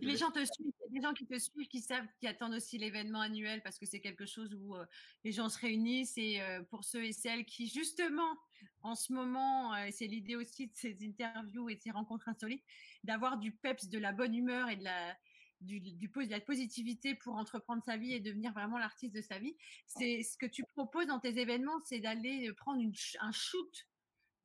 les 0.00 0.16
gens 0.16 0.30
te 0.30 0.44
suivent, 0.44 0.72
il 0.80 0.94
y 0.94 0.98
a 0.98 1.00
des 1.00 1.00
gens 1.00 1.14
qui 1.14 1.26
te 1.26 1.38
suivent, 1.38 1.68
qui 1.68 1.80
savent, 1.80 2.06
qui 2.18 2.26
attendent 2.26 2.54
aussi 2.54 2.78
l'événement 2.78 3.20
annuel 3.20 3.62
parce 3.62 3.78
que 3.78 3.86
c'est 3.86 4.00
quelque 4.00 4.26
chose 4.26 4.54
où 4.54 4.74
euh, 4.74 4.84
les 5.22 5.32
gens 5.32 5.48
se 5.48 5.58
réunissent 5.58 6.16
et 6.16 6.40
euh, 6.40 6.62
pour 6.64 6.84
ceux 6.84 7.04
et 7.04 7.12
celles 7.12 7.44
qui, 7.44 7.68
justement, 7.68 8.36
en 8.82 8.94
ce 8.94 9.12
moment, 9.12 9.74
euh, 9.74 9.88
c'est 9.92 10.06
l'idée 10.06 10.36
aussi 10.36 10.66
de 10.66 10.72
ces 10.74 10.96
interviews 11.02 11.68
et 11.68 11.76
de 11.76 11.80
ces 11.80 11.90
rencontres 11.90 12.28
insolites, 12.28 12.64
d'avoir 13.04 13.38
du 13.38 13.52
peps, 13.52 13.88
de 13.88 13.98
la 13.98 14.12
bonne 14.12 14.34
humeur 14.34 14.68
et 14.68 14.76
de 14.76 14.84
la, 14.84 15.16
du, 15.64 15.80
de 15.80 16.30
la 16.30 16.40
positivité 16.40 17.14
pour 17.14 17.34
entreprendre 17.36 17.82
sa 17.84 17.96
vie 17.96 18.12
et 18.12 18.20
devenir 18.20 18.52
vraiment 18.52 18.78
l'artiste 18.78 19.14
de 19.14 19.20
sa 19.20 19.38
vie. 19.38 19.56
C'est 19.86 20.22
ce 20.22 20.36
que 20.36 20.46
tu 20.46 20.64
proposes 20.64 21.06
dans 21.06 21.20
tes 21.20 21.38
événements, 21.38 21.80
c'est 21.84 22.00
d'aller 22.00 22.52
prendre 22.54 22.82
un 23.20 23.32
shoot 23.32 23.86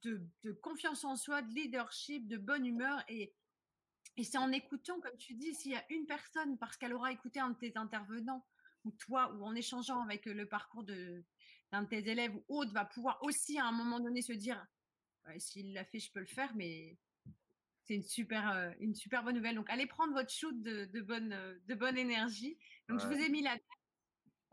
de, 0.03 0.22
de 0.43 0.51
confiance 0.51 1.03
en 1.03 1.15
soi, 1.15 1.41
de 1.41 1.53
leadership, 1.53 2.28
de 2.28 2.38
bonne 2.38 2.65
humeur 2.65 3.03
et 3.07 3.34
et 4.20 4.24
c'est 4.26 4.38
en 4.38 4.51
écoutant, 4.51 4.99
comme 4.99 5.15
tu 5.17 5.34
dis, 5.34 5.55
s'il 5.55 5.72
y 5.72 5.76
a 5.76 5.86
une 5.89 6.05
personne, 6.05 6.57
parce 6.57 6.76
qu'elle 6.76 6.93
aura 6.93 7.13
écouté 7.13 7.39
un 7.39 7.51
de 7.51 7.57
tes 7.57 7.78
intervenants, 7.78 8.45
ou 8.84 8.91
toi, 8.91 9.34
ou 9.34 9.45
en 9.45 9.55
échangeant 9.55 10.01
avec 10.01 10.26
le 10.26 10.45
parcours 10.45 10.84
d'un 10.84 11.84
de, 11.84 11.88
tes 11.88 12.09
élèves 12.09 12.36
ou 12.36 12.43
autre, 12.49 12.74
va 12.74 12.84
pouvoir 12.84 13.24
aussi 13.24 13.57
à 13.57 13.65
un 13.65 13.72
moment 13.72 14.01
donné 14.01 14.22
se 14.22 14.34
dire, 14.34 14.65
s'il 15.38 15.74
l'a 15.74 15.86
fait, 15.86 15.99
je 15.99 16.11
peux 16.11 16.20
le 16.20 16.26
faire, 16.26 16.53
mais 16.55 16.97
c'est 17.89 17.95
une 17.95 18.03
super, 18.03 18.51
euh, 18.51 18.71
une 18.79 18.93
super 18.93 19.23
bonne 19.23 19.33
nouvelle. 19.33 19.55
Donc, 19.55 19.67
allez 19.71 19.87
prendre 19.87 20.13
votre 20.13 20.31
shoot 20.31 20.61
de, 20.61 20.85
de 20.85 21.01
bonne, 21.01 21.59
de 21.65 21.73
bonne 21.73 21.97
énergie. 21.97 22.55
Donc, 22.87 22.99
je 22.99 23.07
vous 23.07 23.13
ai 23.13 23.29
mis 23.29 23.41
la 23.41 23.57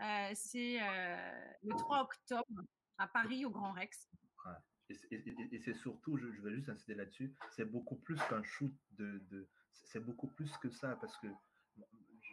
euh, 0.00 0.30
c'est 0.34 0.78
euh, 0.80 1.54
le 1.62 1.70
3 1.70 2.02
octobre 2.02 2.62
à 2.96 3.06
Paris, 3.08 3.44
au 3.44 3.50
Grand 3.50 3.72
Rex. 3.72 4.08
Et, 5.10 5.58
c'est 5.58 5.74
surtout, 5.74 6.16
je, 6.16 6.26
vais 6.26 6.54
juste 6.54 6.68
insister 6.68 6.94
là-dessus, 6.94 7.34
c'est 7.50 7.64
beaucoup 7.64 7.96
plus 7.96 8.16
qu'un 8.28 8.42
shoot 8.44 8.72
de, 8.92 9.20
de 9.30 9.48
c'est 9.72 9.98
beaucoup 9.98 10.28
plus 10.28 10.56
que 10.58 10.70
ça 10.70 10.96
parce 10.96 11.16
que 11.18 11.26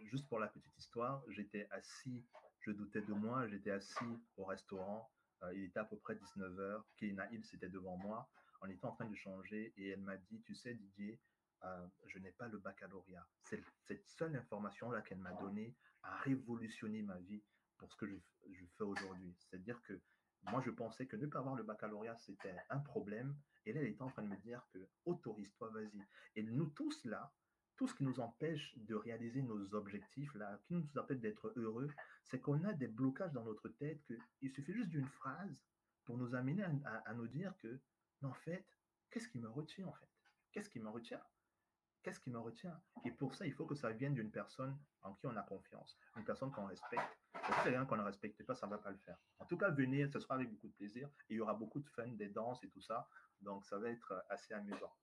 juste 0.05 0.27
pour 0.27 0.39
la 0.39 0.47
petite 0.47 0.77
histoire, 0.77 1.23
j'étais 1.29 1.67
assis, 1.71 2.23
je 2.59 2.71
doutais 2.71 3.01
de 3.01 3.13
moi, 3.13 3.47
j'étais 3.47 3.71
assis 3.71 4.05
au 4.37 4.45
restaurant, 4.45 5.09
euh, 5.41 5.53
il 5.55 5.63
était 5.63 5.79
à 5.79 5.85
peu 5.85 5.97
près 5.97 6.13
19h, 6.13 6.83
Kéina 6.97 7.27
Hill 7.31 7.43
c'était 7.43 7.69
devant 7.69 7.97
moi, 7.97 8.29
on 8.63 8.69
était 8.69 8.85
en 8.85 8.93
train 8.93 9.09
de 9.09 9.15
changer 9.15 9.73
et 9.77 9.89
elle 9.89 10.01
m'a 10.01 10.17
dit, 10.17 10.41
tu 10.41 10.55
sais 10.55 10.73
Didier, 10.73 11.19
euh, 11.65 11.87
je 12.07 12.17
n'ai 12.19 12.31
pas 12.31 12.47
le 12.47 12.57
baccalauréat. 12.57 13.27
Cette 13.43 14.07
seule 14.07 14.35
information-là 14.35 15.01
qu'elle 15.01 15.19
m'a 15.19 15.33
donnée 15.33 15.75
a 16.03 16.15
révolutionné 16.17 17.01
ma 17.01 17.17
vie 17.19 17.43
pour 17.77 17.91
ce 17.91 17.97
que 17.97 18.07
je, 18.07 18.15
fais 18.77 18.83
aujourd'hui. 18.83 19.35
C'est-à-dire 19.37 19.81
que 19.83 19.99
moi, 20.43 20.61
je 20.65 20.71
pensais 20.71 21.05
que 21.05 21.15
ne 21.15 21.27
pas 21.27 21.39
avoir 21.39 21.55
le 21.55 21.63
baccalauréat, 21.63 22.17
c'était 22.17 22.55
un 22.69 22.79
problème. 22.79 23.35
Et 23.65 23.73
là, 23.73 23.81
elle 23.81 23.87
était 23.87 24.01
en 24.01 24.09
train 24.09 24.23
de 24.23 24.29
me 24.29 24.37
dire 24.37 24.65
que 24.73 24.79
autorise-toi, 25.05 25.69
vas-y. 25.69 26.01
Et 26.35 26.43
nous 26.43 26.67
tous 26.67 27.03
là, 27.05 27.33
tout 27.75 27.87
ce 27.87 27.95
qui 27.95 28.03
nous 28.03 28.19
empêche 28.19 28.73
de 28.77 28.95
réaliser 28.95 29.41
nos 29.41 29.73
objectifs, 29.73 30.33
là, 30.35 30.59
qui 30.65 30.75
nous 30.75 30.97
empêche 30.97 31.19
d'être 31.19 31.53
heureux, 31.55 31.89
c'est 32.23 32.39
qu'on 32.39 32.63
a 32.63 32.73
des 32.73 32.87
blocages 32.87 33.33
dans 33.33 33.43
notre 33.43 33.69
tête, 33.69 34.01
qu'il 34.39 34.51
suffit 34.51 34.73
juste 34.73 34.89
d'une 34.89 35.07
phrase 35.07 35.57
pour 36.05 36.17
nous 36.17 36.35
amener 36.35 36.63
à 36.63 37.13
nous 37.13 37.27
dire 37.27 37.53
que, 37.59 37.79
mais 38.23 38.29
en 38.29 38.33
fait, 38.33 38.65
qu'est-ce 39.11 39.27
qui 39.27 39.37
me 39.37 39.49
retient 39.49 39.85
en 39.87 39.93
fait? 39.93 40.09
Qu'est-ce 40.51 40.69
qui 40.69 40.79
me 40.79 40.89
retient? 40.89 41.21
Qu'est-ce 42.01 42.19
qui 42.19 42.31
me 42.31 42.39
retient? 42.39 42.81
Et 43.05 43.11
pour 43.11 43.35
ça, 43.35 43.45
il 43.45 43.53
faut 43.53 43.65
que 43.65 43.75
ça 43.75 43.91
vienne 43.91 44.13
d'une 44.13 44.31
personne 44.31 44.77
en 45.01 45.13
qui 45.13 45.27
on 45.27 45.35
a 45.35 45.43
confiance, 45.43 45.97
une 46.17 46.25
personne 46.25 46.51
qu'on 46.51 46.65
respecte. 46.65 47.17
Si 47.45 47.71
qu'on 47.87 47.97
ne 47.97 48.03
respecte 48.03 48.43
pas, 48.45 48.55
ça 48.55 48.67
ne 48.67 48.71
va 48.71 48.77
pas 48.77 48.91
le 48.91 48.97
faire. 48.97 49.17
En 49.39 49.45
tout 49.45 49.57
cas, 49.57 49.69
venir, 49.69 50.09
ce 50.11 50.19
sera 50.19 50.35
avec 50.35 50.49
beaucoup 50.49 50.67
de 50.67 50.73
plaisir. 50.73 51.09
Et 51.29 51.33
il 51.33 51.37
y 51.37 51.39
aura 51.41 51.53
beaucoup 51.53 51.79
de 51.79 51.89
fun, 51.89 52.07
des 52.07 52.29
danses 52.29 52.63
et 52.63 52.69
tout 52.69 52.81
ça. 52.81 53.07
Donc, 53.41 53.65
ça 53.65 53.77
va 53.79 53.89
être 53.89 54.23
assez 54.29 54.53
amusant. 54.53 54.93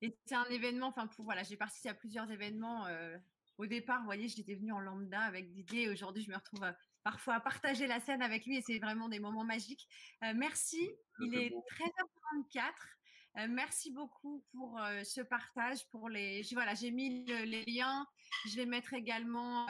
Et 0.00 0.18
c'est 0.26 0.34
un 0.34 0.44
événement, 0.46 0.88
enfin, 0.88 1.06
pour 1.06 1.24
voilà, 1.24 1.44
j'ai 1.44 1.56
participé 1.56 1.90
à 1.90 1.94
plusieurs 1.94 2.30
événements. 2.30 2.86
Euh, 2.86 3.16
au 3.58 3.66
départ, 3.66 4.00
vous 4.00 4.06
voyez, 4.06 4.28
j'étais 4.28 4.56
venue 4.56 4.72
en 4.72 4.80
lambda 4.80 5.20
avec 5.20 5.52
Didier. 5.52 5.88
Aujourd'hui, 5.88 6.24
je 6.24 6.30
me 6.30 6.36
retrouve 6.36 6.64
euh, 6.64 6.72
parfois 7.04 7.40
partager 7.40 7.86
la 7.86 8.00
scène 8.00 8.22
avec 8.22 8.46
lui 8.46 8.56
et 8.56 8.62
c'est 8.62 8.78
vraiment 8.78 9.08
des 9.08 9.18
moments 9.18 9.44
magiques. 9.44 9.86
Euh, 10.24 10.32
merci. 10.34 10.90
Il 11.20 11.34
est 11.34 11.50
13h34. 11.50 13.48
merci 13.48 13.90
beaucoup 13.92 14.44
pour 14.52 14.80
ce 15.04 15.20
partage, 15.20 15.86
pour 15.90 16.08
les. 16.08 16.42
Voilà, 16.52 16.74
j'ai 16.74 16.90
mis 16.90 17.24
les 17.24 17.64
liens. 17.66 18.06
Je 18.46 18.56
vais 18.56 18.66
mettre 18.66 18.94
également 18.94 19.66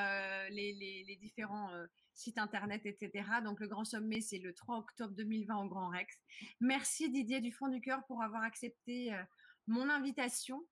les, 0.51 1.05
les, 1.07 1.17
différents 1.17 1.71
sites 2.15 2.39
internet, 2.39 2.83
etc. 2.85 3.29
Donc 3.45 3.61
le 3.61 3.69
Grand 3.69 3.85
Sommet, 3.85 4.21
c'est 4.21 4.39
le 4.39 4.55
3 4.55 4.79
octobre 4.79 5.15
2020 5.15 5.65
au 5.65 5.69
Grand 5.69 5.89
Rex. 5.89 6.17
Merci 6.61 7.11
Didier 7.11 7.41
du 7.41 7.53
fond 7.53 7.69
du 7.69 7.81
cœur 7.81 8.05
pour 8.07 8.23
avoir 8.23 8.43
accepté 8.43 9.13
mon 9.67 9.89
invitation 9.89 10.63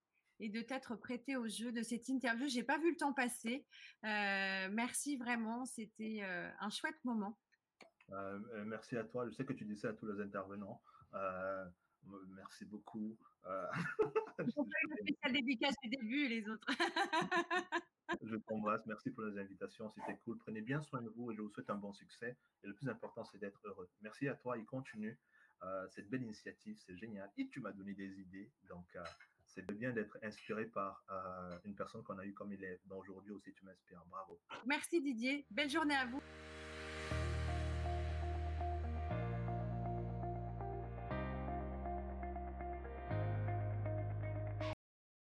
et 0.41 0.49
de 0.49 0.61
t'être 0.61 0.97
prêté 0.97 1.37
au 1.37 1.47
jeu 1.49 1.73
de 1.73 1.83
cette 1.83 2.09
interview. 2.09 2.49
J'ai 2.49 2.63
pas 2.63 2.79
vu 2.79 2.91
le 2.91 2.97
temps 2.97 3.13
passer. 3.13 3.65
merci 4.03 5.17
vraiment, 5.17 5.65
c'était 5.67 6.23
un 6.23 6.71
chouette 6.71 7.03
moment. 7.05 7.39
merci 8.67 8.97
à 8.97 9.05
toi. 9.05 9.29
Je 9.29 9.35
sais 9.35 9.45
que 9.45 9.53
tu 9.53 9.65
dis 9.65 9.77
ça 9.77 9.91
à 9.91 9.93
tous 9.93 10.07
les 10.07 10.21
intervenants. 10.23 10.83
Merci 12.35 12.65
beaucoup. 12.65 13.19
Euh... 13.47 13.67
la 15.25 15.33
dédicace 15.33 15.75
du 15.83 15.91
début, 15.91 16.29
les 16.29 16.49
autres. 16.49 16.67
je 18.23 18.37
t'embrasse. 18.37 18.85
Merci 18.87 19.11
pour 19.11 19.25
les 19.25 19.39
invitations. 19.39 19.91
C'était 19.91 20.19
cool. 20.25 20.39
Prenez 20.39 20.63
bien 20.63 20.81
soin 20.83 21.03
de 21.03 21.09
vous 21.11 21.31
et 21.31 21.37
je 21.37 21.43
vous 21.43 21.51
souhaite 21.51 21.71
un 21.71 21.77
bon 21.77 21.93
succès. 21.93 22.37
Et 22.63 22.67
le 22.67 22.75
plus 22.75 22.89
important, 22.89 23.25
c'est 23.25 23.39
d'être 23.39 23.61
heureux. 23.65 23.89
Merci 24.01 24.29
à 24.29 24.35
toi. 24.35 24.57
Il 24.57 24.65
continue. 24.65 25.19
Euh, 25.63 25.87
cette 25.91 26.09
belle 26.09 26.23
initiative, 26.23 26.79
c'est 26.85 26.97
génial. 26.97 27.31
Et 27.37 27.49
tu 27.49 27.61
m'as 27.61 27.73
donné 27.73 27.95
des 27.95 28.21
idées. 28.21 28.51
Donc, 28.69 28.97
c'est 29.55 29.67
bien 29.73 29.91
d'être 29.91 30.17
inspiré 30.23 30.65
par 30.67 31.03
euh, 31.11 31.59
une 31.65 31.75
personne 31.75 32.03
qu'on 32.03 32.19
a 32.19 32.25
eue 32.25 32.33
comme 32.33 32.53
élève. 32.53 32.79
Donc, 32.87 33.03
aujourd'hui 33.09 33.33
aussi, 33.33 33.53
tu 33.53 33.65
m'inspires. 33.65 34.03
Bravo. 34.09 34.39
Merci 34.67 35.01
Didier. 35.01 35.47
Belle 35.51 35.71
journée 35.71 35.97
à 35.97 36.07
vous. 36.07 36.21